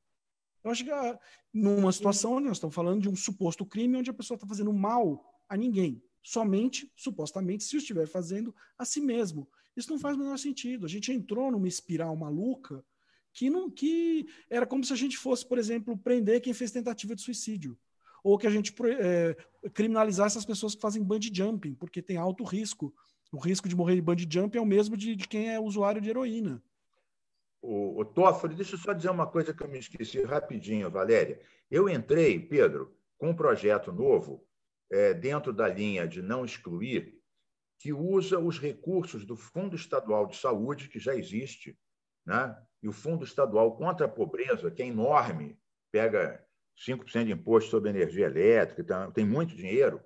Eu 0.64 0.72
acho 0.72 0.84
que 0.84 0.92
ah, 0.92 1.20
numa 1.54 1.92
situação 1.92 2.34
onde 2.34 2.48
nós 2.48 2.58
estamos 2.58 2.76
falando 2.76 3.02
de 3.02 3.10
um 3.10 3.16
suposto 3.16 3.66
crime 3.66 3.98
onde 3.98 4.10
a 4.10 4.14
pessoa 4.14 4.36
está 4.36 4.48
fazendo 4.48 4.72
mal 4.72 5.24
a 5.48 5.58
ninguém, 5.58 6.02
somente, 6.22 6.92
supostamente, 6.96 7.64
se 7.64 7.78
estiver 7.78 8.08
fazendo 8.08 8.56
a 8.78 8.86
si 8.86 9.02
mesmo. 9.02 9.50
Isso 9.76 9.90
não 9.90 10.00
faz 10.00 10.16
o 10.16 10.20
menor 10.20 10.38
sentido. 10.38 10.86
A 10.86 10.90
gente 10.90 11.12
entrou 11.12 11.52
numa 11.52 11.68
espiral 11.68 12.16
maluca 12.16 12.84
que 13.34 13.50
não 13.50 13.70
que 13.70 14.28
era 14.50 14.66
como 14.66 14.84
se 14.84 14.94
a 14.94 14.96
gente 14.96 15.18
fosse, 15.18 15.46
por 15.46 15.58
exemplo, 15.58 15.98
prender 15.98 16.40
quem 16.40 16.54
fez 16.54 16.72
tentativa 16.72 17.16
de 17.16 17.22
suicídio 17.22 17.78
ou 18.24 18.38
que 18.38 18.48
a 18.48 18.50
gente 18.50 18.74
é, 19.00 19.36
criminalizar 19.74 20.28
essas 20.28 20.46
pessoas 20.46 20.74
que 20.74 20.82
fazem 20.82 21.04
bungee 21.04 21.34
jumping, 21.34 21.76
porque 21.76 22.02
tem 22.02 22.18
alto 22.18 22.44
risco. 22.44 22.94
O 23.32 23.38
risco 23.38 23.68
de 23.68 23.76
morrer 23.76 23.96
de 23.96 24.02
bungee 24.02 24.28
jumping 24.30 24.58
é 24.58 24.62
o 24.62 24.66
mesmo 24.66 24.96
de, 24.96 25.16
de 25.16 25.28
quem 25.28 25.54
é 25.54 25.60
usuário 25.60 26.02
de 26.02 26.10
heroína. 26.10 26.64
O, 27.62 28.00
o 28.00 28.06
Toffoli, 28.06 28.56
deixa 28.56 28.76
eu 28.76 28.80
só 28.80 28.94
dizer 28.94 29.10
uma 29.10 29.28
coisa 29.28 29.54
que 29.54 29.64
eu 29.64 29.68
me 29.68 29.80
esqueci 29.80 30.22
rapidinho, 30.24 30.90
Valéria. 30.90 31.42
Eu 31.70 31.90
entrei, 31.90 32.40
Pedro, 32.40 32.96
com 33.18 33.30
um 33.30 33.36
projeto 33.36 33.92
novo, 33.92 34.46
é, 34.92 35.14
dentro 35.14 35.52
da 35.52 35.68
linha 35.68 36.08
de 36.08 36.22
não 36.22 36.46
excluir, 36.46 37.20
que 37.80 37.92
usa 37.92 38.40
os 38.40 38.60
recursos 38.60 39.26
do 39.26 39.36
Fundo 39.36 39.76
Estadual 39.76 40.28
de 40.28 40.38
Saúde, 40.38 40.88
que 40.88 41.00
já 41.00 41.16
existe, 41.16 41.78
né? 42.26 42.56
e 42.82 42.88
o 42.88 42.94
Fundo 42.94 43.24
Estadual 43.24 43.76
contra 43.76 44.06
a 44.06 44.10
Pobreza, 44.10 44.70
que 44.70 44.82
é 44.84 44.88
enorme, 44.88 45.58
pega 45.92 46.46
5% 46.78 47.26
de 47.26 47.32
imposto 47.32 47.70
sobre 47.70 47.90
energia 47.90 48.26
elétrica, 48.26 48.82
então, 48.82 49.12
tem 49.12 49.26
muito 49.26 49.56
dinheiro, 49.56 50.02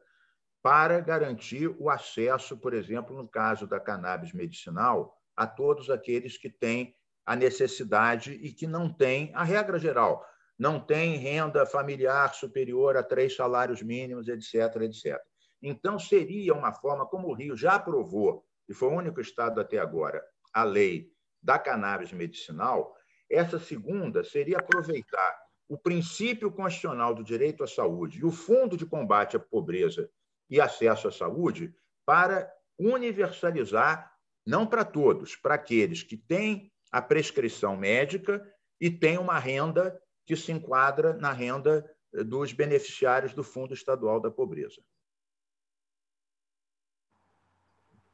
para 0.62 1.00
garantir 1.00 1.68
o 1.80 1.90
acesso, 1.90 2.58
por 2.58 2.74
exemplo, 2.74 3.16
no 3.16 3.28
caso 3.28 3.66
da 3.66 3.80
cannabis 3.80 4.34
medicinal, 4.34 5.18
a 5.36 5.48
todos 5.48 5.90
aqueles 5.90 6.38
que 6.38 6.50
têm 6.50 6.96
a 7.26 7.36
necessidade 7.36 8.34
e 8.34 8.52
que 8.52 8.68
não 8.68 8.92
têm, 8.92 9.32
a 9.34 9.44
regra 9.44 9.80
geral, 9.80 10.26
não 10.58 10.80
têm 10.80 11.18
renda 11.18 11.66
familiar 11.66 12.34
superior 12.34 12.98
a 12.98 13.04
três 13.04 13.36
salários 13.36 13.82
mínimos, 13.82 14.28
etc., 14.28 14.82
etc. 14.82 15.18
Então, 15.62 16.00
seria 16.00 16.54
uma 16.54 16.74
forma, 16.74 17.06
como 17.06 17.28
o 17.28 17.34
Rio 17.34 17.56
já 17.56 17.76
aprovou, 17.76 18.46
e 18.68 18.74
foi 18.74 18.90
o 18.90 18.96
único 18.96 19.22
estado 19.22 19.62
até 19.62 19.78
agora, 19.78 20.24
a 20.54 20.64
lei 20.64 21.12
da 21.42 21.60
cannabis 21.60 22.12
medicinal, 22.12 22.96
essa 23.30 23.60
segunda 23.60 24.24
seria 24.24 24.58
aproveitar 24.58 25.47
o 25.68 25.78
princípio 25.78 26.52
constitucional 26.52 27.14
do 27.14 27.24
direito 27.24 27.64
à 27.64 27.68
saúde 27.68 28.20
e 28.20 28.26
o 28.26 28.32
Fundo 28.32 28.78
de 28.78 28.86
Combate 28.86 29.36
à 29.36 29.40
Pobreza 29.40 30.10
e 30.50 30.62
Acesso 30.62 31.08
à 31.08 31.12
Saúde 31.12 31.76
para 32.06 32.52
universalizar, 32.80 34.16
não 34.46 34.66
para 34.66 34.86
todos, 34.86 35.36
para 35.36 35.56
aqueles 35.56 36.04
que 36.04 36.16
têm 36.16 36.72
a 36.92 37.02
prescrição 37.02 37.76
médica 37.76 38.42
e 38.80 38.90
têm 38.90 39.18
uma 39.18 39.38
renda 39.40 40.02
que 40.26 40.36
se 40.36 40.52
enquadra 40.52 41.14
na 41.14 41.34
renda 41.34 41.86
dos 42.26 42.54
beneficiários 42.54 43.34
do 43.34 43.44
Fundo 43.44 43.74
Estadual 43.74 44.22
da 44.22 44.32
Pobreza. 44.32 44.82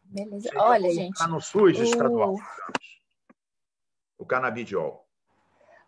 Beleza. 0.03 0.49
Seria 0.49 0.61
Olha, 0.61 0.91
gente. 0.91 1.27
no 1.27 1.41
SUS 1.41 1.79
o... 1.79 1.83
estadual, 1.83 2.35
o 4.17 4.25
canabidiol. 4.25 5.07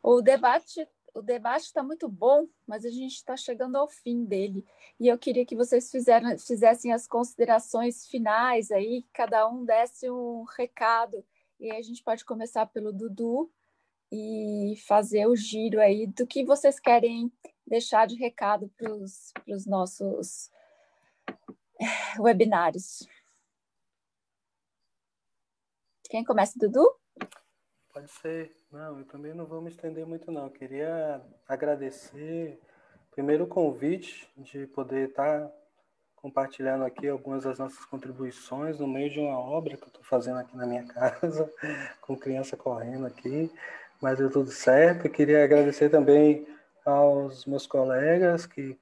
O 0.01 0.21
debate 0.21 0.87
o 1.15 1.21
debate 1.21 1.63
está 1.63 1.81
muito 1.81 2.09
bom, 2.09 2.45
mas 2.67 2.83
a 2.83 2.89
gente 2.89 3.15
está 3.15 3.37
chegando 3.37 3.77
ao 3.77 3.87
fim 3.87 4.25
dele. 4.25 4.65
E 4.99 5.07
eu 5.07 5.17
queria 5.17 5.45
que 5.45 5.55
vocês 5.55 5.89
fizeram, 5.89 6.37
fizessem 6.37 6.91
as 6.91 7.07
considerações 7.07 8.05
finais 8.05 8.69
aí, 8.69 9.07
cada 9.13 9.47
um 9.47 9.63
desse 9.63 10.09
um 10.11 10.43
recado. 10.43 11.25
E 11.57 11.71
a 11.71 11.81
gente 11.81 12.03
pode 12.03 12.25
começar 12.25 12.65
pelo 12.65 12.91
Dudu 12.91 13.49
e 14.11 14.75
fazer 14.85 15.25
o 15.25 15.37
giro 15.37 15.79
aí 15.79 16.05
do 16.05 16.27
que 16.27 16.43
vocês 16.43 16.81
querem 16.81 17.31
deixar 17.65 18.05
de 18.05 18.15
recado 18.15 18.69
para 18.75 18.93
os 18.93 19.65
nossos 19.65 20.51
eh, 21.79 22.19
webinários. 22.19 23.07
Quem 26.09 26.25
começa, 26.25 26.59
Dudu? 26.59 26.93
Pode 27.93 28.11
ser. 28.11 28.51
Não, 28.75 28.99
eu 28.99 29.05
também 29.05 29.33
não 29.33 29.45
vou 29.45 29.61
me 29.61 29.69
estender 29.69 30.05
muito, 30.05 30.29
não. 30.29 30.47
Eu 30.47 30.49
queria 30.49 31.21
agradecer, 31.47 32.59
primeiro, 33.09 33.45
o 33.45 33.47
convite 33.47 34.29
de 34.35 34.67
poder 34.67 35.07
estar 35.07 35.49
compartilhando 36.17 36.83
aqui 36.83 37.07
algumas 37.07 37.45
das 37.45 37.57
nossas 37.57 37.85
contribuições 37.85 38.77
no 38.77 38.85
meio 38.85 39.09
de 39.09 39.17
uma 39.21 39.39
obra 39.39 39.77
que 39.77 39.83
eu 39.83 39.87
estou 39.87 40.03
fazendo 40.03 40.39
aqui 40.39 40.57
na 40.57 40.65
minha 40.65 40.83
casa, 40.91 41.49
com 42.01 42.17
criança 42.17 42.57
correndo 42.57 43.05
aqui, 43.05 43.49
mas 44.01 44.17
deu 44.17 44.29
tudo 44.29 44.51
certo. 44.51 45.05
Eu 45.05 45.11
queria 45.11 45.45
agradecer 45.45 45.87
também 45.87 46.45
aos 46.83 47.45
meus 47.45 47.65
colegas 47.65 48.45
que 48.45 48.77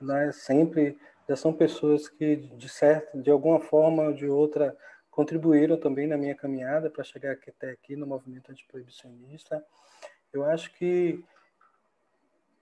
né, 0.00 0.32
sempre 0.32 0.98
já 1.28 1.36
são 1.36 1.52
pessoas 1.52 2.08
que, 2.08 2.36
de 2.36 2.68
certo, 2.70 3.20
de 3.20 3.30
alguma 3.30 3.60
forma 3.60 4.04
ou 4.04 4.14
de 4.14 4.26
outra, 4.26 4.74
contribuíram 5.20 5.76
também 5.76 6.06
na 6.06 6.16
minha 6.16 6.34
caminhada 6.34 6.88
para 6.88 7.04
chegar 7.04 7.32
até 7.34 7.72
aqui 7.72 7.94
no 7.94 8.06
movimento 8.06 8.50
antiproibicionista. 8.50 9.62
Eu 10.32 10.46
acho 10.46 10.72
que, 10.72 11.22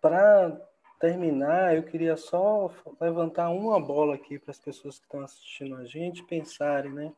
para 0.01 0.61
terminar, 0.99 1.77
eu 1.77 1.85
queria 1.85 2.17
só 2.17 2.69
levantar 3.01 3.51
uma 3.51 3.79
bola 3.81 4.17
aqui 4.17 4.41
para 4.41 4.51
as 4.51 4.59
pessoas 4.59 4.99
que 4.99 5.05
estão 5.05 5.21
assistindo 5.21 5.77
a 5.77 5.85
gente 5.85 6.25
pensarem, 6.25 6.93
né? 6.93 7.13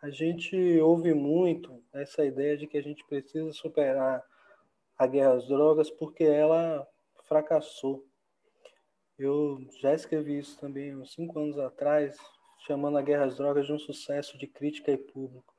A 0.00 0.08
gente 0.08 0.56
ouve 0.80 1.12
muito 1.12 1.84
essa 1.92 2.24
ideia 2.24 2.56
de 2.56 2.66
que 2.66 2.78
a 2.78 2.82
gente 2.82 3.04
precisa 3.04 3.52
superar 3.52 4.24
a 4.96 5.06
guerra 5.06 5.34
às 5.34 5.46
drogas 5.46 5.90
porque 5.90 6.24
ela 6.24 6.88
fracassou. 7.24 8.06
Eu 9.18 9.60
já 9.82 9.92
escrevi 9.92 10.38
isso 10.38 10.58
também 10.58 10.96
uns 10.96 11.12
cinco 11.12 11.38
anos 11.38 11.58
atrás, 11.58 12.16
chamando 12.66 12.98
a 12.98 13.02
guerra 13.02 13.24
às 13.24 13.36
drogas 13.36 13.66
de 13.66 13.72
um 13.72 13.78
sucesso 13.78 14.38
de 14.38 14.46
crítica 14.46 14.90
e 14.90 14.96
público. 14.96 15.54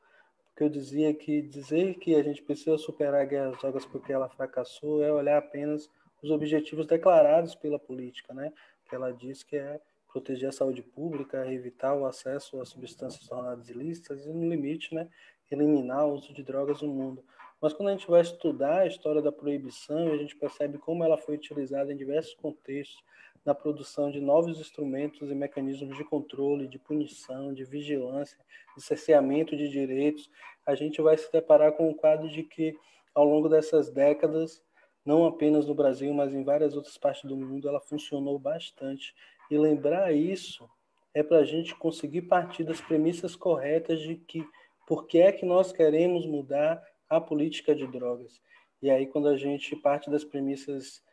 Porque 0.49 0.63
eu 0.63 0.69
dizia 0.69 1.13
que 1.13 1.41
dizer 1.41 1.95
que 1.95 2.15
a 2.15 2.23
gente 2.23 2.41
precisa 2.43 2.77
superar 2.77 3.21
a 3.21 3.25
guerra 3.25 3.49
às 3.49 3.57
drogas 3.57 3.85
porque 3.85 4.13
ela 4.13 4.29
fracassou 4.29 5.03
é 5.03 5.11
olhar 5.11 5.37
apenas 5.37 5.89
os 6.21 6.31
objetivos 6.31 6.85
declarados 6.85 7.55
pela 7.55 7.79
política, 7.79 8.33
né? 8.33 8.53
Que 8.87 8.95
ela 8.95 9.11
diz 9.11 9.43
que 9.43 9.57
é 9.57 9.81
proteger 10.13 10.49
a 10.49 10.51
saúde 10.51 10.83
pública, 10.83 11.51
evitar 11.51 11.95
o 11.95 12.05
acesso 12.05 12.61
a 12.61 12.65
substâncias 12.65 13.27
tornadas 13.27 13.67
ilícitas 13.67 14.25
e, 14.25 14.29
no 14.29 14.47
limite, 14.47 14.93
né, 14.93 15.09
eliminar 15.49 16.05
o 16.05 16.13
uso 16.13 16.31
de 16.31 16.43
drogas 16.43 16.83
no 16.83 16.87
mundo. 16.87 17.25
Mas 17.59 17.73
quando 17.73 17.89
a 17.89 17.91
gente 17.93 18.07
vai 18.07 18.21
estudar 18.21 18.81
a 18.81 18.87
história 18.87 19.21
da 19.21 19.31
proibição, 19.31 20.11
a 20.11 20.17
gente 20.17 20.35
percebe 20.35 20.77
como 20.77 21.03
ela 21.03 21.17
foi 21.17 21.35
utilizada 21.35 21.91
em 21.91 21.97
diversos 21.97 22.35
contextos, 22.35 23.03
na 23.45 23.53
produção 23.53 24.09
de 24.09 24.21
novos 24.21 24.59
instrumentos 24.59 25.29
e 25.29 25.35
mecanismos 25.35 25.97
de 25.97 26.03
controle, 26.03 26.67
de 26.67 26.79
punição, 26.79 27.53
de 27.53 27.63
vigilância, 27.65 28.37
de 28.75 28.81
cerceamento 28.81 29.55
de 29.55 29.67
direitos, 29.69 30.29
a 30.65 30.75
gente 30.75 31.01
vai 31.01 31.17
se 31.17 31.31
deparar 31.31 31.73
com 31.73 31.89
o 31.89 31.95
quadro 31.95 32.29
de 32.29 32.43
que, 32.43 32.75
ao 33.13 33.25
longo 33.25 33.49
dessas 33.49 33.89
décadas, 33.89 34.63
não 35.05 35.25
apenas 35.25 35.67
no 35.67 35.75
Brasil, 35.75 36.13
mas 36.13 36.33
em 36.33 36.43
várias 36.43 36.75
outras 36.75 36.97
partes 36.97 37.25
do 37.25 37.35
mundo, 37.35 37.67
ela 37.67 37.81
funcionou 37.81 38.39
bastante. 38.39 39.13
E 39.51 39.57
lembrar 39.57 40.13
isso 40.13 40.69
é 41.13 41.21
para 41.21 41.39
a 41.39 41.43
gente 41.43 41.75
conseguir 41.75 42.23
partir 42.23 42.63
das 42.63 42.79
premissas 42.79 43.35
corretas 43.35 43.99
de 43.99 44.15
que 44.15 44.47
por 44.87 45.05
que 45.05 45.19
é 45.19 45.31
que 45.31 45.45
nós 45.45 45.71
queremos 45.71 46.25
mudar 46.25 46.81
a 47.09 47.19
política 47.19 47.75
de 47.75 47.85
drogas. 47.87 48.41
E 48.81 48.89
aí, 48.89 49.05
quando 49.05 49.27
a 49.27 49.37
gente 49.37 49.75
parte 49.75 50.09
das 50.09 50.23
premissas 50.23 51.03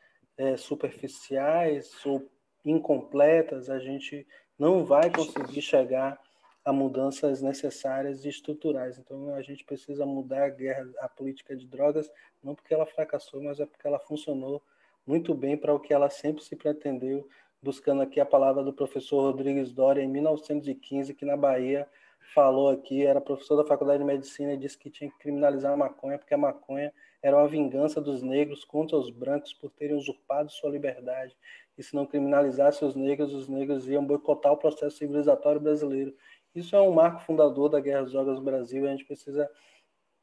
é, 0.40 0.56
superficiais 0.56 1.94
ou 2.06 2.26
incompletas, 2.64 3.68
a 3.68 3.78
gente 3.78 4.26
não 4.58 4.86
vai 4.86 5.10
conseguir 5.10 5.60
chegar 5.60 6.18
a 6.64 6.72
mudanças 6.72 7.42
necessárias 7.42 8.24
e 8.24 8.30
estruturais. 8.30 8.98
Então, 8.98 9.34
a 9.34 9.42
gente 9.42 9.62
precisa 9.64 10.06
mudar 10.06 10.44
a, 10.44 10.48
guerra, 10.48 10.88
a 11.00 11.08
política 11.10 11.54
de 11.54 11.66
drogas, 11.66 12.10
não 12.42 12.54
porque 12.54 12.72
ela 12.72 12.86
fracassou, 12.86 13.42
mas 13.42 13.60
é 13.60 13.66
porque 13.66 13.86
ela 13.86 13.98
funcionou 13.98 14.62
muito 15.06 15.34
bem 15.34 15.58
para 15.58 15.74
o 15.74 15.80
que 15.80 15.92
ela 15.92 16.08
sempre 16.08 16.42
se 16.42 16.56
pretendeu, 16.56 17.28
buscando 17.62 18.00
aqui 18.00 18.18
a 18.18 18.24
palavra 18.24 18.62
do 18.62 18.72
professor 18.72 19.20
Rodrigues 19.20 19.72
Doria, 19.72 20.02
em 20.02 20.08
1915, 20.08 21.12
que 21.12 21.26
na 21.26 21.36
Bahia 21.36 21.86
falou 22.34 22.70
aqui, 22.70 23.04
era 23.04 23.20
professor 23.20 23.56
da 23.56 23.64
Faculdade 23.64 23.98
de 23.98 24.06
Medicina 24.06 24.54
e 24.54 24.56
disse 24.56 24.78
que 24.78 24.88
tinha 24.88 25.10
que 25.10 25.18
criminalizar 25.18 25.72
a 25.72 25.76
maconha, 25.76 26.18
porque 26.18 26.32
a 26.32 26.38
maconha 26.38 26.90
era 27.22 27.36
uma 27.36 27.48
vingança 27.48 28.00
dos 28.00 28.22
negros 28.22 28.64
contra 28.64 28.96
os 28.96 29.10
brancos 29.10 29.52
por 29.52 29.70
terem 29.70 29.96
usurpado 29.96 30.50
sua 30.50 30.70
liberdade. 30.70 31.36
E 31.76 31.82
se 31.82 31.94
não 31.94 32.06
criminalizasse 32.06 32.84
os 32.84 32.94
negros, 32.94 33.34
os 33.34 33.48
negros 33.48 33.88
iam 33.88 34.04
boicotar 34.04 34.52
o 34.52 34.56
processo 34.56 34.96
civilizatório 34.96 35.60
brasileiro. 35.60 36.14
Isso 36.54 36.74
é 36.74 36.80
um 36.80 36.92
marco 36.92 37.20
fundador 37.20 37.68
da 37.68 37.80
Guerra 37.80 38.00
às 38.00 38.12
Drogas 38.12 38.38
no 38.38 38.44
Brasil. 38.44 38.86
A 38.86 38.90
gente 38.90 39.04
precisa 39.04 39.50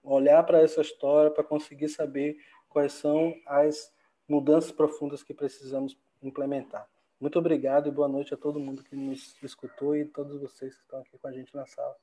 olhar 0.03 0.43
para 0.43 0.61
essa 0.61 0.81
história 0.81 1.31
para 1.31 1.43
conseguir 1.43 1.89
saber 1.89 2.37
quais 2.69 2.93
são 2.93 3.33
as 3.45 3.93
mudanças 4.27 4.71
profundas 4.71 5.23
que 5.23 5.33
precisamos 5.33 5.97
implementar. 6.21 6.87
Muito 7.19 7.39
obrigado 7.39 7.87
e 7.87 7.91
boa 7.91 8.07
noite 8.07 8.33
a 8.33 8.37
todo 8.37 8.59
mundo 8.59 8.83
que 8.83 8.95
nos 8.95 9.35
escutou 9.41 9.95
e 9.95 10.05
todos 10.05 10.39
vocês 10.39 10.75
que 10.75 10.81
estão 10.81 10.99
aqui 10.99 11.17
com 11.17 11.27
a 11.27 11.31
gente 11.31 11.55
na 11.55 11.65
sala. 11.65 11.95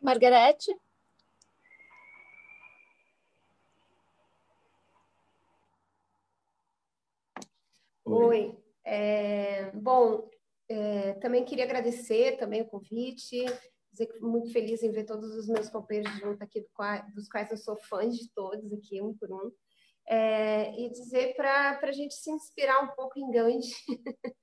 Margarete? 0.00 0.74
Oi. 8.04 8.56
É, 8.84 9.70
bom, 9.72 10.28
é, 10.68 11.14
também 11.14 11.44
queria 11.44 11.64
agradecer 11.64 12.38
também 12.38 12.62
o 12.62 12.68
convite, 12.68 13.44
dizer 13.90 14.06
que 14.06 14.20
muito 14.20 14.52
feliz 14.52 14.82
em 14.82 14.90
ver 14.90 15.04
todos 15.04 15.34
os 15.34 15.48
meus 15.48 15.68
companheiros 15.68 16.12
junto 16.18 16.42
aqui, 16.42 16.64
dos 17.14 17.28
quais 17.28 17.50
eu 17.50 17.56
sou 17.56 17.76
fã 17.76 18.08
de 18.08 18.30
todos 18.32 18.72
aqui, 18.72 19.02
um 19.02 19.14
por 19.14 19.30
um. 19.32 19.50
É, 20.08 20.72
e 20.80 20.90
dizer 20.90 21.34
para 21.34 21.78
a 21.80 21.92
gente 21.92 22.14
se 22.14 22.30
inspirar 22.30 22.82
um 22.82 22.94
pouco 22.94 23.18
em 23.18 23.30
Gandhi, 23.30 23.68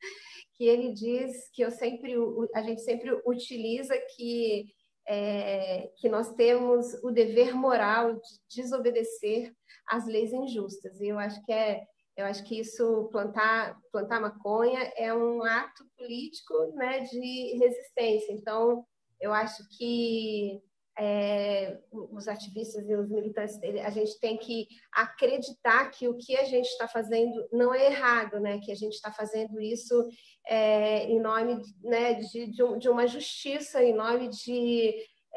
que 0.53 0.65
ele 0.65 0.93
diz 0.93 1.49
que 1.51 1.61
eu 1.61 1.71
sempre, 1.71 2.13
a 2.53 2.61
gente 2.61 2.81
sempre 2.81 3.11
utiliza 3.25 3.97
que, 4.15 4.65
é, 5.07 5.91
que 5.97 6.07
nós 6.07 6.33
temos 6.35 6.93
o 7.03 7.11
dever 7.11 7.55
moral 7.55 8.13
de 8.13 8.61
desobedecer 8.61 9.53
às 9.87 10.05
leis 10.05 10.31
injustas. 10.31 11.01
E 11.01 11.07
eu 11.07 11.19
acho 11.19 11.43
que 11.43 11.51
é 11.51 11.85
eu 12.17 12.25
acho 12.25 12.43
que 12.43 12.59
isso, 12.59 13.07
plantar, 13.11 13.79
plantar 13.91 14.19
maconha, 14.19 14.91
é 14.97 15.13
um 15.13 15.43
ato 15.43 15.85
político 15.95 16.53
né, 16.73 17.01
de 17.01 17.57
resistência. 17.59 18.33
Então, 18.33 18.83
eu 19.21 19.31
acho 19.31 19.63
que 19.77 20.59
é, 20.99 21.79
os 21.91 22.27
ativistas 22.27 22.89
e 22.89 22.95
os 22.95 23.07
militantes 23.07 23.59
a 23.85 23.89
gente 23.91 24.19
tem 24.19 24.35
que 24.35 24.67
acreditar 24.91 25.91
que 25.91 26.07
o 26.07 26.17
que 26.17 26.35
a 26.35 26.43
gente 26.43 26.65
está 26.65 26.87
fazendo 26.87 27.47
não 27.51 27.71
é 27.71 27.85
errado, 27.85 28.39
né? 28.39 28.59
que 28.59 28.71
a 28.71 28.75
gente 28.75 28.93
está 28.93 29.11
fazendo 29.11 29.61
isso 29.61 30.07
é, 30.47 31.03
em 31.03 31.19
nome 31.19 31.61
né, 31.83 32.15
de, 32.15 32.47
de, 32.47 32.79
de, 32.79 32.89
uma 32.89 33.05
justiça, 33.05 33.83
em 33.83 33.93
nome 33.93 34.29
de. 34.29 34.95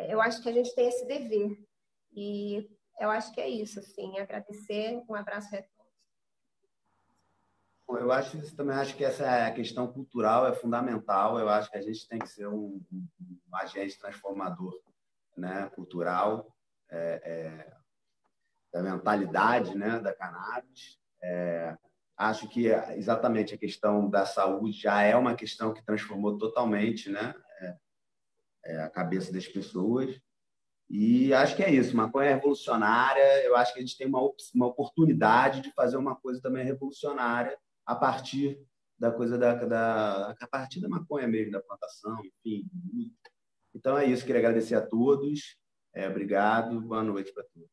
Eu 0.09 0.19
acho 0.23 0.43
que 0.43 0.49
a 0.49 0.53
gente 0.53 0.75
tem 0.75 0.89
esse 0.89 1.07
dever. 1.07 1.51
E 2.17 2.67
eu 2.99 3.11
acho 3.11 3.31
que 3.35 3.41
é 3.41 3.49
isso, 3.49 3.81
assim, 3.81 4.19
agradecer, 4.19 5.03
um 5.09 5.15
abraço 5.15 5.55
eu 7.97 8.13
acho 8.13 8.55
também 8.55 8.77
acho 8.77 8.97
que 8.97 9.05
essa 9.05 9.51
questão 9.53 9.87
cultural 9.87 10.47
é 10.47 10.53
fundamental. 10.53 11.39
Eu 11.39 11.49
acho 11.49 11.71
que 11.71 11.79
a 11.79 11.83
gente 11.83 12.07
tem 12.09 12.19
que 12.19 12.29
ser 12.29 12.47
um, 12.47 12.81
um 12.93 13.57
agente 13.57 13.99
transformador, 13.99 14.79
né, 15.37 15.71
cultural, 15.75 16.55
é, 16.91 17.23
é, 17.25 17.77
da 18.73 18.83
mentalidade, 18.83 19.77
né, 19.77 19.99
da 19.99 20.13
cannabis. 20.13 20.99
É, 21.23 21.77
acho 22.17 22.49
que 22.49 22.67
exatamente 22.97 23.55
a 23.55 23.59
questão 23.59 24.09
da 24.09 24.27
saúde 24.27 24.79
já 24.79 25.03
é 25.03 25.17
uma 25.17 25.35
questão 25.35 25.73
que 25.73 25.85
transformou 25.85 26.37
totalmente, 26.39 27.09
né, 27.09 27.35
é, 27.61 27.77
é, 28.67 28.83
a 28.83 28.91
cabeça 28.91 29.33
das 29.33 29.47
pessoas. 29.47 30.21
E 30.89 31.33
acho 31.33 31.55
que 31.55 31.63
é 31.63 31.71
isso. 31.71 31.97
Maconha 31.97 32.31
é 32.31 32.35
revolucionária. 32.35 33.45
Eu 33.45 33.55
acho 33.55 33.73
que 33.73 33.79
a 33.79 33.83
gente 33.83 33.97
tem 33.97 34.09
uma, 34.09 34.21
uma 34.53 34.67
oportunidade 34.67 35.61
de 35.61 35.73
fazer 35.73 35.97
uma 35.97 36.17
coisa 36.17 36.43
também 36.43 36.65
revolucionária 36.65 37.57
a 37.85 37.95
partir 37.95 38.61
da 38.99 39.11
coisa 39.11 39.39
da, 39.39 39.55
da 39.55 40.31
a 40.39 40.47
partir 40.47 40.81
da 40.81 40.89
maconha 40.89 41.27
mesmo, 41.27 41.53
da 41.53 41.61
plantação, 41.61 42.21
enfim. 42.25 42.69
Então 43.75 43.97
é 43.97 44.07
isso, 44.07 44.25
queria 44.25 44.41
agradecer 44.41 44.75
a 44.75 44.87
todos. 44.87 45.57
É, 45.95 46.09
obrigado, 46.09 46.81
boa 46.81 47.03
noite 47.03 47.33
para 47.33 47.45
todos. 47.45 47.69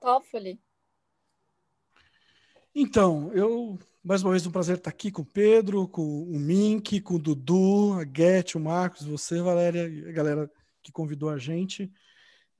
Toffoli. 0.00 0.60
Então, 2.74 3.32
eu 3.34 3.78
mais 4.02 4.22
uma 4.22 4.32
vez 4.32 4.44
um 4.46 4.50
prazer 4.50 4.78
estar 4.78 4.90
aqui 4.90 5.12
com 5.12 5.22
o 5.22 5.26
Pedro, 5.26 5.86
com 5.86 6.02
o 6.02 6.38
Mink, 6.38 7.00
com 7.00 7.14
o 7.14 7.18
Dudu, 7.18 7.92
a 8.00 8.04
Guete, 8.04 8.56
o 8.56 8.60
Marcos, 8.60 9.06
você, 9.06 9.40
Valéria, 9.40 9.88
e 9.88 10.08
a 10.08 10.12
galera 10.12 10.50
que 10.82 10.90
convidou 10.90 11.30
a 11.30 11.38
gente. 11.38 11.92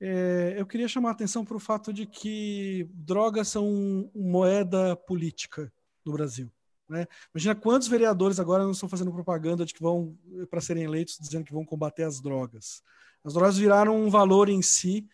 É, 0.05 0.55
eu 0.57 0.65
queria 0.65 0.85
chamar 0.89 1.09
a 1.09 1.11
atenção 1.13 1.45
para 1.45 1.55
o 1.55 1.59
fato 1.61 1.93
de 1.93 2.05
que 2.05 2.85
drogas 2.91 3.47
são 3.47 4.11
moeda 4.13 4.97
política 4.97 5.71
no 6.05 6.11
Brasil. 6.11 6.51
Né? 6.89 7.07
Imagina 7.33 7.55
quantos 7.55 7.87
vereadores 7.87 8.37
agora 8.37 8.65
não 8.65 8.71
estão 8.71 8.89
fazendo 8.89 9.13
propaganda 9.13 9.65
de 9.65 9.73
que 9.73 9.81
vão, 9.81 10.17
para 10.49 10.59
serem 10.59 10.83
eleitos, 10.83 11.17
dizendo 11.17 11.45
que 11.45 11.53
vão 11.53 11.63
combater 11.63 12.03
as 12.03 12.19
drogas. 12.19 12.83
As 13.23 13.33
drogas 13.33 13.57
viraram 13.57 13.95
um 13.95 14.09
valor 14.09 14.49
em 14.49 14.61
si. 14.61 15.07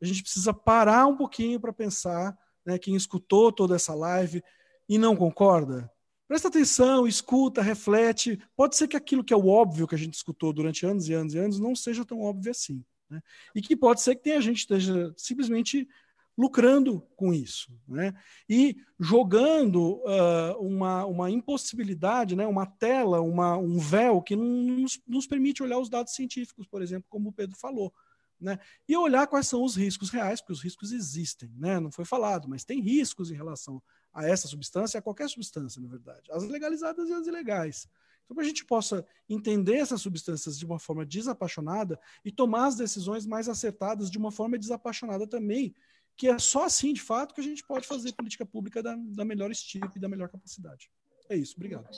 A 0.00 0.04
gente 0.06 0.22
precisa 0.22 0.54
parar 0.54 1.08
um 1.08 1.16
pouquinho 1.16 1.58
para 1.58 1.72
pensar. 1.72 2.38
Né, 2.64 2.78
quem 2.78 2.94
escutou 2.94 3.50
toda 3.50 3.74
essa 3.74 3.96
live 3.96 4.44
e 4.88 4.96
não 4.96 5.16
concorda, 5.16 5.90
presta 6.28 6.46
atenção, 6.46 7.04
escuta, 7.08 7.62
reflete. 7.62 8.40
Pode 8.56 8.76
ser 8.76 8.86
que 8.86 8.96
aquilo 8.96 9.24
que 9.24 9.34
é 9.34 9.36
o 9.36 9.48
óbvio 9.48 9.88
que 9.88 9.94
a 9.96 9.98
gente 9.98 10.14
escutou 10.14 10.52
durante 10.52 10.86
anos 10.86 11.08
e 11.08 11.14
anos 11.14 11.34
e 11.34 11.38
anos 11.38 11.58
não 11.58 11.74
seja 11.74 12.04
tão 12.04 12.20
óbvio 12.20 12.52
assim. 12.52 12.84
Né? 13.08 13.22
E 13.54 13.62
que 13.62 13.76
pode 13.76 14.00
ser 14.00 14.16
que 14.16 14.22
tenha 14.22 14.40
gente 14.40 14.58
esteja 14.58 15.12
simplesmente 15.16 15.88
lucrando 16.36 17.00
com 17.16 17.32
isso, 17.32 17.72
né? 17.88 18.12
E 18.48 18.76
jogando 19.00 20.02
uh, 20.02 20.60
uma, 20.60 21.06
uma 21.06 21.30
impossibilidade, 21.30 22.36
né? 22.36 22.46
Uma 22.46 22.66
tela, 22.66 23.22
uma, 23.22 23.56
um 23.56 23.78
véu 23.78 24.20
que 24.20 24.36
não 24.36 24.44
nos, 24.44 25.00
nos, 25.06 25.26
permite 25.26 25.62
olhar 25.62 25.78
os 25.78 25.88
dados 25.88 26.14
científicos, 26.14 26.66
por 26.66 26.82
exemplo, 26.82 27.06
como 27.08 27.30
o 27.30 27.32
Pedro 27.32 27.56
falou, 27.56 27.92
né? 28.38 28.58
E 28.86 28.94
olhar 28.96 29.26
quais 29.26 29.48
são 29.48 29.64
os 29.64 29.76
riscos 29.76 30.10
reais, 30.10 30.40
porque 30.40 30.52
os 30.52 30.62
riscos 30.62 30.92
existem, 30.92 31.50
né? 31.56 31.80
Não 31.80 31.90
foi 31.90 32.04
falado, 32.04 32.46
mas 32.48 32.64
tem 32.64 32.80
riscos 32.80 33.30
em 33.30 33.34
relação 33.34 33.82
a 34.12 34.26
essa 34.26 34.46
substância, 34.46 34.98
a 34.98 35.02
qualquer 35.02 35.30
substância, 35.30 35.80
na 35.80 35.88
verdade, 35.88 36.30
as 36.30 36.44
legalizadas 36.44 37.08
e 37.08 37.14
as 37.14 37.26
ilegais. 37.26 37.88
Então, 38.26 38.34
para 38.34 38.44
a 38.44 38.46
gente 38.46 38.64
possa 38.64 39.06
entender 39.28 39.76
essas 39.76 40.02
substâncias 40.02 40.58
de 40.58 40.66
uma 40.66 40.80
forma 40.80 41.06
desapaixonada 41.06 41.98
e 42.24 42.32
tomar 42.32 42.66
as 42.66 42.76
decisões 42.76 43.24
mais 43.24 43.48
acertadas 43.48 44.10
de 44.10 44.18
uma 44.18 44.32
forma 44.32 44.58
desapaixonada 44.58 45.26
também, 45.26 45.74
que 46.16 46.28
é 46.28 46.38
só 46.38 46.64
assim, 46.64 46.92
de 46.92 47.00
fato, 47.00 47.34
que 47.34 47.40
a 47.40 47.44
gente 47.44 47.64
pode 47.64 47.86
fazer 47.86 48.12
política 48.14 48.44
pública 48.44 48.82
da, 48.82 48.96
da 48.98 49.24
melhor 49.24 49.50
estilo 49.50 49.90
e 49.94 50.00
da 50.00 50.08
melhor 50.08 50.28
capacidade. 50.28 50.90
É 51.28 51.36
isso, 51.36 51.54
obrigado. 51.56 51.88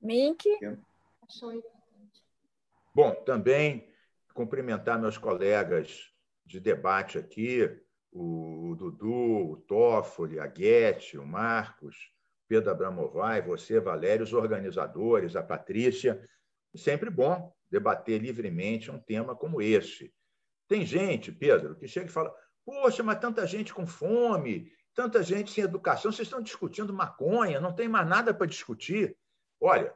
Mink? 0.00 0.48
Bom, 2.94 3.14
também 3.24 3.88
cumprimentar 4.32 4.98
meus 5.00 5.18
colegas 5.18 6.12
de 6.46 6.60
debate 6.60 7.18
aqui, 7.18 7.80
o 8.12 8.74
Dudu, 8.76 9.52
o 9.52 9.56
Toffoli, 9.56 10.38
a 10.38 10.46
Guete, 10.46 11.18
o 11.18 11.26
Marcos, 11.26 12.12
Pedro 12.50 12.72
Abramovay, 12.72 13.42
você, 13.42 13.78
Valério, 13.78 14.24
os 14.24 14.32
organizadores, 14.32 15.36
a 15.36 15.42
Patrícia. 15.42 16.20
Sempre 16.74 17.08
bom 17.08 17.54
debater 17.70 18.20
livremente 18.20 18.90
um 18.90 18.98
tema 18.98 19.36
como 19.36 19.62
esse. 19.62 20.12
Tem 20.66 20.84
gente, 20.84 21.30
Pedro, 21.30 21.76
que 21.76 21.86
chega 21.86 22.06
e 22.06 22.12
fala: 22.12 22.34
Poxa, 22.64 23.04
mas 23.04 23.20
tanta 23.20 23.46
gente 23.46 23.72
com 23.72 23.86
fome, 23.86 24.68
tanta 24.96 25.22
gente 25.22 25.52
sem 25.52 25.62
educação, 25.62 26.10
vocês 26.10 26.26
estão 26.26 26.42
discutindo 26.42 26.92
maconha, 26.92 27.60
não 27.60 27.72
tem 27.72 27.86
mais 27.86 28.08
nada 28.08 28.34
para 28.34 28.48
discutir. 28.48 29.16
Olha, 29.60 29.94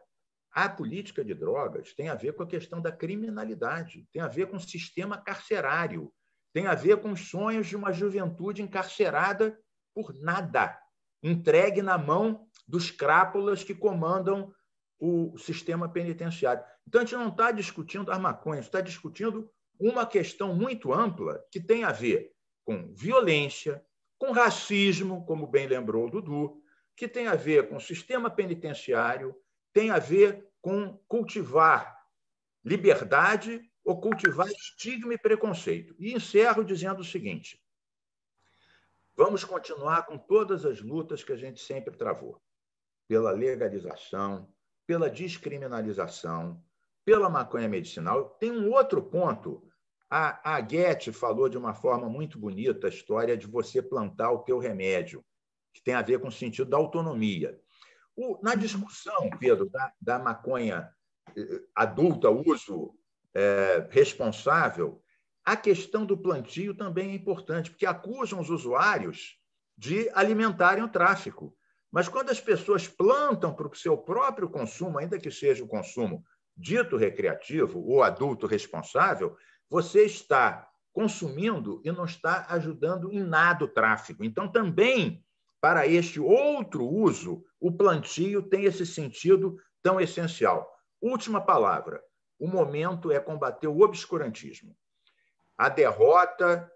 a 0.53 0.69
política 0.69 1.25
de 1.25 1.35
drogas 1.35 1.93
tem 1.93 2.09
a 2.09 2.15
ver 2.15 2.35
com 2.35 2.45
a 2.45 2.49
questão 2.49 2.81
da 2.81 2.93
criminalidade, 2.93 4.07
tem 4.13 4.23
a 4.23 4.29
ver 4.29 4.47
com 4.47 4.59
o 4.59 4.61
sistema 4.61 5.19
carcerário, 5.21 6.15
tem 6.53 6.69
a 6.69 6.75
ver 6.77 7.01
com 7.01 7.11
os 7.11 7.29
sonhos 7.29 7.67
de 7.67 7.75
uma 7.75 7.93
juventude 7.93 8.63
encarcerada 8.63 9.59
por 9.93 10.15
nada 10.15 10.84
entregue 11.25 11.81
na 11.81 11.97
mão 11.97 12.47
dos 12.69 12.91
crápulas 12.91 13.65
que 13.65 13.75
comandam 13.75 14.53
o 15.01 15.37
sistema 15.39 15.89
penitenciário. 15.89 16.63
Então, 16.87 17.01
a 17.01 17.05
gente 17.05 17.17
não 17.17 17.29
está 17.29 17.51
discutindo 17.51 18.13
as 18.13 18.21
maconhas, 18.21 18.67
está 18.67 18.81
discutindo 18.81 19.51
uma 19.81 20.07
questão 20.07 20.55
muito 20.55 20.93
ampla 20.93 21.43
que 21.51 21.61
tem 21.61 21.83
a 21.83 21.91
ver 21.91 22.31
com 22.65 22.93
violência, 22.95 23.85
com 24.19 24.33
racismo, 24.33 25.25
como 25.27 25.47
bem 25.47 25.67
lembrou 25.67 26.07
o 26.07 26.11
Dudu, 26.11 26.63
que 26.97 27.09
tem 27.09 27.27
a 27.27 27.35
ver 27.35 27.69
com 27.69 27.77
o 27.77 27.81
sistema 27.81 28.31
penitenciário, 28.31 29.35
tem 29.73 29.91
a 29.91 29.99
ver 29.99 30.47
com 30.61 30.97
cultivar 31.09 31.99
liberdade 32.65 33.61
ou 33.85 34.01
cultivar 34.01 34.49
estigma 34.49 35.13
e 35.15 35.19
preconceito. 35.19 35.95
E 35.99 36.15
encerro 36.15 36.65
dizendo 36.65 37.01
o 37.01 37.05
seguinte: 37.05 37.61
Vamos 39.17 39.45
continuar 39.45 40.07
com 40.07 40.19
todas 40.19 40.65
as 40.65 40.81
lutas 40.81 41.23
que 41.23 41.33
a 41.33 41.37
gente 41.37 41.61
sempre 41.61 41.97
travou 41.97 42.43
pela 43.07 43.31
legalização, 43.31 44.53
pela 44.87 45.09
descriminalização, 45.09 46.61
pela 47.05 47.31
maconha 47.31 47.69
medicinal. 47.69 48.31
Tem 48.41 48.51
um 48.51 48.73
outro 48.73 49.03
ponto. 49.03 49.63
A, 50.11 50.57
a 50.57 50.61
Goethe 50.61 51.13
falou 51.13 51.49
de 51.49 51.57
uma 51.57 51.75
forma 51.75 52.09
muito 52.09 52.39
bonita 52.39 52.89
a 52.89 52.91
história 52.91 53.37
de 53.37 53.47
você 53.47 53.81
plantar 53.81 54.33
o 54.33 54.43
teu 54.43 54.59
remédio, 54.59 55.25
que 55.73 55.83
tem 55.83 55.95
a 55.95 56.03
ver 56.03 56.19
com 56.19 56.29
o 56.29 56.33
sentido 56.33 56.71
da 56.71 56.77
autonomia. 56.77 57.57
O, 58.17 58.39
na 58.43 58.57
discussão, 58.57 59.31
Pedro, 59.39 59.69
da, 59.69 59.93
da 60.01 60.19
maconha 60.19 60.89
eh, 61.37 61.63
adulta, 61.75 62.31
uso 62.31 62.95
é, 63.35 63.89
responsável, 63.91 65.04
A 65.45 65.57
questão 65.57 66.07
do 66.07 66.17
plantio 66.17 66.75
também 66.75 67.11
é 67.11 67.15
importante, 67.15 67.71
porque 67.71 67.85
acusam 67.85 68.41
os 68.41 68.49
usuários 68.49 69.39
de 69.77 70.09
alimentarem 70.15 70.83
o 70.83 70.89
tráfico. 70.89 71.55
Mas 71.93 72.09
quando 72.09 72.31
as 72.31 72.41
pessoas 72.41 72.89
plantam 72.89 73.55
para 73.55 73.69
o 73.69 73.75
seu 73.75 73.97
próprio 73.97 74.49
consumo, 74.49 74.99
ainda 74.99 75.19
que 75.19 75.31
seja 75.31 75.63
o 75.63 75.69
consumo 75.69 76.25
dito 76.57 76.97
recreativo 76.97 77.81
ou 77.81 78.03
adulto 78.03 78.47
responsável, 78.47 79.37
você 79.69 80.05
está 80.05 80.69
consumindo 80.93 81.83
e 81.85 81.93
não 81.93 82.05
está 82.05 82.47
ajudando 82.49 83.13
em 83.13 83.23
nada 83.23 83.65
o 83.65 83.69
tráfico. 83.69 84.25
Então, 84.25 84.51
também, 84.51 85.23
para 85.61 85.87
este 85.87 86.21
outro 86.21 86.87
uso, 86.87 87.45
o 87.61 87.71
plantio 87.71 88.43
tem 88.43 88.65
esse 88.65 88.87
sentido 88.87 89.59
tão 89.83 90.01
essencial. 90.01 90.73
Última 91.03 91.41
palavra: 91.41 92.03
o 92.39 92.47
momento 92.47 93.13
é 93.13 93.21
combater 93.21 93.67
o 93.67 93.81
obscurantismo. 93.81 94.75
A 95.57 95.69
derrota 95.69 96.71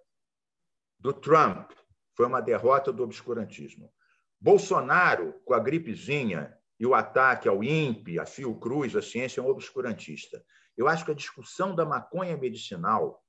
do 0.99 1.13
Trump 1.13 1.73
foi 2.15 2.27
uma 2.27 2.41
derrota 2.41 2.93
do 2.93 3.03
obscurantismo. 3.03 3.93
Bolsonaro, 4.41 5.35
com 5.45 5.55
a 5.55 5.59
gripezinha 5.59 6.57
e 6.79 6.87
o 6.87 6.95
ataque 6.95 7.49
ao 7.49 7.63
INPE, 7.63 8.21
a 8.21 8.27
Fiocruz, 8.27 8.95
a 8.95 9.03
ciência 9.03 9.41
é 9.41 9.43
um 9.43 9.49
obscurantista. 9.49 10.45
Eu 10.77 10.87
acho 10.87 11.05
que 11.05 11.11
a 11.11 11.15
discussão 11.15 11.75
da 11.75 11.85
maconha 11.85 12.37
medicinal 12.37 13.21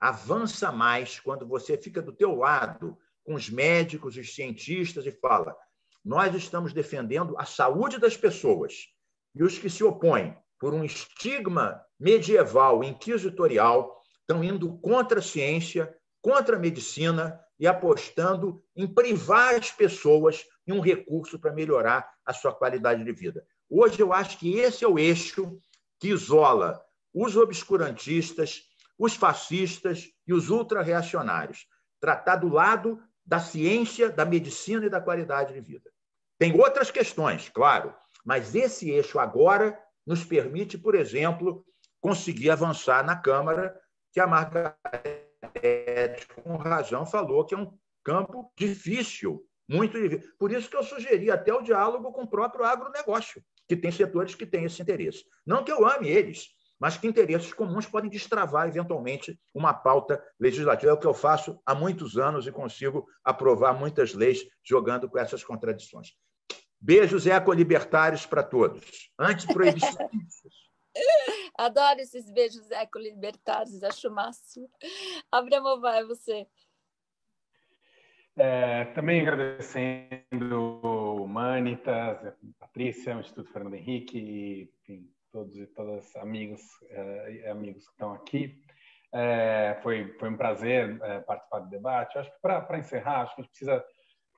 avança 0.00 0.72
mais 0.72 1.20
quando 1.20 1.46
você 1.46 1.76
fica 1.76 2.00
do 2.00 2.12
teu 2.12 2.34
lado 2.34 2.96
com 3.24 3.34
os 3.34 3.50
médicos, 3.50 4.16
os 4.16 4.34
cientistas 4.34 5.04
e 5.04 5.12
fala: 5.12 5.54
nós 6.02 6.34
estamos 6.34 6.72
defendendo 6.72 7.36
a 7.38 7.44
saúde 7.44 7.98
das 7.98 8.16
pessoas. 8.16 8.86
E 9.34 9.42
os 9.42 9.58
que 9.58 9.68
se 9.68 9.84
opõem 9.84 10.34
por 10.58 10.72
um 10.72 10.82
estigma 10.82 11.84
medieval, 12.00 12.82
inquisitorial, 12.82 13.97
estão 14.28 14.44
indo 14.44 14.76
contra 14.78 15.20
a 15.20 15.22
ciência, 15.22 15.96
contra 16.20 16.56
a 16.56 16.58
medicina 16.58 17.40
e 17.58 17.66
apostando 17.66 18.62
em 18.76 18.86
privar 18.86 19.54
as 19.54 19.70
pessoas 19.70 20.44
de 20.66 20.72
um 20.72 20.80
recurso 20.80 21.38
para 21.38 21.54
melhorar 21.54 22.12
a 22.26 22.34
sua 22.34 22.54
qualidade 22.54 23.02
de 23.02 23.12
vida. 23.12 23.46
Hoje, 23.70 24.00
eu 24.00 24.12
acho 24.12 24.38
que 24.38 24.58
esse 24.58 24.84
é 24.84 24.88
o 24.88 24.98
eixo 24.98 25.58
que 25.98 26.08
isola 26.08 26.84
os 27.12 27.36
obscurantistas, 27.36 28.64
os 28.98 29.14
fascistas 29.14 30.10
e 30.26 30.34
os 30.34 30.50
ultra-reacionários. 30.50 31.66
Tratar 31.98 32.36
do 32.36 32.48
lado 32.48 33.02
da 33.24 33.40
ciência, 33.40 34.10
da 34.10 34.26
medicina 34.26 34.86
e 34.86 34.90
da 34.90 35.00
qualidade 35.00 35.54
de 35.54 35.60
vida. 35.60 35.90
Tem 36.38 36.54
outras 36.54 36.90
questões, 36.90 37.48
claro, 37.48 37.94
mas 38.24 38.54
esse 38.54 38.90
eixo 38.90 39.18
agora 39.18 39.78
nos 40.06 40.22
permite, 40.22 40.76
por 40.76 40.94
exemplo, 40.94 41.64
conseguir 42.00 42.50
avançar 42.50 43.04
na 43.04 43.16
Câmara, 43.16 43.78
que 44.12 44.20
a 44.20 44.26
Margarete, 44.26 44.76
com 46.42 46.56
razão, 46.56 47.06
falou 47.06 47.44
que 47.44 47.54
é 47.54 47.58
um 47.58 47.72
campo 48.04 48.52
difícil, 48.56 49.44
muito 49.68 50.00
difícil. 50.00 50.32
Por 50.38 50.52
isso 50.52 50.70
que 50.70 50.76
eu 50.76 50.82
sugeri 50.82 51.30
até 51.30 51.52
o 51.52 51.62
diálogo 51.62 52.12
com 52.12 52.22
o 52.22 52.28
próprio 52.28 52.64
agronegócio, 52.64 53.42
que 53.68 53.76
tem 53.76 53.92
setores 53.92 54.34
que 54.34 54.46
têm 54.46 54.64
esse 54.64 54.80
interesse. 54.80 55.24
Não 55.46 55.62
que 55.62 55.70
eu 55.70 55.86
ame 55.86 56.08
eles, 56.08 56.48
mas 56.78 56.96
que 56.96 57.06
interesses 57.06 57.52
comuns 57.52 57.86
podem 57.86 58.08
destravar, 58.08 58.68
eventualmente, 58.68 59.38
uma 59.52 59.74
pauta 59.74 60.22
legislativa. 60.38 60.92
É 60.92 60.94
o 60.94 60.98
que 60.98 61.06
eu 61.06 61.14
faço 61.14 61.60
há 61.66 61.74
muitos 61.74 62.16
anos 62.16 62.46
e 62.46 62.52
consigo 62.52 63.06
aprovar 63.24 63.74
muitas 63.74 64.14
leis 64.14 64.46
jogando 64.62 65.08
com 65.08 65.18
essas 65.18 65.42
contradições. 65.42 66.12
Beijos 66.80 67.26
ecolibertários 67.26 68.24
para 68.24 68.42
todos. 68.42 69.10
Antiproibicionistas. 69.18 70.67
Adoro 71.56 72.00
esses 72.00 72.30
beijos 72.30 72.70
ecolibertários, 72.70 73.82
acho 73.82 74.10
máximo. 74.10 74.68
Abramo, 75.30 75.80
vai 75.80 76.04
você. 76.04 76.46
É, 78.36 78.84
também 78.94 79.20
agradecendo 79.20 80.80
o 80.82 81.24
Humanitas, 81.24 82.24
a 82.24 82.34
Patrícia, 82.60 83.16
o 83.16 83.20
Instituto 83.20 83.52
Fernando 83.52 83.74
Henrique, 83.74 84.16
e, 84.16 84.72
enfim, 84.82 85.10
todos 85.32 85.56
e 85.56 85.66
todas 85.66 86.14
amigos 86.16 86.62
é, 86.90 87.50
amigos 87.50 87.84
que 87.86 87.92
estão 87.92 88.12
aqui. 88.12 88.62
É, 89.12 89.78
foi, 89.82 90.14
foi 90.18 90.28
um 90.28 90.36
prazer 90.36 91.00
é, 91.02 91.20
participar 91.20 91.60
do 91.60 91.70
debate. 91.70 92.14
Eu 92.14 92.20
acho 92.20 92.30
que 92.30 92.40
para 92.40 92.78
encerrar, 92.78 93.22
acho 93.22 93.34
que 93.34 93.40
a 93.40 93.44
gente 93.44 93.50
precisa 93.50 93.84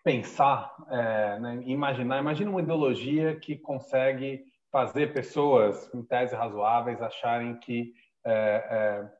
pensar, 0.02 0.74
é, 0.88 1.38
né, 1.38 1.62
imaginar, 1.66 2.20
imagina 2.20 2.50
uma 2.50 2.62
ideologia 2.62 3.38
que 3.38 3.56
consegue 3.58 4.44
fazer 4.70 5.12
pessoas, 5.12 5.92
em 5.94 6.02
tese 6.02 6.34
razoáveis, 6.34 7.02
acharem 7.02 7.56
que 7.58 7.92
é, 8.24 9.10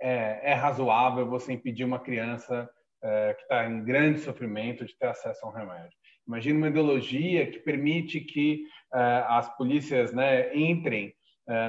é, 0.00 0.10
é, 0.10 0.50
é 0.52 0.54
razoável 0.54 1.28
você 1.28 1.52
impedir 1.52 1.84
uma 1.84 1.98
criança 1.98 2.68
é, 3.02 3.34
que 3.34 3.42
está 3.42 3.66
em 3.66 3.84
grande 3.84 4.20
sofrimento 4.20 4.84
de 4.84 4.96
ter 4.96 5.06
acesso 5.06 5.44
a 5.44 5.48
um 5.48 5.52
remédio. 5.52 5.96
Imagina 6.26 6.58
uma 6.58 6.68
ideologia 6.68 7.50
que 7.50 7.58
permite 7.60 8.20
que 8.20 8.64
é, 8.92 9.24
as 9.28 9.54
polícias 9.56 10.12
né, 10.12 10.54
entrem 10.56 11.14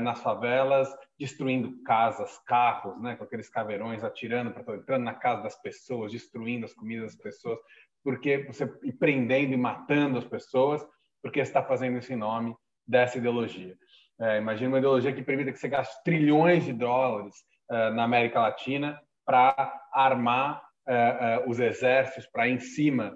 nas 0.01 0.21
favelas, 0.21 0.93
destruindo 1.17 1.81
casas, 1.83 2.37
carros, 2.39 3.01
né, 3.01 3.15
com 3.15 3.23
aqueles 3.23 3.47
caveirões 3.47 4.03
atirando, 4.03 4.53
entrando 4.75 5.03
na 5.05 5.13
casa 5.13 5.41
das 5.41 5.55
pessoas, 5.61 6.11
destruindo 6.11 6.65
as 6.65 6.73
comidas 6.73 7.15
das 7.15 7.23
pessoas 7.23 7.59
porque 8.03 8.39
você 8.39 8.67
prendendo 8.93 9.53
e 9.53 9.57
matando 9.57 10.17
as 10.17 10.25
pessoas, 10.25 10.85
porque 11.21 11.39
está 11.39 11.63
fazendo 11.63 11.97
isso 11.97 12.11
em 12.13 12.15
nome 12.15 12.55
dessa 12.89 13.19
ideologia. 13.19 13.77
É, 14.19 14.37
imagina 14.37 14.69
uma 14.69 14.79
ideologia 14.79 15.13
que 15.13 15.21
permita 15.21 15.51
que 15.51 15.59
você 15.59 15.69
gaste 15.69 15.95
trilhões 16.03 16.65
de 16.65 16.73
dólares 16.73 17.35
uh, 17.69 17.93
na 17.93 18.03
América 18.03 18.41
Latina 18.41 18.99
para 19.23 19.79
armar 19.93 20.61
uh, 20.87 21.45
uh, 21.45 21.49
os 21.49 21.59
exércitos 21.59 22.27
para 22.31 22.49
em 22.49 22.59
cima 22.59 23.13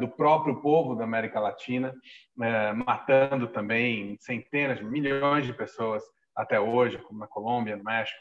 do 0.00 0.08
próprio 0.08 0.62
povo 0.62 0.94
da 0.94 1.04
América 1.04 1.38
Latina, 1.38 1.94
matando 2.74 3.46
também 3.48 4.16
centenas, 4.18 4.80
milhões 4.80 5.44
de 5.44 5.52
pessoas 5.52 6.02
até 6.34 6.58
hoje, 6.58 6.96
como 6.96 7.20
na 7.20 7.26
Colômbia, 7.26 7.76
no 7.76 7.84
México 7.84 8.18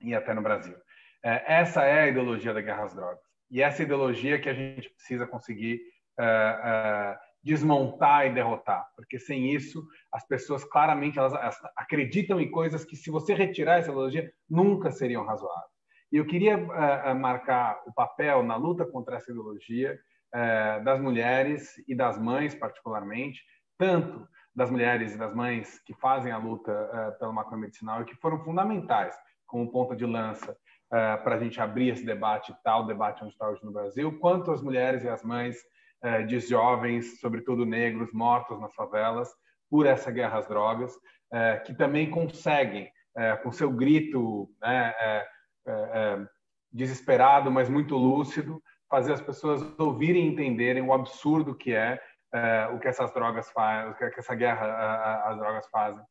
e 0.00 0.14
até 0.14 0.32
no 0.32 0.40
Brasil. 0.40 0.76
essa 1.24 1.82
é 1.82 2.02
a 2.02 2.06
ideologia 2.06 2.54
da 2.54 2.60
guerra 2.60 2.84
às 2.84 2.94
drogas. 2.94 3.18
E 3.50 3.60
essa 3.60 3.82
ideologia 3.82 4.40
que 4.40 4.48
a 4.48 4.54
gente 4.54 4.88
precisa 4.90 5.26
conseguir 5.26 5.80
desmontar 7.46 8.26
e 8.26 8.34
derrotar, 8.34 8.84
porque 8.96 9.20
sem 9.20 9.54
isso 9.54 9.86
as 10.12 10.26
pessoas 10.26 10.64
claramente 10.64 11.16
elas, 11.16 11.32
elas 11.32 11.56
acreditam 11.76 12.40
em 12.40 12.50
coisas 12.50 12.84
que 12.84 12.96
se 12.96 13.08
você 13.08 13.34
retirar 13.34 13.78
essa 13.78 13.90
ideologia 13.90 14.32
nunca 14.50 14.90
seriam 14.90 15.24
razoáveis. 15.24 15.70
E 16.10 16.16
eu 16.16 16.26
queria 16.26 16.58
uh, 16.58 17.14
marcar 17.14 17.80
o 17.86 17.92
papel 17.92 18.42
na 18.42 18.56
luta 18.56 18.84
contra 18.84 19.16
essa 19.16 19.30
ideologia 19.30 19.96
das 20.84 21.00
mulheres 21.00 21.82
e 21.88 21.94
das 21.94 22.18
mães 22.18 22.54
particularmente, 22.54 23.40
tanto 23.78 24.28
das 24.54 24.70
mulheres 24.70 25.14
e 25.14 25.18
das 25.18 25.34
mães 25.34 25.78
que 25.86 25.94
fazem 25.94 26.30
a 26.30 26.36
luta 26.36 27.16
pela 27.18 27.32
maconha 27.32 27.62
medicinal 27.62 28.02
e 28.02 28.04
que 28.04 28.16
foram 28.16 28.44
fundamentais 28.44 29.16
como 29.46 29.70
ponta 29.70 29.96
de 29.96 30.04
lança 30.04 30.52
uh, 30.52 31.22
para 31.22 31.36
a 31.36 31.38
gente 31.38 31.60
abrir 31.60 31.90
esse 31.90 32.04
debate, 32.04 32.54
tal 32.62 32.86
debate 32.86 33.22
onde 33.22 33.32
está 33.32 33.48
hoje 33.48 33.64
no 33.64 33.72
Brasil, 33.72 34.18
quanto 34.18 34.50
as 34.50 34.60
mulheres 34.60 35.04
e 35.04 35.08
as 35.08 35.22
mães 35.22 35.56
uh, 35.56 35.60
de 36.26 36.38
jovens, 36.40 37.20
sobretudo 37.20 37.64
negros, 37.64 38.12
mortos 38.12 38.60
nas 38.60 38.74
favelas 38.74 39.28
por 39.68 39.86
essa 39.86 40.10
guerra 40.10 40.38
às 40.38 40.46
drogas, 40.46 40.94
uh, 40.94 41.64
que 41.64 41.74
também 41.74 42.10
conseguem, 42.10 42.90
com 43.42 43.50
seu 43.50 43.70
grito 43.70 44.46
né, 44.60 44.94
desesperado, 46.70 47.50
mas 47.50 47.66
muito 47.66 47.96
lúcido, 47.96 48.62
fazer 48.90 49.14
as 49.14 49.22
pessoas 49.22 49.62
ouvirem 49.78 50.26
e 50.26 50.28
entenderem 50.28 50.82
o 50.82 50.92
absurdo 50.92 51.54
que 51.54 51.72
é 51.72 51.98
o 52.74 52.78
que 52.78 52.88
essas 52.88 53.10
drogas 53.14 53.50
fazem, 53.52 53.90
o 53.90 53.94
que 53.94 54.20
essa 54.20 54.34
guerra 54.34 55.22
às 55.24 55.38
drogas 55.38 55.66
fazem 55.70 56.04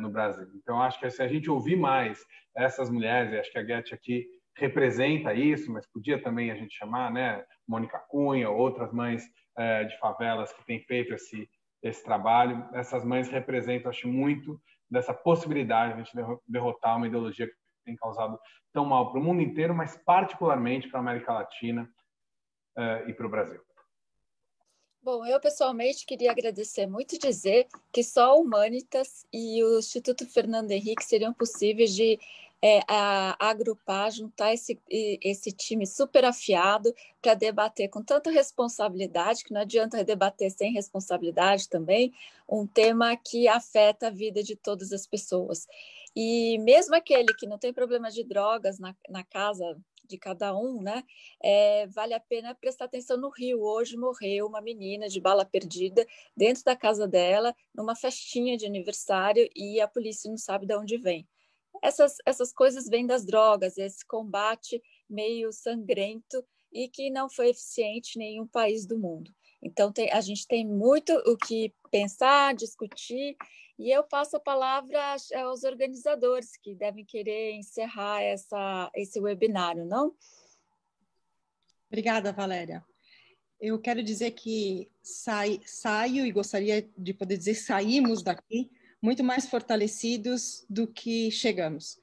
no 0.00 0.10
Brasil. 0.10 0.48
Então, 0.56 0.82
acho 0.82 0.98
que 0.98 1.08
se 1.08 1.22
a 1.22 1.28
gente 1.28 1.48
ouvir 1.48 1.76
mais 1.76 2.18
essas 2.56 2.90
mulheres, 2.90 3.32
acho 3.38 3.52
que 3.52 3.58
a 3.58 3.64
Get 3.64 3.92
aqui 3.92 4.26
representa 4.56 5.34
isso, 5.34 5.70
mas 5.72 5.86
podia 5.86 6.22
também 6.22 6.50
a 6.50 6.54
gente 6.54 6.76
chamar, 6.76 7.12
né, 7.12 7.44
Mônica 7.66 7.98
Cunha, 8.08 8.50
outras 8.50 8.92
mães 8.92 9.24
uh, 9.24 9.86
de 9.86 9.98
favelas 9.98 10.52
que 10.52 10.64
têm 10.64 10.80
feito 10.80 11.14
esse 11.14 11.48
esse 11.82 12.02
trabalho. 12.02 12.68
Essas 12.72 13.04
mães 13.04 13.28
representam, 13.28 13.90
acho, 13.90 14.08
muito 14.08 14.60
dessa 14.90 15.14
possibilidade 15.14 15.94
de 15.94 16.00
a 16.00 16.04
gente 16.04 16.40
derrotar 16.46 16.96
uma 16.96 17.06
ideologia 17.06 17.46
que 17.46 17.54
tem 17.84 17.96
causado 17.96 18.38
tão 18.72 18.84
mal 18.84 19.10
para 19.10 19.20
o 19.20 19.22
mundo 19.22 19.42
inteiro, 19.42 19.74
mas 19.74 19.96
particularmente 20.04 20.88
para 20.88 20.98
a 20.98 21.02
América 21.02 21.32
Latina 21.32 21.88
uh, 22.76 23.08
e 23.08 23.14
para 23.14 23.26
o 23.26 23.30
Brasil. 23.30 23.60
Bom, 25.02 25.24
eu 25.24 25.40
pessoalmente 25.40 26.04
queria 26.04 26.32
agradecer 26.32 26.86
muito 26.86 27.14
e 27.14 27.18
dizer 27.18 27.68
que 27.92 28.02
só 28.02 28.36
o 28.36 28.42
Humanitas 28.42 29.24
e 29.32 29.62
o 29.62 29.78
Instituto 29.78 30.26
Fernando 30.26 30.72
Henrique 30.72 31.04
seriam 31.04 31.32
possíveis 31.32 31.94
de 31.94 32.18
é, 32.62 32.80
a, 32.88 33.36
agrupar, 33.38 34.10
juntar 34.10 34.52
esse, 34.52 34.80
esse 34.88 35.52
time 35.52 35.86
super 35.86 36.24
afiado 36.24 36.92
para 37.20 37.34
debater 37.34 37.88
com 37.88 38.02
tanta 38.02 38.30
responsabilidade, 38.30 39.44
que 39.44 39.52
não 39.52 39.60
adianta 39.60 40.02
debater 40.04 40.50
sem 40.50 40.72
responsabilidade 40.72 41.68
também, 41.68 42.12
um 42.48 42.66
tema 42.66 43.16
que 43.16 43.48
afeta 43.48 44.08
a 44.08 44.10
vida 44.10 44.42
de 44.42 44.56
todas 44.56 44.92
as 44.92 45.06
pessoas. 45.06 45.66
E 46.14 46.58
mesmo 46.58 46.94
aquele 46.94 47.34
que 47.34 47.46
não 47.46 47.58
tem 47.58 47.72
problema 47.72 48.10
de 48.10 48.24
drogas 48.24 48.78
na, 48.78 48.96
na 49.08 49.22
casa 49.22 49.76
de 50.06 50.16
cada 50.16 50.56
um, 50.56 50.80
né? 50.80 51.02
É, 51.42 51.86
vale 51.88 52.14
a 52.14 52.20
pena 52.20 52.54
prestar 52.54 52.84
atenção 52.84 53.16
no 53.18 53.28
Rio. 53.28 53.60
Hoje 53.60 53.96
morreu 53.96 54.46
uma 54.46 54.60
menina 54.60 55.08
de 55.08 55.20
bala 55.20 55.44
perdida 55.44 56.06
dentro 56.36 56.62
da 56.64 56.76
casa 56.76 57.08
dela, 57.08 57.54
numa 57.74 57.96
festinha 57.96 58.56
de 58.56 58.64
aniversário, 58.64 59.50
e 59.54 59.80
a 59.80 59.88
polícia 59.88 60.30
não 60.30 60.38
sabe 60.38 60.64
de 60.64 60.76
onde 60.76 60.96
vem 60.96 61.26
essas, 61.82 62.16
essas 62.24 62.52
coisas 62.52 62.88
vêm 62.88 63.06
das 63.06 63.24
drogas, 63.24 63.76
esse 63.78 64.04
combate 64.06 64.82
meio 65.08 65.52
sangrento 65.52 66.44
e 66.72 66.88
que 66.88 67.10
não 67.10 67.28
foi 67.28 67.50
eficiente 67.50 68.16
em 68.16 68.18
nenhum 68.18 68.46
país 68.46 68.86
do 68.86 68.98
mundo. 68.98 69.32
Então, 69.62 69.92
tem, 69.92 70.10
a 70.12 70.20
gente 70.20 70.46
tem 70.46 70.66
muito 70.66 71.12
o 71.26 71.36
que 71.36 71.74
pensar, 71.90 72.54
discutir, 72.54 73.36
e 73.78 73.90
eu 73.90 74.02
passo 74.04 74.36
a 74.36 74.40
palavra 74.40 75.16
aos 75.44 75.64
organizadores 75.64 76.56
que 76.56 76.74
devem 76.74 77.04
querer 77.04 77.52
encerrar 77.52 78.22
essa, 78.22 78.90
esse 78.94 79.20
webinário, 79.20 79.84
não? 79.84 80.14
Obrigada, 81.88 82.32
Valéria. 82.32 82.84
Eu 83.60 83.78
quero 83.78 84.02
dizer 84.02 84.32
que 84.32 84.90
sai, 85.02 85.60
saio 85.64 86.26
e 86.26 86.32
gostaria 86.32 86.88
de 86.96 87.14
poder 87.14 87.38
dizer 87.38 87.54
saímos 87.54 88.22
daqui 88.22 88.70
muito 89.00 89.22
mais 89.22 89.46
fortalecidos 89.46 90.64
do 90.68 90.86
que 90.86 91.30
chegamos. 91.30 91.98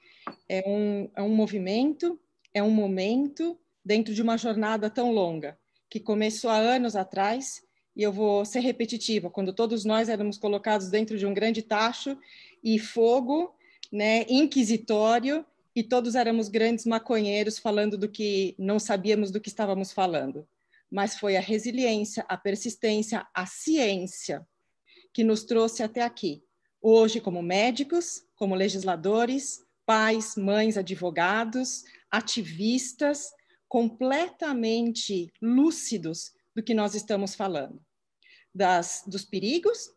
É 0.48 0.64
um, 0.66 1.10
é 1.16 1.22
um 1.22 1.34
movimento, 1.34 2.20
é 2.54 2.62
um 2.62 2.72
momento 2.72 3.58
dentro 3.84 4.14
de 4.14 4.22
uma 4.22 4.38
jornada 4.38 4.90
tão 4.90 5.12
longa, 5.12 5.58
que 5.90 6.00
começou 6.00 6.50
há 6.50 6.58
anos 6.58 6.96
atrás, 6.96 7.62
e 7.96 8.02
eu 8.02 8.12
vou 8.12 8.46
ser 8.46 8.62
repetitiva, 8.62 9.30
quando 9.30 9.54
todos 9.54 9.84
nós 9.84 10.10
éramos 10.10 10.38
colocados 10.38 10.90
dentro 10.90 11.18
de 11.18 11.26
um 11.26 11.34
grande 11.34 11.62
tacho 11.62 12.18
e 12.64 12.80
fogo, 12.80 13.54
né, 13.92 14.26
inquisitório, 14.30 15.46
e 15.76 15.84
todos 15.84 16.16
éramos 16.16 16.50
grandes 16.50 16.86
maconheiros 16.86 17.58
falando 17.58 17.98
do 17.98 18.08
que 18.08 18.56
não 18.58 18.80
sabíamos 18.80 19.32
do 19.32 19.42
que 19.42 19.50
estávamos 19.50 19.92
falando. 19.92 20.48
Mas 20.90 21.18
foi 21.18 21.36
a 21.36 21.42
resiliência, 21.42 22.24
a 22.30 22.38
persistência, 22.38 23.28
a 23.34 23.46
ciência 23.46 24.48
que 25.12 25.24
nos 25.24 25.44
trouxe 25.44 25.84
até 25.84 26.02
aqui 26.02 26.44
hoje 26.84 27.22
como 27.22 27.42
médicos, 27.42 28.26
como 28.36 28.54
legisladores, 28.54 29.66
pais, 29.86 30.36
mães, 30.36 30.78
advogados, 30.78 31.86
ativistas, 32.12 33.32
completamente 33.70 35.32
lúcidos 35.42 36.34
do 36.54 36.62
que 36.62 36.74
nós 36.74 36.94
estamos 36.94 37.34
falando, 37.34 37.82
das, 38.54 39.04
dos 39.08 39.24
perigos, 39.24 39.90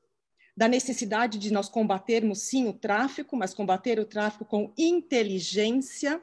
da 0.57 0.69
necessidade 0.69 1.39
de 1.39 1.53
nós 1.53 1.69
combatermos 1.69 2.43
sim 2.43 2.67
o 2.69 2.73
tráfico, 2.73 3.37
mas 3.37 3.53
combater 3.53 3.99
o 3.99 4.07
tráfico 4.07 4.45
com 4.45 4.73
inteligência 4.79 6.23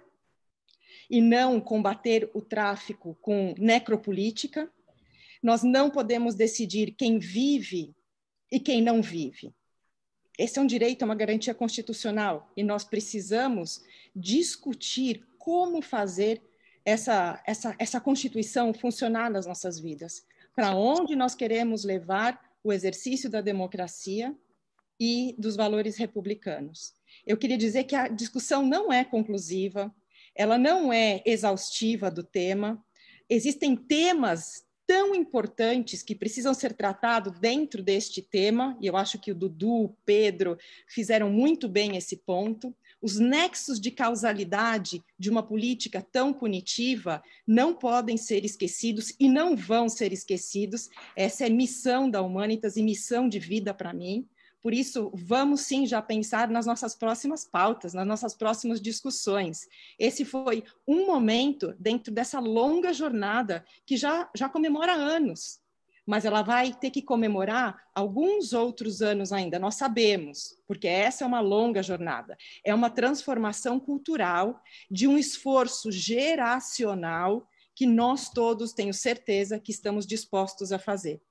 e 1.10 1.22
não 1.22 1.61
combater 1.61 2.31
o 2.34 2.41
tráfico 2.41 3.15
com 3.22 3.53
necropolítica. 3.60 4.72
Nós 5.44 5.61
não 5.61 5.91
podemos 5.91 6.34
decidir 6.34 6.95
quem 6.98 7.19
vive 7.19 7.94
e 8.49 8.60
quem 8.60 8.81
não 8.81 9.02
vive. 9.02 9.53
Esse 10.38 10.57
é 10.57 10.61
um 10.61 10.68
direito, 10.68 11.03
é 11.03 11.05
uma 11.05 11.15
garantia 11.15 11.53
constitucional 11.53 12.51
e 12.57 12.64
nós 12.64 12.84
precisamos 12.84 13.84
discutir 14.15 15.26
como 15.38 15.81
fazer 15.81 16.41
essa, 16.85 17.41
essa, 17.45 17.76
essa 17.77 18.01
Constituição 18.01 18.73
funcionar 18.73 19.30
nas 19.30 19.45
nossas 19.45 19.80
vidas. 19.80 20.26
Para 20.55 20.76
onde 20.76 21.15
nós 21.15 21.35
queremos 21.35 21.84
levar 21.84 22.39
o 22.64 22.72
exercício 22.72 23.30
da 23.30 23.41
democracia 23.41 24.35
e 24.99 25.35
dos 25.38 25.55
valores 25.55 25.97
republicanos. 25.97 26.93
Eu 27.26 27.38
queria 27.38 27.57
dizer 27.57 27.84
que 27.84 27.95
a 27.95 28.07
discussão 28.07 28.65
não 28.65 28.91
é 28.91 29.03
conclusiva, 29.03 29.93
ela 30.35 30.57
não 30.57 30.91
é 30.91 31.22
exaustiva 31.26 32.10
do 32.10 32.23
tema. 32.23 32.84
Existem 33.30 33.76
temas 33.76 34.62
tão 34.85 35.15
importantes 35.15 36.03
que 36.03 36.15
precisam 36.15 36.53
ser 36.53 36.73
tratados 36.73 37.39
dentro 37.39 37.81
deste 37.81 38.22
tema, 38.22 38.77
e 38.81 38.88
eu 38.88 38.97
acho 38.97 39.19
que 39.19 39.31
o 39.31 39.35
Dudu, 39.35 39.84
o 39.85 39.97
Pedro 40.05 40.57
fizeram 40.88 41.30
muito 41.30 41.68
bem 41.68 41.95
esse 41.97 42.18
ponto. 42.18 42.76
Os 43.01 43.19
nexos 43.19 43.80
de 43.80 43.91
causalidade 43.91 45.03
de 45.19 45.30
uma 45.30 45.43
política 45.43 46.01
tão 46.01 46.34
punitiva 46.34 47.22
não 47.45 47.73
podem 47.73 48.18
ser 48.18 48.45
esquecidos 48.45 49.14
e 49.19 49.27
não 49.27 49.55
vão 49.55 49.89
ser 49.89 50.14
esquecidos. 50.14 50.89
Essa 51.15 51.45
é 51.45 51.49
missão 51.49 52.10
da 52.10 52.22
Humanitas 52.22 52.77
e 52.77 52.84
missão 52.84 53.27
de 53.27 53.39
vida 53.39 53.73
para 53.73 53.93
mim. 53.93 54.27
Por 54.64 54.73
isso, 54.73 55.11
vamos 55.14 55.61
sim 55.61 55.85
já 55.85 56.02
pensar 56.02 56.48
nas 56.48 56.65
nossas 56.65 56.95
próximas 56.95 57.44
pautas, 57.44 57.94
nas 57.94 58.07
nossas 58.07 58.34
próximas 58.34 58.80
discussões. 58.80 59.68
Esse 59.99 60.23
foi 60.23 60.64
um 60.88 61.06
momento 61.06 61.76
dentro 61.77 62.14
dessa 62.14 62.40
longa 62.40 62.94
jornada 62.94 63.65
que 63.85 63.98
já, 63.98 64.30
já 64.34 64.48
comemora 64.48 64.94
anos, 64.94 65.60
mas 66.06 66.23
ela 66.23 66.41
vai 66.41 66.73
ter 66.73 66.91
que 66.91 67.02
comemorar 67.02 67.77
alguns 67.94 68.53
outros 68.53 69.02
anos 69.02 69.34
ainda, 69.34 69.60
nós 69.60 69.76
sabemos, 69.76 70.57
porque 70.65 70.88
essa 70.88 71.26
é 71.26 71.27
uma 71.27 71.41
longa 71.41 71.84
jornada. 71.84 72.38
É 72.65 72.73
uma 72.73 72.90
transformação 72.90 73.81
cultural 73.81 74.61
de 74.90 75.10
um 75.10 75.18
esforço 75.18 75.91
geracional 75.91 77.45
que 77.76 77.85
nós 77.85 78.30
todos, 78.30 78.72
tenho 78.72 78.94
certeza, 78.94 79.60
que 79.60 79.72
estamos 79.72 80.07
dispostos 80.07 80.72
a 80.72 80.80
fazer. 80.80 81.22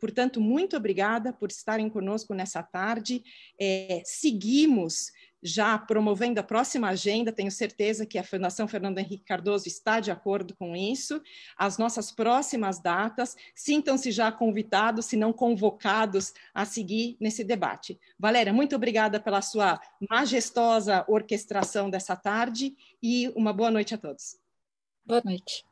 Portanto, 0.00 0.40
muito 0.40 0.76
obrigada 0.76 1.32
por 1.32 1.50
estarem 1.50 1.88
conosco 1.88 2.34
nessa 2.34 2.62
tarde. 2.62 3.22
É, 3.60 4.02
seguimos 4.04 5.12
já 5.42 5.78
promovendo 5.78 6.38
a 6.38 6.42
próxima 6.42 6.88
agenda, 6.88 7.32
tenho 7.32 7.50
certeza 7.50 8.04
que 8.04 8.18
a 8.18 8.24
Fundação 8.24 8.68
Fernando 8.68 8.98
Henrique 8.98 9.24
Cardoso 9.24 9.66
está 9.66 10.00
de 10.00 10.10
acordo 10.10 10.54
com 10.54 10.76
isso. 10.76 11.20
As 11.56 11.78
nossas 11.78 12.12
próximas 12.12 12.78
datas, 12.78 13.36
sintam-se 13.54 14.10
já 14.10 14.30
convidados, 14.30 15.06
se 15.06 15.16
não 15.16 15.32
convocados, 15.32 16.34
a 16.52 16.64
seguir 16.64 17.16
nesse 17.20 17.42
debate. 17.42 17.98
Valéria, 18.18 18.52
muito 18.52 18.76
obrigada 18.76 19.18
pela 19.18 19.40
sua 19.40 19.80
majestosa 20.10 21.04
orquestração 21.08 21.88
dessa 21.88 22.16
tarde 22.16 22.76
e 23.02 23.28
uma 23.34 23.52
boa 23.52 23.70
noite 23.70 23.94
a 23.94 23.98
todos. 23.98 24.38
Boa 25.06 25.22
noite. 25.24 25.69